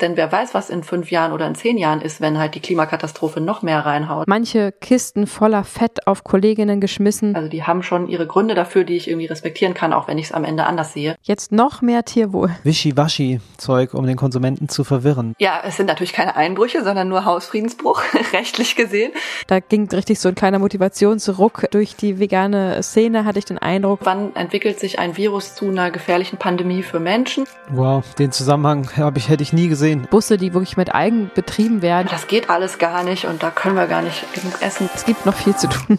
Denn 0.00 0.16
wer 0.16 0.30
weiß, 0.30 0.54
was 0.54 0.70
in 0.70 0.84
fünf 0.84 1.10
Jahren 1.10 1.32
oder 1.32 1.48
in 1.48 1.56
zehn 1.56 1.76
Jahren 1.76 2.00
ist, 2.00 2.20
wenn 2.20 2.38
halt 2.38 2.54
die 2.54 2.60
Klimakatastrophe 2.60 3.40
noch 3.40 3.62
mehr 3.62 3.84
reinhaut. 3.84 4.28
Manche 4.28 4.70
Kisten 4.70 5.26
voller 5.26 5.64
Fett 5.64 6.06
auf 6.06 6.22
Kolleginnen 6.22 6.80
geschmissen. 6.80 7.34
Also 7.34 7.48
die 7.48 7.64
haben 7.64 7.82
schon 7.82 8.06
ihre 8.06 8.28
Gründe 8.28 8.54
dafür, 8.54 8.84
die 8.84 8.96
ich 8.96 9.08
irgendwie 9.08 9.26
respektieren 9.26 9.74
kann, 9.74 9.92
auch 9.92 10.06
wenn 10.06 10.16
ich 10.16 10.26
es 10.26 10.32
am 10.32 10.44
Ende 10.44 10.66
anders 10.66 10.92
sehe. 10.92 11.16
Jetzt 11.22 11.50
noch 11.50 11.82
mehr 11.82 12.04
Tierwohl. 12.04 12.50
Wischiwaschi-Zeug, 12.62 13.94
um 13.94 14.06
den 14.06 14.16
Konsumenten 14.16 14.68
zu 14.68 14.84
verwirren. 14.84 15.34
Ja, 15.40 15.62
es 15.64 15.76
sind 15.76 15.86
natürlich 15.86 16.12
keine 16.12 16.36
Einbrüche, 16.36 16.84
sondern 16.84 17.08
nur 17.08 17.24
Hausfriedensbruch, 17.24 18.00
rechtlich 18.32 18.76
gesehen. 18.76 19.10
Da 19.48 19.58
ging 19.58 19.88
richtig 19.88 20.20
so 20.20 20.28
ein 20.28 20.36
kleiner 20.36 20.60
Motivationsruck 20.60 21.72
durch 21.72 21.96
die 21.96 22.20
vegane 22.20 22.84
Szene, 22.84 23.24
hatte 23.24 23.40
ich 23.40 23.46
den 23.46 23.58
Eindruck. 23.58 23.98
Wann 24.04 24.36
entwickelt 24.36 24.78
sich 24.78 25.00
ein 25.00 25.16
Virus 25.16 25.56
zu 25.56 25.66
einer 25.66 25.90
gefährlichen 25.90 26.38
Pandemie 26.38 26.84
für 26.84 27.00
Menschen? 27.00 27.46
Wow, 27.70 28.04
den 28.14 28.30
Zusammenhang 28.30 28.88
ich, 29.16 29.28
hätte 29.28 29.42
ich 29.42 29.52
nie 29.52 29.66
gesehen 29.66 29.87
gesehen. 29.88 30.08
Busse, 30.10 30.36
die 30.36 30.54
wirklich 30.54 30.76
mit 30.76 30.94
Algen 30.94 31.30
betrieben 31.34 31.82
werden. 31.82 32.08
Das 32.10 32.26
geht 32.26 32.50
alles 32.50 32.78
gar 32.78 33.02
nicht 33.02 33.24
und 33.24 33.42
da 33.42 33.50
können 33.50 33.76
wir 33.76 33.86
gar 33.86 34.02
nicht 34.02 34.32
genug 34.34 34.60
essen. 34.60 34.88
Es 34.94 35.04
gibt 35.04 35.26
noch 35.26 35.34
viel 35.34 35.56
zu 35.56 35.68
tun. 35.68 35.98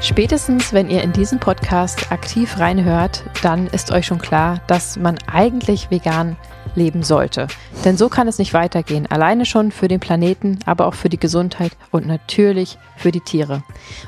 Spätestens, 0.00 0.72
wenn 0.72 0.88
ihr 0.88 1.02
in 1.02 1.12
diesen 1.12 1.38
Podcast 1.38 2.10
aktiv 2.10 2.58
reinhört, 2.58 3.24
dann 3.42 3.66
ist 3.66 3.92
euch 3.92 4.06
schon 4.06 4.18
klar, 4.18 4.60
dass 4.66 4.96
man 4.96 5.18
eigentlich 5.30 5.90
vegan 5.90 6.36
leben 6.78 7.02
sollte. 7.02 7.48
Denn 7.84 7.96
so 7.96 8.08
kann 8.08 8.28
es 8.28 8.38
nicht 8.38 8.54
weitergehen. 8.54 9.06
Alleine 9.06 9.44
schon 9.44 9.70
für 9.70 9.88
den 9.88 10.00
Planeten, 10.00 10.58
aber 10.64 10.86
auch 10.86 10.94
für 10.94 11.10
die 11.10 11.18
Gesundheit 11.18 11.72
und 11.90 12.06
natürlich 12.06 12.78
für 12.96 13.12
die 13.12 13.20
Tiere. 13.20 13.62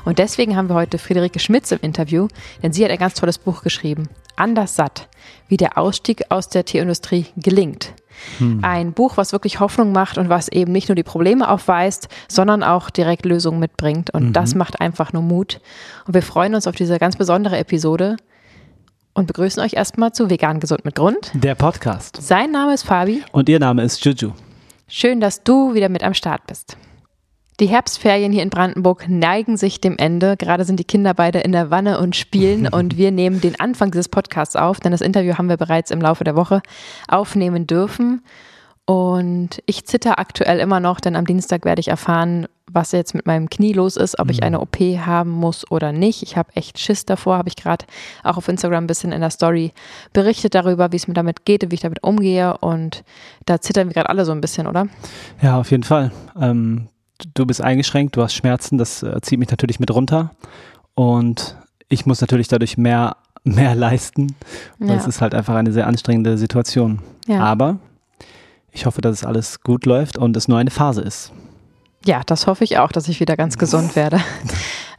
Und 0.05 0.17
deswegen 0.17 0.55
haben 0.55 0.69
wir 0.69 0.75
heute 0.75 0.97
Friederike 0.97 1.39
Schmitz 1.39 1.71
im 1.71 1.79
Interview, 1.81 2.27
denn 2.63 2.73
sie 2.73 2.83
hat 2.83 2.91
ein 2.91 2.97
ganz 2.97 3.13
tolles 3.13 3.37
Buch 3.37 3.61
geschrieben. 3.61 4.09
Anders 4.35 4.75
satt, 4.75 5.07
wie 5.47 5.57
der 5.57 5.77
Ausstieg 5.77 6.23
aus 6.29 6.49
der 6.49 6.65
Tierindustrie 6.65 7.27
gelingt. 7.35 7.93
Hm. 8.37 8.59
Ein 8.63 8.93
Buch, 8.93 9.17
was 9.17 9.33
wirklich 9.33 9.59
Hoffnung 9.59 9.91
macht 9.91 10.17
und 10.17 10.29
was 10.29 10.47
eben 10.47 10.71
nicht 10.71 10.89
nur 10.89 10.95
die 10.95 11.03
Probleme 11.03 11.49
aufweist, 11.49 12.07
sondern 12.27 12.63
auch 12.63 12.89
direkt 12.89 13.25
Lösungen 13.25 13.59
mitbringt. 13.59 14.11
Und 14.13 14.27
mhm. 14.27 14.33
das 14.33 14.55
macht 14.55 14.79
einfach 14.79 15.13
nur 15.13 15.23
Mut. 15.23 15.59
Und 16.05 16.13
wir 16.13 16.21
freuen 16.21 16.55
uns 16.55 16.67
auf 16.67 16.75
diese 16.75 16.99
ganz 16.99 17.15
besondere 17.15 17.57
Episode 17.57 18.17
und 19.13 19.27
begrüßen 19.27 19.61
euch 19.61 19.73
erstmal 19.73 20.11
zu 20.13 20.29
Vegan 20.29 20.59
Gesund 20.59 20.85
mit 20.85 20.95
Grund. 20.95 21.31
Der 21.33 21.55
Podcast. 21.55 22.21
Sein 22.21 22.51
Name 22.51 22.73
ist 22.73 22.83
Fabi. 22.83 23.23
Und 23.31 23.49
ihr 23.49 23.59
Name 23.59 23.83
ist 23.83 24.03
Juju. 24.03 24.31
Schön, 24.87 25.19
dass 25.19 25.43
du 25.43 25.73
wieder 25.73 25.89
mit 25.89 26.03
am 26.03 26.13
Start 26.13 26.47
bist. 26.47 26.77
Die 27.59 27.67
Herbstferien 27.67 28.31
hier 28.31 28.43
in 28.43 28.49
Brandenburg 28.49 29.07
neigen 29.07 29.55
sich 29.55 29.79
dem 29.79 29.97
Ende. 29.97 30.35
Gerade 30.35 30.65
sind 30.65 30.79
die 30.79 30.83
Kinder 30.83 31.13
beide 31.13 31.39
in 31.39 31.51
der 31.51 31.69
Wanne 31.69 31.99
und 31.99 32.15
spielen 32.15 32.67
und 32.71 32.97
wir 32.97 33.11
nehmen 33.11 33.41
den 33.41 33.59
Anfang 33.59 33.91
dieses 33.91 34.09
Podcasts 34.09 34.55
auf, 34.55 34.79
denn 34.79 34.91
das 34.91 35.01
Interview 35.01 35.37
haben 35.37 35.49
wir 35.49 35.57
bereits 35.57 35.91
im 35.91 36.01
Laufe 36.01 36.23
der 36.23 36.35
Woche 36.35 36.61
aufnehmen 37.07 37.67
dürfen. 37.67 38.23
Und 38.85 39.61
ich 39.67 39.85
zitter 39.85 40.17
aktuell 40.19 40.59
immer 40.59 40.79
noch, 40.79 40.99
denn 40.99 41.15
am 41.15 41.25
Dienstag 41.25 41.65
werde 41.65 41.79
ich 41.79 41.87
erfahren, 41.87 42.47
was 42.73 42.91
jetzt 42.91 43.13
mit 43.13 43.25
meinem 43.25 43.49
Knie 43.49 43.73
los 43.73 43.97
ist, 43.97 44.19
ob 44.19 44.29
ich 44.29 44.37
mhm. 44.37 44.47
eine 44.47 44.59
OP 44.61 44.77
haben 44.79 45.31
muss 45.31 45.69
oder 45.69 45.91
nicht. 45.91 46.23
Ich 46.23 46.37
habe 46.37 46.55
echt 46.55 46.79
Schiss 46.79 47.05
davor, 47.05 47.37
habe 47.37 47.49
ich 47.49 47.55
gerade 47.55 47.85
auch 48.23 48.37
auf 48.37 48.47
Instagram 48.47 48.83
ein 48.83 48.87
bisschen 48.87 49.11
in 49.11 49.21
der 49.21 49.29
Story 49.29 49.73
berichtet 50.13 50.55
darüber, 50.55 50.91
wie 50.91 50.95
es 50.97 51.07
mir 51.07 51.13
damit 51.13 51.45
geht, 51.45 51.69
wie 51.69 51.75
ich 51.75 51.81
damit 51.81 52.03
umgehe. 52.03 52.57
Und 52.57 53.03
da 53.45 53.61
zittern 53.61 53.87
wir 53.87 53.93
gerade 53.93 54.09
alle 54.09 54.25
so 54.25 54.31
ein 54.31 54.41
bisschen, 54.41 54.67
oder? 54.67 54.87
Ja, 55.41 55.59
auf 55.59 55.71
jeden 55.71 55.83
Fall. 55.83 56.11
Ähm, 56.39 56.87
du 57.33 57.45
bist 57.45 57.61
eingeschränkt, 57.61 58.15
du 58.15 58.21
hast 58.21 58.33
Schmerzen, 58.33 58.77
das 58.77 59.03
äh, 59.03 59.19
zieht 59.21 59.39
mich 59.39 59.49
natürlich 59.49 59.79
mit 59.79 59.91
runter. 59.91 60.31
Und 60.95 61.57
ich 61.89 62.05
muss 62.05 62.21
natürlich 62.21 62.47
dadurch 62.47 62.77
mehr, 62.77 63.17
mehr 63.43 63.75
leisten. 63.75 64.35
Ja. 64.79 64.95
Das 64.95 65.07
ist 65.07 65.21
halt 65.21 65.33
einfach 65.33 65.55
eine 65.55 65.71
sehr 65.71 65.87
anstrengende 65.87 66.37
Situation. 66.37 66.99
Ja. 67.27 67.39
Aber 67.41 67.79
ich 68.71 68.85
hoffe, 68.85 69.01
dass 69.01 69.17
es 69.17 69.25
alles 69.25 69.61
gut 69.61 69.85
läuft 69.85 70.17
und 70.17 70.35
es 70.37 70.47
nur 70.47 70.57
eine 70.57 70.71
Phase 70.71 71.01
ist. 71.01 71.31
Ja, 72.05 72.21
das 72.25 72.47
hoffe 72.47 72.63
ich 72.63 72.77
auch, 72.77 72.91
dass 72.91 73.07
ich 73.07 73.19
wieder 73.19 73.37
ganz 73.37 73.57
gesund 73.57 73.95
werde. 73.95 74.19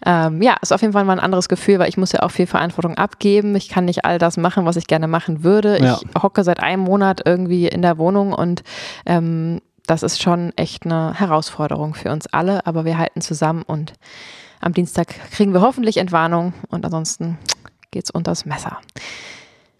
ähm, 0.06 0.40
ja, 0.42 0.56
ist 0.62 0.72
auf 0.72 0.80
jeden 0.80 0.92
Fall 0.92 1.04
mal 1.04 1.14
ein 1.14 1.20
anderes 1.20 1.48
Gefühl, 1.48 1.78
weil 1.78 1.88
ich 1.88 1.96
muss 1.96 2.12
ja 2.12 2.22
auch 2.22 2.30
viel 2.30 2.46
Verantwortung 2.46 2.96
abgeben. 2.96 3.54
Ich 3.56 3.68
kann 3.68 3.84
nicht 3.84 4.04
all 4.04 4.18
das 4.18 4.36
machen, 4.36 4.64
was 4.64 4.76
ich 4.76 4.86
gerne 4.86 5.08
machen 5.08 5.42
würde. 5.42 5.82
Ja. 5.82 5.98
Ich 6.00 6.22
hocke 6.22 6.44
seit 6.44 6.60
einem 6.60 6.82
Monat 6.82 7.22
irgendwie 7.24 7.66
in 7.66 7.82
der 7.82 7.98
Wohnung 7.98 8.32
und 8.32 8.62
ähm, 9.06 9.60
das 9.86 10.02
ist 10.02 10.22
schon 10.22 10.52
echt 10.56 10.84
eine 10.84 11.14
Herausforderung 11.18 11.94
für 11.94 12.10
uns 12.12 12.26
alle, 12.28 12.66
aber 12.66 12.84
wir 12.84 12.98
halten 12.98 13.20
zusammen 13.20 13.62
und 13.62 13.94
am 14.60 14.72
Dienstag 14.72 15.08
kriegen 15.32 15.52
wir 15.52 15.60
hoffentlich 15.60 15.96
Entwarnung 15.96 16.54
und 16.68 16.84
ansonsten 16.84 17.36
geht's 17.90 18.10
unters 18.10 18.44
Messer. 18.44 18.78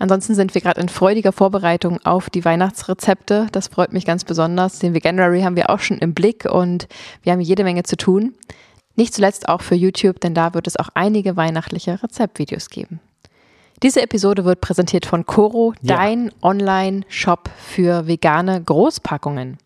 Ansonsten 0.02 0.34
sind 0.34 0.52
wir 0.52 0.60
gerade 0.60 0.80
in 0.80 0.88
freudiger 0.88 1.30
Vorbereitung 1.30 2.04
auf 2.04 2.28
die 2.28 2.44
Weihnachtsrezepte. 2.44 3.46
Das 3.52 3.68
freut 3.68 3.92
mich 3.92 4.04
ganz 4.04 4.24
besonders. 4.24 4.80
Den 4.80 4.94
Veganuary 4.94 5.42
haben 5.42 5.54
wir 5.54 5.70
auch 5.70 5.78
schon 5.78 5.98
im 5.98 6.12
Blick 6.12 6.44
und 6.44 6.88
wir 7.22 7.32
haben 7.32 7.40
jede 7.40 7.62
Menge 7.62 7.84
zu 7.84 7.96
tun. 7.96 8.34
Nicht 8.96 9.14
zuletzt 9.14 9.48
auch 9.48 9.60
für 9.60 9.76
YouTube, 9.76 10.18
denn 10.18 10.34
da 10.34 10.54
wird 10.54 10.66
es 10.66 10.76
auch 10.76 10.88
einige 10.94 11.36
weihnachtliche 11.36 12.02
Rezeptvideos 12.02 12.68
geben. 12.68 12.98
Diese 13.84 14.02
Episode 14.02 14.44
wird 14.44 14.60
präsentiert 14.60 15.06
von 15.06 15.24
Coro, 15.24 15.72
ja. 15.82 15.94
dein 15.96 16.32
Online-Shop 16.42 17.48
für 17.56 18.08
vegane 18.08 18.60
Großpackungen. 18.60 19.58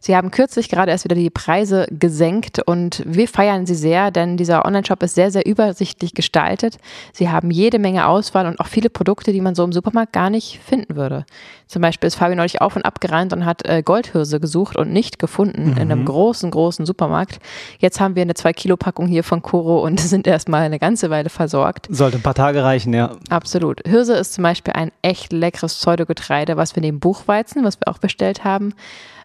Sie 0.00 0.16
haben 0.16 0.30
kürzlich 0.30 0.68
gerade 0.68 0.90
erst 0.90 1.04
wieder 1.04 1.16
die 1.16 1.30
Preise 1.30 1.86
gesenkt 1.90 2.60
und 2.66 3.02
wir 3.06 3.28
feiern 3.28 3.66
sie 3.66 3.74
sehr, 3.74 4.10
denn 4.10 4.36
dieser 4.36 4.64
Online-Shop 4.64 5.02
ist 5.02 5.14
sehr, 5.14 5.30
sehr 5.30 5.46
übersichtlich 5.46 6.14
gestaltet. 6.14 6.78
Sie 7.12 7.30
haben 7.30 7.50
jede 7.50 7.78
Menge 7.78 8.06
Auswahl 8.06 8.46
und 8.46 8.60
auch 8.60 8.66
viele 8.66 8.90
Produkte, 8.90 9.32
die 9.32 9.40
man 9.40 9.54
so 9.54 9.64
im 9.64 9.72
Supermarkt 9.72 10.12
gar 10.12 10.30
nicht 10.30 10.60
finden 10.64 10.96
würde. 10.96 11.24
Zum 11.66 11.82
Beispiel 11.82 12.06
ist 12.06 12.14
Fabi 12.14 12.34
neulich 12.34 12.62
auf 12.62 12.76
und 12.76 12.84
ab 12.84 13.00
gerannt 13.00 13.32
und 13.34 13.44
hat 13.44 13.66
äh, 13.66 13.82
Goldhirse 13.82 14.40
gesucht 14.40 14.76
und 14.76 14.90
nicht 14.90 15.18
gefunden 15.18 15.66
mhm. 15.66 15.72
in 15.72 15.78
einem 15.78 16.00
mhm. 16.00 16.06
großen, 16.06 16.50
großen 16.50 16.86
Supermarkt. 16.86 17.40
Jetzt 17.78 18.00
haben 18.00 18.16
wir 18.16 18.22
eine 18.22 18.32
2-Kilo-Packung 18.32 19.06
hier 19.06 19.22
von 19.22 19.42
Koro 19.42 19.84
und 19.84 20.00
sind 20.00 20.26
erstmal 20.26 20.62
eine 20.62 20.78
ganze 20.78 21.10
Weile 21.10 21.28
versorgt. 21.28 21.86
Sollte 21.90 22.16
ein 22.18 22.22
paar 22.22 22.34
Tage 22.34 22.64
reichen, 22.64 22.94
ja. 22.94 23.16
Absolut. 23.28 23.82
Hirse 23.86 24.14
ist 24.14 24.32
zum 24.32 24.42
Beispiel 24.42 24.72
ein 24.72 24.92
echt 25.02 25.32
leckeres 25.32 25.74
Pseudogetreide, 25.74 26.56
was 26.56 26.74
wir 26.74 26.80
neben 26.80 27.00
Buchweizen, 27.00 27.64
was 27.64 27.78
wir 27.78 27.88
auch 27.88 27.98
bestellt 27.98 28.44
haben, 28.44 28.72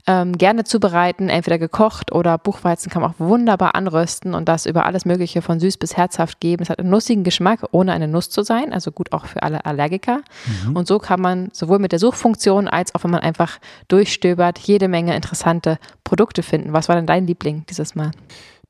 ähm, 0.05 0.37
gerne 0.37 0.65
zubereiten, 0.65 1.29
entweder 1.29 1.57
gekocht 1.57 2.11
oder 2.11 2.37
Buchweizen 2.37 2.91
kann 2.91 3.01
man 3.01 3.11
auch 3.11 3.19
wunderbar 3.19 3.75
anrösten 3.75 4.33
und 4.33 4.49
das 4.49 4.65
über 4.65 4.85
alles 4.85 5.05
Mögliche 5.05 5.41
von 5.41 5.59
süß 5.59 5.77
bis 5.77 5.95
herzhaft 5.95 6.41
geben. 6.41 6.63
Es 6.63 6.69
hat 6.69 6.79
einen 6.79 6.89
nussigen 6.89 7.23
Geschmack, 7.23 7.61
ohne 7.71 7.93
eine 7.93 8.07
Nuss 8.07 8.29
zu 8.29 8.43
sein, 8.43 8.73
also 8.73 8.91
gut 8.91 9.13
auch 9.13 9.25
für 9.25 9.43
alle 9.43 9.65
Allergiker. 9.65 10.21
Mhm. 10.65 10.75
Und 10.75 10.87
so 10.87 10.99
kann 10.99 11.21
man 11.21 11.49
sowohl 11.53 11.79
mit 11.79 11.93
der 11.93 11.99
Suchfunktion 11.99 12.67
als 12.67 12.93
auch 12.95 13.03
wenn 13.03 13.11
man 13.11 13.21
einfach 13.21 13.59
durchstöbert, 13.87 14.59
jede 14.59 14.89
Menge 14.89 15.15
interessante 15.15 15.79
Produkte 16.03 16.43
finden. 16.43 16.73
Was 16.73 16.89
war 16.89 16.95
denn 16.95 17.07
dein 17.07 17.25
Liebling 17.25 17.65
dieses 17.69 17.95
Mal? 17.95 18.11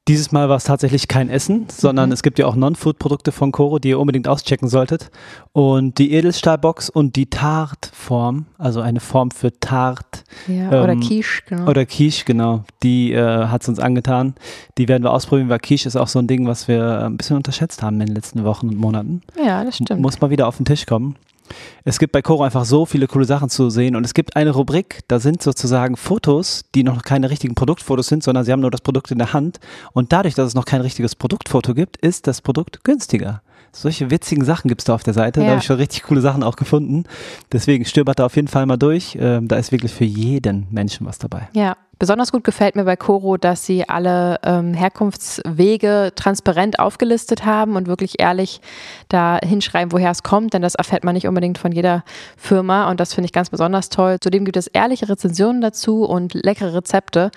Dieses 0.09 0.33
Mal 0.33 0.49
war 0.49 0.57
es 0.57 0.65
tatsächlich 0.65 1.07
kein 1.07 1.29
Essen, 1.29 1.67
sondern 1.69 2.09
mhm. 2.09 2.13
es 2.13 2.23
gibt 2.23 2.37
ja 2.37 2.45
auch 2.45 2.55
Non-Food-Produkte 2.55 3.31
von 3.31 3.53
Coro, 3.53 3.79
die 3.79 3.89
ihr 3.89 3.99
unbedingt 3.99 4.27
auschecken 4.27 4.67
solltet. 4.67 5.09
Und 5.53 5.97
die 5.97 6.11
Edelstahlbox 6.11 6.89
und 6.89 7.15
die 7.15 7.29
Tart-Form, 7.29 8.45
also 8.57 8.81
eine 8.81 8.99
Form 8.99 9.31
für 9.31 9.57
Tart. 9.61 10.25
Ja, 10.49 10.73
ähm, 10.73 10.83
oder 10.83 10.95
Quiche, 10.97 11.43
genau. 11.47 11.69
Oder 11.69 11.85
Quiche, 11.85 12.25
genau. 12.25 12.65
Die 12.83 13.13
äh, 13.13 13.47
hat 13.47 13.61
es 13.61 13.69
uns 13.69 13.79
angetan. 13.79 14.35
Die 14.77 14.89
werden 14.89 15.03
wir 15.03 15.11
ausprobieren, 15.11 15.47
weil 15.47 15.59
Quiche 15.59 15.87
ist 15.87 15.95
auch 15.95 16.09
so 16.09 16.19
ein 16.19 16.27
Ding, 16.27 16.47
was 16.47 16.67
wir 16.67 17.05
ein 17.05 17.15
bisschen 17.15 17.37
unterschätzt 17.37 17.81
haben 17.81 18.01
in 18.01 18.07
den 18.07 18.15
letzten 18.15 18.43
Wochen 18.43 18.67
und 18.67 18.77
Monaten. 18.77 19.21
Ja, 19.41 19.63
das 19.63 19.77
stimmt. 19.77 20.01
Muss 20.01 20.19
mal 20.19 20.29
wieder 20.29 20.49
auf 20.49 20.57
den 20.57 20.65
Tisch 20.65 20.85
kommen. 20.85 21.15
Es 21.83 21.99
gibt 21.99 22.11
bei 22.11 22.21
Coro 22.21 22.43
einfach 22.43 22.65
so 22.65 22.85
viele 22.85 23.07
coole 23.07 23.25
Sachen 23.25 23.49
zu 23.49 23.69
sehen 23.69 23.95
und 23.95 24.05
es 24.05 24.13
gibt 24.13 24.35
eine 24.35 24.51
Rubrik, 24.51 25.01
da 25.07 25.19
sind 25.19 25.41
sozusagen 25.41 25.97
Fotos, 25.97 26.63
die 26.75 26.83
noch 26.83 27.01
keine 27.03 27.29
richtigen 27.29 27.55
Produktfotos 27.55 28.07
sind, 28.07 28.23
sondern 28.23 28.45
sie 28.45 28.51
haben 28.51 28.61
nur 28.61 28.71
das 28.71 28.81
Produkt 28.81 29.11
in 29.11 29.17
der 29.17 29.33
Hand 29.33 29.59
und 29.93 30.13
dadurch, 30.13 30.35
dass 30.35 30.47
es 30.47 30.55
noch 30.55 30.65
kein 30.65 30.81
richtiges 30.81 31.15
Produktfoto 31.15 31.73
gibt, 31.73 31.97
ist 31.97 32.27
das 32.27 32.41
Produkt 32.41 32.83
günstiger. 32.83 33.41
Solche 33.75 34.11
witzigen 34.11 34.45
Sachen 34.45 34.67
gibt 34.67 34.81
es 34.81 34.85
da 34.85 34.93
auf 34.93 35.03
der 35.03 35.15
Seite. 35.15 35.39
Ja. 35.39 35.45
Da 35.45 35.51
habe 35.53 35.59
ich 35.59 35.65
schon 35.65 35.77
richtig 35.77 36.03
coole 36.03 36.21
Sachen 36.21 36.43
auch 36.43 36.55
gefunden. 36.55 37.05
Deswegen 37.51 37.85
stöbert 37.85 38.19
da 38.19 38.27
auf 38.27 38.35
jeden 38.35 38.47
Fall 38.47 38.67
mal 38.67 38.77
durch. 38.77 39.17
Ähm, 39.19 39.47
da 39.47 39.55
ist 39.55 39.71
wirklich 39.71 39.91
für 39.91 40.03
jeden 40.03 40.67
Menschen 40.69 41.07
was 41.07 41.17
dabei. 41.17 41.49
Ja, 41.53 41.75
besonders 41.99 42.31
gut 42.31 42.43
gefällt 42.43 42.75
mir 42.75 42.83
bei 42.83 42.95
Coro, 42.95 43.37
dass 43.37 43.65
sie 43.65 43.87
alle 43.87 44.39
ähm, 44.43 44.73
Herkunftswege 44.73 46.11
transparent 46.15 46.79
aufgelistet 46.79 47.45
haben 47.45 47.75
und 47.75 47.87
wirklich 47.87 48.19
ehrlich 48.19 48.61
da 49.09 49.39
hinschreiben, 49.43 49.91
woher 49.91 50.11
es 50.11 50.23
kommt, 50.23 50.53
denn 50.53 50.61
das 50.61 50.75
erfährt 50.75 51.03
man 51.03 51.13
nicht 51.13 51.27
unbedingt 51.27 51.57
von 51.57 51.71
jeder 51.71 52.03
Firma 52.37 52.89
und 52.89 52.99
das 52.99 53.13
finde 53.13 53.25
ich 53.25 53.33
ganz 53.33 53.49
besonders 53.49 53.89
toll. 53.89 54.17
Zudem 54.19 54.45
gibt 54.45 54.57
es 54.57 54.67
ehrliche 54.67 55.09
Rezensionen 55.09 55.61
dazu 55.61 56.03
und 56.03 56.33
leckere 56.33 56.73
Rezepte. 56.73 57.31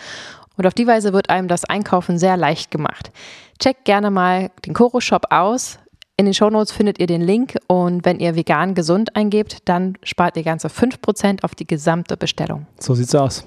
Und 0.57 0.67
auf 0.67 0.75
die 0.75 0.87
Weise 0.87 1.13
wird 1.13 1.29
einem 1.29 1.49
das 1.49 1.65
Einkaufen 1.65 2.19
sehr 2.19 2.37
leicht 2.37 2.71
gemacht. 2.71 3.11
Checkt 3.59 3.85
gerne 3.85 4.11
mal 4.11 4.51
den 4.65 4.75
Coro 4.75 5.01
Shop 5.01 5.27
aus. 5.31 5.79
In 6.17 6.25
den 6.25 6.33
Shownotes 6.33 6.73
findet 6.73 6.99
ihr 6.99 7.07
den 7.07 7.21
Link 7.21 7.57
und 7.67 8.07
wenn 8.07 8.21
ihr 8.21 8.35
vegan 8.37 8.75
gesund 8.75 9.15
eingebt, 9.17 9.59
dann 9.67 9.99
spart 10.03 10.37
ihr 10.39 10.45
ganze 10.45 10.69
5% 10.69 11.45
auf 11.45 11.55
die 11.55 11.67
gesamte 11.67 12.17
Bestellung. 12.17 12.67
So 12.79 12.95
sieht's 12.95 13.15
aus. 13.15 13.45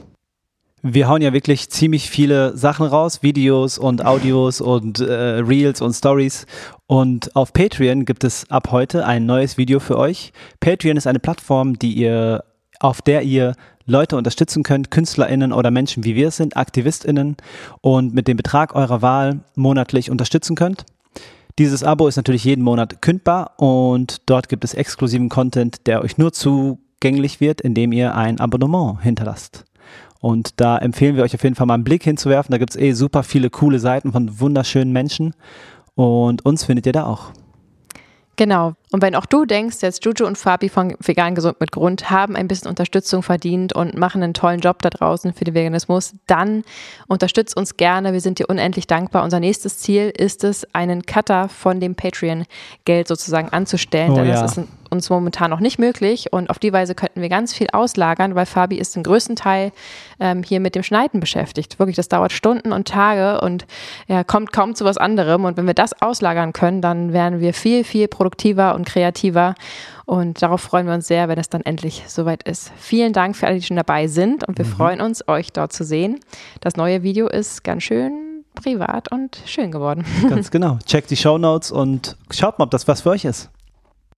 Wir 0.81 1.09
hauen 1.09 1.21
ja 1.21 1.33
wirklich 1.33 1.69
ziemlich 1.69 2.09
viele 2.09 2.55
Sachen 2.55 2.85
raus, 2.85 3.21
Videos 3.21 3.77
und 3.77 4.05
Audios 4.05 4.61
und 4.61 5.01
äh, 5.01 5.13
Reels 5.39 5.81
und 5.81 5.91
Stories. 5.93 6.45
Und 6.87 7.35
auf 7.35 7.51
Patreon 7.51 8.05
gibt 8.05 8.23
es 8.23 8.49
ab 8.49 8.69
heute 8.71 9.05
ein 9.05 9.25
neues 9.25 9.57
Video 9.57 9.81
für 9.81 9.97
euch. 9.97 10.31
Patreon 10.61 10.95
ist 10.95 11.05
eine 11.05 11.19
Plattform, 11.19 11.77
die 11.77 11.93
ihr, 11.93 12.45
auf 12.79 13.01
der 13.01 13.23
ihr 13.23 13.55
Leute 13.85 14.15
unterstützen 14.15 14.63
könnt, 14.63 14.89
KünstlerInnen 14.89 15.51
oder 15.51 15.69
Menschen 15.69 16.05
wie 16.05 16.15
wir 16.15 16.29
es 16.29 16.37
sind, 16.37 16.55
AktivistInnen 16.55 17.35
und 17.81 18.13
mit 18.13 18.29
dem 18.29 18.37
Betrag 18.37 18.73
eurer 18.73 19.01
Wahl 19.01 19.41
monatlich 19.55 20.09
unterstützen 20.09 20.55
könnt. 20.55 20.85
Dieses 21.57 21.83
Abo 21.83 22.07
ist 22.07 22.15
natürlich 22.15 22.45
jeden 22.45 22.63
Monat 22.63 23.01
kündbar 23.01 23.51
und 23.57 24.21
dort 24.27 24.47
gibt 24.47 24.63
es 24.63 24.73
exklusiven 24.73 25.27
Content, 25.27 25.87
der 25.87 26.01
euch 26.03 26.17
nur 26.17 26.31
zugänglich 26.31 27.41
wird, 27.41 27.59
indem 27.59 27.91
ihr 27.91 28.15
ein 28.15 28.39
Abonnement 28.39 29.01
hinterlasst. 29.01 29.65
Und 30.19 30.59
da 30.59 30.77
empfehlen 30.77 31.15
wir 31.15 31.23
euch 31.23 31.33
auf 31.33 31.43
jeden 31.43 31.55
Fall 31.55 31.67
mal 31.67 31.75
einen 31.75 31.83
Blick 31.83 32.03
hinzuwerfen. 32.03 32.51
Da 32.51 32.57
gibt 32.57 32.71
es 32.71 32.79
eh 32.79 32.91
super 32.91 33.23
viele 33.23 33.49
coole 33.49 33.79
Seiten 33.79 34.11
von 34.11 34.39
wunderschönen 34.39 34.91
Menschen. 34.91 35.33
Und 35.95 36.45
uns 36.45 36.65
findet 36.65 36.85
ihr 36.85 36.93
da 36.93 37.05
auch. 37.05 37.31
Genau. 38.35 38.75
Und 38.91 39.01
wenn 39.03 39.15
auch 39.15 39.25
du 39.27 39.45
denkst, 39.45 39.77
jetzt 39.81 40.03
Juju 40.03 40.25
und 40.25 40.37
Fabi 40.37 40.67
von 40.67 40.95
Vegan 40.99 41.35
Gesund 41.35 41.59
mit 41.59 41.71
Grund 41.71 42.09
haben 42.09 42.35
ein 42.35 42.47
bisschen 42.47 42.69
Unterstützung 42.69 43.21
verdient 43.21 43.73
und 43.73 43.95
machen 43.95 44.23
einen 44.23 44.33
tollen 44.33 44.61
Job 44.61 44.81
da 44.81 44.89
draußen 44.89 45.33
für 45.33 45.43
den 45.43 45.53
Veganismus, 45.53 46.15
dann 46.25 46.63
unterstützt 47.07 47.55
uns 47.55 47.77
gerne. 47.77 48.13
Wir 48.13 48.21
sind 48.21 48.39
dir 48.39 48.49
unendlich 48.49 48.87
dankbar. 48.87 49.23
Unser 49.23 49.39
nächstes 49.39 49.77
Ziel 49.77 50.11
ist 50.17 50.43
es, 50.43 50.67
einen 50.73 51.03
Cutter 51.03 51.49
von 51.49 51.79
dem 51.79 51.95
Patreon-Geld 51.95 53.07
sozusagen 53.07 53.49
anzustellen. 53.49 54.11
Oh, 54.11 54.15
denn 54.15 54.27
ja. 54.27 54.41
das 54.41 54.57
ist 54.57 54.67
uns 54.89 55.09
momentan 55.09 55.49
noch 55.49 55.59
nicht 55.59 55.79
möglich 55.79 56.31
und 56.33 56.49
auf 56.49 56.59
die 56.59 56.73
Weise 56.73 56.95
könnten 56.95 57.21
wir 57.21 57.29
ganz 57.29 57.53
viel 57.53 57.67
auslagern, 57.71 58.35
weil 58.35 58.45
Fabi 58.45 58.77
ist 58.77 58.95
den 58.95 59.03
größten 59.03 59.35
Teil 59.35 59.71
ähm, 60.19 60.43
hier 60.43 60.59
mit 60.59 60.75
dem 60.75 60.83
Schneiden 60.83 61.19
beschäftigt. 61.19 61.79
Wirklich, 61.79 61.95
das 61.95 62.09
dauert 62.09 62.31
Stunden 62.31 62.71
und 62.71 62.87
Tage 62.87 63.41
und 63.41 63.65
ja, 64.07 64.23
kommt 64.23 64.51
kaum 64.51 64.75
zu 64.75 64.85
was 64.85 64.97
anderem. 64.97 65.45
Und 65.45 65.57
wenn 65.57 65.67
wir 65.67 65.73
das 65.73 66.01
auslagern 66.01 66.53
können, 66.53 66.81
dann 66.81 67.13
wären 67.13 67.39
wir 67.39 67.53
viel, 67.53 67.83
viel 67.83 68.07
produktiver 68.07 68.75
und 68.79 68.85
kreativer. 68.85 69.55
Und 70.05 70.41
darauf 70.41 70.61
freuen 70.61 70.87
wir 70.87 70.93
uns 70.93 71.07
sehr, 71.07 71.27
wenn 71.27 71.37
es 71.37 71.49
dann 71.49 71.61
endlich 71.61 72.03
soweit 72.07 72.43
ist. 72.43 72.71
Vielen 72.77 73.13
Dank 73.13 73.35
für 73.35 73.45
alle, 73.45 73.59
die 73.59 73.65
schon 73.65 73.77
dabei 73.77 74.07
sind 74.07 74.47
und 74.47 74.57
wir 74.57 74.65
mhm. 74.65 74.71
freuen 74.71 75.01
uns, 75.01 75.27
euch 75.27 75.53
dort 75.53 75.71
zu 75.71 75.83
sehen. 75.83 76.19
Das 76.61 76.75
neue 76.75 77.03
Video 77.03 77.27
ist 77.27 77.63
ganz 77.63 77.83
schön 77.83 78.43
privat 78.55 79.11
und 79.11 79.41
schön 79.45 79.71
geworden. 79.71 80.03
Ganz 80.29 80.51
genau. 80.51 80.79
Checkt 80.85 81.11
die 81.11 81.15
Show 81.15 81.37
Notes 81.37 81.71
und 81.71 82.17
schaut 82.31 82.59
mal, 82.59 82.65
ob 82.65 82.71
das 82.71 82.87
was 82.87 83.01
für 83.01 83.11
euch 83.11 83.23
ist. 83.23 83.49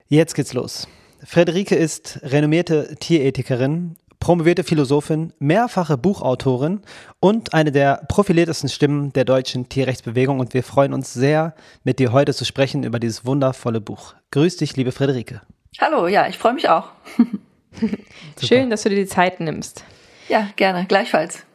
Jetzt 0.08 0.34
geht's 0.34 0.54
los. 0.54 0.88
Frederike 1.24 1.76
ist 1.76 2.20
renommierte 2.24 2.96
Tierethikerin, 3.00 3.98
promovierte 4.20 4.64
Philosophin, 4.64 5.34
mehrfache 5.40 5.98
Buchautorin 5.98 6.82
und 7.20 7.54
eine 7.54 7.72
der 7.72 8.04
profiliertesten 8.08 8.70
Stimmen 8.70 9.14
der 9.14 9.26
deutschen 9.26 9.70
Tierrechtsbewegung. 9.70 10.40
Und 10.40 10.54
wir 10.54 10.64
freuen 10.64 10.94
uns 10.94 11.14
sehr, 11.14 11.54
mit 11.84 12.00
dir 12.00 12.12
heute 12.12 12.34
zu 12.34 12.46
sprechen 12.46 12.84
über 12.84 13.00
dieses 13.00 13.26
wundervolle 13.26 13.82
Buch. 13.82 14.16
Grüß 14.32 14.56
dich, 14.56 14.78
liebe 14.78 14.94
Frederike. 14.94 15.42
Hallo, 15.80 16.08
ja, 16.08 16.26
ich 16.28 16.38
freue 16.38 16.54
mich 16.54 16.70
auch. 16.70 16.90
Schön, 18.42 18.70
dass 18.70 18.84
du 18.84 18.90
dir 18.90 18.96
die 18.96 19.06
Zeit 19.06 19.42
nimmst. 19.42 19.84
Ja, 20.30 20.48
gerne, 20.56 20.86
gleichfalls. 20.86 21.46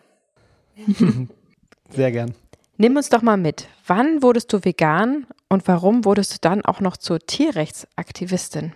Sehr 1.88 2.12
gern. 2.12 2.34
Nimm 2.76 2.96
uns 2.96 3.08
doch 3.08 3.22
mal 3.22 3.38
mit. 3.38 3.68
Wann 3.86 4.22
wurdest 4.22 4.52
du 4.52 4.62
vegan 4.62 5.26
und 5.48 5.66
warum 5.66 6.04
wurdest 6.04 6.34
du 6.34 6.36
dann 6.42 6.66
auch 6.66 6.80
noch 6.80 6.98
zur 6.98 7.18
Tierrechtsaktivistin? 7.18 8.74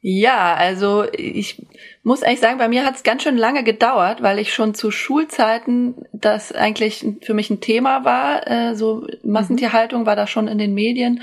Ja, 0.00 0.54
also 0.54 1.06
ich 1.12 1.64
muss 2.02 2.24
eigentlich 2.24 2.40
sagen, 2.40 2.58
bei 2.58 2.68
mir 2.68 2.84
hat 2.84 2.96
es 2.96 3.04
ganz 3.04 3.22
schön 3.22 3.36
lange 3.36 3.62
gedauert, 3.62 4.20
weil 4.20 4.40
ich 4.40 4.52
schon 4.52 4.74
zu 4.74 4.90
Schulzeiten 4.90 5.94
das 6.12 6.50
eigentlich 6.50 7.06
für 7.22 7.34
mich 7.34 7.50
ein 7.50 7.60
Thema 7.60 8.04
war. 8.04 8.48
Äh, 8.48 8.74
so 8.74 9.06
Massentierhaltung 9.22 10.06
war 10.06 10.16
da 10.16 10.26
schon 10.26 10.48
in 10.48 10.58
den 10.58 10.74
Medien 10.74 11.20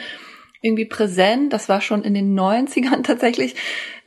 irgendwie 0.61 0.85
präsent. 0.85 1.53
Das 1.53 1.69
war 1.69 1.81
schon 1.81 2.03
in 2.03 2.13
den 2.13 2.37
90ern 2.37 3.03
tatsächlich. 3.03 3.55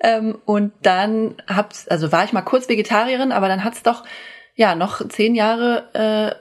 Ähm, 0.01 0.39
und 0.45 0.73
dann 0.83 1.37
hab's, 1.47 1.89
also 1.89 2.13
war 2.13 2.25
ich 2.25 2.33
mal 2.33 2.43
kurz 2.43 2.69
Vegetarierin, 2.69 3.33
aber 3.33 3.49
dann 3.49 3.65
hat's 3.65 3.83
doch 3.83 4.05
ja 4.55 4.75
noch 4.75 5.07
zehn 5.09 5.35
Jahre 5.35 5.89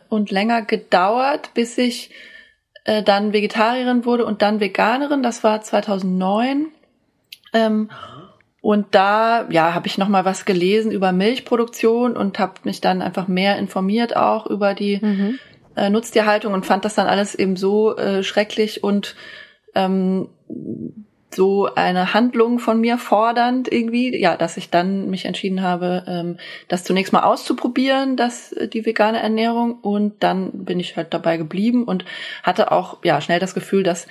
äh, 0.10 0.14
und 0.14 0.32
länger 0.32 0.64
gedauert, 0.64 1.52
bis 1.54 1.78
ich 1.78 2.12
äh, 2.84 3.04
dann 3.04 3.34
Vegetarierin 3.34 4.06
wurde 4.06 4.26
und 4.26 4.42
dann 4.42 4.60
Veganerin. 4.60 5.22
Das 5.22 5.44
war 5.44 5.62
2009. 5.62 6.68
Ähm, 7.54 7.90
und 8.62 8.88
da, 8.96 9.48
ja, 9.50 9.74
habe 9.74 9.88
ich 9.88 9.98
noch 9.98 10.08
mal 10.08 10.26
was 10.26 10.46
gelesen 10.46 10.92
über 10.92 11.12
Milchproduktion 11.12 12.18
und 12.18 12.40
habe 12.40 12.54
mich 12.64 12.82
dann 12.82 13.02
einfach 13.02 13.28
mehr 13.28 13.58
informiert 13.58 14.18
auch 14.18 14.48
über 14.48 14.74
die 14.74 15.00
mhm. 15.02 15.40
äh, 15.76 15.90
Nutztierhaltung 15.90 16.54
und 16.54 16.66
fand 16.66 16.84
das 16.84 16.96
dann 16.96 17.08
alles 17.08 17.36
eben 17.36 17.56
so 17.56 17.96
äh, 17.96 18.24
schrecklich 18.24 18.84
und 18.84 19.16
ähm, 19.78 20.30
so 21.34 21.70
eine 21.76 22.14
Handlung 22.14 22.60
von 22.60 22.80
mir 22.82 22.98
fordernd 22.98 23.72
irgendwie, 23.72 24.20
ja, 24.20 24.38
dass 24.38 24.58
ich 24.58 24.70
dann 24.70 25.10
mich 25.10 25.26
entschieden 25.26 25.62
habe, 25.62 26.04
ähm, 26.08 26.38
das 26.68 26.84
zunächst 26.84 27.14
mal 27.14 27.24
auszuprobieren, 27.24 28.16
dass 28.16 28.54
äh, 28.54 28.68
die 28.68 28.86
vegane 28.86 29.20
Ernährung 29.20 29.80
und 29.82 30.24
dann 30.24 30.66
bin 30.66 30.80
ich 30.80 30.98
halt 30.98 31.14
dabei 31.14 31.38
geblieben 31.38 31.84
und 31.84 32.06
hatte 32.44 32.72
auch 32.72 33.04
ja 33.04 33.22
schnell 33.22 33.40
das 33.40 33.54
Gefühl, 33.54 33.84
dass 33.84 34.08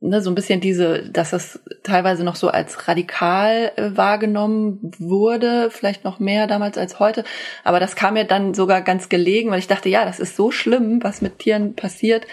ne, 0.00 0.20
so 0.20 0.30
ein 0.30 0.34
bisschen 0.34 0.60
diese, 0.60 1.08
dass 1.10 1.32
es 1.32 1.60
teilweise 1.82 2.24
noch 2.24 2.36
so 2.36 2.48
als 2.48 2.88
radikal 2.88 3.72
äh, 3.76 3.90
wahrgenommen 3.96 4.92
wurde, 4.98 5.70
vielleicht 5.70 6.04
noch 6.04 6.20
mehr 6.20 6.46
damals 6.46 6.78
als 6.78 7.00
heute. 7.00 7.24
Aber 7.64 7.80
das 7.80 7.96
kam 7.96 8.14
mir 8.14 8.24
dann 8.24 8.54
sogar 8.54 8.82
ganz 8.82 9.08
gelegen, 9.08 9.50
weil 9.50 9.58
ich 9.58 9.68
dachte, 9.68 9.88
ja, 9.88 10.04
das 10.04 10.20
ist 10.20 10.36
so 10.36 10.50
schlimm, 10.50 11.02
was 11.02 11.22
mit 11.22 11.38
Tieren 11.38 11.74
passiert, 11.74 12.26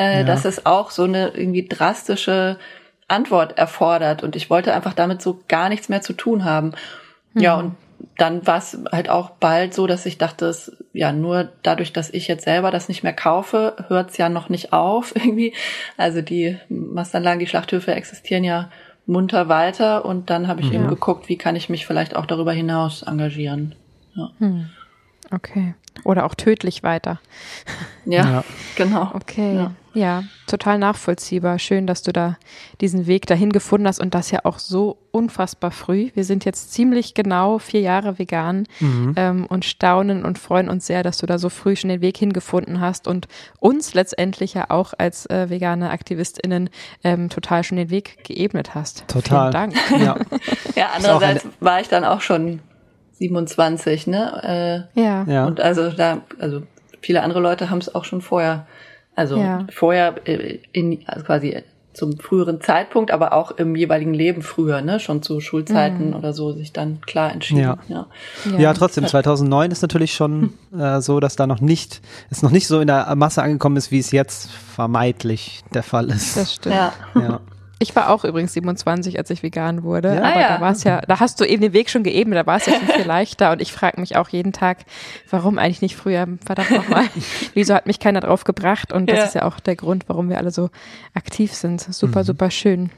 äh, 0.00 0.20
ja. 0.20 0.24
dass 0.24 0.46
es 0.46 0.64
auch 0.64 0.90
so 0.90 1.04
eine 1.04 1.28
irgendwie 1.28 1.68
drastische 1.68 2.58
Antwort 3.06 3.58
erfordert. 3.58 4.22
Und 4.22 4.34
ich 4.34 4.48
wollte 4.48 4.72
einfach 4.72 4.94
damit 4.94 5.20
so 5.20 5.40
gar 5.46 5.68
nichts 5.68 5.90
mehr 5.90 6.00
zu 6.00 6.14
tun 6.14 6.44
haben. 6.44 6.72
Mhm. 7.34 7.42
Ja, 7.42 7.54
und 7.56 7.76
dann 8.16 8.46
war 8.46 8.56
es 8.56 8.78
halt 8.90 9.10
auch 9.10 9.30
bald 9.30 9.74
so, 9.74 9.86
dass 9.86 10.06
ich 10.06 10.16
dachte, 10.16 10.46
es, 10.46 10.74
ja, 10.94 11.12
nur 11.12 11.50
dadurch, 11.62 11.92
dass 11.92 12.08
ich 12.08 12.28
jetzt 12.28 12.44
selber 12.44 12.70
das 12.70 12.88
nicht 12.88 13.02
mehr 13.02 13.12
kaufe, 13.12 13.76
hört 13.88 14.10
es 14.10 14.16
ja 14.16 14.30
noch 14.30 14.48
nicht 14.48 14.72
auf 14.72 15.14
irgendwie. 15.14 15.52
Also 15.98 16.22
die 16.22 16.56
Mastanlagen, 16.70 17.40
die 17.40 17.46
Schlachthöfe 17.46 17.94
existieren 17.94 18.42
ja 18.42 18.70
munter 19.04 19.48
weiter 19.48 20.04
und 20.06 20.30
dann 20.30 20.48
habe 20.48 20.62
ich 20.62 20.68
ja. 20.68 20.74
eben 20.74 20.86
geguckt, 20.86 21.28
wie 21.28 21.36
kann 21.36 21.56
ich 21.56 21.68
mich 21.68 21.86
vielleicht 21.86 22.16
auch 22.16 22.26
darüber 22.26 22.52
hinaus 22.52 23.02
engagieren. 23.02 23.74
Ja. 24.14 24.30
Hm. 24.38 24.70
Okay. 25.30 25.74
Oder 26.04 26.24
auch 26.24 26.34
tödlich 26.34 26.82
weiter. 26.82 27.20
Ja, 28.04 28.24
ja. 28.24 28.44
genau. 28.76 29.10
Okay. 29.12 29.54
Ja. 29.54 29.72
ja. 29.92 30.24
total 30.46 30.78
nachvollziehbar. 30.78 31.58
Schön, 31.58 31.86
dass 31.86 32.02
du 32.02 32.12
da 32.12 32.36
diesen 32.80 33.06
Weg 33.06 33.26
dahin 33.26 33.50
gefunden 33.50 33.86
hast 33.86 34.00
und 34.00 34.14
das 34.14 34.30
ja 34.30 34.40
auch 34.44 34.58
so 34.58 34.96
unfassbar 35.10 35.70
früh. 35.70 36.10
Wir 36.14 36.24
sind 36.24 36.44
jetzt 36.44 36.72
ziemlich 36.72 37.14
genau 37.14 37.58
vier 37.58 37.80
Jahre 37.80 38.18
vegan 38.18 38.66
mhm. 38.78 39.14
ähm, 39.16 39.46
und 39.46 39.64
staunen 39.64 40.24
und 40.24 40.38
freuen 40.38 40.68
uns 40.70 40.86
sehr, 40.86 41.02
dass 41.02 41.18
du 41.18 41.26
da 41.26 41.38
so 41.38 41.48
früh 41.50 41.76
schon 41.76 41.90
den 41.90 42.00
Weg 42.00 42.16
hingefunden 42.16 42.80
hast 42.80 43.06
und 43.06 43.28
uns 43.58 43.92
letztendlich 43.92 44.54
ja 44.54 44.66
auch 44.70 44.94
als 44.96 45.26
äh, 45.26 45.50
vegane 45.50 45.90
AktivistInnen 45.90 46.70
ähm, 47.04 47.28
total 47.28 47.62
schon 47.62 47.76
den 47.76 47.90
Weg 47.90 48.24
geebnet 48.24 48.74
hast. 48.74 49.06
Total. 49.08 49.52
Vielen 49.52 49.52
Dank. 49.52 50.00
Ja, 50.00 50.16
ja 50.76 50.90
andererseits 50.96 51.46
war 51.60 51.80
ich 51.80 51.88
dann 51.88 52.04
auch 52.04 52.22
schon 52.22 52.60
27, 53.20 54.06
ne? 54.06 54.88
Äh, 54.94 55.00
ja. 55.00 55.24
ja. 55.28 55.46
Und 55.46 55.60
also 55.60 55.90
da, 55.90 56.22
also 56.38 56.62
viele 57.00 57.22
andere 57.22 57.40
Leute 57.40 57.70
haben 57.70 57.78
es 57.78 57.94
auch 57.94 58.04
schon 58.04 58.22
vorher, 58.22 58.66
also 59.14 59.36
ja. 59.36 59.66
vorher 59.70 60.14
äh, 60.26 60.58
in, 60.72 61.02
also 61.06 61.24
quasi 61.24 61.62
zum 61.92 62.18
früheren 62.18 62.60
Zeitpunkt, 62.60 63.10
aber 63.10 63.32
auch 63.32 63.50
im 63.50 63.74
jeweiligen 63.76 64.14
Leben 64.14 64.42
früher, 64.42 64.80
ne, 64.80 65.00
schon 65.00 65.22
zu 65.22 65.40
Schulzeiten 65.40 66.10
mhm. 66.10 66.16
oder 66.16 66.32
so, 66.32 66.52
sich 66.52 66.72
dann 66.72 67.00
klar 67.02 67.32
entschieden. 67.32 67.60
Ja, 67.60 67.78
ja. 67.88 68.06
ja 68.58 68.74
trotzdem, 68.74 69.06
2009 69.06 69.70
ist 69.70 69.82
natürlich 69.82 70.14
schon 70.14 70.54
äh, 70.76 71.00
so, 71.00 71.20
dass 71.20 71.36
da 71.36 71.46
noch 71.46 71.60
nicht, 71.60 72.00
es 72.30 72.42
noch 72.42 72.52
nicht 72.52 72.68
so 72.68 72.80
in 72.80 72.86
der 72.86 73.14
Masse 73.16 73.42
angekommen 73.42 73.76
ist, 73.76 73.90
wie 73.90 73.98
es 73.98 74.12
jetzt 74.12 74.50
vermeintlich 74.50 75.62
der 75.74 75.82
Fall 75.82 76.08
ist. 76.10 76.36
Das 76.36 76.54
stimmt. 76.54 76.76
Ja. 76.76 76.92
ja. 77.16 77.40
Ich 77.82 77.96
war 77.96 78.10
auch 78.10 78.24
übrigens 78.24 78.52
27, 78.52 79.16
als 79.16 79.30
ich 79.30 79.42
vegan 79.42 79.84
wurde. 79.84 80.14
Ja, 80.14 80.22
aber 80.22 80.40
ja. 80.40 80.48
da 80.48 80.60
war 80.60 80.72
es 80.72 80.84
ja, 80.84 81.00
da 81.00 81.18
hast 81.18 81.40
du 81.40 81.46
eben 81.46 81.62
den 81.62 81.72
Weg 81.72 81.88
schon 81.88 82.02
geebnet, 82.02 82.36
da 82.36 82.46
war 82.46 82.58
es 82.58 82.66
ja 82.66 82.74
schon 82.74 82.88
viel 82.88 83.04
leichter. 83.06 83.52
Und 83.52 83.62
ich 83.62 83.72
frage 83.72 83.98
mich 83.98 84.16
auch 84.16 84.28
jeden 84.28 84.52
Tag, 84.52 84.84
warum 85.30 85.58
eigentlich 85.58 85.80
nicht 85.80 85.96
früher? 85.96 86.28
Verdammt 86.44 86.72
nochmal. 86.72 87.06
Wieso 87.54 87.72
hat 87.72 87.86
mich 87.86 87.98
keiner 87.98 88.20
drauf 88.20 88.44
gebracht? 88.44 88.92
Und 88.92 89.08
das 89.08 89.16
ja. 89.16 89.24
ist 89.24 89.34
ja 89.34 89.42
auch 89.46 89.60
der 89.60 89.76
Grund, 89.76 90.04
warum 90.08 90.28
wir 90.28 90.36
alle 90.36 90.50
so 90.50 90.68
aktiv 91.14 91.54
sind. 91.54 91.80
Super, 91.80 92.20
mhm. 92.20 92.24
super 92.24 92.50
schön. 92.50 92.90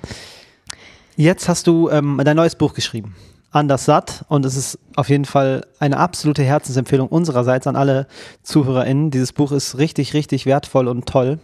Jetzt 1.14 1.48
hast 1.48 1.68
du 1.68 1.88
ähm, 1.88 2.20
dein 2.24 2.34
neues 2.34 2.56
Buch 2.56 2.74
geschrieben. 2.74 3.14
Anders 3.52 3.84
satt 3.84 4.24
und 4.28 4.44
es 4.44 4.56
ist 4.56 4.80
auf 4.96 5.10
jeden 5.10 5.26
Fall 5.26 5.64
eine 5.78 5.98
absolute 5.98 6.42
Herzensempfehlung 6.42 7.06
unsererseits 7.06 7.68
an 7.68 7.76
alle 7.76 8.08
ZuhörerInnen. 8.42 9.12
Dieses 9.12 9.32
Buch 9.32 9.52
ist 9.52 9.78
richtig, 9.78 10.12
richtig 10.14 10.44
wertvoll 10.44 10.88
und 10.88 11.06
toll. 11.06 11.38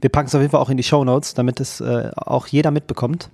Wir 0.00 0.10
packen 0.10 0.28
es 0.28 0.34
auf 0.34 0.40
jeden 0.40 0.52
Fall 0.52 0.60
auch 0.60 0.70
in 0.70 0.76
die 0.76 0.82
Show 0.82 1.04
Notes, 1.04 1.34
damit 1.34 1.60
es 1.60 1.80
äh, 1.80 2.10
auch 2.16 2.46
jeder 2.46 2.70
mitbekommt. 2.70 3.30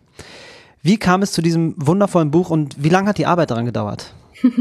Wie 0.82 0.98
kam 0.98 1.22
es 1.22 1.32
zu 1.32 1.42
diesem 1.42 1.74
wundervollen 1.76 2.30
Buch 2.30 2.50
und 2.50 2.82
wie 2.82 2.90
lange 2.90 3.08
hat 3.08 3.18
die 3.18 3.26
Arbeit 3.26 3.50
daran 3.50 3.66
gedauert? 3.66 4.12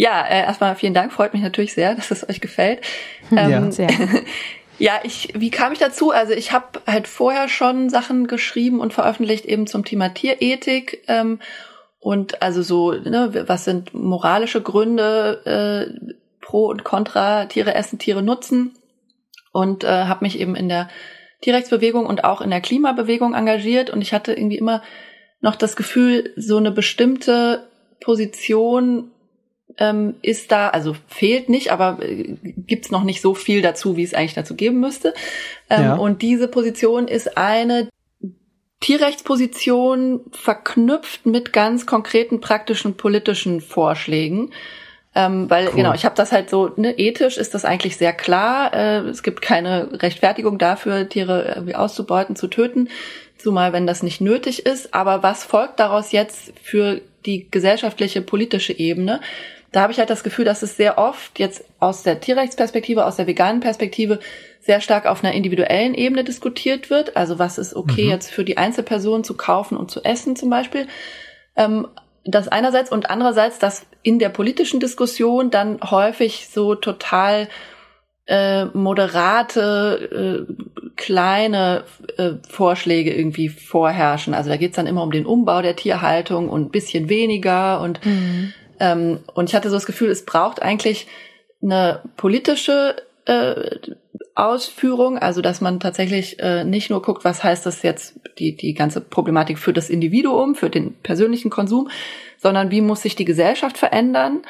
Ja, 0.00 0.24
äh, 0.24 0.42
erstmal 0.42 0.76
vielen 0.76 0.94
Dank. 0.94 1.12
Freut 1.12 1.32
mich 1.32 1.42
natürlich 1.42 1.74
sehr, 1.74 1.96
dass 1.96 2.12
es 2.12 2.28
euch 2.28 2.40
gefällt. 2.40 2.82
Ähm, 3.36 3.50
ja, 3.50 3.70
sehr. 3.72 3.88
Ja, 4.78 5.00
ich, 5.02 5.32
wie 5.34 5.50
kam 5.50 5.72
ich 5.72 5.80
dazu? 5.80 6.12
Also 6.12 6.34
ich 6.34 6.52
habe 6.52 6.80
halt 6.86 7.08
vorher 7.08 7.48
schon 7.48 7.90
Sachen 7.90 8.28
geschrieben 8.28 8.78
und 8.78 8.94
veröffentlicht 8.94 9.44
eben 9.44 9.66
zum 9.66 9.84
Thema 9.84 10.10
Tierethik 10.10 11.02
ähm, 11.08 11.40
und 11.98 12.42
also 12.42 12.62
so, 12.62 12.92
ne, 12.92 13.44
was 13.48 13.64
sind 13.64 13.92
moralische 13.92 14.62
Gründe 14.62 15.42
äh, 15.44 16.16
pro 16.40 16.68
und 16.68 16.84
contra 16.84 17.46
Tiere 17.46 17.74
essen, 17.74 17.98
Tiere 17.98 18.22
nutzen 18.22 18.78
und 19.52 19.84
äh, 19.84 20.04
habe 20.04 20.24
mich 20.24 20.38
eben 20.40 20.54
in 20.54 20.68
der 20.68 20.88
Tierrechtsbewegung 21.40 22.06
und 22.06 22.24
auch 22.24 22.40
in 22.40 22.50
der 22.50 22.60
Klimabewegung 22.60 23.34
engagiert 23.34 23.90
und 23.90 24.02
ich 24.02 24.12
hatte 24.12 24.32
irgendwie 24.32 24.58
immer 24.58 24.82
noch 25.40 25.56
das 25.56 25.76
Gefühl, 25.76 26.32
so 26.36 26.56
eine 26.56 26.72
bestimmte 26.72 27.68
Position 28.00 29.12
ähm, 29.76 30.16
ist 30.22 30.50
da, 30.50 30.68
also 30.68 30.96
fehlt 31.06 31.48
nicht, 31.48 31.70
aber 31.70 31.98
äh, 32.02 32.36
gibt's 32.42 32.90
noch 32.90 33.04
nicht 33.04 33.20
so 33.20 33.34
viel 33.34 33.62
dazu, 33.62 33.96
wie 33.96 34.02
es 34.02 34.14
eigentlich 34.14 34.34
dazu 34.34 34.56
geben 34.56 34.80
müsste. 34.80 35.14
Ähm, 35.70 35.82
ja. 35.82 35.94
Und 35.94 36.22
diese 36.22 36.48
Position 36.48 37.06
ist 37.06 37.36
eine 37.36 37.88
Tierrechtsposition 38.80 40.20
verknüpft 40.30 41.26
mit 41.26 41.52
ganz 41.52 41.86
konkreten 41.86 42.40
praktischen 42.40 42.96
politischen 42.96 43.60
Vorschlägen. 43.60 44.52
Ähm, 45.18 45.50
weil, 45.50 45.66
cool. 45.66 45.74
genau, 45.74 45.94
ich 45.94 46.04
habe 46.04 46.14
das 46.14 46.30
halt 46.30 46.48
so, 46.48 46.70
ne, 46.76 46.96
ethisch 46.96 47.38
ist 47.38 47.52
das 47.52 47.64
eigentlich 47.64 47.96
sehr 47.96 48.12
klar. 48.12 48.72
Äh, 48.72 48.98
es 49.08 49.24
gibt 49.24 49.42
keine 49.42 50.00
Rechtfertigung 50.00 50.58
dafür, 50.58 51.08
Tiere 51.08 51.54
irgendwie 51.56 51.74
auszubeuten, 51.74 52.36
zu 52.36 52.46
töten, 52.46 52.88
zumal 53.36 53.72
wenn 53.72 53.84
das 53.84 54.04
nicht 54.04 54.20
nötig 54.20 54.64
ist. 54.64 54.94
Aber 54.94 55.24
was 55.24 55.42
folgt 55.42 55.80
daraus 55.80 56.12
jetzt 56.12 56.52
für 56.62 57.00
die 57.26 57.50
gesellschaftliche, 57.50 58.22
politische 58.22 58.72
Ebene? 58.72 59.20
da 59.72 59.82
habe 59.82 59.92
ich 59.92 59.98
halt 59.98 60.08
das 60.08 60.24
Gefühl, 60.24 60.44
dass 60.46 60.62
es 60.62 60.76
sehr 60.76 60.96
oft 60.96 61.38
jetzt 61.38 61.62
aus 61.78 62.02
der 62.02 62.20
Tierrechtsperspektive, 62.20 63.04
aus 63.04 63.16
der 63.16 63.26
veganen 63.26 63.60
Perspektive 63.60 64.18
sehr 64.60 64.80
stark 64.80 65.06
auf 65.06 65.22
einer 65.22 65.34
individuellen 65.34 65.94
Ebene 65.94 66.24
diskutiert 66.24 66.88
wird. 66.88 67.16
Also 67.16 67.38
was 67.38 67.58
ist 67.58 67.76
okay 67.76 68.04
mhm. 68.04 68.10
jetzt 68.10 68.30
für 68.30 68.44
die 68.44 68.56
Einzelperson 68.56 69.24
zu 69.24 69.36
kaufen 69.36 69.76
und 69.76 69.90
zu 69.90 70.02
essen 70.04 70.36
zum 70.36 70.48
Beispiel. 70.48 70.86
Ähm, 71.54 71.86
das 72.30 72.48
einerseits 72.48 72.90
und 72.90 73.10
andererseits, 73.10 73.58
dass 73.58 73.86
in 74.02 74.18
der 74.18 74.28
politischen 74.28 74.80
Diskussion 74.80 75.50
dann 75.50 75.80
häufig 75.82 76.48
so 76.48 76.74
total 76.74 77.48
äh, 78.26 78.66
moderate, 78.66 80.46
äh, 80.48 80.82
kleine 80.96 81.84
äh, 82.16 82.32
Vorschläge 82.48 83.14
irgendwie 83.14 83.48
vorherrschen. 83.48 84.34
Also 84.34 84.50
da 84.50 84.56
geht's 84.56 84.76
dann 84.76 84.86
immer 84.86 85.02
um 85.02 85.10
den 85.10 85.26
Umbau 85.26 85.62
der 85.62 85.76
Tierhaltung 85.76 86.48
und 86.48 86.66
ein 86.66 86.70
bisschen 86.70 87.08
weniger 87.08 87.80
und 87.80 88.04
mhm. 88.04 88.52
Ähm, 88.80 89.20
und 89.34 89.48
ich 89.48 89.54
hatte 89.54 89.70
so 89.70 89.76
das 89.76 89.86
Gefühl, 89.86 90.10
es 90.10 90.24
braucht 90.24 90.62
eigentlich 90.62 91.06
eine 91.62 92.02
politische 92.16 92.96
äh, 93.24 93.76
Ausführung, 94.38 95.18
also 95.18 95.42
dass 95.42 95.60
man 95.60 95.80
tatsächlich 95.80 96.38
äh, 96.38 96.64
nicht 96.64 96.90
nur 96.90 97.02
guckt, 97.02 97.24
was 97.24 97.42
heißt 97.42 97.66
das 97.66 97.82
jetzt 97.82 98.20
die 98.38 98.56
die 98.56 98.74
ganze 98.74 99.00
Problematik 99.00 99.58
für 99.58 99.72
das 99.72 99.90
Individuum, 99.90 100.54
für 100.54 100.70
den 100.70 100.94
persönlichen 100.94 101.50
Konsum, 101.50 101.88
sondern 102.38 102.70
wie 102.70 102.80
muss 102.80 103.02
sich 103.02 103.16
die 103.16 103.24
Gesellschaft 103.24 103.76
verändern, 103.76 104.42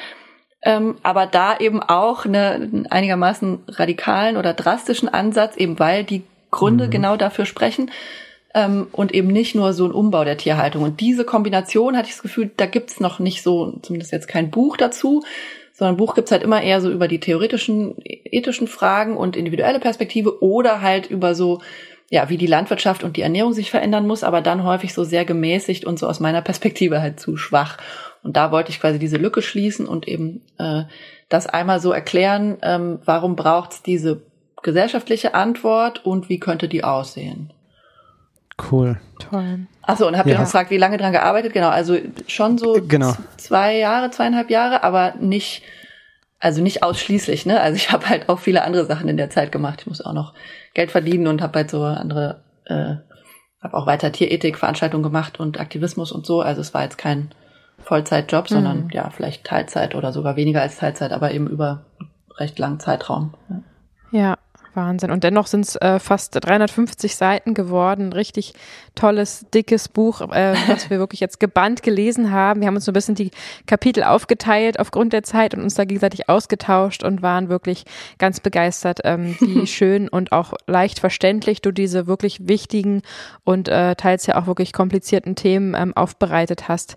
ähm, 0.61 0.97
aber 1.01 1.25
da 1.25 1.57
eben 1.57 1.81
auch 1.81 2.25
eine, 2.25 2.51
einen 2.51 2.87
einigermaßen 2.87 3.59
radikalen 3.67 4.37
oder 4.37 4.53
drastischen 4.53 5.09
Ansatz, 5.09 5.57
eben 5.57 5.79
weil 5.79 6.03
die 6.03 6.23
Gründe 6.51 6.87
mhm. 6.87 6.91
genau 6.91 7.17
dafür 7.17 7.45
sprechen, 7.45 7.89
ähm, 8.53 8.87
und 8.91 9.13
eben 9.13 9.27
nicht 9.27 9.55
nur 9.55 9.73
so 9.73 9.85
ein 9.85 9.91
Umbau 9.91 10.23
der 10.23 10.37
Tierhaltung. 10.37 10.83
Und 10.83 10.99
diese 10.99 11.23
Kombination 11.23 11.95
hatte 11.95 12.07
ich 12.09 12.15
das 12.15 12.23
Gefühl, 12.23 12.51
da 12.57 12.65
gibt's 12.65 12.99
noch 12.99 13.19
nicht 13.19 13.43
so, 13.43 13.79
zumindest 13.81 14.11
jetzt 14.11 14.27
kein 14.27 14.49
Buch 14.49 14.77
dazu, 14.77 15.23
sondern 15.79 15.95
ein 15.95 15.97
Buch 15.97 16.13
gibt's 16.13 16.31
halt 16.33 16.43
immer 16.43 16.61
eher 16.61 16.81
so 16.81 16.91
über 16.91 17.07
die 17.07 17.21
theoretischen, 17.21 17.95
ethischen 18.03 18.67
Fragen 18.67 19.15
und 19.15 19.37
individuelle 19.37 19.79
Perspektive 19.79 20.43
oder 20.43 20.81
halt 20.81 21.09
über 21.09 21.35
so, 21.35 21.61
ja, 22.09 22.27
wie 22.27 22.35
die 22.35 22.47
Landwirtschaft 22.47 23.05
und 23.05 23.15
die 23.15 23.21
Ernährung 23.21 23.53
sich 23.53 23.71
verändern 23.71 24.05
muss, 24.05 24.25
aber 24.25 24.41
dann 24.41 24.65
häufig 24.65 24.93
so 24.93 25.05
sehr 25.05 25.23
gemäßigt 25.23 25.85
und 25.85 25.97
so 25.97 26.07
aus 26.07 26.19
meiner 26.19 26.41
Perspektive 26.41 27.01
halt 27.01 27.21
zu 27.21 27.37
schwach. 27.37 27.77
Und 28.23 28.35
da 28.35 28.51
wollte 28.51 28.71
ich 28.71 28.81
quasi 28.81 28.99
diese 28.99 29.15
Lücke 29.15 29.41
schließen 29.41 29.87
und 29.87 30.05
eben 30.05 30.41
äh, 30.57 30.83
das 31.29 31.47
einmal 31.47 31.79
so 31.79 31.93
erklären, 31.93 32.57
ähm, 32.61 32.99
warum 33.05 33.37
braucht's 33.37 33.81
diese 33.81 34.21
gesellschaftliche 34.61 35.33
Antwort 35.33 36.05
und 36.05 36.27
wie 36.27 36.41
könnte 36.41 36.67
die 36.67 36.83
aussehen. 36.83 37.53
Cool. 38.71 38.99
Toll. 39.19 39.67
Achso, 39.81 40.07
und 40.07 40.17
habt 40.17 40.27
ihr 40.27 40.33
ja. 40.33 40.41
gefragt, 40.41 40.69
wie 40.69 40.77
lange 40.77 40.97
dran 40.97 41.11
gearbeitet? 41.11 41.53
Genau, 41.53 41.69
also 41.69 41.97
schon 42.27 42.57
so 42.57 42.77
genau. 42.87 43.13
zwei 43.37 43.77
Jahre, 43.77 44.11
zweieinhalb 44.11 44.49
Jahre, 44.49 44.83
aber 44.83 45.15
nicht, 45.19 45.63
also 46.39 46.61
nicht 46.61 46.83
ausschließlich, 46.83 47.45
ne? 47.45 47.59
Also 47.59 47.75
ich 47.75 47.91
habe 47.91 48.07
halt 48.09 48.29
auch 48.29 48.39
viele 48.39 48.63
andere 48.63 48.85
Sachen 48.85 49.07
in 49.07 49.17
der 49.17 49.29
Zeit 49.29 49.51
gemacht. 49.51 49.81
Ich 49.81 49.87
muss 49.87 50.01
auch 50.01 50.13
noch 50.13 50.33
Geld 50.73 50.91
verdienen 50.91 51.27
und 51.27 51.41
habe 51.41 51.59
halt 51.59 51.71
so 51.71 51.83
andere, 51.83 52.43
äh, 52.65 52.95
habe 53.61 53.73
auch 53.73 53.87
weiter 53.87 54.11
Tierethik-Veranstaltungen 54.11 55.03
gemacht 55.03 55.39
und 55.39 55.59
Aktivismus 55.59 56.11
und 56.11 56.25
so. 56.25 56.41
Also 56.41 56.61
es 56.61 56.73
war 56.73 56.83
jetzt 56.83 56.97
kein 56.97 57.31
Vollzeitjob, 57.79 58.47
sondern 58.47 58.85
mhm. 58.85 58.89
ja, 58.91 59.09
vielleicht 59.09 59.45
Teilzeit 59.45 59.95
oder 59.95 60.11
sogar 60.11 60.35
weniger 60.35 60.61
als 60.61 60.77
Teilzeit, 60.77 61.11
aber 61.11 61.31
eben 61.31 61.47
über 61.47 61.85
recht 62.37 62.59
langen 62.59 62.79
Zeitraum. 62.79 63.33
Ja. 64.11 64.19
ja. 64.19 64.37
Wahnsinn. 64.79 65.11
Und 65.11 65.25
dennoch 65.25 65.47
sind 65.47 65.65
es 65.65 65.75
äh, 65.75 65.99
fast 65.99 66.37
350 66.39 67.15
Seiten 67.15 67.53
geworden. 67.53 68.13
Richtig 68.13 68.53
tolles, 68.95 69.45
dickes 69.53 69.89
Buch, 69.89 70.21
äh, 70.21 70.55
was 70.67 70.89
wir 70.89 70.99
wirklich 70.99 71.19
jetzt 71.19 71.39
gebannt 71.39 71.83
gelesen 71.83 72.31
haben. 72.31 72.61
Wir 72.61 72.67
haben 72.67 72.75
uns 72.75 72.85
so 72.85 72.91
ein 72.91 72.93
bisschen 72.93 73.15
die 73.15 73.31
Kapitel 73.67 74.03
aufgeteilt 74.03 74.79
aufgrund 74.79 75.11
der 75.11 75.23
Zeit 75.23 75.53
und 75.53 75.61
uns 75.61 75.73
da 75.73 75.83
gegenseitig 75.83 76.29
ausgetauscht 76.29 77.03
und 77.03 77.21
waren 77.21 77.49
wirklich 77.49 77.83
ganz 78.17 78.39
begeistert, 78.39 79.01
ähm, 79.03 79.35
wie 79.39 79.67
schön 79.67 80.07
und 80.07 80.31
auch 80.31 80.53
leicht 80.65 80.99
verständlich 80.99 81.61
du 81.61 81.71
diese 81.71 82.07
wirklich 82.07 82.47
wichtigen 82.47 83.01
und 83.43 83.67
äh, 83.67 83.95
teils 83.95 84.27
ja 84.27 84.41
auch 84.41 84.47
wirklich 84.47 84.71
komplizierten 84.71 85.35
Themen 85.35 85.75
ähm, 85.75 85.95
aufbereitet 85.95 86.69
hast. 86.69 86.95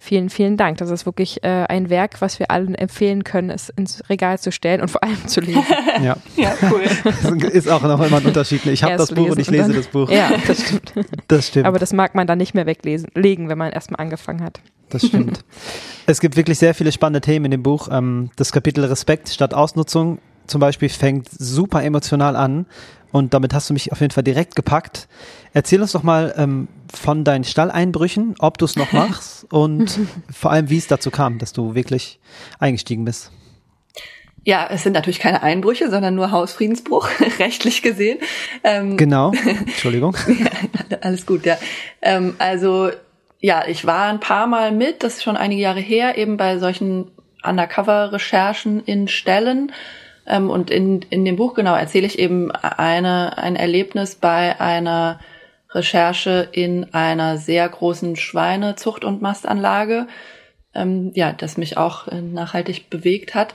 Vielen, 0.00 0.30
vielen 0.30 0.56
Dank. 0.56 0.78
Das 0.78 0.90
ist 0.90 1.06
wirklich 1.06 1.42
äh, 1.42 1.64
ein 1.68 1.90
Werk, 1.90 2.20
was 2.20 2.38
wir 2.38 2.52
allen 2.52 2.76
empfehlen 2.76 3.24
können, 3.24 3.50
es 3.50 3.68
ins 3.68 4.08
Regal 4.08 4.38
zu 4.38 4.52
stellen 4.52 4.80
und 4.80 4.88
vor 4.88 5.02
allem 5.02 5.26
zu 5.26 5.40
lesen. 5.40 5.64
ja. 6.02 6.16
ja, 6.36 6.54
cool. 6.70 6.84
Das 7.04 7.24
ist 7.52 7.68
auch 7.68 7.82
noch 7.82 8.00
immer 8.00 8.18
ein 8.18 8.24
Unterschied. 8.26 8.64
Ich 8.66 8.84
habe 8.84 8.96
das 8.96 9.12
Buch 9.12 9.30
und 9.30 9.40
ich 9.40 9.50
lese 9.50 9.64
dann, 9.64 9.74
das 9.74 9.88
Buch. 9.88 10.08
Ja, 10.08 10.30
das 10.46 10.62
stimmt. 10.62 10.92
Das 11.28 11.48
stimmt. 11.48 11.66
Aber 11.66 11.78
das 11.78 11.92
mag 11.92 12.14
man 12.14 12.26
dann 12.26 12.38
nicht 12.38 12.54
mehr 12.54 12.64
weglesen, 12.64 13.10
legen, 13.14 13.48
wenn 13.48 13.58
man 13.58 13.72
erstmal 13.72 14.00
angefangen 14.00 14.42
hat. 14.42 14.60
Das 14.88 15.04
stimmt. 15.04 15.44
es 16.06 16.20
gibt 16.20 16.36
wirklich 16.36 16.58
sehr 16.58 16.74
viele 16.74 16.92
spannende 16.92 17.20
Themen 17.20 17.46
in 17.46 17.50
dem 17.50 17.62
Buch. 17.62 17.88
Ähm, 17.90 18.30
das 18.36 18.52
Kapitel 18.52 18.84
Respekt 18.84 19.28
statt 19.28 19.52
Ausnutzung 19.52 20.18
zum 20.46 20.60
Beispiel 20.60 20.88
fängt 20.88 21.28
super 21.30 21.82
emotional 21.82 22.36
an 22.36 22.66
und 23.12 23.34
damit 23.34 23.54
hast 23.54 23.68
du 23.68 23.74
mich 23.74 23.92
auf 23.92 24.00
jeden 24.00 24.12
Fall 24.12 24.24
direkt 24.24 24.56
gepackt. 24.56 25.08
Erzähl 25.52 25.80
uns 25.80 25.92
doch 25.92 26.02
mal 26.02 26.34
ähm, 26.36 26.68
von 26.92 27.24
deinen 27.24 27.44
Stalleinbrüchen, 27.44 28.34
ob 28.38 28.58
du 28.58 28.64
es 28.64 28.76
noch 28.76 28.92
machst 28.92 29.46
und 29.52 29.98
vor 30.30 30.50
allem, 30.50 30.70
wie 30.70 30.78
es 30.78 30.86
dazu 30.86 31.10
kam, 31.10 31.38
dass 31.38 31.52
du 31.52 31.74
wirklich 31.74 32.18
eingestiegen 32.58 33.04
bist. 33.04 33.30
Ja, 34.44 34.66
es 34.70 34.82
sind 34.82 34.94
natürlich 34.94 35.18
keine 35.18 35.42
Einbrüche, 35.42 35.90
sondern 35.90 36.14
nur 36.14 36.30
Hausfriedensbruch, 36.30 37.08
rechtlich 37.38 37.82
gesehen. 37.82 38.18
Ähm, 38.64 38.96
genau, 38.96 39.32
Entschuldigung. 39.66 40.16
ja, 40.90 40.98
alles 41.02 41.26
gut, 41.26 41.44
ja. 41.44 41.58
Ähm, 42.00 42.34
also, 42.38 42.90
ja, 43.40 43.64
ich 43.66 43.84
war 43.86 44.06
ein 44.06 44.20
paar 44.20 44.46
Mal 44.46 44.72
mit, 44.72 45.02
das 45.02 45.16
ist 45.16 45.22
schon 45.22 45.36
einige 45.36 45.60
Jahre 45.60 45.80
her, 45.80 46.16
eben 46.16 46.36
bei 46.36 46.58
solchen 46.58 47.10
Undercover-Recherchen 47.44 48.82
in 48.84 49.08
Stellen 49.08 49.72
ähm, 50.26 50.50
und 50.50 50.70
in, 50.70 51.02
in 51.10 51.24
dem 51.24 51.36
Buch 51.36 51.54
genau 51.54 51.74
erzähle 51.74 52.06
ich 52.06 52.18
eben 52.18 52.50
eine, 52.50 53.38
ein 53.38 53.56
Erlebnis 53.56 54.14
bei 54.14 54.60
einer 54.60 55.20
Recherche 55.70 56.48
in 56.52 56.92
einer 56.94 57.36
sehr 57.36 57.68
großen 57.68 58.16
Schweinezucht- 58.16 59.04
und 59.04 59.22
Mastanlage, 59.22 60.06
ähm, 60.74 61.12
ja, 61.14 61.32
das 61.32 61.56
mich 61.56 61.76
auch 61.76 62.08
äh, 62.08 62.22
nachhaltig 62.22 62.90
bewegt 62.90 63.34
hat. 63.34 63.54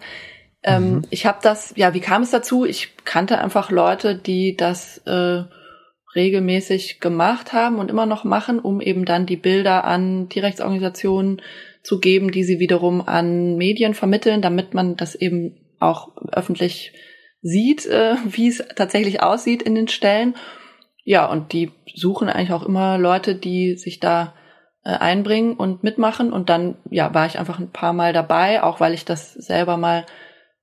Ähm, 0.63 0.95
mhm. 0.95 1.01
Ich 1.09 1.25
habe 1.25 1.39
das, 1.41 1.73
ja, 1.75 1.93
wie 1.93 1.99
kam 1.99 2.23
es 2.23 2.31
dazu? 2.31 2.65
Ich 2.65 2.95
kannte 3.03 3.39
einfach 3.39 3.71
Leute, 3.71 4.15
die 4.15 4.55
das 4.55 4.99
äh, 4.99 5.43
regelmäßig 6.15 6.99
gemacht 6.99 7.53
haben 7.53 7.79
und 7.79 7.89
immer 7.89 8.05
noch 8.05 8.23
machen, 8.23 8.59
um 8.59 8.79
eben 8.81 9.05
dann 9.05 9.25
die 9.25 9.37
Bilder 9.37 9.83
an 9.83 10.29
Tierrechtsorganisationen 10.29 11.41
zu 11.81 11.99
geben, 11.99 12.31
die 12.31 12.43
sie 12.43 12.59
wiederum 12.59 13.01
an 13.07 13.57
Medien 13.57 13.93
vermitteln, 13.93 14.41
damit 14.41 14.73
man 14.73 14.95
das 14.95 15.15
eben 15.15 15.57
auch 15.79 16.15
öffentlich 16.31 16.93
sieht, 17.41 17.85
äh, 17.85 18.15
wie 18.25 18.47
es 18.47 18.63
tatsächlich 18.75 19.21
aussieht 19.21 19.61
in 19.61 19.75
den 19.75 19.87
Stellen. 19.87 20.35
Ja, 21.03 21.25
und 21.25 21.53
die 21.53 21.71
suchen 21.93 22.29
eigentlich 22.29 22.53
auch 22.53 22.63
immer 22.63 22.97
Leute, 22.97 23.35
die 23.35 23.75
sich 23.75 23.99
da 23.99 24.33
äh, 24.83 24.91
einbringen 24.91 25.53
und 25.53 25.83
mitmachen. 25.83 26.31
Und 26.31 26.49
dann, 26.49 26.75
ja, 26.89 27.13
war 27.13 27.25
ich 27.25 27.39
einfach 27.39 27.59
ein 27.59 27.71
paar 27.71 27.93
Mal 27.93 28.13
dabei, 28.13 28.63
auch 28.63 28.79
weil 28.79 28.93
ich 28.93 29.05
das 29.05 29.33
selber 29.33 29.77
mal 29.77 30.05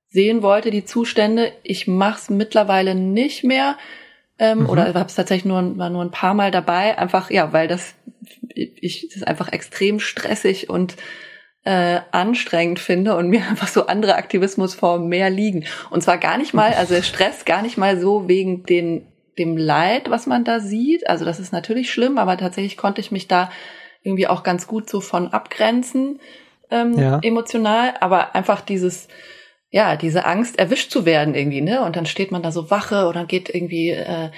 sehen 0.08 0.42
wollte, 0.42 0.70
die 0.70 0.84
Zustände. 0.84 1.52
Ich 1.62 1.86
mache 1.86 2.18
es 2.18 2.30
mittlerweile 2.30 2.94
nicht 2.94 3.44
mehr. 3.44 3.76
Ähm, 4.38 4.60
mhm. 4.60 4.70
Oder 4.70 4.86
habe 4.94 5.06
es 5.06 5.14
tatsächlich 5.14 5.44
nur, 5.44 5.76
war 5.78 5.90
nur 5.90 6.02
ein 6.02 6.10
paar 6.10 6.34
Mal 6.34 6.50
dabei, 6.50 6.96
einfach, 6.98 7.30
ja, 7.30 7.52
weil 7.52 7.68
das, 7.68 7.94
ich, 8.54 9.06
das 9.08 9.16
ist 9.16 9.28
einfach 9.28 9.52
extrem 9.52 10.00
stressig 10.00 10.70
und 10.70 10.96
äh, 11.64 12.00
anstrengend 12.10 12.78
finde 12.78 13.16
und 13.16 13.28
mir 13.28 13.46
einfach 13.48 13.68
so 13.68 13.86
andere 13.86 14.14
Aktivismusformen 14.14 15.08
mehr 15.08 15.28
liegen. 15.30 15.66
Und 15.90 16.02
zwar 16.02 16.18
gar 16.18 16.38
nicht 16.38 16.54
mal, 16.54 16.72
also 16.72 17.00
Stress 17.02 17.44
gar 17.44 17.60
nicht 17.62 17.76
mal 17.76 18.00
so 18.00 18.28
wegen 18.28 18.64
den, 18.64 19.06
dem 19.38 19.56
Leid, 19.56 20.10
was 20.10 20.26
man 20.26 20.44
da 20.44 20.60
sieht. 20.60 21.08
Also 21.08 21.24
das 21.24 21.40
ist 21.40 21.52
natürlich 21.52 21.90
schlimm, 21.90 22.18
aber 22.18 22.36
tatsächlich 22.36 22.76
konnte 22.76 23.00
ich 23.00 23.10
mich 23.10 23.28
da 23.28 23.50
irgendwie 24.02 24.26
auch 24.26 24.42
ganz 24.42 24.66
gut 24.66 24.88
so 24.88 25.00
von 25.00 25.28
abgrenzen, 25.28 26.20
ähm, 26.70 26.98
ja. 26.98 27.18
emotional. 27.22 27.94
Aber 28.00 28.34
einfach 28.34 28.60
dieses, 28.60 29.08
ja, 29.70 29.96
diese 29.96 30.24
Angst, 30.24 30.58
erwischt 30.58 30.90
zu 30.90 31.04
werden 31.04 31.34
irgendwie, 31.34 31.60
ne? 31.60 31.84
Und 31.84 31.96
dann 31.96 32.06
steht 32.06 32.32
man 32.32 32.42
da 32.42 32.52
so 32.52 32.70
Wache 32.70 33.06
oder 33.06 33.24
geht 33.24 33.54
irgendwie 33.54 33.90
äh, 33.90 34.30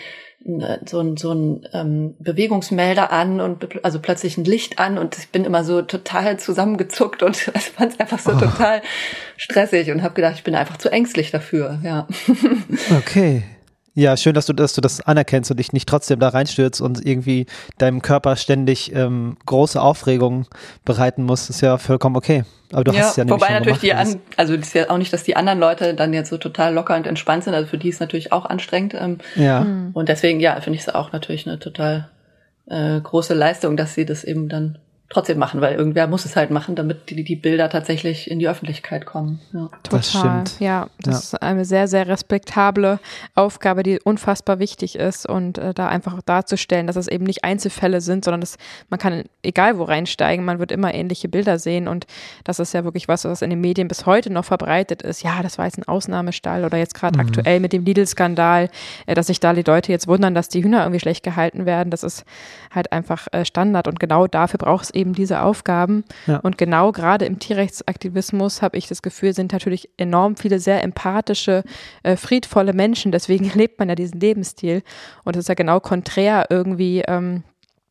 so 0.86 1.00
ein, 1.00 1.16
so 1.16 1.32
ein 1.32 1.68
ähm, 1.72 2.16
Bewegungsmelder 2.18 3.12
an 3.12 3.40
und 3.40 3.84
also 3.84 4.00
plötzlich 4.00 4.36
ein 4.36 4.44
Licht 4.44 4.78
an 4.78 4.98
und 4.98 5.16
ich 5.16 5.28
bin 5.28 5.44
immer 5.44 5.62
so 5.62 5.82
total 5.82 6.38
zusammengezuckt 6.38 7.22
und 7.22 7.36
fand 7.76 7.92
es 7.92 8.00
einfach 8.00 8.18
so 8.18 8.32
oh. 8.32 8.38
total 8.38 8.82
stressig 9.36 9.90
und 9.92 10.02
habe 10.02 10.14
gedacht, 10.14 10.34
ich 10.36 10.44
bin 10.44 10.54
einfach 10.54 10.78
zu 10.78 10.90
ängstlich 10.90 11.30
dafür, 11.30 11.80
ja. 11.84 12.08
Okay. 12.98 13.42
Ja, 13.94 14.16
schön, 14.16 14.32
dass 14.32 14.46
du, 14.46 14.54
dass 14.54 14.72
du 14.72 14.80
das 14.80 15.02
anerkennst 15.02 15.50
und 15.50 15.58
dich 15.58 15.72
nicht 15.74 15.86
trotzdem 15.86 16.18
da 16.18 16.28
reinstürzt 16.30 16.80
und 16.80 17.04
irgendwie 17.04 17.46
deinem 17.76 18.00
Körper 18.00 18.36
ständig 18.36 18.94
ähm, 18.94 19.36
große 19.44 19.80
Aufregung 19.80 20.46
bereiten 20.84 21.24
musst. 21.24 21.50
Das 21.50 21.56
ist 21.56 21.60
ja 21.60 21.76
vollkommen 21.76 22.16
okay. 22.16 22.44
Aber 22.72 22.84
du 22.84 22.92
ja, 22.92 23.00
hast 23.00 23.10
es 23.10 23.16
ja 23.16 23.24
nicht 23.24 23.34
Wobei 23.34 23.50
natürlich 23.50 23.82
gemacht, 23.82 24.06
die 24.06 24.14
an, 24.14 24.20
also 24.38 24.56
das 24.56 24.68
ist 24.68 24.74
ja 24.74 24.88
auch 24.88 24.96
nicht, 24.96 25.12
dass 25.12 25.24
die 25.24 25.36
anderen 25.36 25.58
Leute 25.58 25.94
dann 25.94 26.14
jetzt 26.14 26.30
so 26.30 26.38
total 26.38 26.72
locker 26.72 26.96
und 26.96 27.06
entspannt 27.06 27.44
sind. 27.44 27.52
Also 27.54 27.68
für 27.68 27.76
die 27.76 27.90
ist 27.90 28.00
natürlich 28.00 28.32
auch 28.32 28.46
anstrengend. 28.46 28.94
Ähm, 28.94 29.18
ja. 29.34 29.66
Und 29.92 30.08
deswegen, 30.08 30.40
ja, 30.40 30.58
finde 30.62 30.78
ich 30.78 30.86
es 30.86 30.94
auch 30.94 31.12
natürlich 31.12 31.46
eine 31.46 31.58
total 31.58 32.08
äh, 32.66 32.98
große 32.98 33.34
Leistung, 33.34 33.76
dass 33.76 33.94
sie 33.94 34.06
das 34.06 34.24
eben 34.24 34.48
dann 34.48 34.78
trotzdem 35.12 35.38
machen, 35.38 35.60
weil 35.60 35.76
irgendwer 35.76 36.06
muss 36.06 36.24
es 36.24 36.36
halt 36.36 36.50
machen, 36.50 36.74
damit 36.74 37.10
die, 37.10 37.22
die 37.22 37.36
Bilder 37.36 37.68
tatsächlich 37.68 38.30
in 38.30 38.38
die 38.38 38.48
Öffentlichkeit 38.48 39.04
kommen. 39.04 39.40
Ja. 39.52 39.68
Total. 39.82 39.98
Das 39.98 40.10
stimmt. 40.10 40.60
Ja, 40.60 40.88
das 41.00 41.14
ja. 41.14 41.18
ist 41.18 41.42
eine 41.42 41.64
sehr, 41.64 41.86
sehr 41.86 42.08
respektable 42.08 42.98
Aufgabe, 43.34 43.82
die 43.82 44.00
unfassbar 44.00 44.58
wichtig 44.58 44.96
ist 44.96 45.28
und 45.28 45.58
äh, 45.58 45.74
da 45.74 45.88
einfach 45.88 46.20
darzustellen, 46.22 46.86
dass 46.86 46.96
es 46.96 47.08
eben 47.08 47.24
nicht 47.24 47.44
Einzelfälle 47.44 48.00
sind, 48.00 48.24
sondern 48.24 48.40
dass 48.40 48.56
man 48.88 48.98
kann 48.98 49.24
egal 49.42 49.78
wo 49.78 49.84
reinsteigen, 49.84 50.44
man 50.44 50.58
wird 50.58 50.72
immer 50.72 50.94
ähnliche 50.94 51.28
Bilder 51.28 51.58
sehen 51.58 51.88
und 51.88 52.06
das 52.44 52.58
ist 52.58 52.72
ja 52.72 52.84
wirklich 52.84 53.08
was, 53.08 53.24
was 53.24 53.42
in 53.42 53.50
den 53.50 53.60
Medien 53.60 53.88
bis 53.88 54.06
heute 54.06 54.32
noch 54.32 54.44
verbreitet 54.44 55.02
ist. 55.02 55.22
Ja, 55.22 55.42
das 55.42 55.58
war 55.58 55.66
jetzt 55.66 55.78
ein 55.78 55.86
Ausnahmestall 55.86 56.64
oder 56.64 56.78
jetzt 56.78 56.94
gerade 56.94 57.18
mhm. 57.18 57.26
aktuell 57.26 57.60
mit 57.60 57.72
dem 57.72 57.84
Lidl-Skandal, 57.84 58.70
äh, 59.06 59.14
dass 59.14 59.26
sich 59.26 59.40
da 59.40 59.52
die 59.52 59.62
Leute 59.62 59.92
jetzt 59.92 60.08
wundern, 60.08 60.34
dass 60.34 60.48
die 60.48 60.64
Hühner 60.64 60.80
irgendwie 60.82 61.00
schlecht 61.00 61.22
gehalten 61.22 61.66
werden. 61.66 61.90
Das 61.90 62.02
ist 62.02 62.24
halt 62.70 62.92
einfach 62.92 63.28
äh, 63.32 63.44
Standard 63.44 63.88
und 63.88 64.00
genau 64.00 64.26
dafür 64.26 64.58
braucht 64.58 64.84
es 64.84 64.90
eben 64.90 65.01
eben 65.02 65.12
diese 65.12 65.42
Aufgaben. 65.42 66.04
Ja. 66.26 66.38
Und 66.38 66.56
genau 66.56 66.92
gerade 66.92 67.26
im 67.26 67.38
Tierrechtsaktivismus 67.38 68.62
habe 68.62 68.78
ich 68.78 68.88
das 68.88 69.02
Gefühl, 69.02 69.34
sind 69.34 69.52
natürlich 69.52 69.90
enorm 69.96 70.36
viele 70.36 70.58
sehr 70.58 70.82
empathische, 70.82 71.64
äh, 72.02 72.16
friedvolle 72.16 72.72
Menschen. 72.72 73.12
Deswegen 73.12 73.50
lebt 73.54 73.78
man 73.78 73.88
ja 73.88 73.94
diesen 73.94 74.20
Lebensstil. 74.20 74.82
Und 75.24 75.36
es 75.36 75.40
ist 75.42 75.48
ja 75.48 75.54
genau 75.54 75.80
konträr 75.80 76.46
irgendwie. 76.48 77.02
Ähm, 77.06 77.42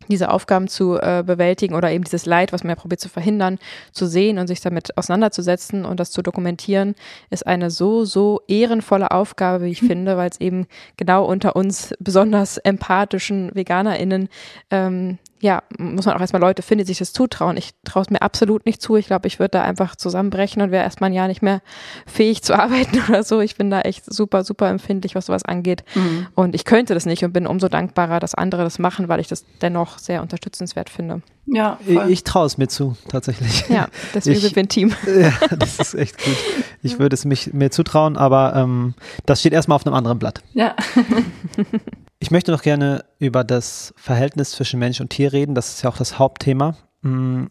diese 0.09 0.29
Aufgaben 0.31 0.67
zu 0.67 0.97
äh, 0.97 1.23
bewältigen 1.25 1.75
oder 1.75 1.91
eben 1.91 2.03
dieses 2.03 2.25
Leid, 2.25 2.51
was 2.51 2.63
man 2.63 2.71
ja 2.71 2.75
probiert 2.75 2.99
zu 2.99 3.07
verhindern, 3.07 3.59
zu 3.91 4.07
sehen 4.07 4.39
und 4.39 4.47
sich 4.47 4.59
damit 4.59 4.97
auseinanderzusetzen 4.97 5.85
und 5.85 5.99
das 5.99 6.11
zu 6.11 6.21
dokumentieren, 6.21 6.95
ist 7.29 7.45
eine 7.45 7.69
so, 7.69 8.03
so 8.03 8.41
ehrenvolle 8.47 9.11
Aufgabe, 9.11 9.65
wie 9.65 9.71
ich 9.71 9.79
finde, 9.87 10.17
weil 10.17 10.29
es 10.29 10.41
eben 10.41 10.67
genau 10.97 11.25
unter 11.25 11.55
uns 11.55 11.93
besonders 11.99 12.57
empathischen 12.57 13.51
VeganerInnen 13.53 14.27
ähm, 14.71 15.17
ja, 15.41 15.63
muss 15.77 16.05
man 16.05 16.15
auch 16.15 16.21
erstmal 16.21 16.41
Leute 16.41 16.61
finden, 16.61 16.85
die 16.85 16.87
sich 16.89 16.99
das 16.99 17.13
zutrauen. 17.13 17.57
Ich 17.57 17.71
traue 17.83 18.03
es 18.03 18.09
mir 18.11 18.21
absolut 18.21 18.65
nicht 18.65 18.81
zu. 18.81 18.95
Ich 18.95 19.07
glaube, 19.07 19.27
ich 19.27 19.39
würde 19.39 19.51
da 19.51 19.63
einfach 19.63 19.95
zusammenbrechen 19.95 20.61
und 20.61 20.71
wäre 20.71 20.83
erstmal 20.83 21.09
ein 21.09 21.13
Jahr 21.13 21.27
nicht 21.27 21.41
mehr 21.41 21.61
fähig 22.05 22.43
zu 22.43 22.53
arbeiten 22.59 23.01
oder 23.09 23.23
so. 23.23 23.41
Ich 23.41 23.55
bin 23.55 23.71
da 23.71 23.81
echt 23.81 24.05
super, 24.05 24.43
super 24.43 24.69
empfindlich, 24.69 25.15
was 25.15 25.25
sowas 25.25 25.43
angeht. 25.43 25.83
Mhm. 25.95 26.27
Und 26.35 26.53
ich 26.53 26.63
könnte 26.63 26.93
das 26.93 27.07
nicht 27.07 27.25
und 27.25 27.33
bin 27.33 27.47
umso 27.47 27.69
dankbarer, 27.69 28.19
dass 28.19 28.35
andere 28.35 28.63
das 28.63 28.77
machen, 28.77 29.09
weil 29.09 29.19
ich 29.19 29.27
das 29.27 29.43
dennoch 29.61 29.97
sehr 29.97 30.21
unterstützenswert 30.21 30.89
finde. 30.89 31.23
Ja, 31.47 31.79
voll. 31.83 32.05
ich, 32.05 32.11
ich 32.11 32.23
traue 32.23 32.45
es 32.45 32.59
mir 32.59 32.67
zu, 32.67 32.95
tatsächlich. 33.09 33.67
Ja, 33.67 33.87
deswegen 34.13 34.37
ich, 34.37 34.43
sind 34.43 34.55
wir 34.55 34.63
ein 34.63 34.69
Team. 34.69 34.93
Ja, 35.07 35.33
das 35.55 35.79
ist 35.79 35.93
echt 35.95 36.23
gut. 36.23 36.37
Ich 36.83 36.99
würde 36.99 37.15
es 37.15 37.25
mich 37.25 37.53
mir 37.53 37.71
zutrauen, 37.71 38.15
aber 38.15 38.55
ähm, 38.55 38.93
das 39.25 39.39
steht 39.39 39.53
erstmal 39.53 39.75
auf 39.75 39.85
einem 39.85 39.95
anderen 39.95 40.19
Blatt. 40.19 40.41
Ja. 40.53 40.75
Ich 42.21 42.29
möchte 42.29 42.51
noch 42.51 42.61
gerne 42.61 43.03
über 43.17 43.43
das 43.43 43.95
Verhältnis 43.97 44.51
zwischen 44.51 44.79
Mensch 44.79 45.01
und 45.01 45.09
Tier 45.09 45.33
reden. 45.33 45.55
Das 45.55 45.69
ist 45.69 45.81
ja 45.81 45.89
auch 45.89 45.97
das 45.97 46.19
Hauptthema. 46.19 46.77
Mm, 47.01 47.45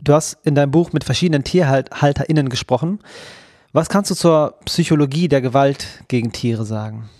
du 0.00 0.12
hast 0.14 0.38
in 0.46 0.54
deinem 0.54 0.70
Buch 0.70 0.94
mit 0.94 1.04
verschiedenen 1.04 1.44
TierhalterInnen 1.44 2.48
gesprochen. 2.48 3.00
Was 3.74 3.90
kannst 3.90 4.10
du 4.10 4.14
zur 4.14 4.54
Psychologie 4.64 5.28
der 5.28 5.42
Gewalt 5.42 5.86
gegen 6.08 6.32
Tiere 6.32 6.64
sagen? 6.64 7.10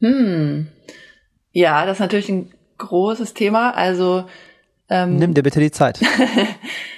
Hm. 0.00 0.68
Ja, 1.52 1.84
das 1.84 1.96
ist 1.96 2.00
natürlich 2.00 2.30
ein 2.30 2.54
großes 2.78 3.34
Thema. 3.34 3.72
Also 3.72 4.24
ähm, 4.88 5.16
nimm 5.16 5.34
dir 5.34 5.42
bitte 5.42 5.60
die 5.60 5.70
Zeit. 5.70 6.00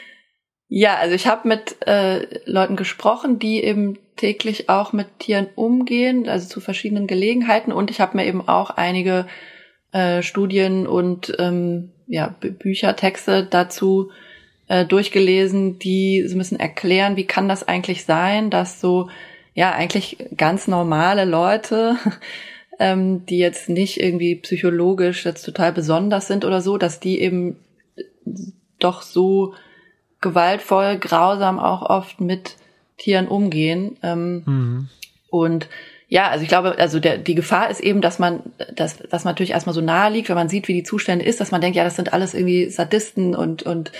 ja, 0.68 0.96
also 0.96 1.14
ich 1.14 1.26
habe 1.26 1.48
mit 1.48 1.76
äh, 1.86 2.26
Leuten 2.44 2.76
gesprochen, 2.76 3.38
die 3.38 3.62
eben 3.64 3.98
täglich 4.16 4.68
auch 4.68 4.92
mit 4.92 5.18
Tieren 5.18 5.48
umgehen, 5.54 6.28
also 6.28 6.46
zu 6.46 6.60
verschiedenen 6.60 7.06
Gelegenheiten. 7.06 7.72
Und 7.72 7.90
ich 7.90 8.00
habe 8.00 8.16
mir 8.16 8.26
eben 8.26 8.46
auch 8.46 8.70
einige 8.70 9.26
äh, 9.92 10.22
Studien 10.22 10.86
und 10.86 11.34
ähm, 11.38 11.92
ja, 12.06 12.34
Bücher, 12.40 12.96
Texte 12.96 13.46
dazu 13.48 14.10
äh, 14.66 14.84
durchgelesen, 14.84 15.78
die 15.78 16.24
so 16.26 16.34
ein 16.34 16.38
bisschen 16.38 16.60
erklären, 16.60 17.16
wie 17.16 17.26
kann 17.26 17.48
das 17.48 17.66
eigentlich 17.66 18.04
sein, 18.04 18.50
dass 18.50 18.80
so 18.80 19.08
ja 19.54 19.72
eigentlich 19.72 20.18
ganz 20.36 20.68
normale 20.68 21.24
Leute, 21.24 21.96
ähm, 22.78 23.24
die 23.24 23.38
jetzt 23.38 23.70
nicht 23.70 24.00
irgendwie 24.00 24.34
psychologisch 24.36 25.24
jetzt 25.24 25.44
total 25.44 25.72
besonders 25.72 26.26
sind 26.26 26.44
oder 26.44 26.60
so, 26.60 26.76
dass 26.76 27.00
die 27.00 27.20
eben 27.20 27.56
doch 28.78 29.00
so 29.00 29.54
gewaltvoll, 30.20 30.98
grausam 30.98 31.58
auch 31.58 31.82
oft 31.82 32.20
mit 32.20 32.56
Tieren 32.96 33.28
umgehen. 33.28 33.96
Ähm, 34.02 34.42
mhm. 34.44 34.88
Und 35.30 35.68
ja, 36.08 36.28
also 36.28 36.42
ich 36.42 36.48
glaube, 36.48 36.76
also 36.78 37.00
der, 37.00 37.18
die 37.18 37.34
Gefahr 37.34 37.70
ist 37.70 37.80
eben, 37.80 38.00
dass 38.00 38.18
man, 38.18 38.40
das, 38.74 38.98
was 39.10 39.24
man 39.24 39.32
natürlich 39.32 39.50
erstmal 39.50 39.74
so 39.74 39.82
nahe 39.82 40.10
liegt, 40.10 40.28
wenn 40.30 40.36
man 40.36 40.48
sieht, 40.48 40.66
wie 40.66 40.72
die 40.72 40.82
Zustände 40.82 41.24
ist, 41.24 41.40
dass 41.40 41.50
man 41.50 41.60
denkt, 41.60 41.76
ja, 41.76 41.84
das 41.84 41.96
sind 41.96 42.12
alles 42.14 42.32
irgendwie 42.32 42.70
Sadisten 42.70 43.34
und, 43.36 43.62
und 43.62 43.92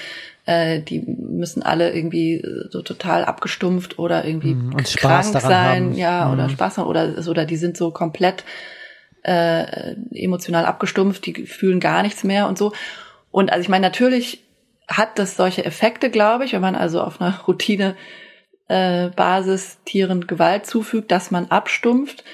äh, 0.47 0.81
die 0.81 1.01
müssen 1.01 1.63
alle 1.63 1.93
irgendwie 1.93 2.43
so 2.71 2.81
total 2.81 3.27
abgestumpft 3.27 3.99
oder 3.99 4.25
irgendwie 4.25 4.55
mhm. 4.55 4.75
und 4.75 4.97
krank 4.97 5.25
sein, 5.25 5.85
haben. 5.85 5.95
ja, 5.95 6.25
mhm. 6.25 6.33
oder 6.33 6.49
Spaß 6.49 6.79
haben 6.79 6.87
oder, 6.87 7.15
oder 7.29 7.45
die 7.45 7.57
sind 7.57 7.77
so 7.77 7.91
komplett 7.91 8.45
äh, 9.23 9.95
emotional 10.15 10.65
abgestumpft, 10.65 11.27
die 11.27 11.47
fühlen 11.47 11.81
gar 11.81 12.03
nichts 12.03 12.25
mehr 12.25 12.49
und 12.49 12.57
so. 12.57 12.73
Und 13.31 13.53
also 13.53 13.61
ich 13.61 13.69
meine, 13.69 13.87
natürlich 13.87 14.48
hat 14.89 15.19
das 15.19 15.37
solche 15.37 15.65
Effekte, 15.65 16.11
glaube 16.11 16.45
ich, 16.45 16.55
wenn 16.55 16.63
man 16.63 16.75
also 16.75 17.01
auf 17.03 17.21
einer 17.21 17.39
Routine 17.47 17.97
äh, 18.69 19.09
Basis 19.11 19.79
Tieren 19.85 20.27
Gewalt 20.27 20.67
zufügt, 20.67 21.11
dass 21.11 21.31
man 21.31 21.47
abstumpft. 21.51 22.25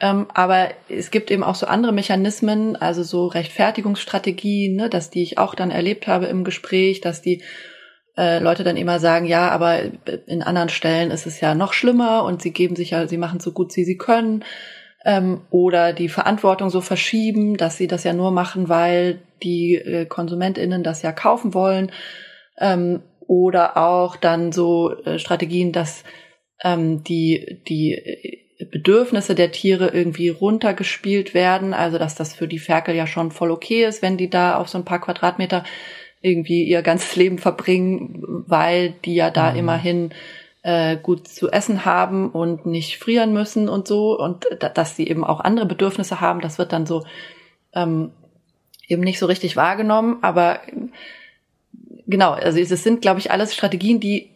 Ähm, 0.00 0.26
aber 0.34 0.70
es 0.88 1.10
gibt 1.10 1.30
eben 1.30 1.44
auch 1.44 1.54
so 1.54 1.66
andere 1.66 1.92
Mechanismen, 1.92 2.76
also 2.76 3.02
so 3.02 3.26
Rechtfertigungsstrategien, 3.26 4.74
ne, 4.74 4.90
dass 4.90 5.10
die 5.10 5.22
ich 5.22 5.38
auch 5.38 5.54
dann 5.54 5.70
erlebt 5.70 6.08
habe 6.08 6.26
im 6.26 6.42
Gespräch, 6.42 7.00
dass 7.00 7.22
die 7.22 7.42
äh, 8.16 8.40
Leute 8.40 8.64
dann 8.64 8.76
immer 8.76 8.98
sagen, 8.98 9.26
ja, 9.26 9.50
aber 9.50 9.80
in 10.26 10.42
anderen 10.42 10.68
Stellen 10.68 11.10
ist 11.10 11.26
es 11.26 11.40
ja 11.40 11.54
noch 11.54 11.72
schlimmer 11.72 12.24
und 12.24 12.42
sie 12.42 12.52
geben 12.52 12.76
sich 12.76 12.90
ja, 12.90 13.06
sie 13.06 13.18
machen 13.18 13.40
so 13.40 13.52
gut 13.52 13.74
wie 13.76 13.84
sie 13.84 13.96
können. 13.96 14.44
Ähm, 15.04 15.42
oder 15.50 15.92
die 15.92 16.08
Verantwortung 16.08 16.70
so 16.70 16.80
verschieben, 16.80 17.56
dass 17.56 17.76
sie 17.76 17.86
das 17.86 18.04
ja 18.04 18.12
nur 18.12 18.30
machen, 18.30 18.68
weil 18.68 19.20
die 19.44 19.76
äh, 19.76 20.06
KonsumentInnen 20.06 20.82
das 20.82 21.02
ja 21.02 21.12
kaufen 21.12 21.54
wollen. 21.54 21.92
Ähm, 22.58 23.02
oder 23.26 23.76
auch 23.76 24.16
dann 24.16 24.52
so 24.52 24.92
äh, 25.04 25.18
Strategien, 25.18 25.72
dass 25.72 26.04
ähm, 26.62 27.04
die, 27.04 27.62
die 27.68 27.92
äh, 27.92 28.66
Bedürfnisse 28.70 29.34
der 29.34 29.52
Tiere 29.52 29.88
irgendwie 29.88 30.28
runtergespielt 30.28 31.34
werden, 31.34 31.74
also 31.74 31.98
dass 31.98 32.14
das 32.14 32.34
für 32.34 32.48
die 32.48 32.58
Ferkel 32.58 32.94
ja 32.94 33.06
schon 33.06 33.30
voll 33.30 33.50
okay 33.50 33.84
ist, 33.84 34.02
wenn 34.02 34.16
die 34.16 34.30
da 34.30 34.56
auf 34.56 34.68
so 34.68 34.78
ein 34.78 34.84
paar 34.84 35.00
Quadratmeter 35.00 35.64
irgendwie 36.20 36.64
ihr 36.64 36.82
ganzes 36.82 37.16
Leben 37.16 37.38
verbringen, 37.38 38.44
weil 38.46 38.94
die 39.04 39.14
ja 39.14 39.30
da 39.30 39.52
mhm. 39.52 39.58
immerhin 39.58 40.10
äh, 40.62 40.96
gut 40.96 41.28
zu 41.28 41.50
essen 41.50 41.84
haben 41.84 42.30
und 42.30 42.64
nicht 42.64 42.98
frieren 42.98 43.32
müssen 43.32 43.68
und 43.68 43.86
so 43.86 44.18
und 44.18 44.46
dass 44.74 44.96
sie 44.96 45.06
eben 45.08 45.24
auch 45.24 45.40
andere 45.40 45.66
Bedürfnisse 45.66 46.20
haben, 46.20 46.40
das 46.40 46.58
wird 46.58 46.72
dann 46.72 46.86
so 46.86 47.04
ähm, 47.74 48.12
eben 48.88 49.02
nicht 49.02 49.18
so 49.18 49.26
richtig 49.26 49.56
wahrgenommen, 49.56 50.18
aber 50.22 50.60
genau, 52.06 52.32
also 52.32 52.58
es 52.58 52.82
sind, 52.82 53.00
glaube 53.02 53.20
ich, 53.20 53.30
alles 53.30 53.54
Strategien, 53.54 54.00
die 54.00 54.30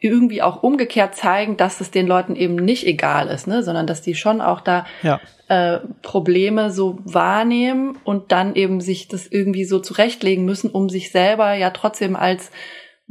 irgendwie 0.00 0.40
auch 0.40 0.62
umgekehrt 0.62 1.14
zeigen, 1.14 1.56
dass 1.56 1.80
es 1.80 1.90
den 1.90 2.06
Leuten 2.06 2.34
eben 2.34 2.54
nicht 2.54 2.86
egal 2.86 3.28
ist, 3.28 3.46
ne, 3.46 3.62
sondern 3.62 3.86
dass 3.86 4.00
die 4.00 4.14
schon 4.14 4.40
auch 4.40 4.62
da 4.62 4.86
ja. 5.02 5.20
äh, 5.48 5.80
Probleme 6.00 6.70
so 6.70 6.98
wahrnehmen 7.04 7.98
und 8.04 8.32
dann 8.32 8.54
eben 8.54 8.80
sich 8.80 9.08
das 9.08 9.26
irgendwie 9.26 9.64
so 9.64 9.78
zurechtlegen 9.78 10.44
müssen, 10.46 10.70
um 10.70 10.88
sich 10.88 11.10
selber 11.10 11.52
ja 11.52 11.70
trotzdem 11.70 12.16
als 12.16 12.50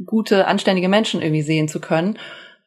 gute, 0.04 0.46
anständige 0.48 0.88
Menschen 0.88 1.22
irgendwie 1.22 1.42
sehen 1.42 1.68
zu 1.68 1.80
können. 1.80 2.18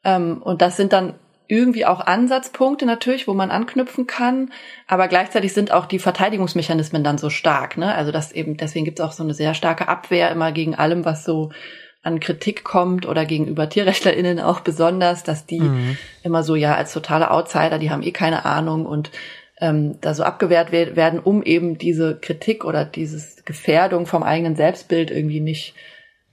Ähm, 0.05 0.41
und 0.41 0.62
das 0.62 0.77
sind 0.77 0.93
dann 0.93 1.15
irgendwie 1.53 1.85
auch 1.85 1.99
Ansatzpunkte 1.99 2.87
natürlich, 2.87 3.27
wo 3.27 3.35
man 3.35 3.51
anknüpfen 3.51 4.07
kann, 4.07 4.51
aber 4.87 5.07
gleichzeitig 5.07 5.53
sind 5.53 5.71
auch 5.71 5.85
die 5.85 5.99
Verteidigungsmechanismen 5.99 7.03
dann 7.03 7.19
so 7.19 7.29
stark. 7.29 7.77
Ne? 7.77 7.93
Also 7.93 8.11
das 8.11 8.31
eben, 8.31 8.57
deswegen 8.57 8.85
gibt 8.85 8.99
es 8.99 9.05
auch 9.05 9.11
so 9.11 9.23
eine 9.23 9.35
sehr 9.35 9.53
starke 9.53 9.87
Abwehr 9.87 10.31
immer 10.31 10.51
gegen 10.51 10.73
allem, 10.73 11.05
was 11.05 11.23
so 11.23 11.51
an 12.01 12.19
Kritik 12.19 12.63
kommt 12.63 13.05
oder 13.05 13.25
gegenüber 13.25 13.69
TierrechtlerInnen 13.69 14.39
auch 14.39 14.61
besonders, 14.61 15.23
dass 15.23 15.45
die 15.45 15.61
mhm. 15.61 15.97
immer 16.23 16.41
so 16.41 16.55
ja 16.55 16.75
als 16.75 16.91
totale 16.91 17.29
Outsider, 17.29 17.77
die 17.77 17.91
haben 17.91 18.01
eh 18.01 18.11
keine 18.11 18.45
Ahnung 18.45 18.87
und 18.87 19.11
ähm, 19.61 20.01
da 20.01 20.15
so 20.15 20.23
abgewehrt 20.23 20.71
werden, 20.71 21.19
um 21.19 21.43
eben 21.43 21.77
diese 21.77 22.17
Kritik 22.19 22.65
oder 22.65 22.83
dieses 22.83 23.45
Gefährdung 23.45 24.07
vom 24.07 24.23
eigenen 24.23 24.55
Selbstbild 24.55 25.11
irgendwie 25.11 25.39
nicht 25.39 25.75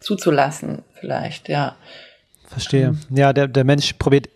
zuzulassen, 0.01 0.83
vielleicht, 0.99 1.51
ja. 1.51 1.77
Verstehe. 2.49 2.97
Ja, 3.11 3.33
der, 3.33 3.47
der 3.47 3.63
Mensch 3.63 3.93
probiert 3.93 4.29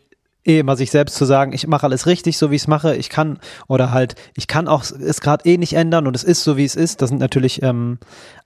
eh 0.45 0.59
immer 0.59 0.77
sich 0.77 0.91
selbst 0.91 1.17
zu 1.17 1.25
sagen, 1.25 1.53
ich 1.53 1.67
mache 1.67 1.85
alles 1.87 2.07
richtig, 2.07 2.39
so 2.39 2.51
wie 2.51 2.57
ich 2.57 2.63
es 2.63 2.69
mache, 2.69 2.97
ich 2.97 3.09
kann 3.09 3.39
oder 3.69 3.91
halt, 3.91 4.15
ich 4.37 4.47
kann 4.47 4.69
auch 4.69 4.83
es 4.83 5.21
gerade 5.21 5.49
eh 5.49 5.57
nicht 5.57 5.75
ändern 5.75 6.07
und 6.07 6.15
es 6.15 6.25
ist 6.25 6.45
so, 6.45 6.57
wie 6.57 6.65
es 6.65 6.77
ist. 6.77 7.03
Das 7.03 7.09
sind 7.11 7.19
natürlich 7.21 7.63
ähm, 7.63 7.99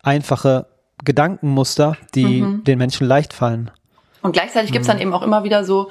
einfache 0.03 0.67
Gedankenmuster, 1.05 1.97
die 2.15 2.43
mhm. 2.43 2.65
den 2.65 2.79
Menschen 2.79 3.07
leicht 3.07 3.33
fallen. 3.33 3.71
Und 4.23 4.33
gleichzeitig 4.33 4.73
gibt's 4.73 4.89
mhm. 4.89 4.93
dann 4.93 5.01
eben 5.01 5.15
auch 5.15 5.23
immer 5.23 5.45
wieder 5.45 5.65
so 5.65 5.91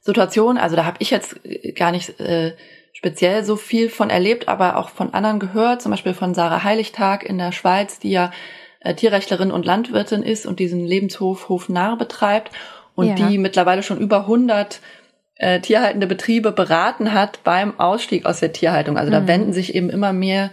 Situationen, 0.00 0.58
also 0.58 0.76
da 0.76 0.84
habe 0.84 0.98
ich 1.00 1.10
jetzt 1.10 1.40
gar 1.76 1.90
nicht 1.90 2.20
äh, 2.20 2.54
speziell 2.92 3.44
so 3.44 3.56
viel 3.56 3.88
von 3.88 4.10
erlebt, 4.10 4.48
aber 4.48 4.76
auch 4.76 4.90
von 4.90 5.14
anderen 5.14 5.40
gehört, 5.40 5.82
zum 5.82 5.90
Beispiel 5.90 6.14
von 6.14 6.34
Sarah 6.34 6.62
Heiligtag 6.62 7.24
in 7.24 7.38
der 7.38 7.52
Schweiz, 7.52 7.98
die 7.98 8.10
ja 8.10 8.30
äh, 8.80 8.94
Tierrechtlerin 8.94 9.50
und 9.50 9.64
Landwirtin 9.64 10.22
ist 10.22 10.46
und 10.46 10.60
diesen 10.60 10.84
Lebenshof 10.84 11.48
Hof 11.48 11.68
Narr 11.68 11.96
betreibt 11.96 12.52
und 12.94 13.08
ja. 13.08 13.14
die 13.14 13.38
mittlerweile 13.38 13.82
schon 13.82 13.98
über 13.98 14.20
100 14.20 14.80
äh, 15.36 15.60
tierhaltende 15.60 16.06
Betriebe 16.06 16.52
beraten 16.52 17.12
hat 17.12 17.40
beim 17.44 17.78
Ausstieg 17.78 18.26
aus 18.26 18.40
der 18.40 18.52
Tierhaltung. 18.52 18.96
Also 18.96 19.10
da 19.10 19.20
mhm. 19.20 19.28
wenden 19.28 19.52
sich 19.52 19.74
eben 19.74 19.90
immer 19.90 20.12
mehr 20.12 20.50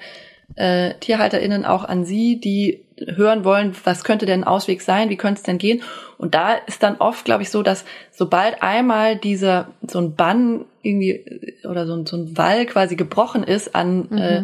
äh, 0.55 0.95
TierhalterInnen 0.95 1.65
auch 1.65 1.83
an 1.83 2.03
sie, 2.03 2.39
die 2.39 2.83
hören 2.97 3.43
wollen, 3.43 3.75
was 3.83 4.03
könnte 4.03 4.25
denn 4.25 4.41
ein 4.41 4.47
Ausweg 4.47 4.81
sein, 4.81 5.09
wie 5.09 5.17
könnte 5.17 5.39
es 5.39 5.43
denn 5.43 5.57
gehen. 5.57 5.81
Und 6.17 6.35
da 6.35 6.53
ist 6.53 6.83
dann 6.83 6.97
oft, 6.97 7.25
glaube 7.25 7.43
ich, 7.43 7.49
so, 7.49 7.63
dass 7.63 7.85
sobald 8.11 8.61
einmal 8.61 9.15
dieser 9.15 9.69
so 9.87 9.99
ein 9.99 10.15
Bann 10.15 10.65
irgendwie 10.81 11.23
oder 11.67 11.87
so 11.87 11.95
ein, 11.95 12.05
so 12.05 12.17
ein 12.17 12.37
Wall 12.37 12.65
quasi 12.65 12.95
gebrochen 12.95 13.43
ist 13.43 13.75
an 13.75 14.07
mhm. 14.09 14.17
äh, 14.17 14.43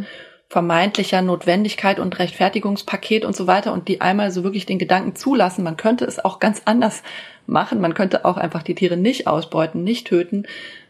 vermeintlicher 0.49 1.21
Notwendigkeit 1.21 1.99
und 1.99 2.17
Rechtfertigungspaket 2.19 3.25
und 3.25 3.35
so 3.35 3.47
weiter 3.47 3.73
und 3.73 3.89
die 3.89 3.99
einmal 3.99 4.31
so 4.31 4.43
wirklich 4.43 4.65
den 4.65 4.79
Gedanken 4.79 5.15
zulassen, 5.15 5.63
man 5.63 5.75
könnte 5.75 6.05
es 6.05 6.23
auch 6.23 6.39
ganz 6.39 6.61
anders 6.63 7.03
machen, 7.47 7.81
man 7.81 7.93
könnte 7.93 8.25
auch 8.25 8.37
einfach 8.37 8.63
die 8.63 8.75
Tiere 8.75 8.97
nicht 8.97 9.27
ausbeuten, 9.27 9.83
nicht 9.83 10.07
töten, 10.07 10.43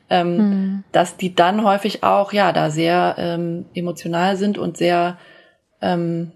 ähm, 0.09 0.37
mhm. 0.37 0.83
dass 0.91 1.17
die 1.17 1.35
dann 1.35 1.63
häufig 1.63 2.03
auch 2.03 2.33
ja 2.33 2.51
da 2.51 2.69
sehr 2.69 3.15
ähm, 3.17 3.65
emotional 3.73 4.35
sind 4.35 4.57
und 4.57 4.77
sehr 4.77 5.17
ähm, 5.81 6.31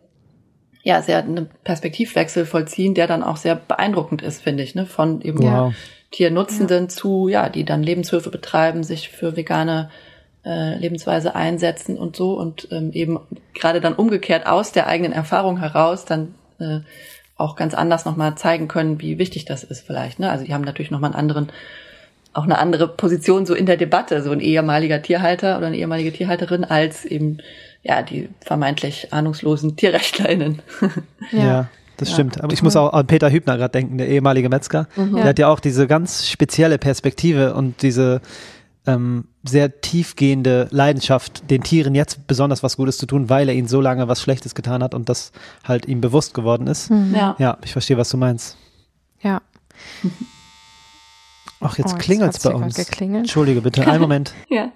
ja 0.84 1.01
sehr 1.01 1.19
einen 1.19 1.49
Perspektivwechsel 1.63 2.45
vollziehen, 2.45 2.93
der 2.93 3.07
dann 3.07 3.23
auch 3.23 3.38
sehr 3.38 3.55
beeindruckend 3.55 4.21
ist, 4.21 4.41
finde 4.41 4.63
ich, 4.63 4.75
ne, 4.75 4.86
von 4.86 5.21
eben 5.21 5.43
wow. 5.43 5.73
Tiernutzenden 6.12 6.84
ja. 6.84 6.89
zu 6.89 7.27
ja, 7.27 7.49
die 7.49 7.63
dann 7.63 7.84
Lebenshöfe 7.84 8.29
betreiben, 8.29 8.84
sich 8.84 9.10
für 9.10 9.38
vegane 9.38 9.89
äh, 10.45 10.75
Lebensweise 10.77 11.36
einsetzen 11.36 11.97
und 11.97 12.15
so 12.15 12.34
und 12.34 12.67
ähm, 12.71 12.91
eben 12.93 13.19
gerade 13.53 13.79
dann 13.79 13.93
umgekehrt 13.93 14.47
aus 14.47 14.71
der 14.71 14.88
eigenen 14.88 15.13
Erfahrung 15.13 15.60
heraus 15.60 16.05
dann 16.05 16.36
äh, 16.60 16.79
auch 17.41 17.56
ganz 17.56 17.73
anders 17.73 18.06
nochmal 18.06 18.36
zeigen 18.36 18.67
können, 18.67 19.01
wie 19.01 19.17
wichtig 19.17 19.45
das 19.45 19.63
ist 19.63 19.86
vielleicht. 19.86 20.19
Ne? 20.19 20.30
Also 20.30 20.45
die 20.45 20.54
haben 20.54 20.63
natürlich 20.63 20.91
nochmal 20.91 21.12
einen 21.12 21.19
anderen 21.19 21.51
auch 22.34 22.43
eine 22.43 22.60
andere 22.60 22.88
Position 22.88 23.45
so 23.45 23.54
in 23.54 23.65
der 23.65 23.75
Debatte, 23.77 24.21
so 24.21 24.32
ein 24.32 24.39
ehemaliger 24.39 25.01
Tierhalter 25.01 25.58
oder 25.58 25.67
eine 25.67 25.77
ehemalige 25.77 26.13
Tierhalterin 26.13 26.63
als 26.63 27.04
eben 27.04 27.39
ja 27.84 28.01
die 28.04 28.30
vermeintlich 28.39 29.12
ahnungslosen 29.12 29.75
TierrechtlerInnen. 29.75 30.62
ja. 31.32 31.39
ja. 31.39 31.69
Das 31.97 32.10
ja. 32.10 32.13
stimmt. 32.15 32.43
Aber 32.43 32.51
ich 32.51 32.63
muss 32.63 32.75
auch 32.75 32.93
an 32.93 33.06
Peter 33.06 33.30
Hübner 33.30 33.58
gerade 33.58 33.73
denken, 33.73 33.99
der 33.99 34.08
ehemalige 34.08 34.49
Metzger. 34.49 34.88
Mhm. 34.95 35.17
Der 35.17 35.25
hat 35.25 35.39
ja 35.39 35.49
auch 35.49 35.60
diese 35.60 35.86
ganz 35.86 36.27
spezielle 36.27 36.80
Perspektive 36.80 37.54
und 37.54 37.84
diese 37.84 38.21
ähm, 38.88 39.26
sehr 39.44 39.82
tiefgehende 39.82 40.67
Leidenschaft, 40.72 41.50
den 41.50 41.63
Tieren 41.63 41.96
jetzt 41.96 42.28
besonders 42.28 42.63
was 42.63 42.78
Gutes 42.78 42.98
zu 42.98 43.06
tun, 43.06 43.30
weil 43.30 43.50
er 43.50 43.56
ihnen 43.56 43.67
so 43.67 43.82
lange 43.82 44.08
was 44.08 44.22
Schlechtes 44.22 44.56
getan 44.56 44.84
hat 44.84 44.94
und 44.94 45.10
das 45.10 45.32
halt 45.63 45.88
ihm 45.88 46.02
bewusst 46.02 46.34
geworden 46.34 46.67
ist. 46.67 46.89
Mhm. 46.89 47.13
Ja. 47.15 47.36
ja, 47.38 47.58
ich 47.63 47.74
verstehe, 47.74 47.98
was 47.98 48.10
du 48.10 48.17
meinst. 48.17 48.58
Ja. 49.22 49.41
Ach, 51.60 51.78
jetzt 51.78 51.94
oh, 51.94 51.98
klingelt 51.98 52.36
es 52.36 52.44
bei 52.44 52.54
uns. 52.54 52.76
Geklingelt. 52.76 53.22
Entschuldige 53.22 53.62
bitte, 53.62 53.88
einen 53.88 54.02
Moment. 54.02 54.34
ja. 54.50 54.72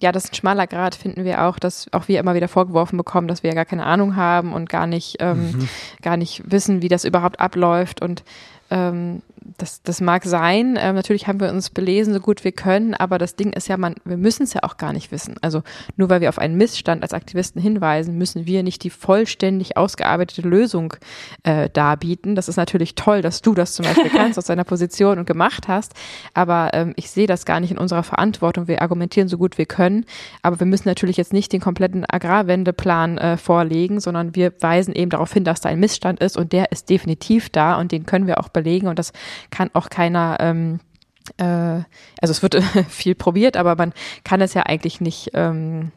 Ja, 0.00 0.12
das 0.12 0.24
ist 0.24 0.32
ein 0.32 0.36
schmaler 0.36 0.68
Grad, 0.68 0.94
finden 0.94 1.24
wir 1.24 1.44
auch, 1.44 1.58
dass 1.58 1.92
auch 1.92 2.06
wir 2.06 2.20
immer 2.20 2.36
wieder 2.36 2.46
vorgeworfen 2.46 2.96
bekommen, 2.96 3.26
dass 3.26 3.42
wir 3.42 3.50
ja 3.50 3.54
gar 3.54 3.64
keine 3.64 3.84
Ahnung 3.84 4.14
haben 4.14 4.52
und 4.52 4.68
gar 4.68 4.86
nicht, 4.86 5.16
ähm, 5.18 5.52
mhm. 5.52 5.68
gar 6.02 6.16
nicht 6.16 6.48
wissen, 6.48 6.82
wie 6.82 6.88
das 6.88 7.04
überhaupt 7.04 7.40
abläuft. 7.40 8.00
Und 8.00 8.22
ähm, 8.70 9.22
das, 9.58 9.82
das 9.82 10.00
mag 10.00 10.24
sein. 10.24 10.78
Ähm, 10.80 10.94
natürlich 10.94 11.26
haben 11.26 11.40
wir 11.40 11.50
uns 11.50 11.70
belesen, 11.70 12.14
so 12.14 12.20
gut 12.20 12.44
wir 12.44 12.52
können, 12.52 12.94
aber 12.94 13.18
das 13.18 13.36
Ding 13.36 13.52
ist 13.52 13.68
ja, 13.68 13.76
man, 13.76 13.94
wir 14.04 14.16
müssen 14.16 14.44
es 14.44 14.54
ja 14.54 14.62
auch 14.62 14.76
gar 14.76 14.92
nicht 14.92 15.10
wissen. 15.12 15.36
Also 15.42 15.62
nur 15.96 16.10
weil 16.10 16.20
wir 16.20 16.28
auf 16.28 16.38
einen 16.38 16.56
Missstand 16.56 17.02
als 17.02 17.12
Aktivisten 17.12 17.60
hinweisen, 17.60 18.16
müssen 18.18 18.46
wir 18.46 18.62
nicht 18.62 18.84
die 18.84 18.90
vollständig 18.90 19.76
ausgearbeitete 19.76 20.42
Lösung 20.42 20.94
äh, 21.42 21.68
darbieten. 21.70 22.34
Das 22.34 22.48
ist 22.48 22.56
natürlich 22.56 22.94
toll, 22.94 23.22
dass 23.22 23.42
du 23.42 23.54
das 23.54 23.74
zum 23.74 23.84
Beispiel 23.84 24.10
kannst 24.14 24.38
aus 24.38 24.46
deiner 24.46 24.64
Position 24.64 25.18
und 25.18 25.26
gemacht 25.26 25.68
hast. 25.68 25.94
Aber 26.34 26.70
ähm, 26.74 26.92
ich 26.96 27.10
sehe 27.10 27.26
das 27.26 27.44
gar 27.44 27.60
nicht 27.60 27.70
in 27.70 27.78
unserer 27.78 28.02
Verantwortung. 28.02 28.68
Wir 28.68 28.82
argumentieren 28.82 29.28
so 29.28 29.38
gut 29.38 29.58
wir 29.58 29.66
können, 29.66 30.04
aber 30.42 30.60
wir 30.60 30.66
müssen 30.66 30.88
natürlich 30.88 31.16
jetzt 31.16 31.32
nicht 31.32 31.52
den 31.52 31.60
kompletten 31.60 32.04
Agrarwendeplan 32.08 33.18
äh, 33.18 33.36
vorlegen, 33.36 34.00
sondern 34.00 34.34
wir 34.34 34.52
weisen 34.60 34.94
eben 34.94 35.10
darauf 35.10 35.32
hin, 35.32 35.44
dass 35.44 35.60
da 35.60 35.68
ein 35.68 35.80
Missstand 35.80 36.20
ist 36.20 36.36
und 36.36 36.52
der 36.52 36.72
ist 36.72 36.90
definitiv 36.90 37.50
da 37.50 37.78
und 37.78 37.92
den 37.92 38.06
können 38.06 38.26
wir 38.26 38.38
auch 38.38 38.48
belegen 38.48 38.86
und 38.86 38.98
das 38.98 39.12
kann 39.50 39.70
auch 39.74 39.90
keiner 39.90 40.36
ähm, 40.40 40.80
äh, 41.36 41.82
also 42.20 42.30
es 42.30 42.42
wird 42.42 42.62
viel 42.88 43.14
probiert, 43.14 43.56
aber 43.56 43.76
man 43.76 43.92
kann 44.24 44.40
es 44.40 44.54
ja 44.54 44.62
eigentlich 44.62 45.00
nicht 45.00 45.30
ähm, 45.34 45.92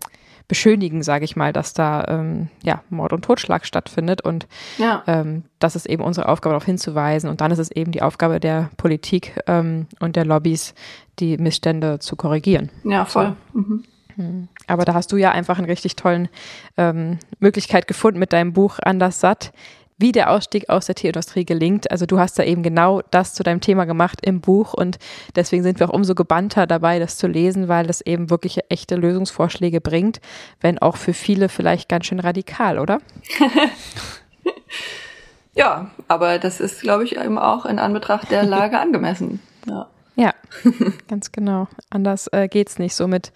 beschönigen, 0.52 1.02
sage 1.02 1.24
ich 1.24 1.38
mal, 1.38 1.54
dass 1.54 1.74
da 1.74 2.04
ähm, 2.10 2.50
ja, 2.62 2.84
Mord 2.90 3.14
und 3.14 3.24
Totschlag 3.24 3.66
stattfindet. 3.66 4.22
Und 4.22 4.48
ja. 4.78 5.02
ähm, 5.08 5.44
das 5.60 5.78
ist 5.78 5.86
eben 5.86 6.04
unsere 6.04 6.28
Aufgabe, 6.28 6.52
darauf 6.52 6.66
hinzuweisen. 6.66 7.30
Und 7.30 7.40
dann 7.40 7.52
ist 7.52 7.60
es 7.60 7.72
eben 7.72 7.94
die 7.94 8.02
Aufgabe 8.02 8.42
der 8.42 8.70
Politik 8.76 9.40
ähm, 9.48 9.88
und 10.02 10.18
der 10.18 10.26
Lobbys, 10.26 10.74
die 11.20 11.38
Missstände 11.38 12.00
zu 12.00 12.18
korrigieren. 12.18 12.70
Ja, 12.84 13.06
voll. 13.06 13.38
So. 13.54 13.60
Mhm. 13.60 13.84
Hm. 14.18 14.48
Aber 14.68 14.84
da 14.84 14.94
hast 14.94 15.14
du 15.14 15.16
ja 15.16 15.32
einfach 15.32 15.58
eine 15.58 15.70
richtig 15.70 15.96
tollen 15.96 16.28
ähm, 16.76 17.20
Möglichkeit 17.40 17.88
gefunden 17.88 18.20
mit 18.20 18.34
deinem 18.34 18.52
Buch 18.52 18.78
Anders 18.84 19.22
satt, 19.22 19.54
wie 20.02 20.12
der 20.12 20.32
Ausstieg 20.32 20.70
aus 20.70 20.88
der 20.88 20.96
Tierindustrie 20.96 21.46
gelingt. 21.46 21.90
Also 21.92 22.06
du 22.06 22.20
hast 22.20 22.38
da 22.38 22.44
eben 22.44 22.64
genau 22.64 23.02
das 23.12 23.34
zu 23.34 23.44
deinem 23.44 23.62
Thema 23.62 23.86
gemacht 23.86 24.20
im 24.24 24.42
Buch 24.42 24.74
und 24.74 24.98
deswegen 25.36 25.64
sind 25.64 25.80
wir 25.80 25.90
auch 25.90 25.94
umso 25.94 26.16
gebannter 26.16 26.68
dabei, 26.68 27.00
das 27.00 27.18
zu 27.18 27.28
lesen, 27.28 27.68
weil 27.68 27.88
das 27.88 28.02
eben 28.02 28.30
wirklich 28.30 28.60
echte 28.70 28.96
Lösungsvorschläge 28.96 29.80
bringt, 29.80 30.20
wenn 30.60 30.80
auch 30.80 30.98
für 30.98 31.14
viele 31.14 31.48
vielleicht 31.48 31.88
ganz 31.88 32.08
schön 32.08 32.20
radikal, 32.20 32.80
oder? 32.80 33.00
ja, 35.54 35.92
aber 36.08 36.40
das 36.40 36.60
ist, 36.60 36.82
glaube 36.82 37.06
ich, 37.06 37.18
eben 37.18 37.38
auch 37.38 37.66
in 37.66 37.80
Anbetracht 37.80 38.32
der 38.32 38.44
Lage 38.44 38.80
angemessen. 38.80 39.40
Ja. 39.68 39.88
Ja, 40.16 40.34
ganz 41.08 41.32
genau. 41.32 41.68
Anders 41.90 42.28
äh, 42.34 42.50
geht's 42.50 42.80
nicht. 42.80 42.96
So 42.96 43.08
mit 43.08 43.32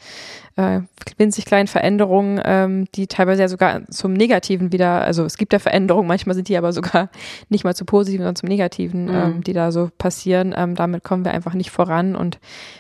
äh, 0.58 0.82
winzig 1.18 1.46
kleinen 1.46 1.68
Veränderungen, 1.68 2.42
ähm, 2.44 2.86
die 2.96 3.08
teilweise 3.08 3.44
ja 3.44 3.48
sogar 3.48 3.86
zum 3.88 4.14
Negativen 4.14 4.74
wieder, 4.74 5.02
also 5.02 5.24
es 5.24 5.38
gibt 5.38 5.54
ja 5.54 5.60
Veränderungen, 5.60 6.08
manchmal 6.08 6.36
sind 6.36 6.50
die 6.50 6.58
aber 6.58 6.74
sogar 6.74 7.10
nicht 7.50 7.64
mal 7.64 7.76
zu 7.76 7.86
positiven, 7.86 8.24
sondern 8.24 8.36
zum 8.36 8.50
Negativen, 8.50 9.06
mhm. 9.06 9.16
ähm, 9.16 9.44
die 9.44 9.54
da 9.54 9.72
so 9.72 9.90
passieren. 9.98 10.54
Ähm, 10.56 10.76
damit 10.76 11.04
kommen 11.04 11.24
wir 11.24 11.32
einfach 11.32 11.54
nicht 11.54 11.72
voran. 11.72 12.16
Und 12.16 12.40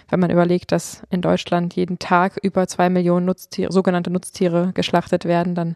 wenn 0.09 0.19
man 0.19 0.29
überlegt, 0.29 0.73
dass 0.73 1.03
in 1.09 1.21
Deutschland 1.21 1.73
jeden 1.75 1.97
Tag 1.97 2.37
über 2.41 2.67
zwei 2.67 2.89
Millionen 2.89 3.25
Nutztiere, 3.25 3.71
sogenannte 3.71 4.11
Nutztiere 4.11 4.71
geschlachtet 4.73 5.23
werden, 5.23 5.55
dann 5.55 5.75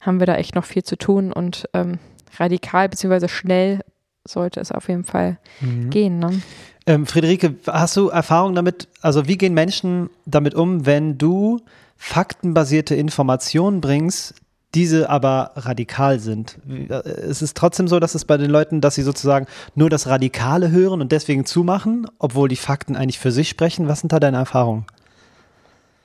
haben 0.00 0.18
wir 0.18 0.26
da 0.26 0.34
echt 0.34 0.56
noch 0.56 0.64
viel 0.64 0.82
zu 0.82 0.96
tun 0.96 1.32
und 1.32 1.68
ähm, 1.72 1.98
radikal 2.38 2.88
beziehungsweise 2.88 3.28
schnell 3.28 3.80
sollte 4.26 4.60
es 4.60 4.72
auf 4.72 4.88
jeden 4.88 5.04
Fall 5.04 5.38
mhm. 5.60 5.90
gehen. 5.90 6.18
Ne? 6.18 6.42
Ähm, 6.90 7.06
Friederike, 7.06 7.54
hast 7.68 7.96
du 7.96 8.08
Erfahrung 8.08 8.56
damit, 8.56 8.88
also 9.00 9.28
wie 9.28 9.38
gehen 9.38 9.54
Menschen 9.54 10.10
damit 10.26 10.56
um, 10.56 10.86
wenn 10.86 11.18
du 11.18 11.60
faktenbasierte 11.96 12.96
Informationen 12.96 13.80
bringst, 13.80 14.34
diese 14.74 15.08
aber 15.08 15.52
radikal 15.54 16.18
sind. 16.18 16.58
Äh, 16.68 16.94
es 16.94 17.42
ist 17.42 17.56
trotzdem 17.56 17.86
so, 17.86 18.00
dass 18.00 18.16
es 18.16 18.24
bei 18.24 18.36
den 18.36 18.50
Leuten, 18.50 18.80
dass 18.80 18.96
sie 18.96 19.02
sozusagen 19.02 19.46
nur 19.76 19.88
das 19.88 20.08
Radikale 20.08 20.72
hören 20.72 21.00
und 21.00 21.12
deswegen 21.12 21.44
zumachen, 21.46 22.08
obwohl 22.18 22.48
die 22.48 22.56
Fakten 22.56 22.96
eigentlich 22.96 23.20
für 23.20 23.30
sich 23.30 23.48
sprechen. 23.48 23.86
Was 23.86 24.00
sind 24.00 24.12
da 24.12 24.18
deine 24.18 24.38
Erfahrungen? 24.38 24.84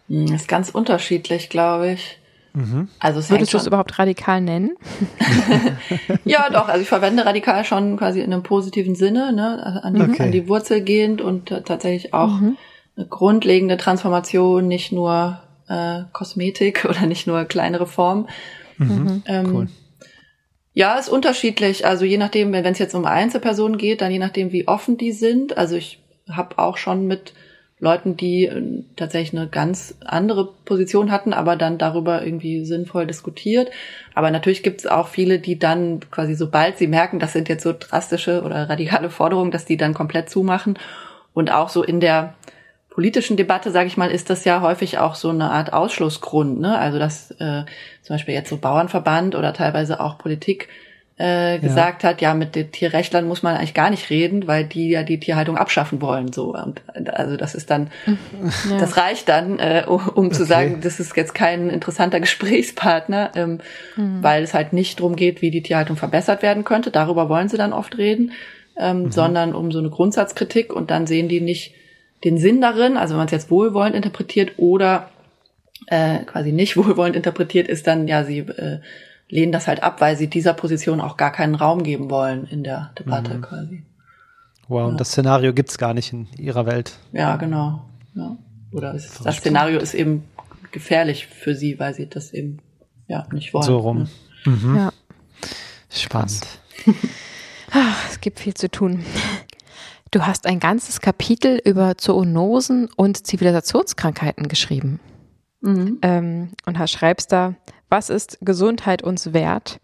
Das 0.08 0.30
hm, 0.30 0.36
ist 0.36 0.48
ganz 0.48 0.70
unterschiedlich, 0.70 1.50
glaube 1.50 1.94
ich. 1.94 2.20
Mhm. 2.56 2.88
Also 3.00 3.30
Würdest 3.30 3.54
du 3.54 3.58
es 3.58 3.68
überhaupt 3.68 4.00
radikal 4.00 4.42
nennen? 4.42 4.78
ja, 6.26 6.50
doch. 6.50 6.70
Also 6.70 6.82
ich 6.82 6.88
verwende 6.88 7.26
radikal 7.26 7.66
schon 7.66 7.98
quasi 7.98 8.22
in 8.22 8.32
einem 8.32 8.44
positiven 8.44 8.96
Sinne, 8.96 9.34
ne, 9.34 9.84
an 9.84 9.94
die, 9.94 10.02
okay. 10.02 10.24
an 10.24 10.32
die 10.32 10.48
Wurzel 10.48 10.82
gehend 10.82 11.22
und 11.22 11.50
tatsächlich 11.50 12.14
auch 12.14 12.40
mhm. 12.40 12.58
eine 12.96 13.08
grundlegende 13.08 13.78
Transformation, 13.78 14.68
nicht 14.68 14.92
nur 14.92 15.40
äh, 15.68 16.04
Kosmetik 16.14 16.86
oder 16.90 17.06
nicht 17.06 17.28
nur 17.28 17.44
kleine 17.46 17.80
Reformen. 17.80 18.28
Mhm. 18.78 18.88
mhm. 18.88 19.24
Ähm, 19.26 19.56
cool. 19.56 19.68
Ja, 20.74 20.98
ist 21.00 21.08
unterschiedlich. 21.08 21.86
Also 21.86 22.04
je 22.04 22.18
nachdem, 22.18 22.52
wenn 22.52 22.66
es 22.66 22.80
jetzt 22.80 22.96
um 22.96 23.06
Einzelpersonen 23.06 23.78
geht, 23.78 24.02
dann 24.02 24.12
je 24.12 24.20
nachdem, 24.20 24.52
wie 24.52 24.68
offen 24.68 24.98
die 24.98 25.14
sind. 25.14 25.58
Also 25.58 25.78
ich 25.78 26.04
habe 26.30 26.60
auch 26.60 26.76
schon 26.76 27.08
mit 27.08 27.34
Leuten, 27.80 28.16
die 28.16 28.46
äh, 28.46 28.84
tatsächlich 28.96 29.38
eine 29.38 29.50
ganz 29.50 29.96
andere 30.06 30.50
Position 30.64 31.12
hatten, 31.12 31.34
aber 31.34 31.56
dann 31.56 31.78
darüber 31.78 32.24
irgendwie 32.24 32.66
sinnvoll 32.66 33.06
diskutiert. 33.06 33.70
Aber 34.14 34.32
natürlich 34.32 34.64
gibt 34.64 34.82
es 34.82 34.88
auch 34.88 35.08
viele, 35.08 35.40
die 35.40 35.60
dann 35.60 36.00
quasi, 36.10 36.36
sobald 36.36 36.78
sie 36.78 36.88
merken, 36.88 37.20
das 37.20 37.34
sind 37.34 37.50
jetzt 37.50 37.64
so 37.64 37.74
drastische 37.78 38.44
oder 38.44 38.70
radikale 38.70 39.10
Forderungen, 39.10 39.52
dass 39.52 39.66
die 39.66 39.78
dann 39.78 39.94
komplett 39.94 40.30
zumachen. 40.30 40.80
Und 41.34 41.52
auch 41.52 41.68
so 41.68 41.84
in 41.84 42.00
der 42.00 42.36
politischen 42.90 43.36
Debatte, 43.36 43.72
sage 43.72 43.88
ich 43.88 43.98
mal, 43.98 44.10
ist 44.10 44.30
das 44.30 44.46
ja 44.46 44.62
häufig 44.62 45.00
auch 45.00 45.16
so 45.16 45.30
eine 45.30 45.52
Art 45.52 45.74
Ausschlussgrund. 45.74 46.62
Ne? 46.62 46.78
Also 46.78 46.98
dass 46.98 47.32
äh, 47.32 47.66
zum 48.04 48.14
Beispiel 48.14 48.34
jetzt 48.34 48.50
so 48.50 48.56
Bauernverband 48.56 49.36
oder 49.36 49.52
teilweise 49.52 50.00
auch 50.00 50.18
Politik 50.18 50.70
äh, 51.18 51.60
gesagt 51.60 52.04
ja. 52.04 52.10
hat, 52.10 52.22
ja, 52.22 52.34
mit 52.34 52.56
den 52.56 52.72
Tierrechtlern 52.72 53.26
muss 53.26 53.42
man 53.42 53.56
eigentlich 53.56 53.74
gar 53.74 53.90
nicht 53.90 54.10
reden, 54.10 54.48
weil 54.48 54.66
die 54.66 54.90
ja 54.90 55.04
die 55.04 55.20
Tierhaltung 55.20 55.58
abschaffen 55.58 56.02
wollen. 56.02 56.34
So 56.34 56.54
und 56.54 56.82
also 57.14 57.38
das 57.38 57.56
ist 57.56 57.70
dann, 57.70 57.90
ja. 58.70 58.78
das 58.78 58.98
reicht 58.98 59.30
dann, 59.30 59.58
äh, 59.60 59.86
um, 59.88 60.06
um 60.10 60.26
okay. 60.26 60.36
zu 60.36 60.46
sagen, 60.46 60.82
das 60.82 61.00
ist 61.00 61.16
jetzt 61.16 61.34
kein 61.34 61.70
interessanter 61.70 62.20
Gesprächspartner, 62.22 63.32
ähm, 63.36 63.60
mhm. 63.96 64.22
weil 64.22 64.44
es 64.44 64.54
halt 64.54 64.74
nicht 64.74 65.00
drum 65.00 65.16
geht, 65.16 65.42
wie 65.42 65.52
die 65.52 65.64
Tierhaltung 65.64 65.96
verbessert 65.96 66.42
werden 66.42 66.66
könnte. 66.66 66.92
Darüber 66.92 67.30
wollen 67.30 67.48
sie 67.48 67.58
dann 67.58 67.72
oft 67.72 67.98
reden, 67.98 68.34
ähm, 68.78 69.04
mhm. 69.04 69.12
sondern 69.12 69.56
um 69.56 69.72
so 69.72 69.80
eine 69.80 69.90
Grundsatzkritik 69.90 70.74
und 70.74 70.92
dann 70.92 71.08
sehen 71.08 71.30
die 71.30 71.40
nicht 71.40 71.74
den 72.26 72.38
Sinn 72.38 72.60
darin, 72.60 72.98
also 72.98 73.14
wenn 73.14 73.20
man 73.20 73.28
es 73.28 73.32
jetzt 73.32 73.52
wohlwollend 73.52 73.96
interpretiert 73.96 74.54
oder 74.58 75.10
äh, 75.88 76.20
quasi 76.26 76.52
nicht 76.52 76.76
wohlwollend 76.78 77.16
interpretiert, 77.16 77.70
ist 77.70 77.88
dann 77.88 78.10
ja 78.10 78.26
sie 78.26 78.40
äh, 78.40 78.80
lehnen 79.30 79.52
das 79.52 79.68
halt 79.68 79.84
ab, 79.84 80.02
weil 80.02 80.18
sie 80.18 80.28
dieser 80.28 80.54
Position 80.54 81.02
auch 81.02 81.18
gar 81.18 81.32
keinen 81.32 81.56
Raum 81.56 81.84
geben 81.84 82.10
wollen 82.10 82.46
in 82.46 82.64
der 82.64 82.92
Debatte 82.98 83.36
mhm. 83.36 83.42
quasi. 83.42 83.84
Wow, 84.68 84.80
ja. 84.80 84.86
und 84.86 85.00
das 85.00 85.10
Szenario 85.10 85.54
gibt's 85.54 85.78
gar 85.78 85.94
nicht 85.94 86.12
in 86.14 86.28
ihrer 86.38 86.66
Welt. 86.66 86.98
Ja, 87.12 87.36
genau. 87.36 87.86
Ja. 88.16 88.38
Oder 88.72 88.94
es, 88.94 89.22
das 89.22 89.38
Szenario 89.38 89.80
ist 89.80 89.94
eben 89.94 90.24
gefährlich 90.72 91.28
für 91.28 91.56
sie, 91.56 91.80
weil 91.80 91.94
sie 91.94 92.08
das 92.08 92.34
eben 92.34 92.60
ja 93.08 93.28
nicht 93.32 93.54
wollen. 93.54 93.64
So 93.64 93.78
rum. 93.78 93.98
Ne? 94.46 94.52
Mhm. 94.52 94.76
Ja. 94.76 94.94
Spannend. 95.90 96.46
Ach, 97.72 98.06
es 98.10 98.20
gibt 98.22 98.40
viel 98.40 98.54
zu 98.54 98.70
tun. 98.70 99.06
Du 100.12 100.26
hast 100.26 100.46
ein 100.48 100.60
ganzes 100.60 101.02
Kapitel 101.02 101.60
über 101.64 101.98
Zoonosen 101.98 102.90
und 102.96 103.26
Zivilisationskrankheiten 103.26 104.48
geschrieben. 104.48 105.00
Mhm. 105.62 106.00
Ähm, 106.02 106.50
und 106.66 106.78
schreibst 106.90 107.32
da, 107.32 107.56
was 107.90 108.10
ist 108.10 108.38
Gesundheit 108.42 109.04
uns 109.04 109.34
wert? 109.34 109.80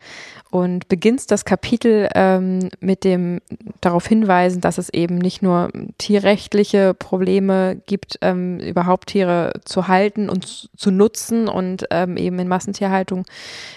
Und 0.50 0.90
beginnst 0.90 1.32
das 1.32 1.46
Kapitel 1.46 2.10
ähm, 2.14 2.72
mit 2.82 3.06
dem 3.06 3.40
darauf 3.80 4.06
hinweisen, 4.06 4.60
dass 4.60 4.78
es 4.78 4.90
eben 4.90 5.18
nicht 5.18 5.42
nur 5.42 5.70
tierrechtliche 5.98 6.94
Probleme 6.94 7.82
gibt, 7.86 8.20
ähm, 8.22 8.60
überhaupt 8.60 9.10
Tiere 9.10 9.54
zu 9.64 9.88
halten 9.88 10.28
und 10.30 10.70
zu 10.76 10.92
nutzen 10.92 11.48
und 11.48 11.86
ähm, 11.90 12.18
eben 12.18 12.38
in 12.38 12.50
Massentierhaltung 12.50 13.24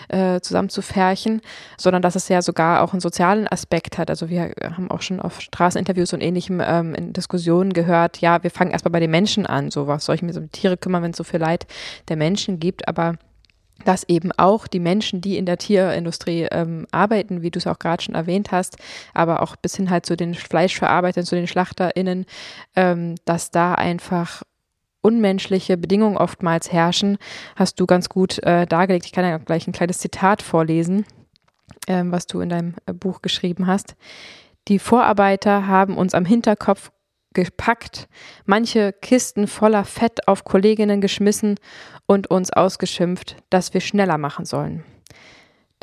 äh, 0.09 0.41
zusammenzufärchen, 0.41 1.43
sondern 1.79 2.03
dass 2.03 2.17
es 2.17 2.29
ja 2.29 2.43
sogar 2.43 2.83
auch 2.83 2.93
einen 2.93 3.01
sozialen 3.01 3.47
Aspekt 3.47 3.97
hat. 3.97 4.11
Also 4.11 4.29
wir 4.29 4.53
haben 4.65 4.91
auch 4.91 5.03
schon 5.03 5.21
auf 5.21 5.41
Straßeninterviews 5.41 6.13
und 6.13 6.23
ähnlichem 6.23 6.61
ähm, 6.61 6.97
in 6.97 7.13
Diskussionen 7.13 7.73
gehört, 7.73 8.21
ja, 8.21 8.43
wir 8.43 8.51
fangen 8.51 8.73
erstmal 8.73 8.91
bei 8.91 9.01
den 9.01 9.13
Menschen 9.13 9.47
an, 9.47 9.71
so 9.71 9.87
was 9.87 10.05
soll 10.05 10.17
ich 10.17 10.23
mir 10.23 10.33
so 10.33 10.41
um 10.41 10.51
Tiere 10.51 10.77
kümmern, 10.77 11.05
wenn 11.05 11.13
es 11.13 11.17
so 11.17 11.25
viel 11.25 11.39
Leid 11.39 11.69
der 12.09 12.17
Menschen 12.17 12.59
gibt, 12.59 12.89
aber 12.89 13.15
dass 13.85 14.09
eben 14.09 14.31
auch 14.33 14.67
die 14.67 14.81
Menschen, 14.81 15.21
die 15.21 15.37
in 15.37 15.47
der 15.47 15.59
Tierindustrie 15.59 16.47
ähm, 16.51 16.87
arbeiten, 16.91 17.43
wie 17.43 17.51
du 17.51 17.59
es 17.59 17.67
auch 17.67 17.79
gerade 17.79 18.03
schon 18.03 18.15
erwähnt 18.15 18.53
hast, 18.53 18.77
aber 19.13 19.43
auch 19.43 19.57
bis 19.57 19.77
hin 19.77 19.91
halt 19.91 20.07
zu 20.07 20.17
den 20.17 20.35
Fleischverarbeitern, 20.35 21.25
zu 21.25 21.35
den 21.35 21.47
SchlachterInnen, 21.47 22.27
ähm, 22.77 23.17
dass 23.25 23.51
da 23.51 23.75
einfach 23.75 24.43
unmenschliche 25.03 25.77
Bedingungen 25.77 26.17
oftmals 26.17 26.73
herrschen, 26.73 27.19
hast 27.57 27.79
du 27.79 27.87
ganz 27.87 28.09
gut 28.09 28.43
äh, 28.43 28.67
dargelegt. 28.67 29.05
Ich 29.05 29.13
kann 29.13 29.25
ja 29.25 29.37
gleich 29.37 29.67
ein 29.67 29.73
kleines 29.73 29.99
Zitat 29.99 30.41
vorlesen, 30.41 31.05
ähm, 31.87 32.11
was 32.11 32.27
du 32.27 32.41
in 32.41 32.49
deinem 32.49 32.75
äh, 32.87 32.95
Buch 32.95 33.21
geschrieben 33.21 33.67
hast. 33.67 33.97
Die 34.69 34.79
Vorarbeiter 34.79 35.67
haben 35.67 35.99
uns 35.99 36.15
am 36.15 36.25
Hinterkopf 36.25 36.91
gepackt, 37.35 38.09
manche 38.47 38.93
Kisten 38.93 39.47
voller 39.47 39.85
Fett 39.85 40.27
auf 40.29 40.45
Kolleginnen 40.45 41.01
geschmissen 41.01 41.57
und 42.07 42.29
uns 42.29 42.53
ausgeschimpft, 42.53 43.37
dass 43.51 43.75
wir 43.75 43.81
schneller 43.81 44.19
machen 44.19 44.45
sollen. 44.45 44.85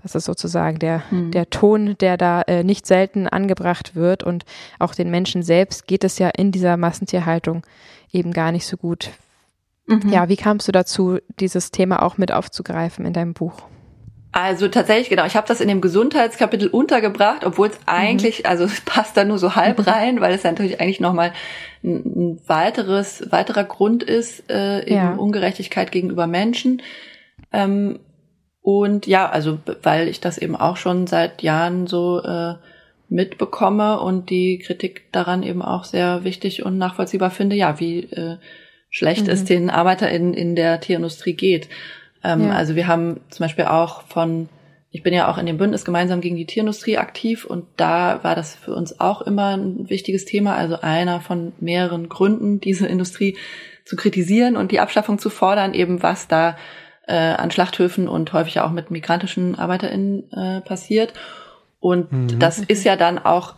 Das 0.01 0.15
ist 0.15 0.25
sozusagen 0.25 0.79
der, 0.79 1.03
mhm. 1.11 1.31
der 1.31 1.49
Ton, 1.49 1.95
der 1.99 2.17
da 2.17 2.41
äh, 2.43 2.63
nicht 2.63 2.87
selten 2.87 3.27
angebracht 3.27 3.95
wird. 3.95 4.23
Und 4.23 4.45
auch 4.79 4.95
den 4.95 5.11
Menschen 5.11 5.43
selbst 5.43 5.87
geht 5.87 6.03
es 6.03 6.17
ja 6.17 6.29
in 6.29 6.51
dieser 6.51 6.77
Massentierhaltung 6.77 7.63
eben 8.11 8.33
gar 8.33 8.51
nicht 8.51 8.65
so 8.65 8.77
gut. 8.77 9.11
Mhm. 9.85 10.09
Ja, 10.09 10.27
wie 10.27 10.37
kamst 10.37 10.67
du 10.67 10.71
dazu, 10.71 11.19
dieses 11.39 11.71
Thema 11.71 12.01
auch 12.01 12.17
mit 12.17 12.31
aufzugreifen 12.31 13.05
in 13.05 13.13
deinem 13.13 13.33
Buch? 13.33 13.61
Also 14.33 14.69
tatsächlich, 14.69 15.09
genau. 15.09 15.25
Ich 15.25 15.35
habe 15.35 15.47
das 15.47 15.59
in 15.59 15.67
dem 15.67 15.81
Gesundheitskapitel 15.81 16.69
untergebracht, 16.69 17.43
obwohl 17.45 17.67
es 17.67 17.75
mhm. 17.79 17.83
eigentlich, 17.87 18.45
also 18.45 18.63
es 18.63 18.81
passt 18.85 19.17
da 19.17 19.25
nur 19.25 19.37
so 19.37 19.55
halb 19.55 19.79
mhm. 19.79 19.85
rein, 19.85 20.21
weil 20.21 20.33
es 20.33 20.43
natürlich 20.43 20.79
eigentlich 20.79 20.99
nochmal 20.99 21.33
ein, 21.83 22.03
ein 22.05 22.41
weiteres, 22.47 23.27
weiterer 23.31 23.65
Grund 23.65 24.03
ist, 24.03 24.49
äh, 24.49 24.81
eben 24.81 24.95
ja. 24.95 25.13
Ungerechtigkeit 25.13 25.91
gegenüber 25.91 26.27
Menschen. 26.27 26.81
Ähm, 27.51 27.99
und 28.61 29.07
ja, 29.07 29.27
also 29.27 29.57
weil 29.81 30.07
ich 30.07 30.21
das 30.21 30.37
eben 30.37 30.55
auch 30.55 30.77
schon 30.77 31.07
seit 31.07 31.41
Jahren 31.41 31.87
so 31.87 32.21
äh, 32.21 32.55
mitbekomme 33.09 33.99
und 33.99 34.29
die 34.29 34.59
Kritik 34.59 35.11
daran 35.11 35.43
eben 35.43 35.61
auch 35.61 35.83
sehr 35.83 36.23
wichtig 36.23 36.63
und 36.63 36.77
nachvollziehbar 36.77 37.31
finde, 37.31 37.57
ja, 37.57 37.79
wie 37.79 38.03
äh, 38.03 38.37
schlecht 38.89 39.25
mhm. 39.25 39.31
es 39.31 39.43
den 39.43 39.69
ArbeiterInnen 39.69 40.33
in 40.33 40.55
der 40.55 40.79
Tierindustrie 40.79 41.33
geht. 41.33 41.67
Ähm, 42.23 42.45
ja. 42.45 42.51
Also 42.51 42.75
wir 42.75 42.87
haben 42.87 43.21
zum 43.29 43.43
Beispiel 43.43 43.65
auch 43.65 44.03
von, 44.03 44.49
ich 44.91 45.03
bin 45.03 45.13
ja 45.13 45.31
auch 45.31 45.37
in 45.37 45.45
dem 45.45 45.57
Bündnis 45.57 45.85
gemeinsam 45.85 46.21
gegen 46.21 46.35
die 46.35 46.45
Tierindustrie 46.45 46.97
aktiv 46.97 47.45
und 47.45 47.65
da 47.77 48.23
war 48.23 48.35
das 48.35 48.55
für 48.55 48.73
uns 48.73 48.99
auch 48.99 49.21
immer 49.21 49.57
ein 49.57 49.89
wichtiges 49.89 50.25
Thema, 50.25 50.55
also 50.55 50.79
einer 50.81 51.21
von 51.21 51.53
mehreren 51.59 52.09
Gründen, 52.09 52.59
diese 52.59 52.87
Industrie 52.87 53.37
zu 53.85 53.95
kritisieren 53.95 54.57
und 54.57 54.71
die 54.71 54.79
Abschaffung 54.79 55.19
zu 55.19 55.29
fordern, 55.29 55.73
eben 55.73 56.03
was 56.03 56.27
da 56.27 56.55
äh, 57.07 57.15
an 57.15 57.51
Schlachthöfen 57.51 58.07
und 58.07 58.31
häufig 58.33 58.59
auch 58.59 58.71
mit 58.71 58.91
migrantischen 58.91 59.57
ArbeiterInnen 59.57 60.31
äh, 60.31 60.61
passiert. 60.61 61.13
Und 61.79 62.11
mhm. 62.11 62.39
das 62.39 62.59
ist 62.59 62.83
ja 62.83 62.95
dann 62.95 63.17
auch 63.17 63.55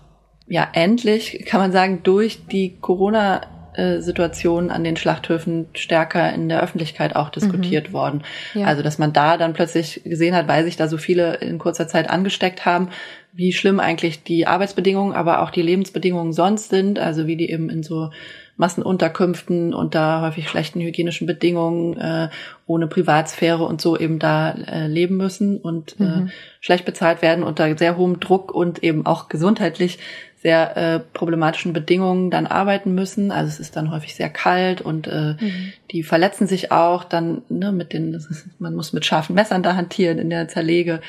ja 0.47 0.67
endlich, 0.73 1.45
kann 1.45 1.59
man 1.59 1.71
sagen, 1.71 2.01
durch 2.03 2.47
die 2.47 2.77
Corona 2.79 3.41
äh, 3.75 4.01
Situationen 4.01 4.69
an 4.69 4.83
den 4.83 4.97
Schlachthöfen 4.97 5.67
stärker 5.73 6.33
in 6.33 6.49
der 6.49 6.61
Öffentlichkeit 6.61 7.15
auch 7.15 7.29
diskutiert 7.29 7.89
mhm. 7.89 7.93
worden. 7.93 8.23
Ja. 8.53 8.67
Also, 8.67 8.83
dass 8.83 8.97
man 8.97 9.13
da 9.13 9.37
dann 9.37 9.53
plötzlich 9.53 10.01
gesehen 10.03 10.35
hat, 10.35 10.47
weil 10.47 10.63
sich 10.63 10.77
da 10.77 10.87
so 10.87 10.97
viele 10.97 11.35
in 11.35 11.59
kurzer 11.59 11.87
Zeit 11.87 12.09
angesteckt 12.09 12.65
haben, 12.65 12.89
wie 13.33 13.51
schlimm 13.51 13.79
eigentlich 13.79 14.23
die 14.23 14.45
Arbeitsbedingungen, 14.45 15.13
aber 15.13 15.41
auch 15.41 15.49
die 15.49 15.63
Lebensbedingungen 15.63 16.33
sonst 16.33 16.69
sind, 16.69 16.99
also 16.99 17.25
wie 17.25 17.35
die 17.35 17.49
eben 17.49 17.69
in 17.69 17.81
so 17.81 18.11
Massenunterkünften 18.55 19.73
unter 19.73 20.21
häufig 20.21 20.47
schlechten 20.47 20.79
hygienischen 20.79 21.25
Bedingungen, 21.25 21.97
äh, 21.97 22.29
ohne 22.67 22.87
Privatsphäre 22.87 23.63
und 23.63 23.81
so 23.81 23.97
eben 23.97 24.19
da 24.19 24.51
äh, 24.51 24.87
leben 24.87 25.17
müssen 25.17 25.57
und 25.57 25.99
äh, 25.99 26.03
mhm. 26.03 26.27
äh, 26.27 26.31
schlecht 26.59 26.85
bezahlt 26.85 27.23
werden 27.23 27.43
unter 27.43 27.75
sehr 27.77 27.97
hohem 27.97 28.19
Druck 28.19 28.53
und 28.53 28.83
eben 28.83 29.07
auch 29.07 29.27
gesundheitlich 29.27 29.97
sehr 30.43 30.75
äh, 30.75 30.99
problematischen 30.99 31.71
Bedingungen 31.71 32.29
dann 32.29 32.47
arbeiten 32.47 32.93
müssen. 32.93 33.31
Also 33.31 33.47
es 33.47 33.59
ist 33.61 33.77
dann 33.77 33.91
häufig 33.91 34.13
sehr 34.13 34.29
kalt 34.29 34.81
und 34.81 35.07
äh, 35.07 35.35
mhm. 35.39 35.73
die 35.89 36.03
verletzen 36.03 36.47
sich 36.47 36.69
auch 36.69 37.05
dann 37.05 37.43
ne, 37.47 37.71
mit 37.71 37.93
den, 37.93 38.13
ist, 38.13 38.29
man 38.59 38.75
muss 38.75 38.91
mit 38.91 39.05
scharfen 39.05 39.35
Messern 39.35 39.63
da 39.63 39.75
hantieren 39.75 40.19
in 40.19 40.29
der 40.29 40.49
Zerlege, 40.49 40.99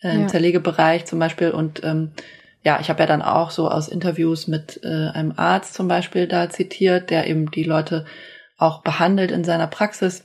äh, 0.00 0.14
im 0.14 0.22
ja. 0.22 0.26
Zerlegebereich 0.28 1.04
zum 1.04 1.18
Beispiel. 1.18 1.50
Und 1.50 1.82
ähm, 1.82 2.12
ja, 2.62 2.78
ich 2.80 2.88
habe 2.88 3.00
ja 3.00 3.06
dann 3.06 3.22
auch 3.22 3.50
so 3.50 3.68
aus 3.68 3.88
Interviews 3.88 4.46
mit 4.46 4.80
äh, 4.84 5.08
einem 5.08 5.34
Arzt 5.36 5.74
zum 5.74 5.88
Beispiel 5.88 6.28
da 6.28 6.48
zitiert, 6.48 7.10
der 7.10 7.26
eben 7.26 7.50
die 7.50 7.64
Leute 7.64 8.06
auch 8.56 8.82
behandelt 8.82 9.32
in 9.32 9.42
seiner 9.42 9.66
Praxis. 9.66 10.24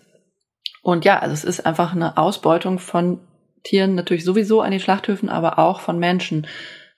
Und 0.84 1.04
ja, 1.04 1.18
also 1.18 1.34
es 1.34 1.44
ist 1.44 1.66
einfach 1.66 1.96
eine 1.96 2.18
Ausbeutung 2.18 2.78
von 2.78 3.20
Tieren 3.64 3.96
natürlich 3.96 4.24
sowieso 4.24 4.62
an 4.62 4.70
den 4.70 4.80
Schlachthöfen, 4.80 5.30
aber 5.30 5.58
auch 5.58 5.82
von 5.82 5.98
Menschen 5.98 6.46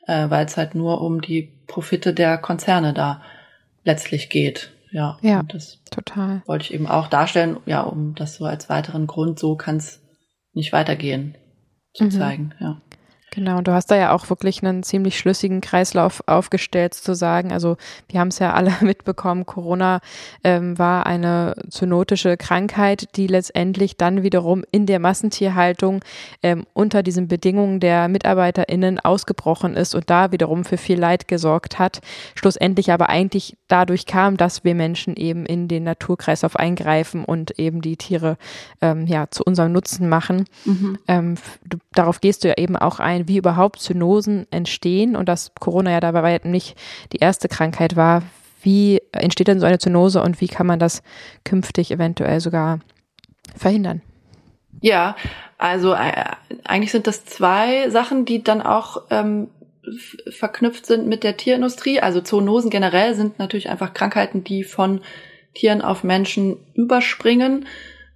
äh, 0.08 0.30
weil 0.30 0.46
es 0.46 0.58
halt 0.58 0.76
nur 0.76 1.02
um 1.02 1.22
die 1.22 1.53
Profite 1.68 2.14
der 2.14 2.38
Konzerne 2.38 2.94
da 2.94 3.22
letztlich 3.84 4.30
geht. 4.30 4.72
Ja, 4.92 5.18
ja 5.22 5.44
das 5.44 5.80
total. 5.90 6.44
Wollte 6.46 6.66
ich 6.66 6.74
eben 6.74 6.88
auch 6.88 7.08
darstellen, 7.08 7.58
ja, 7.66 7.82
um 7.82 8.16
das 8.16 8.36
so 8.36 8.46
als 8.46 8.70
weiteren 8.70 9.08
Grund, 9.08 9.40
so 9.40 9.56
kann 9.56 9.78
es 9.78 10.02
nicht 10.54 10.72
weitergehen 10.72 11.36
zu 11.94 12.06
mhm. 12.06 12.12
zeigen. 12.12 12.56
Ja. 12.60 12.82
Genau, 13.34 13.62
du 13.62 13.74
hast 13.74 13.90
da 13.90 13.96
ja 13.96 14.12
auch 14.12 14.30
wirklich 14.30 14.64
einen 14.64 14.84
ziemlich 14.84 15.18
schlüssigen 15.18 15.60
Kreislauf 15.60 16.22
aufgestellt, 16.28 16.94
zu 16.94 17.16
sagen. 17.16 17.52
Also 17.52 17.78
wir 18.08 18.20
haben 18.20 18.28
es 18.28 18.38
ja 18.38 18.54
alle 18.54 18.72
mitbekommen, 18.82 19.48
Corona 19.48 20.02
ähm, 20.44 20.78
war 20.78 21.08
eine 21.08 21.56
zoonotische 21.68 22.38
Krankheit, 22.38 23.08
die 23.16 23.26
letztendlich 23.26 23.98
dann 23.98 24.22
wiederum 24.22 24.64
in 24.70 24.86
der 24.86 25.00
Massentierhaltung 25.00 26.02
ähm, 26.44 26.68
unter 26.74 27.02
diesen 27.02 27.28
Bedingungen 27.28 27.80
der 27.80 28.08
MitarbeiterInnen 28.08 29.00
ausgebrochen 29.00 29.76
ist 29.76 29.96
und 29.96 30.12
da 30.12 30.32
wiederum 30.32 30.64
für 30.64 30.78
viel 30.78 31.00
Leid 31.00 31.28
gesorgt 31.28 31.80
hat. 31.80 32.02
Schlussendlich 32.36 32.92
aber 32.92 33.10
eigentlich 33.10 33.58
dadurch 33.68 34.06
kam, 34.06 34.38
dass 34.38 34.64
wir 34.64 34.76
Menschen 34.76 35.16
eben 35.16 35.48
in 35.48 35.68
den 35.68 35.86
Naturkreislauf 35.86 36.56
eingreifen 36.56 37.26
und 37.26 37.58
eben 37.58 37.82
die 37.82 37.98
Tiere 37.98 38.38
ähm, 38.80 39.08
ja 39.08 39.26
zu 39.32 39.44
unserem 39.44 39.72
Nutzen 39.72 40.08
machen. 40.08 40.46
Mhm. 40.66 41.00
Ähm, 41.08 41.36
darauf 41.94 42.22
gehst 42.22 42.44
du 42.44 42.50
ja 42.50 42.54
eben 42.58 42.76
auch 42.76 43.00
ein, 43.00 43.23
wie 43.28 43.38
überhaupt 43.38 43.80
Zoonosen 43.80 44.48
entstehen 44.52 45.16
und 45.16 45.30
dass 45.30 45.54
Corona 45.60 45.92
ja 45.92 46.00
dabei 46.00 46.40
nicht 46.44 46.78
die 47.12 47.18
erste 47.18 47.48
Krankheit 47.48 47.96
war. 47.96 48.24
Wie 48.62 49.02
entsteht 49.12 49.48
denn 49.48 49.60
so 49.60 49.66
eine 49.66 49.80
Zoonose 49.80 50.22
und 50.22 50.40
wie 50.40 50.48
kann 50.48 50.68
man 50.68 50.80
das 50.80 51.04
künftig 51.44 51.92
eventuell 51.92 52.40
sogar 52.40 52.80
verhindern? 53.56 54.02
Ja, 54.82 55.16
also 55.58 55.94
äh, 55.94 56.26
eigentlich 56.64 56.92
sind 56.92 57.08
das 57.08 57.26
zwei 57.26 57.90
Sachen, 57.90 58.26
die 58.26 58.44
dann 58.44 58.62
auch 58.62 59.04
ähm, 59.10 59.50
verknüpft 60.30 60.86
sind 60.86 61.08
mit 61.08 61.24
der 61.24 61.38
Tierindustrie. 61.38 62.00
Also 62.00 62.22
Zoonosen 62.22 62.70
generell 62.70 63.16
sind 63.16 63.40
natürlich 63.40 63.70
einfach 63.70 63.94
Krankheiten, 63.94 64.44
die 64.44 64.64
von 64.64 65.02
Tieren 65.54 65.82
auf 65.82 66.04
Menschen 66.04 66.58
überspringen. 66.74 67.68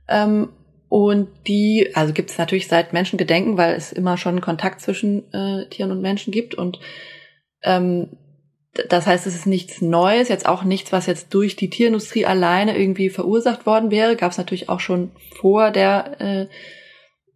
Ähm, 0.08 0.50
und 0.90 1.28
die, 1.48 1.92
also 1.94 2.14
gibt 2.14 2.30
es 2.30 2.38
natürlich 2.38 2.68
seit 2.68 2.94
Menschengedenken, 2.94 3.58
weil 3.58 3.76
es 3.76 3.92
immer 3.92 4.18
schon 4.18 4.42
Kontakt 4.42 4.82
zwischen 4.82 5.32
äh, 5.34 5.68
Tieren 5.70 5.92
und 5.92 6.02
Menschen 6.02 6.32
gibt. 6.32 6.56
Und 6.56 6.80
ähm, 7.64 8.10
das 8.90 9.06
heißt, 9.08 9.28
es 9.28 9.36
ist 9.36 9.48
nichts 9.48 9.82
Neues, 9.82 10.30
jetzt 10.30 10.48
auch 10.48 10.64
nichts, 10.64 10.92
was 10.92 11.06
jetzt 11.08 11.34
durch 11.34 11.56
die 11.56 11.70
Tierindustrie 11.70 12.26
alleine 12.26 12.78
irgendwie 12.78 13.10
verursacht 13.10 13.66
worden 13.66 13.92
wäre. 13.92 14.16
Gab 14.16 14.32
es 14.32 14.38
natürlich 14.38 14.70
auch 14.70 14.80
schon 14.80 15.12
vor 15.40 15.72
der 15.72 16.22
äh, 16.22 16.48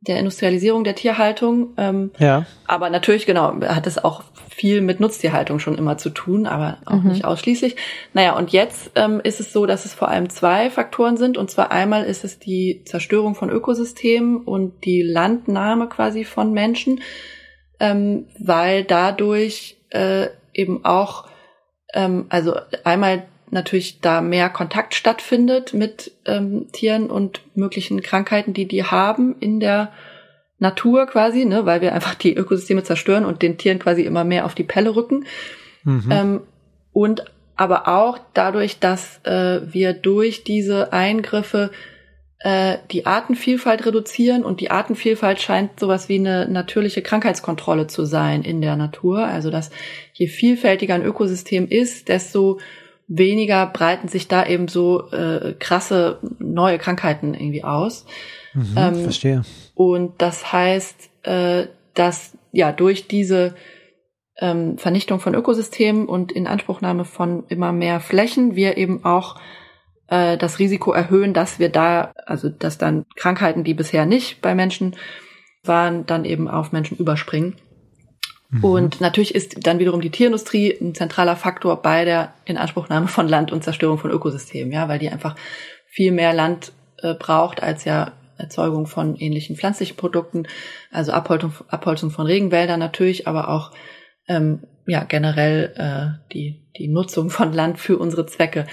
der 0.01 0.17
Industrialisierung 0.17 0.83
der 0.83 0.95
Tierhaltung. 0.95 1.73
Ähm, 1.77 2.11
ja. 2.17 2.45
Aber 2.65 2.89
natürlich, 2.89 3.25
genau, 3.25 3.61
hat 3.61 3.85
es 3.85 4.03
auch 4.03 4.23
viel 4.62 4.82
mit 4.82 5.00
Nutztierhaltung 5.00 5.58
schon 5.58 5.76
immer 5.76 5.97
zu 5.97 6.12
tun, 6.12 6.45
aber 6.45 6.78
auch 6.86 7.02
mhm. 7.02 7.10
nicht 7.10 7.26
ausschließlich. 7.26 7.78
Naja, 8.13 8.38
und 8.38 8.52
jetzt 8.52 8.91
ähm, 8.93 9.19
ist 9.24 9.39
es 9.39 9.52
so, 9.52 9.65
dass 9.65 9.86
es 9.86 9.95
vor 9.95 10.08
allem 10.08 10.30
zwei 10.30 10.69
Faktoren 10.69 11.17
sind. 11.17 11.36
Und 11.36 11.50
zwar 11.50 11.71
einmal 11.71 12.04
ist 12.04 12.24
es 12.24 12.38
die 12.38 12.84
Zerstörung 12.86 13.34
von 13.34 13.50
Ökosystemen 13.50 14.38
und 14.38 14.86
die 14.86 15.02
Landnahme 15.02 15.89
quasi 15.89 16.26
von 16.26 16.54
Menschen, 16.54 17.02
ähm, 17.80 18.28
weil 18.38 18.84
dadurch 18.84 19.78
äh, 19.89 20.28
eben 20.54 20.86
auch, 20.86 21.28
ähm, 21.95 22.28
also 22.30 22.54
einmal 22.84 23.24
natürlich 23.50 24.00
da 24.00 24.21
mehr 24.21 24.52
Kontakt 24.52 24.93
stattfindet 24.93 25.74
mit 25.74 26.12
ähm, 26.28 26.67
Tieren 26.71 27.10
und 27.10 27.41
möglichen 27.56 28.04
Krankheiten, 28.04 28.54
die 28.54 28.67
die 28.67 28.84
haben 28.84 29.38
in 29.39 29.60
der 29.60 29.91
Natur 30.62 31.08
quasi, 31.08 31.45
ne, 31.45 31.65
weil 31.65 31.82
wir 31.82 31.93
einfach 31.93 32.13
die 32.13 32.36
Ökosysteme 32.36 32.84
zerstören 32.84 33.26
und 33.26 33.41
den 33.41 33.58
Tieren 33.58 33.80
quasi 33.80 34.04
immer 34.04 34.24
mehr 34.24 34.45
auf 34.45 34.54
die 34.54 34.63
Pelle 34.63 34.95
rücken. 34.95 35.26
Mhm. 35.84 36.10
Ähm, 36.12 36.41
und 36.93 37.26
aber 37.56 37.88
auch 37.88 38.19
dadurch, 38.34 38.80
dass 38.80 39.19
äh, 39.24 39.62
wir 39.74 39.93
durch 39.93 40.43
diese 40.43 40.93
Eingriffe 40.93 41.71
äh, 42.39 42.78
die 42.91 43.08
Artenvielfalt 43.08 43.86
reduzieren 43.86 44.43
und 44.43 44.62
die 44.62 44.69
Artenvielfalt 44.69 45.41
scheint 45.41 45.80
sowas 45.80 46.10
wie 46.10 46.19
eine 46.19 46.47
natürliche 46.47 47.02
Krankheitskontrolle 47.02 47.88
zu 47.88 48.06
sein 48.06 48.43
in 48.43 48.62
der 48.62 48.76
Natur. 48.76 49.26
Also 49.26 49.50
dass 49.50 49.71
je 50.13 50.28
vielfältiger 50.28 50.93
ein 50.93 51.04
Ökosystem 51.04 51.67
ist, 51.67 52.08
desto 52.08 52.60
weniger 53.08 53.65
breiten 53.65 54.08
sich 54.08 54.28
da 54.28 54.45
eben 54.45 54.67
so 54.67 55.10
äh, 55.12 55.54
krasse 55.58 56.19
neue 56.39 56.78
Krankheiten 56.78 57.34
irgendwie 57.34 57.63
aus. 57.63 58.06
Mhm, 58.54 58.76
ähm, 58.78 58.95
verstehe. 59.04 59.41
Und 59.84 60.22
das 60.22 60.54
heißt, 60.54 61.10
äh, 61.24 61.65
dass 61.96 62.38
ja 62.52 62.72
durch 62.72 63.08
diese 63.08 63.56
ähm, 64.38 64.78
Vernichtung 64.78 65.20
von 65.20 65.34
Ökosystemen 65.34 66.06
und 66.06 66.32
Inanspruchnahme 66.32 67.04
von 67.04 67.46
immer 67.48 67.72
mehr 67.72 68.00
Flächen 68.00 68.56
wir 68.56 68.78
eben 68.78 69.04
auch 69.04 69.39
äh, 70.08 70.38
das 70.38 70.60
Risiko 70.60 70.91
erhöhen, 70.91 71.34
dass 71.34 71.58
wir 71.58 71.70
da, 71.70 72.13
also 72.28 72.48
dass 72.50 72.78
dann 72.78 73.08
Krankheiten, 73.15 73.63
die 73.63 73.74
bisher 73.74 74.06
nicht 74.06 74.39
bei 74.44 74.54
Menschen 74.54 74.96
waren, 75.63 76.06
dann 76.06 76.26
eben 76.26 76.48
auf 76.48 76.72
Menschen 76.72 76.98
überspringen. 76.98 77.56
Mhm. 78.52 78.63
Und 78.63 79.02
natürlich 79.02 79.34
ist 79.34 79.65
dann 79.65 79.80
wiederum 79.80 80.02
die 80.02 80.12
Tierindustrie 80.12 80.78
ein 80.80 80.94
zentraler 80.94 81.38
Faktor 81.38 81.82
bei 81.82 82.06
der 82.06 82.36
Inanspruchnahme 82.46 83.08
von 83.08 83.28
Land 83.28 83.52
und 83.52 83.63
Zerstörung 83.63 83.98
von 83.98 84.12
Ökosystemen, 84.12 84.72
ja, 84.72 84.88
weil 84.88 85.00
die 85.00 85.10
einfach 85.10 85.36
viel 85.88 86.12
mehr 86.12 86.34
Land 86.34 86.72
äh, 87.02 87.15
braucht 87.15 87.63
als 87.63 87.84
ja 87.84 88.12
Erzeugung 88.41 88.88
von 88.88 89.15
ähnlichen 89.15 89.56
pflanzlichen 89.56 89.97
Produkten, 89.97 90.47
also 90.91 91.12
Abholzung, 91.12 91.54
Abholzung 91.67 92.12
von 92.12 92.25
Regenwäldern 92.25 92.80
natürlich, 92.80 93.27
aber 93.27 93.49
auch 93.49 93.71
ähm, 94.27 94.63
ja 94.88 95.04
generell 95.04 95.73
äh, 95.75 96.34
die 96.34 96.62
die 96.77 96.88
Nutzung 96.88 97.30
von 97.30 97.54
Land 97.54 97.80
für 97.80 97.97
unsere 97.97 98.25
Zwecke 98.25 98.65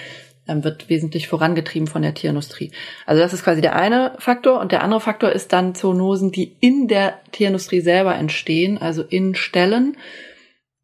ähm, 0.48 0.64
wird 0.64 0.88
wesentlich 0.88 1.28
vorangetrieben 1.28 1.86
von 1.86 2.02
der 2.02 2.14
Tierindustrie. 2.14 2.72
Also 3.06 3.22
das 3.22 3.32
ist 3.32 3.44
quasi 3.44 3.60
der 3.60 3.76
eine 3.76 4.14
Faktor. 4.18 4.60
Und 4.60 4.72
der 4.72 4.82
andere 4.82 5.00
Faktor 5.00 5.30
ist 5.30 5.52
dann 5.52 5.74
Zoonosen, 5.74 6.32
die 6.32 6.56
in 6.60 6.88
der 6.88 7.18
Tierindustrie 7.32 7.80
selber 7.80 8.14
entstehen, 8.14 8.78
also 8.78 9.02
in 9.02 9.34
Stellen. 9.34 9.96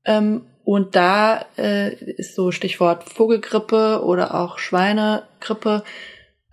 Ähm, 0.05 0.42
und 0.64 0.97
da 0.97 1.44
äh, 1.59 1.94
ist 1.94 2.35
so 2.35 2.51
Stichwort 2.51 3.05
Vogelgrippe 3.05 4.03
oder 4.05 4.35
auch 4.35 4.59
Schweinegrippe. 4.59 5.83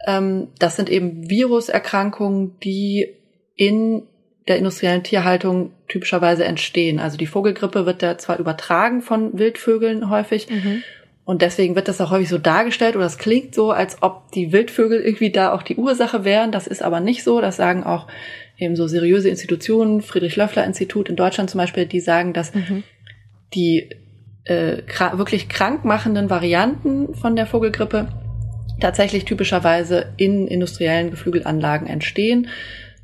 Ähm, 0.05 0.47
das 0.59 0.75
sind 0.75 0.89
eben 0.89 1.29
Viruserkrankungen, 1.29 2.59
die 2.59 3.07
in 3.55 4.03
der 4.47 4.57
industriellen 4.57 5.03
Tierhaltung 5.03 5.71
typischerweise 5.87 6.45
entstehen. 6.45 6.99
Also 6.99 7.17
die 7.17 7.27
Vogelgrippe 7.27 7.85
wird 7.85 8.01
da 8.01 8.17
zwar 8.17 8.39
übertragen 8.39 9.01
von 9.01 9.37
Wildvögeln 9.37 10.09
häufig, 10.09 10.49
mhm. 10.49 10.83
Und 11.23 11.41
deswegen 11.41 11.75
wird 11.75 11.87
das 11.87 12.01
auch 12.01 12.11
häufig 12.11 12.29
so 12.29 12.37
dargestellt 12.37 12.95
oder 12.95 13.05
es 13.05 13.17
klingt 13.17 13.53
so, 13.53 13.71
als 13.71 14.01
ob 14.01 14.31
die 14.31 14.51
Wildvögel 14.51 14.99
irgendwie 14.99 15.31
da 15.31 15.53
auch 15.53 15.61
die 15.61 15.75
Ursache 15.75 16.25
wären. 16.25 16.51
Das 16.51 16.67
ist 16.67 16.81
aber 16.81 16.99
nicht 16.99 17.23
so. 17.23 17.41
Das 17.41 17.57
sagen 17.57 17.83
auch 17.83 18.07
eben 18.57 18.75
so 18.75 18.87
seriöse 18.87 19.29
Institutionen, 19.29 20.01
Friedrich-Löffler-Institut 20.01 21.09
in 21.09 21.15
Deutschland 21.15 21.49
zum 21.49 21.59
Beispiel, 21.59 21.85
die 21.85 21.99
sagen, 21.99 22.33
dass 22.33 22.53
mhm. 22.53 22.83
die 23.53 23.91
äh, 24.45 24.81
krank, 24.81 25.19
wirklich 25.19 25.47
krankmachenden 25.47 26.29
Varianten 26.29 27.13
von 27.13 27.35
der 27.35 27.45
Vogelgrippe 27.45 28.07
tatsächlich 28.81 29.25
typischerweise 29.25 30.07
in 30.17 30.47
industriellen 30.47 31.11
Geflügelanlagen 31.11 31.87
entstehen 31.87 32.47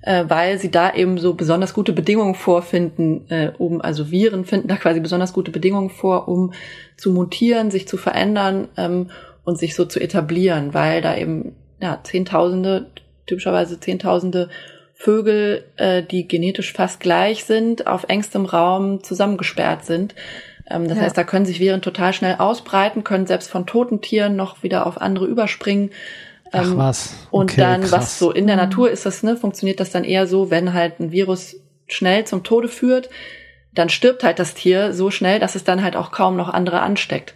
äh, 0.07 0.23
weil 0.29 0.57
sie 0.57 0.71
da 0.71 0.93
eben 0.93 1.17
so 1.17 1.33
besonders 1.33 1.73
gute 1.73 1.91
Bedingungen 1.91 2.33
vorfinden, 2.33 3.29
äh, 3.29 3.51
um, 3.57 3.81
also 3.81 4.09
Viren 4.09 4.45
finden 4.45 4.69
da 4.69 4.77
quasi 4.77 5.01
besonders 5.01 5.33
gute 5.33 5.51
Bedingungen 5.51 5.89
vor, 5.89 6.29
um 6.29 6.53
zu 6.95 7.11
mutieren, 7.11 7.71
sich 7.71 7.89
zu 7.89 7.97
verändern 7.97 8.69
ähm, 8.77 9.09
und 9.43 9.57
sich 9.57 9.75
so 9.75 9.83
zu 9.83 9.99
etablieren, 9.99 10.73
weil 10.73 11.01
da 11.01 11.17
eben 11.17 11.55
ja, 11.81 11.99
Zehntausende, 12.03 12.87
typischerweise 13.25 13.81
Zehntausende 13.81 14.49
Vögel, 14.93 15.65
äh, 15.75 16.03
die 16.03 16.25
genetisch 16.25 16.71
fast 16.71 17.01
gleich 17.01 17.43
sind, 17.43 17.85
auf 17.85 18.05
engstem 18.07 18.45
Raum 18.45 19.03
zusammengesperrt 19.03 19.83
sind. 19.83 20.15
Ähm, 20.69 20.87
das 20.87 20.97
ja. 20.97 21.03
heißt, 21.03 21.17
da 21.17 21.23
können 21.23 21.45
sich 21.45 21.59
Viren 21.59 21.81
total 21.81 22.13
schnell 22.13 22.35
ausbreiten, 22.39 23.03
können 23.03 23.27
selbst 23.27 23.49
von 23.49 23.65
toten 23.65 24.01
Tieren 24.01 24.35
noch 24.35 24.63
wieder 24.63 24.85
auf 24.87 24.99
andere 25.01 25.25
überspringen. 25.25 25.91
Ach 26.51 26.65
ähm, 26.65 26.77
was. 26.77 27.15
Okay, 27.31 27.37
und 27.41 27.57
dann, 27.57 27.81
krass. 27.81 27.91
was 27.91 28.19
so 28.19 28.31
in 28.31 28.47
der 28.47 28.55
Natur 28.55 28.89
ist 28.89 29.05
das, 29.05 29.23
ne, 29.23 29.35
funktioniert 29.37 29.79
das 29.79 29.91
dann 29.91 30.03
eher 30.03 30.27
so, 30.27 30.49
wenn 30.49 30.73
halt 30.73 30.99
ein 30.99 31.11
Virus 31.11 31.57
schnell 31.87 32.25
zum 32.25 32.43
Tode 32.43 32.67
führt, 32.67 33.09
dann 33.73 33.89
stirbt 33.89 34.23
halt 34.23 34.39
das 34.39 34.53
Tier 34.53 34.93
so 34.93 35.11
schnell, 35.11 35.39
dass 35.39 35.55
es 35.55 35.63
dann 35.63 35.83
halt 35.83 35.95
auch 35.95 36.11
kaum 36.11 36.35
noch 36.35 36.49
andere 36.49 36.81
ansteckt. 36.81 37.33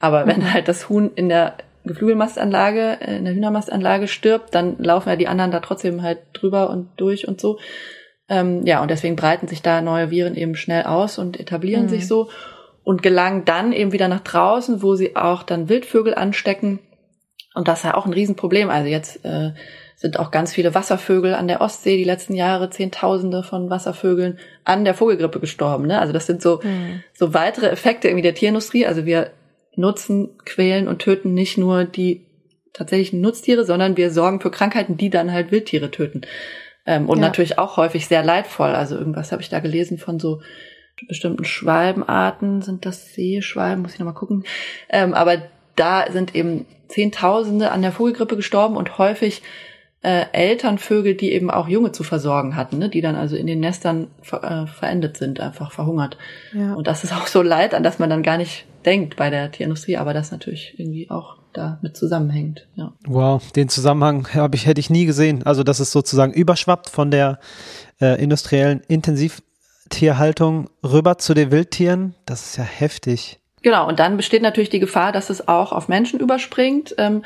Aber 0.00 0.26
wenn 0.26 0.40
mhm. 0.40 0.52
halt 0.52 0.68
das 0.68 0.88
Huhn 0.88 1.10
in 1.14 1.28
der 1.28 1.54
Geflügelmastanlage, 1.84 2.98
äh, 3.00 3.16
in 3.16 3.24
der 3.24 3.34
Hühnermastanlage 3.34 4.08
stirbt, 4.08 4.54
dann 4.54 4.76
laufen 4.78 5.08
ja 5.08 5.16
die 5.16 5.28
anderen 5.28 5.50
da 5.50 5.60
trotzdem 5.60 6.02
halt 6.02 6.18
drüber 6.32 6.70
und 6.70 6.88
durch 6.96 7.28
und 7.28 7.40
so. 7.40 7.58
Ähm, 8.28 8.64
ja, 8.66 8.80
und 8.80 8.90
deswegen 8.90 9.16
breiten 9.16 9.48
sich 9.48 9.62
da 9.62 9.82
neue 9.82 10.10
Viren 10.10 10.34
eben 10.34 10.56
schnell 10.56 10.84
aus 10.84 11.18
und 11.18 11.38
etablieren 11.38 11.84
mhm. 11.84 11.90
sich 11.90 12.08
so 12.08 12.30
und 12.84 13.02
gelangen 13.02 13.44
dann 13.44 13.72
eben 13.72 13.92
wieder 13.92 14.08
nach 14.08 14.20
draußen, 14.20 14.82
wo 14.82 14.94
sie 14.94 15.16
auch 15.16 15.42
dann 15.42 15.68
Wildvögel 15.68 16.14
anstecken 16.14 16.78
und 17.54 17.68
das 17.68 17.78
ist 17.78 17.84
ja 17.84 17.94
auch 17.94 18.04
ein 18.04 18.12
Riesenproblem. 18.12 18.68
Also 18.68 18.88
jetzt 18.88 19.24
äh, 19.24 19.52
sind 19.96 20.18
auch 20.18 20.32
ganz 20.32 20.52
viele 20.52 20.74
Wasservögel 20.74 21.34
an 21.34 21.48
der 21.48 21.60
Ostsee 21.60 21.96
die 21.96 22.04
letzten 22.04 22.34
Jahre, 22.34 22.68
Zehntausende 22.68 23.44
von 23.44 23.70
Wasservögeln 23.70 24.38
an 24.64 24.84
der 24.84 24.94
Vogelgrippe 24.94 25.38
gestorben. 25.38 25.86
Ne? 25.86 26.00
Also 26.00 26.12
das 26.12 26.26
sind 26.26 26.42
so, 26.42 26.60
mhm. 26.62 27.02
so 27.14 27.32
weitere 27.32 27.68
Effekte 27.68 28.08
irgendwie 28.08 28.22
der 28.22 28.34
Tierindustrie. 28.34 28.86
Also 28.86 29.06
wir 29.06 29.30
nutzen, 29.76 30.36
quälen 30.44 30.88
und 30.88 30.98
töten 30.98 31.32
nicht 31.32 31.56
nur 31.56 31.84
die 31.84 32.26
tatsächlichen 32.72 33.20
Nutztiere, 33.20 33.64
sondern 33.64 33.96
wir 33.96 34.10
sorgen 34.10 34.40
für 34.40 34.50
Krankheiten, 34.50 34.96
die 34.96 35.10
dann 35.10 35.32
halt 35.32 35.52
Wildtiere 35.52 35.92
töten. 35.92 36.22
Ähm, 36.86 37.08
und 37.08 37.18
ja. 37.18 37.22
natürlich 37.22 37.56
auch 37.56 37.76
häufig 37.76 38.08
sehr 38.08 38.24
leidvoll. 38.24 38.70
Also 38.70 38.96
irgendwas 38.96 39.30
habe 39.30 39.42
ich 39.42 39.48
da 39.48 39.60
gelesen 39.60 39.96
von 39.96 40.18
so 40.18 40.42
bestimmten 41.08 41.44
Schwalbenarten. 41.44 42.62
Sind 42.62 42.86
das 42.86 43.14
Seeschwalben? 43.14 43.82
Muss 43.82 43.94
ich 43.94 43.98
nochmal 43.98 44.14
gucken. 44.14 44.44
Ähm, 44.88 45.14
aber 45.14 45.38
da 45.76 46.10
sind 46.10 46.34
eben 46.34 46.66
Zehntausende 46.88 47.72
an 47.72 47.82
der 47.82 47.92
Vogelgrippe 47.92 48.36
gestorben 48.36 48.76
und 48.76 48.98
häufig 48.98 49.42
äh, 50.02 50.26
Elternvögel, 50.32 51.14
die 51.14 51.32
eben 51.32 51.50
auch 51.50 51.66
Junge 51.66 51.92
zu 51.92 52.04
versorgen 52.04 52.56
hatten, 52.56 52.78
ne? 52.78 52.90
die 52.90 53.00
dann 53.00 53.16
also 53.16 53.36
in 53.36 53.46
den 53.46 53.60
Nestern 53.60 54.08
ver 54.20 54.44
äh, 54.44 54.66
verendet 54.66 55.16
sind, 55.16 55.40
einfach 55.40 55.72
verhungert. 55.72 56.18
Ja. 56.52 56.74
Und 56.74 56.86
das 56.86 57.04
ist 57.04 57.14
auch 57.14 57.26
so 57.26 57.40
leid, 57.40 57.74
an 57.74 57.82
das 57.82 57.98
man 57.98 58.10
dann 58.10 58.22
gar 58.22 58.36
nicht 58.36 58.66
denkt 58.84 59.16
bei 59.16 59.30
der 59.30 59.50
Tierindustrie, 59.50 59.96
aber 59.96 60.12
das 60.12 60.30
natürlich 60.30 60.74
irgendwie 60.76 61.10
auch 61.10 61.38
damit 61.54 61.96
zusammenhängt. 61.96 62.66
Ja. 62.74 62.92
Wow, 63.06 63.50
den 63.52 63.70
Zusammenhang 63.70 64.28
habe 64.34 64.56
ich 64.56 64.66
hätte 64.66 64.80
ich 64.80 64.90
nie 64.90 65.06
gesehen. 65.06 65.42
Also 65.44 65.62
dass 65.62 65.80
es 65.80 65.90
sozusagen 65.90 66.34
überschwappt 66.34 66.90
von 66.90 67.10
der 67.10 67.38
äh, 68.00 68.22
industriellen 68.22 68.82
Intensivtierhaltung 69.84 70.70
rüber 70.82 71.18
zu 71.18 71.34
den 71.34 71.50
Wildtieren. 71.50 72.14
Das 72.26 72.46
ist 72.46 72.56
ja 72.56 72.64
heftig. 72.64 73.38
Genau, 73.62 73.88
und 73.88 73.98
dann 73.98 74.16
besteht 74.16 74.42
natürlich 74.42 74.70
die 74.70 74.80
Gefahr, 74.80 75.12
dass 75.12 75.30
es 75.30 75.48
auch 75.48 75.72
auf 75.72 75.88
Menschen 75.88 76.20
überspringt. 76.20 76.94
Ähm, 76.98 77.24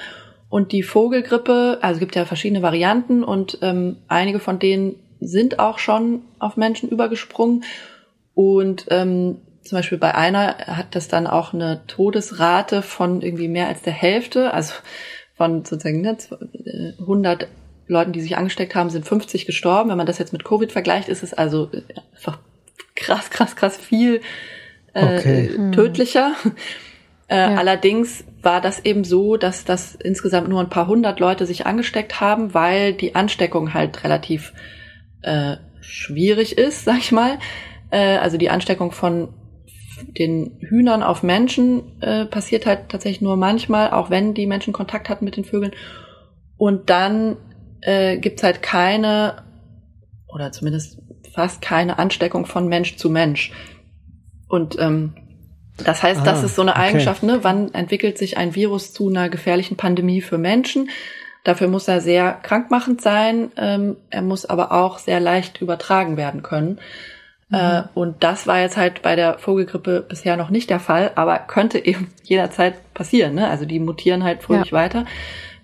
und 0.48 0.72
die 0.72 0.82
Vogelgrippe, 0.82 1.78
also 1.82 1.94
es 1.94 2.00
gibt 2.00 2.16
ja 2.16 2.24
verschiedene 2.24 2.62
Varianten 2.62 3.22
und 3.22 3.58
ähm, 3.60 3.96
einige 4.08 4.38
von 4.38 4.58
denen 4.58 4.96
sind 5.20 5.58
auch 5.58 5.78
schon 5.78 6.22
auf 6.38 6.56
Menschen 6.56 6.88
übergesprungen. 6.88 7.64
Und 8.34 8.86
ähm, 8.88 9.38
zum 9.62 9.78
Beispiel 9.78 9.98
bei 9.98 10.14
einer 10.14 10.56
hat 10.58 10.94
das 10.94 11.08
dann 11.08 11.26
auch 11.26 11.52
eine 11.52 11.82
Todesrate 11.86 12.82
von 12.82 13.20
irgendwie 13.20 13.48
mehr 13.48 13.68
als 13.68 13.82
der 13.82 13.92
Hälfte, 13.92 14.54
also 14.54 14.74
von 15.34 15.64
sozusagen 15.64 16.00
ne, 16.00 16.16
100 17.00 17.48
Leuten, 17.88 18.12
die 18.12 18.20
sich 18.20 18.36
angesteckt 18.36 18.74
haben, 18.74 18.90
sind 18.90 19.06
50 19.06 19.44
gestorben. 19.44 19.90
Wenn 19.90 19.96
man 19.96 20.06
das 20.06 20.18
jetzt 20.18 20.32
mit 20.32 20.44
Covid 20.44 20.70
vergleicht, 20.72 21.08
ist 21.08 21.22
es 21.22 21.34
also 21.34 21.70
einfach 22.14 22.38
krass, 22.98 23.30
krass, 23.30 23.56
krass 23.56 23.76
viel 23.76 24.20
äh, 24.92 25.18
okay. 25.18 25.50
Hm. 25.54 25.72
tödlicher. 25.72 26.34
Äh, 27.30 27.36
ja. 27.36 27.54
Allerdings 27.56 28.24
war 28.42 28.60
das 28.62 28.84
eben 28.84 29.04
so, 29.04 29.36
dass 29.36 29.64
das 29.64 29.94
insgesamt 29.94 30.48
nur 30.48 30.60
ein 30.60 30.70
paar 30.70 30.86
hundert 30.86 31.20
Leute 31.20 31.44
sich 31.44 31.66
angesteckt 31.66 32.20
haben, 32.20 32.54
weil 32.54 32.94
die 32.94 33.14
Ansteckung 33.14 33.74
halt 33.74 34.02
relativ 34.02 34.54
äh, 35.20 35.56
schwierig 35.80 36.56
ist, 36.56 36.84
sag 36.86 36.98
ich 36.98 37.12
mal. 37.12 37.38
Äh, 37.90 38.16
also 38.16 38.38
die 38.38 38.50
Ansteckung 38.50 38.92
von 38.92 39.28
den 40.16 40.58
Hühnern 40.60 41.02
auf 41.02 41.22
Menschen 41.22 42.00
äh, 42.00 42.24
passiert 42.24 42.66
halt 42.66 42.88
tatsächlich 42.88 43.20
nur 43.20 43.36
manchmal, 43.36 43.90
auch 43.90 44.10
wenn 44.10 44.32
die 44.32 44.46
Menschen 44.46 44.72
Kontakt 44.72 45.08
hatten 45.08 45.24
mit 45.24 45.36
den 45.36 45.44
Vögeln. 45.44 45.72
Und 46.56 46.88
dann 46.88 47.36
äh, 47.80 48.16
gibt's 48.16 48.42
halt 48.42 48.62
keine 48.62 49.42
oder 50.28 50.52
zumindest 50.52 50.98
fast 51.38 51.62
keine 51.62 52.00
Ansteckung 52.00 52.46
von 52.46 52.66
Mensch 52.66 52.96
zu 52.96 53.10
Mensch. 53.10 53.52
Und 54.48 54.76
ähm, 54.80 55.12
das 55.76 56.02
heißt, 56.02 56.22
ah, 56.22 56.24
das 56.24 56.42
ist 56.42 56.56
so 56.56 56.62
eine 56.62 56.74
Eigenschaft, 56.74 57.22
okay. 57.22 57.32
ne? 57.32 57.38
Wann 57.44 57.72
entwickelt 57.74 58.18
sich 58.18 58.36
ein 58.36 58.56
Virus 58.56 58.92
zu 58.92 59.08
einer 59.08 59.28
gefährlichen 59.28 59.76
Pandemie 59.76 60.20
für 60.20 60.36
Menschen? 60.36 60.90
Dafür 61.44 61.68
muss 61.68 61.86
er 61.86 62.00
sehr 62.00 62.32
krankmachend 62.32 63.02
sein. 63.02 63.52
Ähm, 63.56 63.98
er 64.10 64.22
muss 64.22 64.46
aber 64.46 64.72
auch 64.72 64.98
sehr 64.98 65.20
leicht 65.20 65.62
übertragen 65.62 66.16
werden 66.16 66.42
können. 66.42 66.80
Äh, 67.52 67.82
mhm. 67.82 67.88
und 67.94 68.24
das 68.24 68.48
war 68.48 68.58
jetzt 68.58 68.76
halt 68.76 69.02
bei 69.02 69.14
der 69.14 69.38
Vogelgrippe 69.38 70.04
bisher 70.08 70.36
noch 70.36 70.50
nicht 70.50 70.70
der 70.70 70.80
Fall, 70.80 71.12
aber 71.14 71.38
könnte 71.38 71.78
eben 71.78 72.12
jederzeit 72.24 72.92
passieren. 72.94 73.36
Ne? 73.36 73.48
Also 73.48 73.64
die 73.64 73.78
mutieren 73.78 74.24
halt 74.24 74.42
fröhlich 74.42 74.72
ja. 74.72 74.76
weiter. 74.76 75.06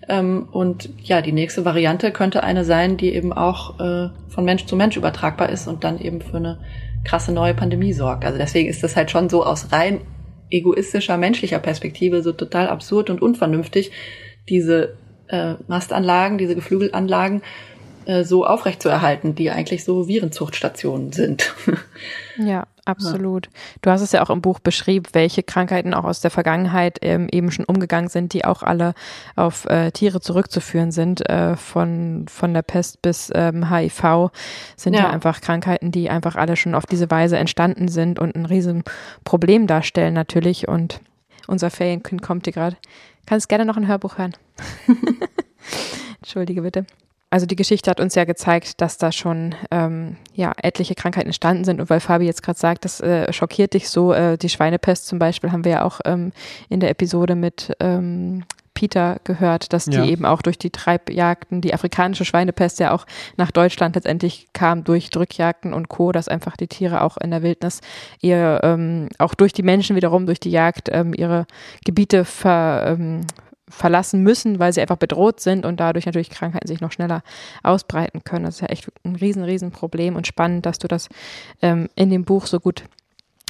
Ähm, 0.07 0.47
und 0.51 0.89
ja, 1.01 1.21
die 1.21 1.31
nächste 1.31 1.65
Variante 1.65 2.11
könnte 2.11 2.43
eine 2.43 2.63
sein, 2.63 2.97
die 2.97 3.13
eben 3.13 3.33
auch 3.33 3.79
äh, 3.79 4.09
von 4.29 4.45
Mensch 4.45 4.65
zu 4.65 4.75
Mensch 4.75 4.97
übertragbar 4.97 5.49
ist 5.49 5.67
und 5.67 5.83
dann 5.83 5.99
eben 5.99 6.21
für 6.21 6.37
eine 6.37 6.59
krasse 7.03 7.31
neue 7.31 7.53
Pandemie 7.53 7.93
sorgt. 7.93 8.25
Also 8.25 8.37
deswegen 8.37 8.69
ist 8.69 8.83
das 8.83 8.95
halt 8.95 9.11
schon 9.11 9.29
so 9.29 9.43
aus 9.43 9.71
rein 9.71 10.01
egoistischer 10.49 11.17
menschlicher 11.17 11.59
Perspektive 11.59 12.21
so 12.21 12.31
total 12.31 12.67
absurd 12.67 13.09
und 13.09 13.21
unvernünftig, 13.21 13.91
diese 14.47 14.95
äh, 15.27 15.55
Mastanlagen, 15.67 16.37
diese 16.37 16.55
Geflügelanlagen 16.55 17.41
äh, 18.05 18.23
so 18.23 18.45
aufrechtzuerhalten, 18.45 19.33
die 19.33 19.49
eigentlich 19.49 19.83
so 19.83 20.07
Virenzuchtstationen 20.07 21.11
sind. 21.11 21.53
Ja, 22.37 22.67
absolut. 22.85 23.49
Du 23.81 23.89
hast 23.89 24.01
es 24.01 24.11
ja 24.11 24.23
auch 24.23 24.29
im 24.29 24.41
Buch 24.41 24.59
beschrieben, 24.59 25.07
welche 25.13 25.43
Krankheiten 25.43 25.93
auch 25.93 26.03
aus 26.03 26.21
der 26.21 26.31
Vergangenheit 26.31 26.99
ähm, 27.01 27.27
eben 27.31 27.51
schon 27.51 27.65
umgegangen 27.65 28.09
sind, 28.09 28.33
die 28.33 28.45
auch 28.45 28.63
alle 28.63 28.93
auf 29.35 29.65
äh, 29.65 29.91
Tiere 29.91 30.21
zurückzuführen 30.21 30.91
sind. 30.91 31.27
Äh, 31.29 31.55
von, 31.55 32.25
von 32.29 32.53
der 32.53 32.61
Pest 32.61 33.01
bis 33.01 33.31
ähm, 33.33 33.69
HIV 33.69 34.31
sind 34.75 34.93
ja. 34.93 35.01
ja. 35.01 35.09
einfach 35.09 35.41
Krankheiten, 35.41 35.91
die 35.91 36.09
einfach 36.09 36.35
alle 36.35 36.55
schon 36.55 36.75
auf 36.75 36.85
diese 36.85 37.09
Weise 37.11 37.37
entstanden 37.37 37.87
sind 37.87 38.19
und 38.19 38.35
ein 38.35 38.45
riesen 38.45 38.83
Problem 39.23 39.67
darstellen 39.67 40.13
natürlich. 40.13 40.67
Und 40.67 41.01
unser 41.47 41.69
Ferienkind 41.69 42.21
kommt 42.21 42.45
hier 42.45 42.53
gerade. 42.53 42.77
Kannst 43.25 43.49
gerne 43.49 43.65
noch 43.65 43.77
ein 43.77 43.87
Hörbuch 43.87 44.17
hören. 44.17 44.33
Entschuldige 46.21 46.61
bitte. 46.61 46.85
Also 47.29 47.45
die 47.45 47.55
Geschichte 47.55 47.89
hat 47.89 47.99
uns 47.99 48.15
ja 48.15 48.23
gezeigt, 48.23 48.81
dass 48.81 48.97
da 48.97 49.11
schon 49.11 49.55
ähm, 49.71 50.17
ja 50.33 50.53
etliche 50.61 50.95
Krankheiten 50.95 51.27
entstanden 51.27 51.65
sind 51.65 51.81
und 51.81 51.89
weil 51.89 51.99
Fabi 51.99 52.25
jetzt 52.25 52.43
gerade 52.43 52.59
sagt, 52.59 52.85
das 52.85 53.01
äh, 53.01 53.31
schockiert 53.33 53.73
dich 53.73 53.89
so, 53.89 54.13
äh, 54.13 54.37
die 54.37 54.49
Schweinepest 54.49 55.07
zum 55.07 55.19
Beispiel 55.19 55.51
haben 55.51 55.65
wir 55.65 55.71
ja 55.71 55.83
auch 55.83 55.99
ähm, 56.05 56.31
in 56.69 56.79
der 56.79 56.91
Episode 56.91 57.35
mit 57.35 57.75
ähm, 57.79 58.45
Peter 58.75 59.17
gehört, 59.23 59.73
dass 59.73 59.85
die 59.85 59.97
ja. 59.97 60.05
eben 60.05 60.25
auch 60.25 60.43
durch 60.43 60.59
die 60.59 60.69
Treibjagden, 60.69 61.61
die 61.61 61.73
afrikanische 61.73 62.25
Schweinepest 62.25 62.79
ja 62.79 62.91
auch 62.91 63.05
nach 63.37 63.49
Deutschland 63.49 63.95
letztendlich 63.95 64.47
kam 64.53 64.83
durch 64.83 65.09
Drückjagden 65.09 65.73
und 65.73 65.89
Co., 65.89 66.11
dass 66.11 66.27
einfach 66.27 66.55
die 66.57 66.67
Tiere 66.67 67.01
auch 67.01 67.17
in 67.17 67.31
der 67.31 67.41
Wildnis 67.41 67.79
ihr 68.21 68.59
ähm, 68.63 69.09
auch 69.17 69.33
durch 69.33 69.53
die 69.53 69.63
Menschen 69.63 69.95
wiederum 69.95 70.25
durch 70.27 70.39
die 70.39 70.51
Jagd 70.51 70.89
ähm, 70.91 71.13
ihre 71.15 71.47
Gebiete 71.85 72.25
ver, 72.25 72.97
ähm, 72.99 73.21
verlassen 73.69 74.21
müssen, 74.21 74.59
weil 74.59 74.73
sie 74.73 74.81
einfach 74.81 74.97
bedroht 74.97 75.39
sind 75.39 75.65
und 75.65 75.79
dadurch 75.79 76.05
natürlich 76.05 76.29
Krankheiten 76.29 76.67
sich 76.67 76.81
noch 76.81 76.91
schneller 76.91 77.23
ausbreiten 77.63 78.23
können. 78.23 78.45
Das 78.45 78.55
ist 78.55 78.61
ja 78.61 78.67
echt 78.67 78.91
ein 79.03 79.15
riesen, 79.15 79.43
riesen 79.43 79.71
Problem 79.71 80.15
und 80.15 80.27
spannend, 80.27 80.65
dass 80.65 80.79
du 80.79 80.87
das 80.87 81.09
ähm, 81.61 81.89
in 81.95 82.09
dem 82.09 82.25
Buch 82.25 82.45
so 82.45 82.59
gut 82.59 82.83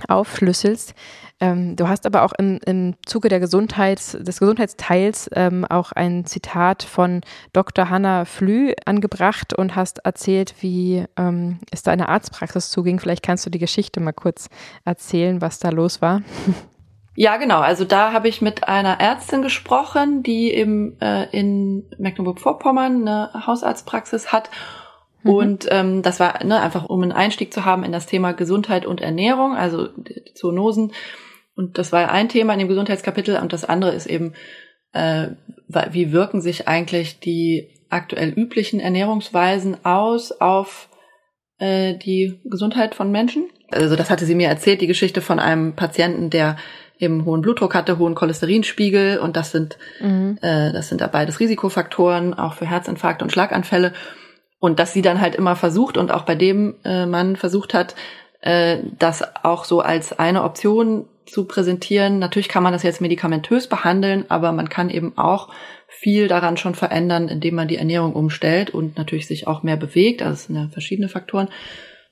aufschlüsselst. 0.07 0.93
Ähm, 1.39 1.75
du 1.75 1.87
hast 1.87 2.05
aber 2.05 2.23
auch 2.23 2.33
im, 2.37 2.59
im 2.65 2.95
Zuge 3.05 3.29
der 3.29 3.39
Gesundheits, 3.39 4.17
des 4.19 4.39
Gesundheitsteils 4.39 5.29
ähm, 5.33 5.65
auch 5.65 5.91
ein 5.91 6.25
Zitat 6.25 6.83
von 6.83 7.21
Dr. 7.53 7.89
Hanna 7.89 8.25
Flü 8.25 8.73
angebracht 8.85 9.53
und 9.53 9.75
hast 9.75 9.99
erzählt, 9.99 10.55
wie 10.61 11.05
ähm, 11.17 11.59
es 11.71 11.83
da 11.83 11.91
in 11.91 11.99
der 11.99 12.09
Arztpraxis 12.09 12.69
zuging. 12.69 12.99
Vielleicht 12.99 13.23
kannst 13.23 13.45
du 13.45 13.49
die 13.49 13.59
Geschichte 13.59 13.99
mal 13.99 14.13
kurz 14.13 14.49
erzählen, 14.85 15.41
was 15.41 15.59
da 15.59 15.69
los 15.69 16.01
war. 16.01 16.21
Ja, 17.15 17.37
genau. 17.37 17.59
Also 17.59 17.85
da 17.85 18.11
habe 18.11 18.27
ich 18.27 18.41
mit 18.41 18.67
einer 18.67 18.99
Ärztin 18.99 19.41
gesprochen, 19.41 20.21
die 20.21 20.53
eben 20.53 20.99
äh, 20.99 21.29
in 21.31 21.85
Mecklenburg-Vorpommern 21.97 23.07
eine 23.07 23.47
Hausarztpraxis 23.47 24.33
hat. 24.33 24.49
Mhm. 25.23 25.31
Und 25.31 25.67
ähm, 25.71 26.01
das 26.01 26.19
war 26.19 26.43
ne, 26.43 26.59
einfach, 26.59 26.85
um 26.85 27.01
einen 27.01 27.13
Einstieg 27.13 27.53
zu 27.53 27.63
haben 27.63 27.85
in 27.85 27.93
das 27.93 28.05
Thema 28.05 28.33
Gesundheit 28.33 28.85
und 28.85 28.99
Ernährung, 28.99 29.55
also 29.55 29.87
Zoonosen. 30.35 30.91
Und 31.55 31.77
das 31.77 31.93
war 31.93 32.11
ein 32.11 32.27
Thema 32.27 32.51
in 32.53 32.59
dem 32.59 32.67
Gesundheitskapitel. 32.67 33.37
Und 33.37 33.53
das 33.53 33.63
andere 33.63 33.93
ist 33.93 34.07
eben, 34.07 34.33
äh, 34.91 35.29
wie 35.91 36.11
wirken 36.11 36.41
sich 36.41 36.67
eigentlich 36.67 37.21
die 37.21 37.69
aktuell 37.89 38.29
üblichen 38.29 38.81
Ernährungsweisen 38.81 39.85
aus 39.85 40.33
auf 40.33 40.89
äh, 41.59 41.95
die 41.95 42.41
Gesundheit 42.43 42.93
von 42.93 43.09
Menschen. 43.09 43.45
Also 43.71 43.95
das 43.95 44.09
hatte 44.09 44.25
sie 44.25 44.35
mir 44.35 44.49
erzählt, 44.49 44.81
die 44.81 44.87
Geschichte 44.87 45.21
von 45.21 45.39
einem 45.39 45.75
Patienten, 45.75 46.29
der 46.29 46.57
eben 46.99 47.25
hohen 47.25 47.41
Blutdruck 47.41 47.75
hatte, 47.75 47.97
hohen 47.97 48.15
Cholesterinspiegel 48.15 49.19
und 49.19 49.35
das 49.35 49.51
sind 49.51 49.77
mhm. 49.99 50.37
äh, 50.41 50.71
das 50.71 50.89
sind 50.89 51.01
beides 51.11 51.39
Risikofaktoren 51.39 52.33
auch 52.33 52.53
für 52.53 52.65
Herzinfarkte 52.65 53.23
und 53.23 53.31
Schlaganfälle 53.31 53.93
und 54.59 54.79
dass 54.79 54.93
sie 54.93 55.01
dann 55.01 55.21
halt 55.21 55.35
immer 55.35 55.55
versucht 55.55 55.97
und 55.97 56.11
auch 56.11 56.23
bei 56.23 56.35
dem 56.35 56.75
äh, 56.83 57.05
man 57.05 57.35
versucht 57.35 57.73
hat, 57.73 57.95
äh, 58.41 58.77
das 58.97 59.23
auch 59.43 59.65
so 59.65 59.81
als 59.81 60.17
eine 60.17 60.43
Option 60.43 61.05
zu 61.25 61.45
präsentieren. 61.45 62.19
Natürlich 62.19 62.49
kann 62.49 62.63
man 62.63 62.73
das 62.73 62.83
jetzt 62.83 63.01
medikamentös 63.01 63.67
behandeln, 63.67 64.25
aber 64.29 64.51
man 64.51 64.69
kann 64.69 64.89
eben 64.89 65.17
auch 65.17 65.49
viel 65.87 66.27
daran 66.27 66.57
schon 66.57 66.75
verändern, 66.75 67.29
indem 67.29 67.55
man 67.55 67.67
die 67.67 67.77
Ernährung 67.77 68.13
umstellt 68.13 68.69
und 68.69 68.97
natürlich 68.97 69.27
sich 69.27 69.47
auch 69.47 69.63
mehr 69.63 69.77
bewegt. 69.77 70.21
Also 70.21 70.33
es 70.33 70.43
sind 70.45 70.55
ja 70.55 70.67
verschiedene 70.71 71.09
Faktoren. 71.09 71.49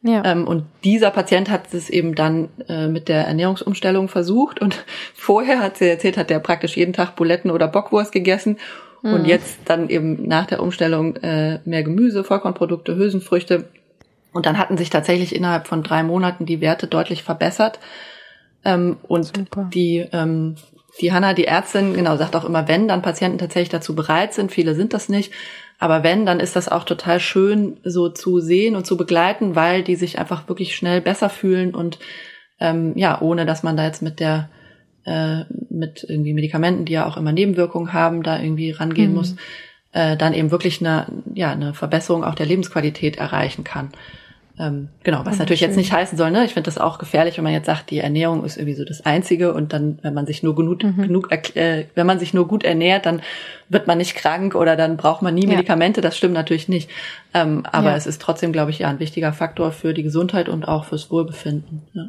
Ja. 0.04 0.24
Ähm, 0.26 0.46
und 0.46 0.66
dieser 0.84 1.12
Patient 1.12 1.50
hat 1.50 1.74
es 1.74 1.90
eben 1.90 2.14
dann 2.14 2.50
äh, 2.68 2.88
mit 2.88 3.08
der 3.08 3.26
Ernährungsumstellung 3.26 4.10
versucht 4.10 4.62
und 4.62 4.86
vorher 5.14 5.60
hat 5.60 5.78
sie 5.78 5.88
erzählt, 5.88 6.18
hat 6.18 6.30
er 6.30 6.40
praktisch 6.40 6.76
jeden 6.76 6.94
Tag 6.94 7.16
Buletten 7.16 7.50
oder 7.50 7.70
Bockwurst 7.70 8.12
gegessen 8.12 8.58
mhm. 9.02 9.14
und 9.14 9.26
jetzt 9.26 9.60
dann 9.66 9.90
eben 9.90 10.28
nach 10.28 10.46
der 10.46 10.62
Umstellung 10.62 11.16
äh, 11.18 11.60
mehr 11.64 11.84
Gemüse, 11.84 12.24
Vollkornprodukte, 12.24 12.98
Hülsenfrüchte. 12.98 13.70
Und 14.34 14.46
dann 14.46 14.58
hatten 14.58 14.78
sich 14.78 14.90
tatsächlich 14.90 15.36
innerhalb 15.36 15.68
von 15.68 15.84
drei 15.84 16.04
Monaten 16.04 16.46
die 16.46 16.60
Werte 16.60 16.88
deutlich 16.88 17.24
verbessert. 17.24 17.80
Ähm, 18.66 18.98
und 19.08 19.24
Super. 19.26 19.70
die 19.74 20.06
ähm, 20.12 20.56
die 21.02 21.12
Hanna, 21.12 21.34
die 21.34 21.46
Ärztin, 21.46 21.94
genau, 21.94 22.18
sagt 22.18 22.36
auch 22.36 22.46
immer, 22.46 22.68
wenn 22.68 22.88
dann 22.88 23.02
Patienten 23.02 23.40
tatsächlich 23.40 23.70
dazu 23.70 23.96
bereit 23.96 24.34
sind, 24.34 24.52
viele 24.52 24.76
sind 24.76 24.94
das 24.94 25.10
nicht, 25.10 25.34
Aber 25.84 26.02
wenn, 26.02 26.26
dann 26.26 26.40
ist 26.40 26.56
das 26.56 26.70
auch 26.70 26.86
total 26.86 27.20
schön 27.20 27.76
so 27.84 28.08
zu 28.08 28.40
sehen 28.40 28.78
und 28.78 28.88
zu 28.88 28.96
begleiten, 28.96 29.58
weil 29.58 29.84
die 29.84 29.98
sich 29.98 30.18
einfach 30.18 30.48
wirklich 30.48 30.78
schnell 30.78 31.02
besser 31.02 31.30
fühlen 31.30 31.76
und 31.76 32.00
ähm, 32.62 32.94
ja, 32.96 33.20
ohne 33.20 33.46
dass 33.46 33.64
man 33.64 33.76
da 33.76 33.84
jetzt 33.84 34.02
mit 34.02 34.22
der 34.22 34.50
äh, 35.04 35.42
mit 35.70 36.06
irgendwie 36.08 36.34
Medikamenten, 36.34 36.86
die 36.86 36.94
ja 36.94 37.06
auch 37.06 37.18
immer 37.18 37.34
Nebenwirkungen 37.34 37.92
haben, 37.92 38.24
da 38.24 38.40
irgendwie 38.40 38.72
rangehen 38.72 39.10
mhm. 39.10 39.18
muss, 39.18 39.36
äh, 39.92 40.16
dann 40.16 40.34
eben 40.34 40.52
wirklich 40.52 40.80
eine, 40.80 41.08
ja, 41.34 41.52
eine 41.52 41.74
Verbesserung 41.74 42.24
auch 42.24 42.36
der 42.36 42.46
Lebensqualität 42.46 43.18
erreichen 43.18 43.66
kann. 43.66 43.90
Ähm, 44.60 44.90
genau, 45.02 45.26
was 45.26 45.40
natürlich 45.40 45.62
schön. 45.62 45.70
jetzt 45.70 45.78
nicht 45.78 45.92
heißen 45.92 46.16
soll, 46.16 46.30
ne? 46.30 46.46
Ich 46.46 46.54
finde 46.54 46.68
das 46.68 46.78
auch 46.78 47.00
gefährlich, 47.00 47.38
wenn 47.38 47.44
man 47.44 47.54
jetzt 47.54 47.66
sagt, 47.66 47.90
die 47.90 47.98
Ernährung 47.98 48.46
ist 48.46 48.58
irgendwie 48.58 48.76
so 48.76 48.86
das 48.86 49.04
Einzige 49.04 49.52
und 49.54 49.74
dann, 49.74 49.98
wenn 50.04 50.14
man 50.14 50.28
sich 50.28 50.44
nur 50.44 50.56
genug, 50.56 50.84
mhm. 50.84 51.02
genug 51.02 51.32
äh, 51.56 51.86
wenn 51.96 52.06
man 52.06 52.20
sich 52.20 52.36
nur 52.36 52.48
gut 52.48 52.64
ernährt, 52.64 53.08
dann 53.08 53.22
wird 53.70 53.88
man 53.88 53.98
nicht 53.98 54.14
krank 54.16 54.54
oder 54.54 54.76
dann 54.76 54.96
braucht 54.96 55.24
man 55.24 55.34
nie 55.34 55.48
Medikamente. 55.48 56.02
Ja. 56.02 56.04
Das 56.04 56.16
stimmt 56.16 56.36
natürlich 56.36 56.70
nicht. 56.70 56.92
Ähm, 57.34 57.66
aber 57.72 57.90
ja. 57.90 57.96
es 57.96 58.06
ist 58.06 58.22
trotzdem, 58.22 58.54
glaube 58.54 58.70
ich, 58.70 58.80
ja 58.80 58.90
ein 58.90 59.00
wichtiger 59.00 59.34
Faktor 59.34 59.72
für 59.72 59.96
die 59.96 60.04
Gesundheit 60.04 60.50
und 60.50 60.68
auch 60.68 60.86
fürs 60.86 61.10
Wohlbefinden. 61.10 61.82
Ja. 61.94 62.04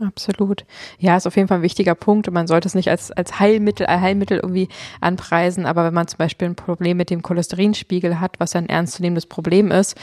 Absolut. 0.00 0.64
Ja, 0.98 1.18
ist 1.18 1.26
auf 1.26 1.36
jeden 1.36 1.48
Fall 1.48 1.58
ein 1.58 1.62
wichtiger 1.62 1.94
Punkt 1.94 2.26
und 2.26 2.32
man 2.32 2.46
sollte 2.46 2.66
es 2.66 2.74
nicht 2.74 2.88
als, 2.88 3.10
als 3.12 3.38
Heilmittel, 3.38 3.86
Heilmittel 3.86 4.38
irgendwie 4.38 4.68
anpreisen, 5.02 5.66
aber 5.66 5.84
wenn 5.84 5.92
man 5.92 6.08
zum 6.08 6.16
Beispiel 6.16 6.48
ein 6.48 6.54
Problem 6.54 6.96
mit 6.96 7.10
dem 7.10 7.22
Cholesterinspiegel 7.22 8.18
hat, 8.18 8.40
was 8.40 8.54
ja 8.54 8.60
ein 8.60 8.70
ernstzunehmendes 8.70 9.26
Problem 9.26 9.70
ist, 9.70 9.94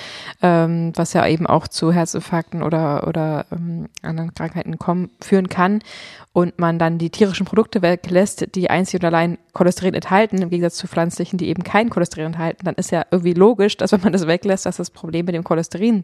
ähm, 0.43 0.91
was 0.95 1.13
ja 1.13 1.25
eben 1.25 1.47
auch 1.47 1.67
zu 1.67 1.91
Herzinfarkten 1.91 2.61
oder, 2.61 3.07
oder 3.07 3.47
ähm, 3.51 3.89
anderen 4.03 4.33
Krankheiten 4.35 4.77
kommen, 4.77 5.09
führen 5.21 5.49
kann 5.49 5.81
und 6.33 6.59
man 6.59 6.77
dann 6.77 6.99
die 6.99 7.09
tierischen 7.09 7.47
Produkte 7.47 7.81
weglässt, 7.81 8.53
die 8.53 8.69
einzig 8.69 9.01
und 9.01 9.05
allein 9.05 9.39
Cholesterin 9.53 9.95
enthalten, 9.95 10.39
im 10.39 10.51
Gegensatz 10.51 10.75
zu 10.75 10.87
pflanzlichen, 10.87 11.39
die 11.39 11.47
eben 11.47 11.63
kein 11.63 11.89
Cholesterin 11.89 12.27
enthalten, 12.27 12.63
dann 12.63 12.75
ist 12.75 12.91
ja 12.91 13.05
irgendwie 13.09 13.33
logisch, 13.33 13.75
dass 13.75 13.91
wenn 13.91 14.01
man 14.01 14.13
das 14.13 14.27
weglässt, 14.27 14.67
dass 14.67 14.77
das 14.77 14.91
Problem 14.91 15.25
mit 15.25 15.33
dem 15.33 15.43
Cholesterin 15.43 16.03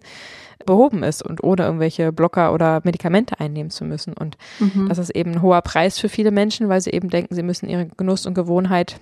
behoben 0.65 1.03
ist 1.03 1.23
und 1.23 1.43
ohne 1.43 1.63
irgendwelche 1.63 2.11
Blocker 2.11 2.53
oder 2.53 2.81
Medikamente 2.83 3.39
einnehmen 3.39 3.71
zu 3.71 3.85
müssen. 3.85 4.13
Und 4.13 4.37
mhm. 4.59 4.87
das 4.89 4.97
ist 4.97 5.09
eben 5.11 5.33
ein 5.33 5.41
hoher 5.41 5.61
Preis 5.61 5.99
für 5.99 6.09
viele 6.09 6.31
Menschen, 6.31 6.69
weil 6.69 6.81
sie 6.81 6.91
eben 6.91 7.09
denken, 7.09 7.35
sie 7.35 7.43
müssen 7.43 7.69
ihre 7.69 7.87
Genuss 7.87 8.25
und 8.25 8.33
Gewohnheit 8.33 8.99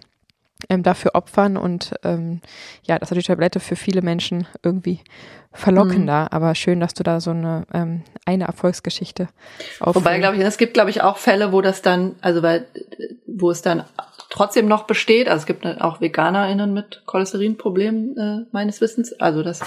ähm, 0.69 0.83
dafür 0.83 1.11
opfern 1.15 1.57
und 1.57 1.93
ähm, 2.03 2.39
ja, 2.83 2.97
das 2.97 3.11
ist 3.11 3.17
die 3.17 3.23
Tablette 3.23 3.59
für 3.59 3.75
viele 3.75 4.01
Menschen 4.01 4.47
irgendwie 4.61 5.01
verlockender, 5.51 6.23
mhm. 6.23 6.27
aber 6.31 6.55
schön, 6.55 6.79
dass 6.79 6.93
du 6.93 7.03
da 7.03 7.19
so 7.19 7.31
eine 7.31 7.65
ähm, 7.73 8.03
eine 8.25 8.45
Erfolgsgeschichte 8.45 9.27
auf. 9.79 9.95
Wobei, 9.95 10.17
glaube 10.19 10.37
ich, 10.37 10.43
es 10.43 10.57
gibt, 10.57 10.73
glaube 10.73 10.89
ich, 10.89 11.01
auch 11.01 11.17
Fälle, 11.17 11.51
wo 11.51 11.61
das 11.61 11.81
dann, 11.81 12.15
also 12.21 12.41
weil, 12.41 12.65
wo 13.27 13.51
es 13.51 13.61
dann 13.61 13.83
trotzdem 14.29 14.67
noch 14.67 14.83
besteht. 14.85 15.27
Also 15.27 15.41
es 15.41 15.45
gibt 15.45 15.65
auch 15.65 16.01
VeganerInnen 16.01 16.73
mit 16.73 17.03
Cholesterinproblemen 17.05 18.17
äh, 18.17 18.45
meines 18.51 18.81
Wissens. 18.81 19.13
Also 19.13 19.43
das 19.43 19.61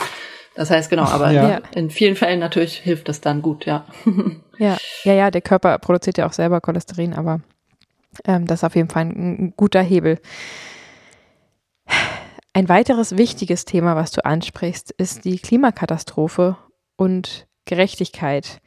das 0.57 0.70
heißt, 0.70 0.90
genau, 0.90 1.04
aber 1.04 1.30
ja. 1.30 1.61
in 1.74 1.90
vielen 1.90 2.16
Fällen 2.16 2.40
natürlich 2.40 2.78
hilft 2.78 3.09
das 3.09 3.20
dann 3.20 3.42
gut, 3.42 3.66
ja. 3.66 3.86
Ja, 4.59 4.78
ja, 5.04 5.12
ja, 5.12 5.30
der 5.30 5.42
Körper 5.42 5.78
produziert 5.78 6.16
ja 6.16 6.26
auch 6.26 6.32
selber 6.32 6.62
Cholesterin, 6.62 7.12
aber 7.12 7.42
ähm, 8.24 8.46
das 8.46 8.61
ist 8.61 8.64
auf 8.64 8.74
jeden 8.74 8.88
Fall 8.88 9.02
ein, 9.02 9.11
ein 9.38 9.54
guter 9.54 9.82
Hebel. 9.82 10.18
Ein 12.54 12.70
weiteres 12.70 13.18
wichtiges 13.18 13.66
Thema, 13.66 13.96
was 13.96 14.12
du 14.12 14.24
ansprichst, 14.24 14.92
ist 14.92 15.26
die 15.26 15.38
Klimakatastrophe 15.38 16.57
und 16.96 17.46
Gerechtigkeit. 17.66 18.62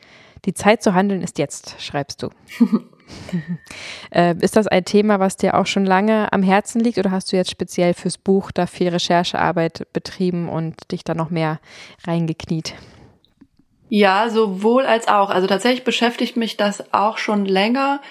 Die 0.46 0.54
Zeit 0.54 0.84
zu 0.84 0.94
handeln 0.94 1.24
ist 1.24 1.40
jetzt, 1.40 1.82
schreibst 1.82 2.22
du. 2.22 2.30
äh, 4.12 4.36
ist 4.41 4.55
das 4.55 4.68
ein 4.68 4.86
Thema, 4.86 5.20
was 5.20 5.38
dir 5.38 5.55
auch 5.55 5.66
schon 5.66 5.86
lange 5.86 6.32
am 6.34 6.43
Herzen 6.43 6.80
liegt 6.80 6.97
oder 6.97 7.12
hast 7.12 7.32
du 7.32 7.38
jetzt 7.38 7.51
speziell 7.51 7.93
fürs 7.93 8.18
Buch 8.18 8.51
da 8.51 8.66
viel 8.66 8.89
Recherchearbeit 8.89 9.88
betrieben 9.93 10.49
und 10.49 10.91
dich 10.91 11.03
da 11.03 11.14
noch 11.14 11.30
mehr 11.30 11.60
reingekniet? 12.05 12.76
Ja, 13.89 14.30
sowohl 14.30 14.86
als 14.86 15.07
auch. 15.07 15.32
Also 15.32 15.47
tatsächlich 15.47 15.84
beschäftigt 15.84 16.38
mich 16.38 16.57
das 16.57 16.93
auch 16.93 17.18
schon 17.18 17.45
länger. 17.45 18.01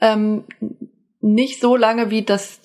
Ähm, 0.00 0.44
nicht 1.20 1.60
so 1.60 1.76
lange 1.76 2.10
wie 2.10 2.22
das 2.22 2.60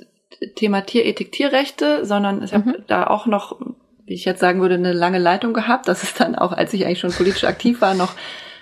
Thema 0.55 0.81
Tierethik, 0.81 1.31
Tierrechte, 1.31 2.05
sondern 2.05 2.43
ich 2.43 2.53
habe 2.53 2.69
mhm. 2.69 2.83
da 2.88 3.07
auch 3.07 3.27
noch, 3.27 3.59
wie 4.05 4.13
ich 4.13 4.25
jetzt 4.25 4.39
sagen 4.39 4.61
würde, 4.61 4.75
eine 4.75 4.93
lange 4.93 5.19
Leitung 5.19 5.53
gehabt. 5.53 5.88
Das 5.88 6.03
ist 6.03 6.19
dann 6.19 6.36
auch, 6.36 6.51
als 6.51 6.73
ich 6.73 6.86
eigentlich 6.86 6.99
schon 6.99 7.13
politisch 7.13 7.43
aktiv 7.43 7.81
war, 7.81 7.93
noch 7.93 8.13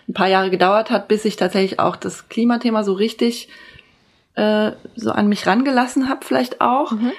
ein 0.07 0.13
paar 0.13 0.27
Jahre 0.27 0.49
gedauert 0.49 0.91
hat, 0.91 1.07
bis 1.07 1.25
ich 1.25 1.35
tatsächlich 1.35 1.79
auch 1.79 1.95
das 1.95 2.29
Klimathema 2.29 2.83
so 2.83 2.93
richtig 2.93 3.49
äh, 4.35 4.71
so 4.95 5.11
an 5.11 5.27
mich 5.27 5.45
rangelassen 5.47 6.09
habe, 6.09 6.25
vielleicht 6.25 6.61
auch. 6.61 6.91
Mhm. 6.91 7.11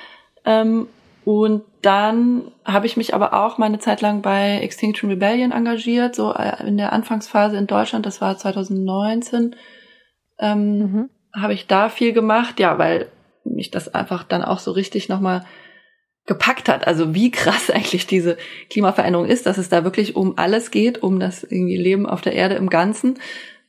Ähm, 0.45 0.87
und 1.25 1.63
dann 1.81 2.51
habe 2.65 2.87
ich 2.87 2.97
mich 2.97 3.15
aber 3.15 3.33
auch 3.33 3.57
meine 3.57 3.79
Zeit 3.79 4.03
lang 4.03 4.21
bei 4.21 4.59
Extinction 4.61 5.09
Rebellion 5.11 5.53
engagiert, 5.53 6.15
so 6.15 6.33
äh, 6.33 6.67
in 6.67 6.77
der 6.77 6.93
Anfangsphase 6.93 7.57
in 7.57 7.67
Deutschland, 7.67 8.05
das 8.05 8.21
war 8.21 8.37
2019, 8.37 9.57
ähm, 10.39 10.79
mhm. 10.79 11.11
habe 11.35 11.55
ich 11.55 11.67
da 11.67 11.89
viel 11.89 12.13
gemacht, 12.13 12.61
ja, 12.61 12.79
weil 12.79 13.09
mich 13.45 13.71
das 13.71 13.95
einfach 13.95 14.25
dann 14.25 14.43
auch 14.43 14.59
so 14.59 14.73
richtig 14.73 15.09
nochmal 15.09 15.45
gepackt 16.27 16.69
hat. 16.69 16.87
Also 16.87 17.15
wie 17.15 17.31
krass 17.31 17.71
eigentlich 17.71 18.07
diese 18.07 18.37
Klimaveränderung 18.71 19.27
ist, 19.27 19.47
dass 19.47 19.59
es 19.59 19.69
da 19.69 19.85
wirklich 19.85 20.17
um 20.17 20.39
alles 20.39 20.71
geht, 20.71 21.03
um 21.03 21.21
das 21.21 21.43
irgendwie 21.43 21.77
Leben 21.77 22.07
auf 22.07 22.21
der 22.21 22.35
Erde 22.35 22.55
im 22.55 22.71
Ganzen, 22.71 23.19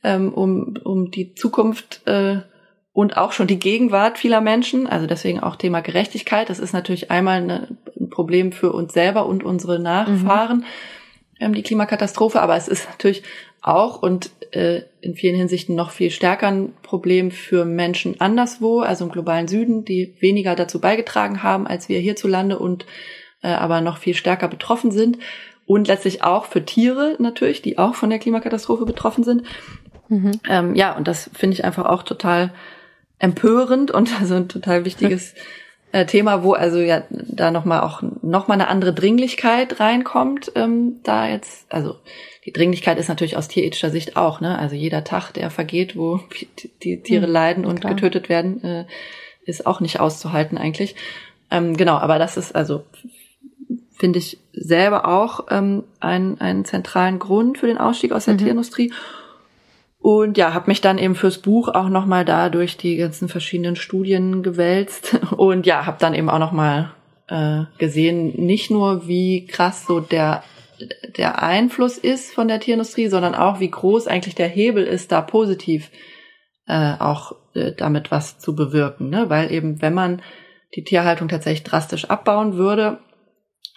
ähm, 0.02 0.32
um, 0.32 0.76
um 0.84 1.10
die 1.10 1.34
Zukunft 1.34 2.06
äh, 2.06 2.38
und 2.92 3.18
auch 3.18 3.32
schon 3.32 3.46
die 3.46 3.58
Gegenwart 3.58 4.18
vieler 4.18 4.40
Menschen. 4.40 4.86
Also 4.86 5.06
deswegen 5.06 5.40
auch 5.40 5.56
Thema 5.56 5.80
Gerechtigkeit. 5.80 6.48
Das 6.48 6.58
ist 6.58 6.72
natürlich 6.72 7.10
einmal 7.10 7.42
eine, 7.42 7.76
ein 8.00 8.08
Problem 8.08 8.52
für 8.52 8.72
uns 8.72 8.94
selber 8.94 9.26
und 9.26 9.44
unsere 9.44 9.78
Nachfahren, 9.78 10.58
mhm. 10.58 10.64
ähm, 11.40 11.52
die 11.52 11.62
Klimakatastrophe. 11.62 12.40
Aber 12.40 12.56
es 12.56 12.68
ist 12.68 12.88
natürlich 12.88 13.22
auch 13.62 14.02
und 14.02 14.30
äh, 14.52 14.82
in 15.00 15.14
vielen 15.14 15.36
Hinsichten 15.36 15.74
noch 15.74 15.90
viel 15.90 16.10
stärker 16.10 16.48
ein 16.48 16.72
Problem 16.82 17.30
für 17.30 17.64
Menschen 17.64 18.20
anderswo, 18.20 18.80
also 18.80 19.04
im 19.04 19.10
globalen 19.10 19.48
Süden, 19.48 19.84
die 19.84 20.14
weniger 20.20 20.54
dazu 20.54 20.80
beigetragen 20.80 21.42
haben 21.42 21.66
als 21.66 21.88
wir 21.88 21.98
hierzulande 21.98 22.58
und 22.58 22.86
äh, 23.42 23.48
aber 23.48 23.80
noch 23.80 23.98
viel 23.98 24.14
stärker 24.14 24.48
betroffen 24.48 24.90
sind. 24.90 25.18
Und 25.66 25.88
letztlich 25.88 26.22
auch 26.22 26.44
für 26.44 26.64
Tiere 26.64 27.16
natürlich, 27.18 27.60
die 27.60 27.76
auch 27.76 27.96
von 27.96 28.08
der 28.08 28.20
Klimakatastrophe 28.20 28.86
betroffen 28.86 29.24
sind. 29.24 29.42
Mhm. 30.08 30.32
Ähm, 30.48 30.74
ja, 30.76 30.96
und 30.96 31.08
das 31.08 31.28
finde 31.34 31.54
ich 31.54 31.64
einfach 31.64 31.86
auch 31.86 32.04
total 32.04 32.52
empörend 33.18 33.90
und 33.90 34.10
also 34.20 34.36
ein 34.36 34.48
total 34.48 34.84
wichtiges 34.84 35.34
äh, 35.92 36.06
Thema, 36.06 36.44
wo 36.44 36.52
also 36.52 36.78
ja 36.78 37.02
da 37.10 37.50
nochmal 37.50 37.80
auch 37.80 38.02
nochmal 38.22 38.60
eine 38.60 38.68
andere 38.68 38.94
Dringlichkeit 38.94 39.80
reinkommt. 39.80 40.52
Ähm, 40.54 41.00
da 41.02 41.28
jetzt, 41.28 41.66
also 41.72 41.96
die 42.46 42.52
Dringlichkeit 42.52 42.96
ist 42.98 43.08
natürlich 43.08 43.36
aus 43.36 43.48
tierethischer 43.48 43.90
Sicht 43.90 44.16
auch, 44.16 44.40
ne? 44.40 44.58
Also 44.58 44.76
jeder 44.76 45.02
Tag, 45.04 45.32
der 45.32 45.50
vergeht, 45.50 45.96
wo 45.96 46.20
die 46.82 47.02
Tiere 47.02 47.26
mhm, 47.26 47.32
leiden 47.32 47.64
und 47.66 47.80
klar. 47.80 47.94
getötet 47.94 48.28
werden, 48.28 48.62
äh, 48.64 48.84
ist 49.44 49.66
auch 49.66 49.80
nicht 49.80 50.00
auszuhalten 50.00 50.56
eigentlich. 50.56 50.94
Ähm, 51.50 51.76
genau, 51.76 51.96
aber 51.96 52.18
das 52.18 52.36
ist 52.36 52.54
also 52.54 52.84
finde 53.96 54.18
ich 54.18 54.38
selber 54.52 55.08
auch 55.08 55.46
ähm, 55.50 55.84
einen, 56.00 56.40
einen 56.40 56.64
zentralen 56.64 57.18
Grund 57.18 57.58
für 57.58 57.66
den 57.66 57.78
Ausstieg 57.78 58.12
aus 58.12 58.26
der 58.26 58.34
mhm. 58.34 58.38
Tierindustrie. 58.38 58.92
Und 59.98 60.38
ja, 60.38 60.54
habe 60.54 60.68
mich 60.68 60.80
dann 60.80 60.98
eben 60.98 61.14
fürs 61.14 61.38
Buch 61.38 61.68
auch 61.68 61.88
nochmal 61.88 62.24
da 62.24 62.48
durch 62.48 62.76
die 62.76 62.96
ganzen 62.96 63.28
verschiedenen 63.28 63.74
Studien 63.74 64.42
gewälzt 64.42 65.18
und 65.36 65.66
ja, 65.66 65.86
habe 65.86 65.96
dann 65.98 66.14
eben 66.14 66.30
auch 66.30 66.38
nochmal 66.38 66.92
äh, 67.28 67.62
gesehen, 67.78 68.34
nicht 68.36 68.70
nur 68.70 69.08
wie 69.08 69.46
krass 69.46 69.86
so 69.86 70.00
der 70.00 70.44
der 71.16 71.42
Einfluss 71.42 71.98
ist 71.98 72.32
von 72.32 72.48
der 72.48 72.60
Tierindustrie, 72.60 73.08
sondern 73.08 73.34
auch 73.34 73.60
wie 73.60 73.70
groß 73.70 74.06
eigentlich 74.06 74.34
der 74.34 74.48
Hebel 74.48 74.84
ist, 74.84 75.12
da 75.12 75.20
positiv 75.20 75.90
äh, 76.66 76.94
auch 76.98 77.32
äh, 77.54 77.72
damit 77.72 78.10
was 78.10 78.38
zu 78.38 78.54
bewirken. 78.54 79.10
Ne? 79.10 79.30
Weil 79.30 79.52
eben, 79.52 79.80
wenn 79.82 79.94
man 79.94 80.22
die 80.74 80.84
Tierhaltung 80.84 81.28
tatsächlich 81.28 81.64
drastisch 81.64 82.06
abbauen 82.06 82.56
würde, 82.56 82.98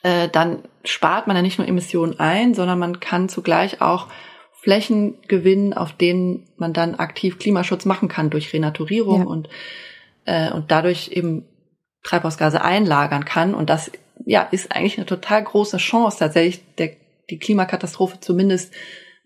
äh, 0.03 0.29
dann 0.29 0.63
spart 0.83 1.27
man 1.27 1.35
ja 1.35 1.41
nicht 1.41 1.59
nur 1.59 1.67
Emissionen 1.67 2.19
ein, 2.19 2.53
sondern 2.53 2.79
man 2.79 2.99
kann 2.99 3.29
zugleich 3.29 3.81
auch 3.81 4.07
Flächen 4.61 5.21
gewinnen, 5.27 5.73
auf 5.73 5.93
denen 5.93 6.47
man 6.57 6.73
dann 6.73 6.95
aktiv 6.95 7.39
Klimaschutz 7.39 7.85
machen 7.85 8.09
kann 8.09 8.29
durch 8.29 8.51
Renaturierung 8.53 9.21
ja. 9.21 9.27
und, 9.27 9.49
äh, 10.25 10.51
und 10.51 10.71
dadurch 10.71 11.09
eben 11.09 11.45
Treibhausgase 12.03 12.61
einlagern 12.61 13.25
kann. 13.25 13.53
Und 13.53 13.69
das 13.69 13.91
ja, 14.25 14.43
ist 14.51 14.71
eigentlich 14.71 14.97
eine 14.97 15.05
total 15.05 15.43
große 15.43 15.77
Chance, 15.77 16.19
tatsächlich 16.19 16.61
der, 16.77 16.91
die 17.29 17.39
Klimakatastrophe 17.39 18.19
zumindest 18.19 18.73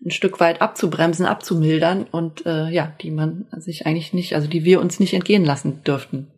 ein 0.04 0.10
Stück 0.10 0.40
weit 0.40 0.60
abzubremsen, 0.60 1.26
abzumildern 1.26 2.04
und 2.10 2.44
äh, 2.46 2.68
ja, 2.68 2.92
die 3.00 3.10
man 3.10 3.46
sich 3.52 3.86
eigentlich 3.86 4.12
nicht, 4.12 4.34
also 4.34 4.48
die 4.48 4.64
wir 4.64 4.80
uns 4.80 5.00
nicht 5.00 5.14
entgehen 5.14 5.44
lassen 5.44 5.82
dürften. 5.84 6.28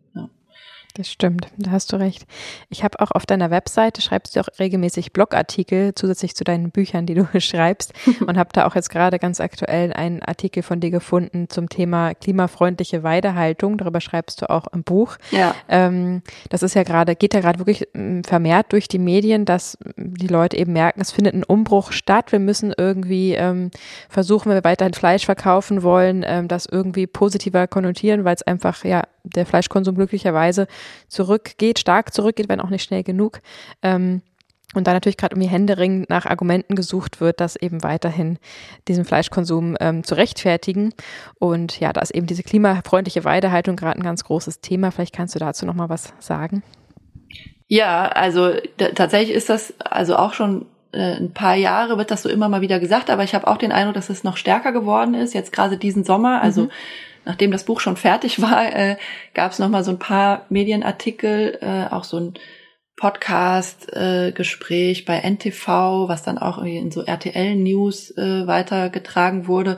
Das 0.97 1.11
stimmt, 1.11 1.47
da 1.57 1.69
hast 1.69 1.93
du 1.93 1.97
recht. 1.97 2.25
Ich 2.69 2.83
habe 2.83 2.99
auch 2.99 3.11
auf 3.11 3.27
deiner 3.27 3.51
Webseite, 3.51 4.01
schreibst 4.01 4.35
du 4.35 4.39
auch 4.39 4.47
regelmäßig 4.57 5.13
Blogartikel 5.13 5.93
zusätzlich 5.93 6.35
zu 6.35 6.43
deinen 6.43 6.71
Büchern, 6.71 7.05
die 7.05 7.13
du 7.13 7.27
schreibst 7.39 7.93
und 8.25 8.35
habe 8.35 8.49
da 8.51 8.65
auch 8.65 8.73
jetzt 8.73 8.89
gerade 8.89 9.19
ganz 9.19 9.39
aktuell 9.39 9.93
einen 9.93 10.23
Artikel 10.23 10.63
von 10.63 10.79
dir 10.79 10.89
gefunden 10.89 11.49
zum 11.49 11.69
Thema 11.69 12.15
klimafreundliche 12.15 13.03
Weidehaltung. 13.03 13.77
Darüber 13.77 14.01
schreibst 14.01 14.41
du 14.41 14.49
auch 14.49 14.65
im 14.73 14.83
Buch. 14.83 15.17
Ja. 15.29 15.53
Ähm, 15.69 16.23
das 16.49 16.63
ist 16.63 16.73
ja 16.73 16.81
gerade, 16.81 17.15
geht 17.15 17.35
ja 17.35 17.41
gerade 17.41 17.59
wirklich 17.59 17.87
mm, 17.93 18.21
vermehrt 18.21 18.73
durch 18.73 18.87
die 18.87 18.97
Medien, 18.97 19.45
dass 19.45 19.77
die 19.97 20.27
Leute 20.27 20.57
eben 20.57 20.73
merken, 20.73 21.01
es 21.01 21.11
findet 21.11 21.35
ein 21.35 21.43
Umbruch 21.43 21.91
statt. 21.91 22.31
Wir 22.31 22.39
müssen 22.39 22.73
irgendwie 22.75 23.35
ähm, 23.35 23.69
versuchen, 24.09 24.49
wenn 24.49 24.57
wir 24.57 24.63
weiterhin 24.63 24.95
Fleisch 24.95 25.25
verkaufen 25.25 25.83
wollen, 25.83 26.25
ähm, 26.25 26.47
das 26.47 26.65
irgendwie 26.65 27.05
positiver 27.05 27.67
konnotieren, 27.67 28.25
weil 28.25 28.33
es 28.33 28.41
einfach 28.41 28.83
ja 28.83 29.03
der 29.35 29.45
Fleischkonsum 29.45 29.95
glücklicherweise 29.95 30.67
zurückgeht, 31.07 31.79
stark 31.79 32.13
zurückgeht, 32.13 32.49
wenn 32.49 32.61
auch 32.61 32.69
nicht 32.69 32.83
schnell 32.83 33.03
genug. 33.03 33.41
Ähm, 33.81 34.21
und 34.75 34.85
da 34.85 34.93
natürlich 34.93 35.17
gerade 35.17 35.33
irgendwie 35.33 35.49
händeringend 35.49 36.09
nach 36.09 36.25
Argumenten 36.25 36.75
gesucht 36.75 37.21
wird, 37.21 37.39
das 37.39 37.55
eben 37.55 37.83
weiterhin 37.83 38.37
diesen 38.87 39.05
Fleischkonsum 39.05 39.77
ähm, 39.79 40.03
zu 40.03 40.15
rechtfertigen. 40.15 40.93
Und 41.39 41.79
ja, 41.79 41.93
da 41.93 42.01
ist 42.01 42.11
eben 42.11 42.27
diese 42.27 42.43
klimafreundliche 42.43 43.23
Weidehaltung 43.23 43.77
gerade 43.77 43.97
ein 43.97 44.03
ganz 44.03 44.25
großes 44.25 44.59
Thema. 44.59 44.91
Vielleicht 44.91 45.15
kannst 45.15 45.35
du 45.35 45.39
dazu 45.39 45.65
nochmal 45.65 45.89
was 45.89 46.13
sagen. 46.19 46.63
Ja, 47.69 48.07
also 48.07 48.51
tatsächlich 48.95 49.35
ist 49.35 49.49
das 49.49 49.73
also 49.79 50.17
auch 50.17 50.33
schon 50.33 50.65
äh, 50.91 51.15
ein 51.15 51.33
paar 51.33 51.55
Jahre 51.55 51.97
wird 51.97 52.11
das 52.11 52.23
so 52.23 52.29
immer 52.29 52.49
mal 52.49 52.61
wieder 52.61 52.79
gesagt, 52.79 53.09
aber 53.09 53.23
ich 53.23 53.35
habe 53.35 53.47
auch 53.47 53.57
den 53.57 53.71
Eindruck, 53.71 53.95
dass 53.95 54.09
es 54.09 54.25
noch 54.25 54.35
stärker 54.35 54.73
geworden 54.73 55.13
ist, 55.13 55.33
jetzt 55.33 55.53
gerade 55.53 55.77
diesen 55.77 56.03
Sommer. 56.03 56.41
Also 56.41 56.63
mhm 56.63 56.71
nachdem 57.27 57.51
das 57.51 57.65
Buch 57.65 57.81
schon 57.81 57.97
fertig 57.97 58.41
war, 58.41 58.73
äh, 58.73 58.95
gab 59.33 59.51
es 59.51 59.59
noch 59.59 59.67
mal 59.69 59.83
so 59.83 59.91
ein 59.91 59.99
paar 59.99 60.45
Medienartikel, 60.49 61.59
äh, 61.61 61.87
auch 61.93 62.05
so 62.05 62.17
ein 62.17 62.33
Podcast-Gespräch 62.95 65.01
äh, 65.01 65.03
bei 65.05 65.19
NTV, 65.19 66.07
was 66.07 66.23
dann 66.23 66.39
auch 66.39 66.57
irgendwie 66.57 66.77
in 66.77 66.89
so 66.89 67.03
RTL-News 67.03 68.17
äh, 68.17 68.47
weitergetragen 68.47 69.47
wurde, 69.47 69.77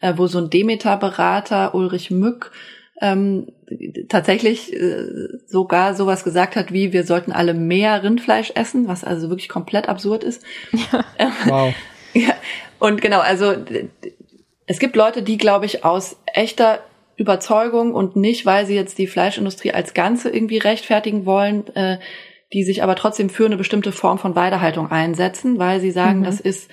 äh, 0.00 0.14
wo 0.16 0.26
so 0.26 0.38
ein 0.38 0.50
Demeter-Berater 0.50 1.72
Ulrich 1.74 2.10
Mück 2.10 2.50
ähm, 3.00 3.52
tatsächlich 4.08 4.74
äh, 4.74 5.04
sogar 5.46 5.94
sowas 5.94 6.24
gesagt 6.24 6.56
hat 6.56 6.72
wie, 6.72 6.92
wir 6.92 7.04
sollten 7.04 7.30
alle 7.32 7.54
mehr 7.54 8.02
Rindfleisch 8.02 8.52
essen, 8.54 8.88
was 8.88 9.04
also 9.04 9.30
wirklich 9.30 9.48
komplett 9.48 9.88
absurd 9.88 10.24
ist. 10.24 10.42
Ja. 10.72 11.04
Wow. 11.46 11.72
ja. 12.12 12.34
Und 12.80 13.00
genau, 13.00 13.20
also 13.20 13.54
es 14.66 14.78
gibt 14.78 14.94
Leute, 14.96 15.22
die, 15.22 15.38
glaube 15.38 15.66
ich, 15.66 15.84
aus 15.84 16.16
echter 16.26 16.80
Überzeugung 17.18 17.92
und 17.94 18.16
nicht, 18.16 18.46
weil 18.46 18.64
sie 18.64 18.74
jetzt 18.74 18.96
die 18.98 19.08
Fleischindustrie 19.08 19.72
als 19.72 19.92
Ganze 19.92 20.30
irgendwie 20.30 20.58
rechtfertigen 20.58 21.26
wollen, 21.26 21.66
äh, 21.74 21.98
die 22.52 22.62
sich 22.62 22.82
aber 22.82 22.94
trotzdem 22.94 23.28
für 23.28 23.44
eine 23.44 23.56
bestimmte 23.56 23.92
Form 23.92 24.18
von 24.18 24.36
Weidehaltung 24.36 24.90
einsetzen, 24.90 25.58
weil 25.58 25.80
sie 25.80 25.90
sagen, 25.90 26.20
mhm. 26.20 26.24
das 26.24 26.40
ist 26.40 26.70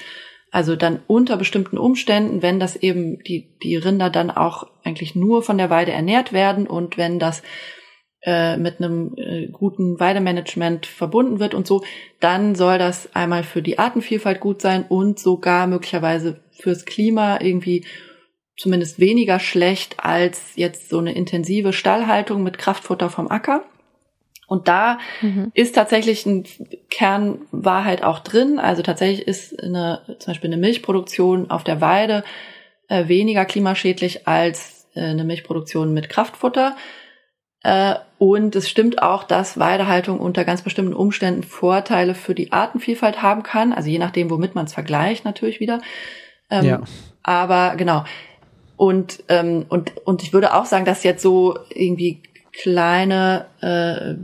also 0.52 0.76
dann 0.76 1.02
unter 1.08 1.36
bestimmten 1.36 1.78
Umständen, 1.78 2.42
wenn 2.42 2.60
das 2.60 2.76
eben 2.78 3.20
die, 3.24 3.58
die 3.62 3.76
Rinder 3.76 4.10
dann 4.10 4.32
auch 4.32 4.68
eigentlich 4.84 5.16
nur 5.16 5.44
von 5.44 5.58
der 5.58 5.70
Weide 5.70 5.92
ernährt 5.92 6.32
werden 6.32 6.68
und 6.68 6.96
wenn 6.98 7.20
das 7.20 7.42
äh, 8.22 8.56
mit 8.56 8.80
einem 8.80 9.16
äh, 9.18 9.48
guten 9.48 10.00
Weidemanagement 10.00 10.86
verbunden 10.86 11.40
wird 11.40 11.56
und 11.56 11.68
so, 11.68 11.84
dann 12.20 12.56
soll 12.56 12.78
das 12.78 13.14
einmal 13.16 13.44
für 13.44 13.62
die 13.62 13.80
Artenvielfalt 13.80 14.40
gut 14.40 14.62
sein 14.62 14.86
und 14.88 15.20
sogar 15.20 15.68
möglicherweise 15.68 16.40
fürs 16.52 16.86
Klima 16.86 17.42
irgendwie 17.42 17.86
zumindest 18.58 19.00
weniger 19.00 19.40
schlecht 19.40 20.00
als 20.00 20.56
jetzt 20.56 20.90
so 20.90 21.00
eine 21.00 21.14
intensive 21.14 21.74
Stallhaltung 21.74 22.44
mit 22.44 22.58
Kraftfutter 22.58 23.10
vom 23.10 23.30
Acker. 23.30 23.64
Und 24.48 24.68
da 24.68 25.00
mhm. 25.22 25.52
ist 25.54 25.76
tatsächlich 25.76 26.26
ein 26.26 26.46
Kernwahrheit 26.90 28.04
auch 28.04 28.20
drin. 28.20 28.60
Also 28.60 28.84
tatsächlich 28.84 29.28
ist 29.28 29.62
eine, 29.62 30.02
zum 30.20 30.32
Beispiel 30.32 30.50
eine 30.50 30.58
Milchproduktion 30.58 31.50
auf 31.50 31.64
der 31.64 31.82
Weide 31.82 32.24
äh, 32.88 33.08
weniger 33.08 33.46
klimaschädlich 33.46 34.28
als 34.28 34.88
äh, 34.94 35.02
eine 35.02 35.24
Milchproduktion 35.24 35.94
mit 35.94 36.10
Kraftfutter. 36.10 36.76
Äh, 37.64 37.96
und 38.20 38.56
es 38.56 38.70
stimmt 38.70 39.02
auch, 39.02 39.24
dass 39.24 39.58
Weidehaltung 39.58 40.20
unter 40.20 40.46
ganz 40.46 40.62
bestimmten 40.62 40.94
Umständen 40.94 41.42
Vorteile 41.42 42.14
für 42.14 42.36
die 42.36 42.52
Artenvielfalt 42.52 43.24
haben 43.24 43.42
kann. 43.42 43.74
Also 43.74 43.90
je 43.90 44.00
nachdem, 44.00 44.30
womit 44.30 44.54
man 44.54 44.66
es 44.66 44.74
vergleicht, 44.74 45.26
natürlich 45.26 45.60
wieder. 45.60 45.82
Ähm, 46.52 46.66
ja. 46.66 46.82
Aber 47.24 47.76
genau. 47.76 48.06
Und, 48.78 49.24
ähm, 49.30 49.66
und, 49.70 49.94
und 50.06 50.24
ich 50.24 50.34
würde 50.34 50.54
auch 50.54 50.66
sagen, 50.66 50.86
dass 50.86 51.04
jetzt 51.04 51.22
so 51.22 51.58
irgendwie 51.70 52.24
kleine 52.52 53.46
äh, 53.62 54.16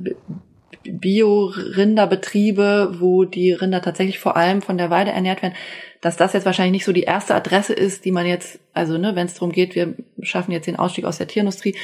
Bio-Rinderbetriebe, 0.83 2.95
wo 2.99 3.25
die 3.25 3.51
Rinder 3.51 3.81
tatsächlich 3.81 4.19
vor 4.19 4.35
allem 4.35 4.61
von 4.61 4.77
der 4.77 4.89
Weide 4.89 5.11
ernährt 5.11 5.41
werden, 5.41 5.55
dass 6.01 6.17
das 6.17 6.33
jetzt 6.33 6.45
wahrscheinlich 6.45 6.71
nicht 6.71 6.85
so 6.85 6.93
die 6.93 7.03
erste 7.03 7.35
Adresse 7.35 7.73
ist, 7.73 8.05
die 8.05 8.11
man 8.11 8.25
jetzt, 8.25 8.59
also 8.73 8.97
ne, 8.97 9.15
wenn 9.15 9.27
es 9.27 9.35
darum 9.35 9.51
geht, 9.51 9.75
wir 9.75 9.95
schaffen 10.21 10.51
jetzt 10.51 10.67
den 10.67 10.77
Ausstieg 10.77 11.05
aus 11.05 11.19
der 11.19 11.27
Tierindustrie, 11.27 11.75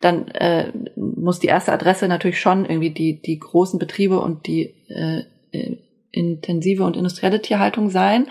dann 0.00 0.28
äh, 0.28 0.72
muss 0.96 1.38
die 1.38 1.46
erste 1.46 1.72
Adresse 1.72 2.08
natürlich 2.08 2.40
schon 2.40 2.64
irgendwie 2.64 2.90
die, 2.90 3.20
die 3.20 3.38
großen 3.38 3.78
Betriebe 3.78 4.18
und 4.18 4.46
die 4.46 4.74
äh, 4.88 5.24
intensive 6.10 6.84
und 6.84 6.96
industrielle 6.96 7.42
Tierhaltung 7.42 7.90
sein. 7.90 8.26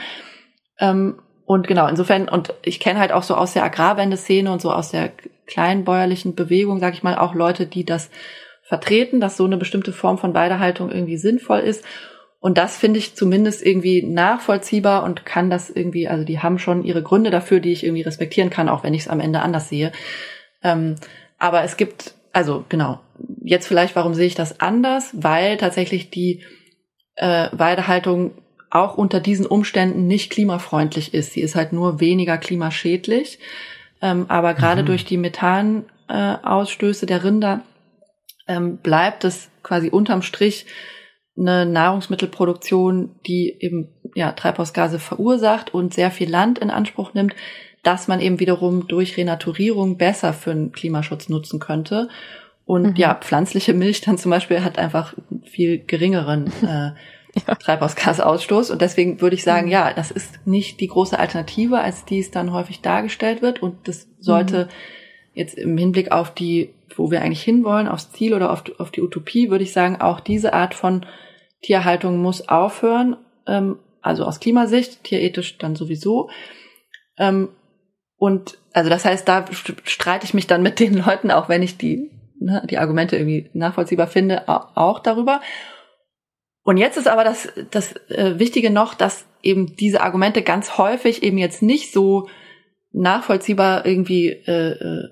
Ähm, 0.79 1.19
und 1.49 1.67
genau, 1.67 1.87
insofern, 1.87 2.29
und 2.29 2.53
ich 2.61 2.79
kenne 2.79 2.99
halt 2.99 3.11
auch 3.11 3.23
so 3.23 3.33
aus 3.33 3.53
der 3.53 3.63
Agrarwende-Szene 3.63 4.51
und 4.51 4.61
so 4.61 4.71
aus 4.71 4.91
der 4.91 5.11
kleinbäuerlichen 5.47 6.35
Bewegung, 6.35 6.79
sage 6.79 6.93
ich 6.95 7.01
mal, 7.01 7.17
auch 7.17 7.33
Leute, 7.33 7.65
die 7.65 7.83
das 7.83 8.11
vertreten, 8.61 9.19
dass 9.19 9.35
so 9.35 9.45
eine 9.45 9.57
bestimmte 9.57 9.91
Form 9.91 10.19
von 10.19 10.35
Weidehaltung 10.35 10.91
irgendwie 10.91 11.17
sinnvoll 11.17 11.61
ist. 11.61 11.83
Und 12.39 12.59
das 12.59 12.77
finde 12.77 12.99
ich 12.99 13.15
zumindest 13.15 13.65
irgendwie 13.65 14.03
nachvollziehbar 14.03 15.01
und 15.03 15.25
kann 15.25 15.49
das 15.49 15.71
irgendwie, 15.71 16.07
also 16.07 16.23
die 16.23 16.37
haben 16.37 16.59
schon 16.59 16.83
ihre 16.83 17.01
Gründe 17.01 17.31
dafür, 17.31 17.59
die 17.59 17.71
ich 17.71 17.83
irgendwie 17.83 18.03
respektieren 18.03 18.51
kann, 18.51 18.69
auch 18.69 18.83
wenn 18.83 18.93
ich 18.93 19.01
es 19.01 19.07
am 19.07 19.19
Ende 19.19 19.41
anders 19.41 19.69
sehe. 19.69 19.91
Ähm, 20.61 20.97
aber 21.39 21.63
es 21.63 21.77
gibt, 21.77 22.13
also 22.31 22.63
genau, 22.69 22.99
jetzt 23.41 23.67
vielleicht, 23.67 23.95
warum 23.95 24.13
sehe 24.13 24.27
ich 24.27 24.35
das 24.35 24.59
anders? 24.59 25.09
Weil 25.13 25.57
tatsächlich 25.57 26.11
die 26.11 26.43
äh, 27.15 27.49
Weidehaltung 27.53 28.33
auch 28.69 28.95
unter 28.95 29.19
diesen 29.19 29.45
Umständen 29.45 30.07
nicht 30.07 30.31
klimafreundlich 30.31 31.13
ist. 31.13 31.33
Sie 31.33 31.41
ist 31.41 31.55
halt 31.55 31.73
nur 31.73 31.99
weniger 31.99 32.37
klimaschädlich. 32.37 33.39
Ähm, 34.01 34.25
aber 34.29 34.53
gerade 34.53 34.83
mhm. 34.83 34.87
durch 34.87 35.05
die 35.05 35.17
Methanausstöße 35.17 37.05
äh, 37.05 37.07
der 37.07 37.23
Rinder 37.23 37.63
ähm, 38.47 38.77
bleibt 38.77 39.23
es 39.25 39.49
quasi 39.63 39.89
unterm 39.89 40.21
Strich 40.21 40.65
eine 41.37 41.65
Nahrungsmittelproduktion, 41.65 43.15
die 43.25 43.55
eben 43.59 43.89
ja, 44.15 44.31
Treibhausgase 44.31 44.99
verursacht 44.99 45.73
und 45.73 45.93
sehr 45.93 46.11
viel 46.11 46.29
Land 46.29 46.59
in 46.59 46.69
Anspruch 46.69 47.13
nimmt, 47.13 47.35
dass 47.83 48.07
man 48.07 48.19
eben 48.19 48.39
wiederum 48.39 48.87
durch 48.87 49.17
Renaturierung 49.17 49.97
besser 49.97 50.33
für 50.33 50.53
den 50.53 50.71
Klimaschutz 50.71 51.29
nutzen 51.29 51.59
könnte. 51.59 52.09
Und 52.65 52.91
mhm. 52.91 52.95
ja, 52.95 53.15
pflanzliche 53.15 53.73
Milch 53.73 54.01
dann 54.01 54.17
zum 54.17 54.31
Beispiel 54.31 54.63
hat 54.63 54.77
einfach 54.77 55.13
viel 55.45 55.79
geringeren 55.79 56.47
äh, 56.63 56.91
ja. 57.35 57.55
Treibhausgasausstoß. 57.55 58.71
Und 58.71 58.81
deswegen 58.81 59.21
würde 59.21 59.35
ich 59.35 59.43
sagen, 59.43 59.67
mhm. 59.67 59.71
ja, 59.71 59.93
das 59.93 60.11
ist 60.11 60.45
nicht 60.45 60.79
die 60.79 60.87
große 60.87 61.17
Alternative, 61.17 61.79
als 61.79 62.05
die 62.05 62.19
es 62.19 62.31
dann 62.31 62.53
häufig 62.53 62.81
dargestellt 62.81 63.41
wird. 63.41 63.61
Und 63.61 63.87
das 63.87 64.07
sollte 64.19 64.65
mhm. 64.65 64.69
jetzt 65.33 65.57
im 65.57 65.77
Hinblick 65.77 66.11
auf 66.11 66.33
die, 66.33 66.73
wo 66.95 67.11
wir 67.11 67.21
eigentlich 67.21 67.43
hinwollen, 67.43 67.87
aufs 67.87 68.11
Ziel 68.11 68.33
oder 68.33 68.51
auf, 68.51 68.63
auf 68.79 68.91
die 68.91 69.01
Utopie, 69.01 69.49
würde 69.49 69.63
ich 69.63 69.73
sagen, 69.73 70.01
auch 70.01 70.19
diese 70.19 70.53
Art 70.53 70.73
von 70.73 71.05
Tierhaltung 71.61 72.17
muss 72.17 72.47
aufhören. 72.47 73.17
Ähm, 73.47 73.79
also 74.01 74.25
aus 74.25 74.39
Klimasicht, 74.39 75.03
tierethisch 75.03 75.57
dann 75.57 75.75
sowieso. 75.75 76.29
Ähm, 77.17 77.49
und 78.17 78.57
also 78.73 78.89
das 78.89 79.05
heißt, 79.05 79.27
da 79.27 79.45
streite 79.83 80.25
ich 80.25 80.33
mich 80.33 80.47
dann 80.47 80.61
mit 80.61 80.79
den 80.79 80.93
Leuten, 81.05 81.31
auch 81.31 81.49
wenn 81.49 81.63
ich 81.63 81.77
die, 81.77 82.11
ne, 82.39 82.63
die 82.69 82.77
Argumente 82.77 83.17
irgendwie 83.17 83.49
nachvollziehbar 83.53 84.07
finde, 84.07 84.47
auch 84.47 84.99
darüber. 84.99 85.41
Und 86.63 86.77
jetzt 86.77 86.97
ist 86.97 87.07
aber 87.07 87.23
das, 87.23 87.47
das 87.71 87.93
äh, 88.09 88.37
Wichtige 88.37 88.69
noch, 88.69 88.93
dass 88.93 89.25
eben 89.41 89.75
diese 89.75 90.01
Argumente 90.01 90.41
ganz 90.41 90.77
häufig 90.77 91.23
eben 91.23 91.37
jetzt 91.37 91.61
nicht 91.61 91.91
so 91.91 92.27
nachvollziehbar 92.91 93.85
irgendwie 93.85 94.29
äh, 94.29 94.71
äh, 94.71 95.09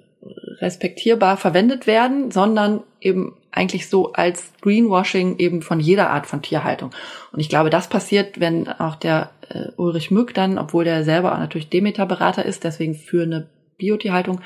respektierbar 0.59 1.37
verwendet 1.37 1.87
werden, 1.87 2.31
sondern 2.31 2.83
eben 2.99 3.37
eigentlich 3.51 3.87
so 3.87 4.13
als 4.13 4.51
Greenwashing 4.61 5.37
eben 5.37 5.61
von 5.61 5.79
jeder 5.79 6.09
Art 6.09 6.27
von 6.27 6.41
Tierhaltung. 6.41 6.91
Und 7.31 7.39
ich 7.39 7.49
glaube, 7.49 7.69
das 7.69 7.87
passiert, 7.87 8.39
wenn 8.39 8.67
auch 8.67 8.95
der 8.95 9.31
äh, 9.49 9.69
Ulrich 9.77 10.11
Mück 10.11 10.33
dann, 10.33 10.57
obwohl 10.57 10.83
der 10.83 11.03
selber 11.03 11.33
auch 11.33 11.39
natürlich 11.39 11.69
Demeter-Berater 11.69 12.45
ist, 12.45 12.63
deswegen 12.63 12.95
für 12.95 13.23
eine 13.23 13.49
Biotierhaltung 13.77 14.41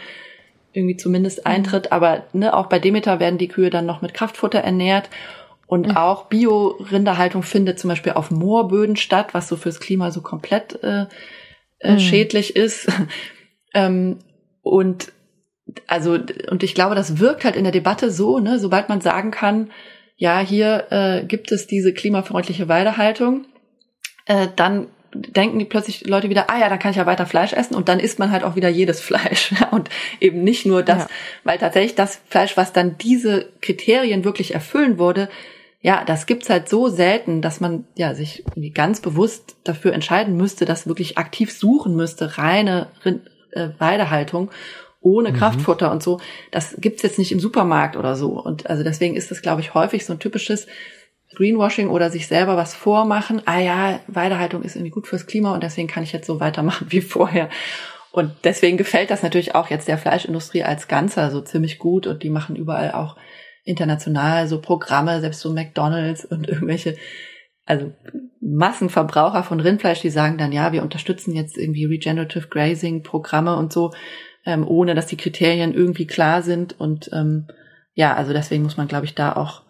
irgendwie 0.74 0.98
zumindest 0.98 1.40
mhm. 1.40 1.52
eintritt. 1.52 1.92
Aber 1.92 2.24
ne, 2.34 2.56
auch 2.56 2.68
bei 2.68 2.80
Demeter 2.80 3.20
werden 3.20 3.38
die 3.38 3.48
Kühe 3.48 3.70
dann 3.70 3.86
noch 3.86 4.02
mit 4.02 4.14
Kraftfutter 4.14 4.60
ernährt. 4.60 5.10
Und 5.72 5.88
mhm. 5.88 5.96
auch 5.96 6.26
Bio-Rinderhaltung 6.26 7.44
findet 7.44 7.80
zum 7.80 7.88
Beispiel 7.88 8.12
auf 8.12 8.30
Moorböden 8.30 8.98
statt, 8.98 9.30
was 9.32 9.48
so 9.48 9.56
fürs 9.56 9.80
Klima 9.80 10.12
so 10.12 10.20
komplett 10.20 10.84
äh, 10.84 11.06
äh, 11.80 11.94
mhm. 11.94 12.00
schädlich 12.00 12.58
ist. 12.58 12.92
ähm, 13.74 14.20
und 14.64 15.14
also, 15.88 16.20
und 16.50 16.64
ich 16.64 16.76
glaube, 16.76 16.96
das 16.96 17.20
wirkt 17.20 17.46
halt 17.46 17.56
in 17.56 17.64
der 17.64 17.72
Debatte 17.72 18.12
so, 18.12 18.40
ne, 18.40 18.60
sobald 18.60 18.90
man 18.90 19.00
sagen 19.00 19.32
kann, 19.32 19.72
ja, 20.18 20.42
hier 20.42 20.88
äh, 20.90 21.24
gibt 21.24 21.54
es 21.54 21.68
diese 21.68 21.94
klimafreundliche 21.94 22.68
Weidehaltung, 22.68 23.46
äh, 24.26 24.50
dann 24.58 24.88
denken 25.14 25.58
die 25.58 25.64
plötzlich 25.64 26.06
Leute 26.06 26.30
wieder, 26.30 26.50
ah 26.50 26.60
ja, 26.60 26.68
dann 26.68 26.80
kann 26.80 26.92
ich 26.92 26.98
ja 26.98 27.06
weiter 27.06 27.26
Fleisch 27.26 27.54
essen 27.54 27.76
und 27.76 27.88
dann 27.88 28.02
isst 28.02 28.20
man 28.20 28.32
halt 28.32 28.44
auch 28.44 28.58
wieder 28.58 28.68
jedes 28.68 29.00
Fleisch 29.00 29.54
und 29.72 29.90
eben 30.20 30.44
nicht 30.44 30.66
nur 30.66 30.84
das, 30.84 31.04
ja. 31.04 31.10
weil 31.46 31.60
tatsächlich 31.60 31.96
das 31.96 32.20
Fleisch, 32.28 32.58
was 32.58 32.74
dann 32.74 32.98
diese 32.98 33.54
Kriterien 33.62 34.26
wirklich 34.26 34.54
erfüllen 34.54 35.00
würde, 35.00 35.30
ja, 35.82 36.04
das 36.06 36.28
gibt's 36.28 36.50
halt 36.50 36.70
so 36.70 36.90
selten, 36.90 37.42
dass 37.42 37.60
man 37.60 37.86
ja 37.96 38.14
sich 38.14 38.44
ganz 38.74 39.02
bewusst 39.02 39.56
dafür 39.64 39.94
entscheiden 39.94 40.38
müsste, 40.38 40.66
das 40.66 40.88
wirklich 40.88 41.18
aktiv 41.18 41.52
suchen 41.52 41.96
müsste, 41.96 42.38
reine 42.38 42.88
Rind, 43.04 43.30
äh, 43.52 43.70
Weidehaltung 43.80 44.52
ohne 45.02 45.32
mhm. 45.32 45.38
Kraftfutter 45.38 45.92
und 45.92 46.04
so. 46.04 46.20
Das 46.52 46.76
gibt's 46.80 47.02
jetzt 47.02 47.18
nicht 47.18 47.32
im 47.32 47.40
Supermarkt 47.40 47.98
oder 47.98 48.16
so. 48.16 48.40
Und 48.40 48.70
also 48.70 48.84
deswegen 48.84 49.16
ist 49.16 49.32
das, 49.32 49.42
glaube 49.42 49.62
ich, 49.62 49.74
häufig 49.74 50.06
so 50.06 50.14
ein 50.14 50.20
typisches 50.20 50.68
Greenwashing 51.36 51.90
oder 51.90 52.12
sich 52.12 52.28
selber 52.28 52.58
was 52.58 52.76
vormachen. 52.76 53.42
Ah 53.46 53.60
ja, 53.60 54.00
Weidehaltung 54.08 54.62
ist 54.62 54.76
irgendwie 54.76 54.92
gut 54.92 55.08
fürs 55.08 55.26
Klima 55.26 55.54
und 55.54 55.64
deswegen 55.64 55.88
kann 55.88 56.04
ich 56.04 56.12
jetzt 56.12 56.28
so 56.28 56.40
weitermachen 56.40 56.88
wie 56.92 57.02
vorher. 57.02 57.50
Und 58.12 58.32
deswegen 58.44 58.78
gefällt 58.78 59.10
das 59.10 59.24
natürlich 59.24 59.56
auch 59.56 59.70
jetzt 59.70 59.88
der 59.88 59.98
Fleischindustrie 59.98 60.64
als 60.64 60.88
Ganzer 60.88 61.32
so 61.32 61.42
ziemlich 61.42 61.80
gut 61.80 62.06
und 62.06 62.24
die 62.24 62.30
machen 62.30 62.56
überall 62.56 62.92
auch 62.92 63.16
international 63.64 64.48
so 64.48 64.62
Programme, 64.62 65.22
selbst 65.22 65.42
so 65.42 65.52
McDonalds 65.54 66.26
und 66.26 66.48
irgendwelche, 66.48 66.96
also 67.66 67.92
Massenverbraucher 68.42 69.44
von 69.44 69.60
Rindfleisch, 69.60 70.02
die 70.02 70.10
sagen 70.10 70.38
dann, 70.38 70.52
ja, 70.52 70.72
wir 70.72 70.84
unterstützen 70.84 71.34
jetzt 71.34 71.58
irgendwie 71.58 71.86
Regenerative 71.86 72.48
Grazing 72.48 73.04
Programme 73.04 73.56
und 73.56 73.72
so, 73.72 73.92
ähm, 74.46 74.68
ohne 74.68 74.96
dass 74.96 75.06
die 75.06 75.18
Kriterien 75.18 75.74
irgendwie 75.74 76.08
klar 76.08 76.42
sind. 76.42 76.80
Und 76.80 77.10
ähm, 77.14 77.48
ja, 77.94 78.16
also 78.16 78.34
deswegen 78.34 78.64
muss 78.64 78.78
man, 78.78 78.88
glaube 78.88 79.06
ich, 79.06 79.16
da 79.16 79.34
auch 79.34 79.62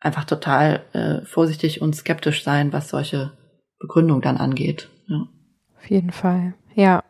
einfach 0.00 0.24
total 0.24 0.84
äh, 0.92 1.24
vorsichtig 1.24 1.80
und 1.80 1.94
skeptisch 1.94 2.42
sein, 2.42 2.72
was 2.72 2.88
solche 2.88 3.32
Begründungen 3.78 4.22
dann 4.22 4.36
angeht. 4.36 4.88
Ja. 5.08 5.26
Auf 5.78 5.90
jeden 5.90 6.10
Fall, 6.10 6.54
ja. 6.74 7.04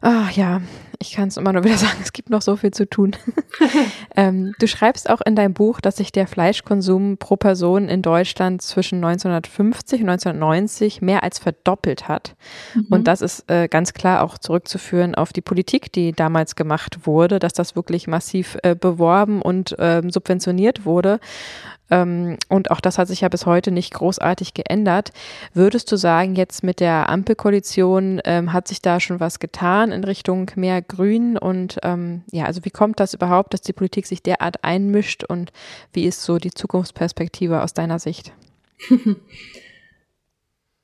Ach 0.00 0.30
ja, 0.30 0.62
ich 0.98 1.12
kann 1.12 1.28
es 1.28 1.36
immer 1.36 1.52
nur 1.52 1.64
wieder 1.64 1.76
sagen, 1.78 1.98
es 2.02 2.12
gibt 2.12 2.30
noch 2.30 2.42
so 2.42 2.56
viel 2.56 2.70
zu 2.70 2.88
tun. 2.88 3.12
ähm, 4.16 4.54
du 4.58 4.66
schreibst 4.66 5.10
auch 5.10 5.20
in 5.20 5.36
deinem 5.36 5.54
Buch, 5.54 5.80
dass 5.80 5.96
sich 5.96 6.12
der 6.12 6.26
Fleischkonsum 6.26 7.18
pro 7.18 7.36
Person 7.36 7.88
in 7.88 8.02
Deutschland 8.02 8.62
zwischen 8.62 8.96
1950 9.04 10.02
und 10.02 10.08
1990 10.08 11.02
mehr 11.02 11.22
als 11.22 11.38
verdoppelt 11.38 12.08
hat. 12.08 12.34
Mhm. 12.74 12.86
Und 12.90 13.08
das 13.08 13.22
ist 13.22 13.50
äh, 13.50 13.68
ganz 13.68 13.94
klar 13.94 14.22
auch 14.22 14.38
zurückzuführen 14.38 15.14
auf 15.14 15.32
die 15.32 15.40
Politik, 15.40 15.92
die 15.92 16.12
damals 16.12 16.56
gemacht 16.56 17.06
wurde, 17.06 17.38
dass 17.38 17.52
das 17.52 17.76
wirklich 17.76 18.06
massiv 18.06 18.56
äh, 18.62 18.74
beworben 18.74 19.42
und 19.42 19.78
äh, 19.78 20.02
subventioniert 20.08 20.84
wurde. 20.84 21.20
Ähm, 21.90 22.36
und 22.48 22.70
auch 22.70 22.80
das 22.80 22.98
hat 22.98 23.08
sich 23.08 23.20
ja 23.20 23.28
bis 23.28 23.46
heute 23.46 23.70
nicht 23.70 23.94
großartig 23.94 24.54
geändert. 24.54 25.12
Würdest 25.54 25.90
du 25.92 25.96
sagen, 25.96 26.34
jetzt 26.34 26.62
mit 26.62 26.80
der 26.80 27.08
Ampelkoalition 27.08 28.20
ähm, 28.24 28.52
hat 28.52 28.68
sich 28.68 28.82
da 28.82 29.00
schon 29.00 29.20
was 29.20 29.38
getan 29.38 29.92
in 29.92 30.04
Richtung 30.04 30.50
mehr 30.56 30.82
Grün? 30.82 31.38
Und 31.38 31.78
ähm, 31.82 32.22
ja, 32.30 32.44
also 32.44 32.64
wie 32.64 32.70
kommt 32.70 33.00
das 33.00 33.14
überhaupt, 33.14 33.54
dass 33.54 33.60
die 33.60 33.72
Politik 33.72 34.06
sich 34.06 34.22
derart 34.22 34.64
einmischt 34.64 35.24
und 35.24 35.52
wie 35.92 36.04
ist 36.04 36.22
so 36.22 36.38
die 36.38 36.52
Zukunftsperspektive 36.52 37.62
aus 37.62 37.74
deiner 37.74 37.98
Sicht? 37.98 38.32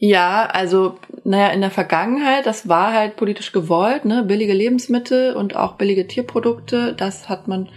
Ja, 0.05 0.47
also, 0.47 0.99
naja, 1.23 1.51
in 1.51 1.61
der 1.61 1.71
Vergangenheit, 1.71 2.45
das 2.45 2.69
war 2.69 2.93
halt 2.93 3.15
politisch 3.15 3.53
gewollt, 3.53 4.05
ne, 4.05 4.25
billige 4.25 4.53
Lebensmittel 4.53 5.37
und 5.37 5.55
auch 5.55 5.75
billige 5.75 6.09
Tierprodukte, 6.09 6.93
das 6.93 7.29
hat 7.29 7.47
man 7.47 7.69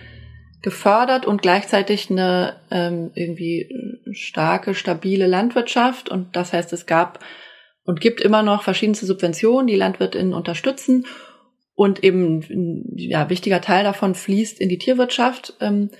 gefördert 0.65 1.27
und 1.27 1.43
gleichzeitig 1.43 2.09
eine 2.09 2.55
ähm, 2.71 3.11
irgendwie 3.13 3.69
starke, 4.13 4.73
stabile 4.73 5.27
Landwirtschaft. 5.27 6.09
Und 6.09 6.35
das 6.35 6.53
heißt, 6.53 6.73
es 6.73 6.87
gab 6.87 7.19
und 7.83 8.01
gibt 8.01 8.19
immer 8.19 8.41
noch 8.41 8.63
verschiedenste 8.63 9.05
Subventionen, 9.05 9.67
die 9.67 9.75
LandwirtInnen 9.75 10.33
unterstützen. 10.33 11.05
Und 11.75 12.03
eben 12.03 12.95
ja, 12.95 13.29
wichtiger 13.29 13.61
Teil 13.61 13.83
davon 13.83 14.15
fließt 14.15 14.59
in 14.59 14.67
die 14.69 14.79
Tierwirtschaft. 14.79 15.53
Ähm, 15.61 15.91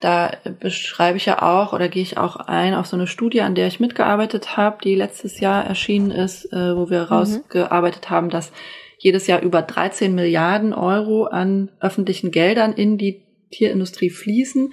da 0.00 0.32
beschreibe 0.58 1.16
ich 1.16 1.26
ja 1.26 1.40
auch 1.40 1.72
oder 1.72 1.88
gehe 1.88 2.02
ich 2.02 2.18
auch 2.18 2.36
ein 2.36 2.74
auf 2.74 2.88
so 2.88 2.96
eine 2.96 3.06
Studie, 3.06 3.42
an 3.42 3.54
der 3.54 3.68
ich 3.68 3.78
mitgearbeitet 3.78 4.56
habe, 4.56 4.78
die 4.82 4.96
letztes 4.96 5.38
Jahr 5.38 5.64
erschienen 5.64 6.10
ist, 6.10 6.52
äh, 6.52 6.76
wo 6.76 6.90
wir 6.90 7.02
mhm. 7.02 7.06
rausgearbeitet 7.06 8.10
haben, 8.10 8.30
dass 8.30 8.50
jedes 8.98 9.28
Jahr 9.28 9.42
über 9.42 9.62
13 9.62 10.12
Milliarden 10.12 10.74
Euro 10.74 11.26
an 11.26 11.70
öffentlichen 11.78 12.32
Geldern 12.32 12.72
in 12.72 12.98
die 12.98 13.27
Tierindustrie 13.50 14.10
fließen. 14.10 14.72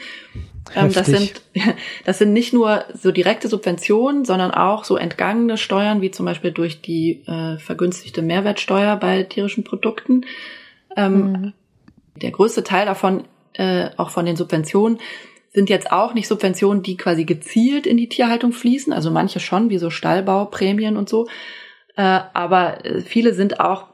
Ähm, 0.75 0.91
das 0.91 1.07
sind, 1.07 1.41
das 2.05 2.19
sind 2.19 2.33
nicht 2.33 2.53
nur 2.53 2.85
so 2.93 3.11
direkte 3.11 3.47
Subventionen, 3.47 4.25
sondern 4.25 4.51
auch 4.51 4.83
so 4.83 4.97
entgangene 4.97 5.57
Steuern, 5.57 6.01
wie 6.01 6.11
zum 6.11 6.25
Beispiel 6.25 6.51
durch 6.51 6.81
die 6.81 7.23
äh, 7.27 7.57
vergünstigte 7.57 8.21
Mehrwertsteuer 8.21 8.95
bei 8.97 9.23
tierischen 9.23 9.63
Produkten. 9.63 10.25
Ähm, 10.95 11.31
mhm. 11.31 11.53
Der 12.21 12.31
größte 12.31 12.63
Teil 12.63 12.85
davon, 12.85 13.23
äh, 13.53 13.89
auch 13.97 14.09
von 14.09 14.25
den 14.25 14.35
Subventionen, 14.35 14.99
sind 15.53 15.69
jetzt 15.69 15.91
auch 15.91 16.13
nicht 16.13 16.27
Subventionen, 16.27 16.83
die 16.83 16.97
quasi 16.97 17.23
gezielt 17.23 17.87
in 17.87 17.97
die 17.97 18.09
Tierhaltung 18.09 18.51
fließen. 18.51 18.91
Also 18.91 19.09
manche 19.09 19.39
schon, 19.39 19.69
wie 19.69 19.77
so 19.77 19.89
Stallbauprämien 19.89 20.97
und 20.97 21.07
so. 21.07 21.27
Äh, 21.95 22.01
aber 22.33 22.85
äh, 22.85 23.01
viele 23.01 23.33
sind 23.33 23.59
auch 23.61 23.85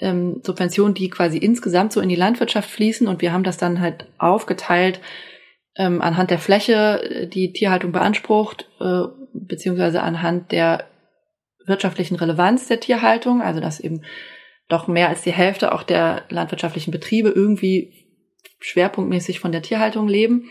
ähm, 0.00 0.40
Subventionen, 0.44 0.94
die 0.94 1.10
quasi 1.10 1.38
insgesamt 1.38 1.92
so 1.92 2.00
in 2.00 2.08
die 2.08 2.16
Landwirtschaft 2.16 2.70
fließen. 2.70 3.06
Und 3.06 3.22
wir 3.22 3.32
haben 3.32 3.44
das 3.44 3.58
dann 3.58 3.80
halt 3.80 4.06
aufgeteilt 4.18 5.00
ähm, 5.76 6.02
anhand 6.02 6.30
der 6.30 6.38
Fläche, 6.38 7.02
äh, 7.02 7.26
die 7.26 7.52
Tierhaltung 7.52 7.92
beansprucht, 7.92 8.68
äh, 8.80 9.02
beziehungsweise 9.32 10.02
anhand 10.02 10.52
der 10.52 10.84
wirtschaftlichen 11.66 12.16
Relevanz 12.16 12.66
der 12.66 12.80
Tierhaltung, 12.80 13.42
also 13.42 13.60
dass 13.60 13.80
eben 13.80 14.02
doch 14.68 14.88
mehr 14.88 15.08
als 15.08 15.22
die 15.22 15.32
Hälfte 15.32 15.72
auch 15.72 15.82
der 15.82 16.22
landwirtschaftlichen 16.28 16.90
Betriebe 16.90 17.28
irgendwie 17.28 17.92
schwerpunktmäßig 18.60 19.40
von 19.40 19.52
der 19.52 19.62
Tierhaltung 19.62 20.08
leben. 20.08 20.48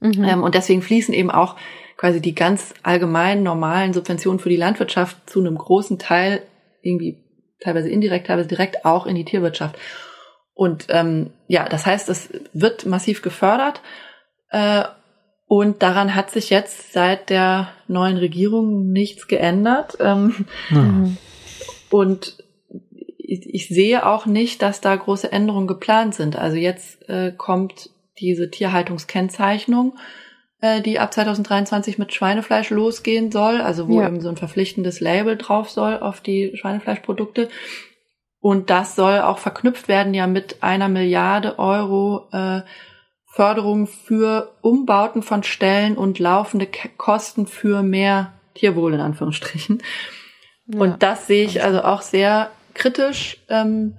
Mhm. 0.00 0.24
Ähm, 0.24 0.42
und 0.42 0.54
deswegen 0.54 0.82
fließen 0.82 1.14
eben 1.14 1.30
auch 1.30 1.56
quasi 1.96 2.20
die 2.20 2.34
ganz 2.34 2.74
allgemeinen 2.82 3.42
normalen 3.42 3.92
Subventionen 3.92 4.38
für 4.38 4.50
die 4.50 4.56
Landwirtschaft 4.56 5.28
zu 5.28 5.40
einem 5.40 5.56
großen 5.56 5.98
Teil 5.98 6.42
irgendwie 6.82 7.25
teilweise 7.60 7.88
indirekt, 7.88 8.26
teilweise 8.26 8.48
direkt 8.48 8.84
auch 8.84 9.06
in 9.06 9.14
die 9.14 9.24
Tierwirtschaft. 9.24 9.76
Und 10.54 10.86
ähm, 10.88 11.30
ja, 11.48 11.68
das 11.68 11.84
heißt, 11.84 12.08
es 12.08 12.30
wird 12.52 12.86
massiv 12.86 13.22
gefördert. 13.22 13.82
Äh, 14.50 14.84
und 15.48 15.82
daran 15.82 16.14
hat 16.14 16.30
sich 16.30 16.50
jetzt 16.50 16.92
seit 16.92 17.30
der 17.30 17.68
neuen 17.86 18.16
Regierung 18.16 18.90
nichts 18.90 19.28
geändert. 19.28 19.98
Ähm, 20.00 20.46
mhm. 20.70 21.16
Und 21.90 22.38
ich, 23.18 23.54
ich, 23.54 23.68
sehe 23.68 24.06
auch 24.06 24.26
nicht, 24.26 24.62
dass 24.62 24.80
da 24.80 24.96
große 24.96 25.30
Änderungen 25.30 25.66
geplant 25.66 26.14
sind. 26.14 26.36
Also 26.36 26.56
jetzt 26.56 27.08
äh, 27.08 27.32
kommt 27.36 27.90
diese 28.18 28.50
Tierhaltungskennzeichnung 28.50 29.98
äh, 30.66 30.80
die 30.80 30.98
ab 30.98 31.12
2023 31.12 31.98
mit 31.98 32.12
Schweinefleisch 32.12 32.70
losgehen 32.70 33.30
soll, 33.30 33.60
also 33.60 33.88
wo 33.88 34.00
ja. 34.00 34.08
eben 34.08 34.20
so 34.20 34.28
ein 34.28 34.36
verpflichtendes 34.36 35.00
Label 35.00 35.36
drauf 35.36 35.70
soll 35.70 35.98
auf 35.98 36.20
die 36.20 36.56
Schweinefleischprodukte. 36.56 37.48
Und 38.40 38.70
das 38.70 38.94
soll 38.94 39.20
auch 39.20 39.38
verknüpft 39.38 39.88
werden 39.88 40.14
ja 40.14 40.26
mit 40.26 40.62
einer 40.62 40.88
Milliarde 40.88 41.58
Euro 41.58 42.28
äh, 42.32 42.62
Förderung 43.24 43.86
für 43.86 44.54
Umbauten 44.62 45.22
von 45.22 45.42
Stellen 45.42 45.96
und 45.96 46.18
laufende 46.18 46.66
K 46.66 46.88
Kosten 46.96 47.46
für 47.46 47.82
mehr 47.82 48.32
Tierwohl 48.54 48.94
in 48.94 49.00
Anführungsstrichen. 49.00 49.82
Ja. 50.68 50.80
Und 50.80 51.02
das 51.02 51.26
sehe 51.26 51.44
ich 51.44 51.62
also 51.62 51.82
auch 51.82 52.02
sehr 52.02 52.50
kritisch, 52.74 53.38
ähm, 53.48 53.96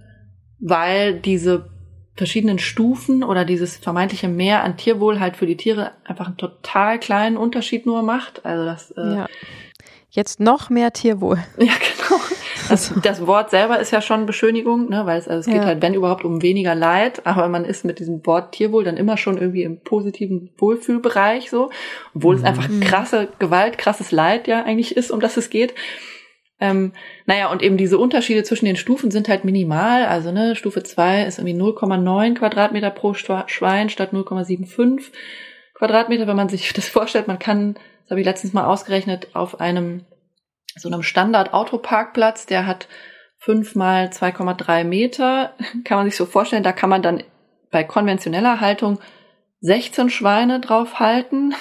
weil 0.60 1.20
diese 1.20 1.70
verschiedenen 2.18 2.60
Stufen 2.60 3.24
oder 3.24 3.46
dieses 3.46 3.78
vermeintliche 3.78 4.28
Mehr 4.28 4.64
an 4.64 4.76
Tierwohl 4.76 5.20
halt 5.20 5.38
für 5.38 5.46
die 5.46 5.56
Tiere 5.56 5.92
einfach 6.04 6.28
einen 6.28 6.38
total 6.38 7.00
kleinen 7.00 7.38
Unterschied 7.38 7.86
nur 7.86 8.02
macht. 8.02 8.44
Also 8.46 8.66
das 8.66 8.92
äh, 8.92 9.16
ja. 9.18 9.28
jetzt 10.10 10.40
noch 10.40 10.70
mehr 10.70 10.92
Tierwohl. 10.92 11.38
Ja, 11.58 11.74
genau. 11.74 12.22
Das, 12.70 12.94
das 13.02 13.26
Wort 13.26 13.50
selber 13.50 13.80
ist 13.80 13.92
ja 13.92 14.02
schon 14.02 14.26
Beschönigung, 14.26 14.90
ne, 14.90 15.06
weil 15.06 15.20
es, 15.20 15.28
also 15.28 15.42
es 15.42 15.46
geht 15.46 15.62
ja. 15.62 15.66
halt, 15.66 15.82
wenn 15.82 15.94
überhaupt, 15.94 16.26
um 16.26 16.42
weniger 16.42 16.76
Leid, 16.76 17.26
aber 17.26 17.48
man 17.48 17.64
ist 17.64 17.86
mit 17.86 18.00
diesem 18.00 18.26
Wort 18.26 18.54
Tierwohl 18.54 18.84
dann 18.84 18.98
immer 18.98 19.16
schon 19.16 19.38
irgendwie 19.38 19.64
im 19.64 19.80
positiven 19.80 20.50
Wohlfühlbereich 20.58 21.50
so, 21.50 21.70
obwohl 22.14 22.36
mhm. 22.36 22.42
es 22.42 22.46
einfach 22.46 22.68
krasse 22.82 23.30
Gewalt, 23.40 23.78
krasses 23.78 24.12
Leid 24.12 24.48
ja 24.48 24.64
eigentlich 24.64 24.98
ist, 24.98 25.12
um 25.12 25.22
das 25.22 25.38
es 25.38 25.50
geht. 25.50 25.76
Ähm, 26.60 26.94
naja, 27.26 27.52
und 27.52 27.62
eben 27.62 27.78
diese 27.78 28.00
Unterschiede 28.00 28.44
zwischen 28.44 28.66
den 28.66 28.76
Stufen 28.76 29.12
sind 29.12 29.30
halt 29.30 29.46
minimal. 29.46 30.06
Also 30.06 30.32
ne, 30.32 30.56
Stufe 30.56 30.84
2 30.84 31.26
ist 31.26 31.38
irgendwie 31.38 31.60
0,9 31.60 32.36
Quadratmeter 32.36 32.90
pro 32.90 33.14
Schwein 33.14 33.90
statt 33.90 34.12
0,75 34.12 35.12
Quadratmeter. 35.76 36.28
Wenn 36.28 36.36
man 36.36 36.50
sich 36.50 36.74
das 36.74 36.90
vorstellt, 36.90 37.28
man 37.28 37.40
kann, 37.40 37.76
das 38.04 38.12
habe 38.12 38.22
ich 38.22 38.26
letztens 38.26 38.54
mal 38.54 38.66
ausgerechnet, 38.66 39.36
auf 39.36 39.60
einem 39.60 40.06
so 40.76 40.90
einem 40.90 41.04
Standard-Autoparkplatz, 41.04 42.46
der 42.46 42.68
hat 42.68 42.88
5 43.40 43.76
mal 43.76 44.08
2,3 44.08 44.84
Meter, 44.84 45.54
kann 45.84 45.98
man 45.98 46.06
sich 46.06 46.16
so 46.16 46.26
vorstellen, 46.26 46.64
da 46.64 46.72
kann 46.72 46.90
man 46.90 47.02
dann 47.02 47.24
bei 47.72 47.84
konventioneller 47.84 48.62
Haltung 48.62 49.00
16 49.62 50.10
Schweine 50.10 50.60
draufhalten. 50.60 51.56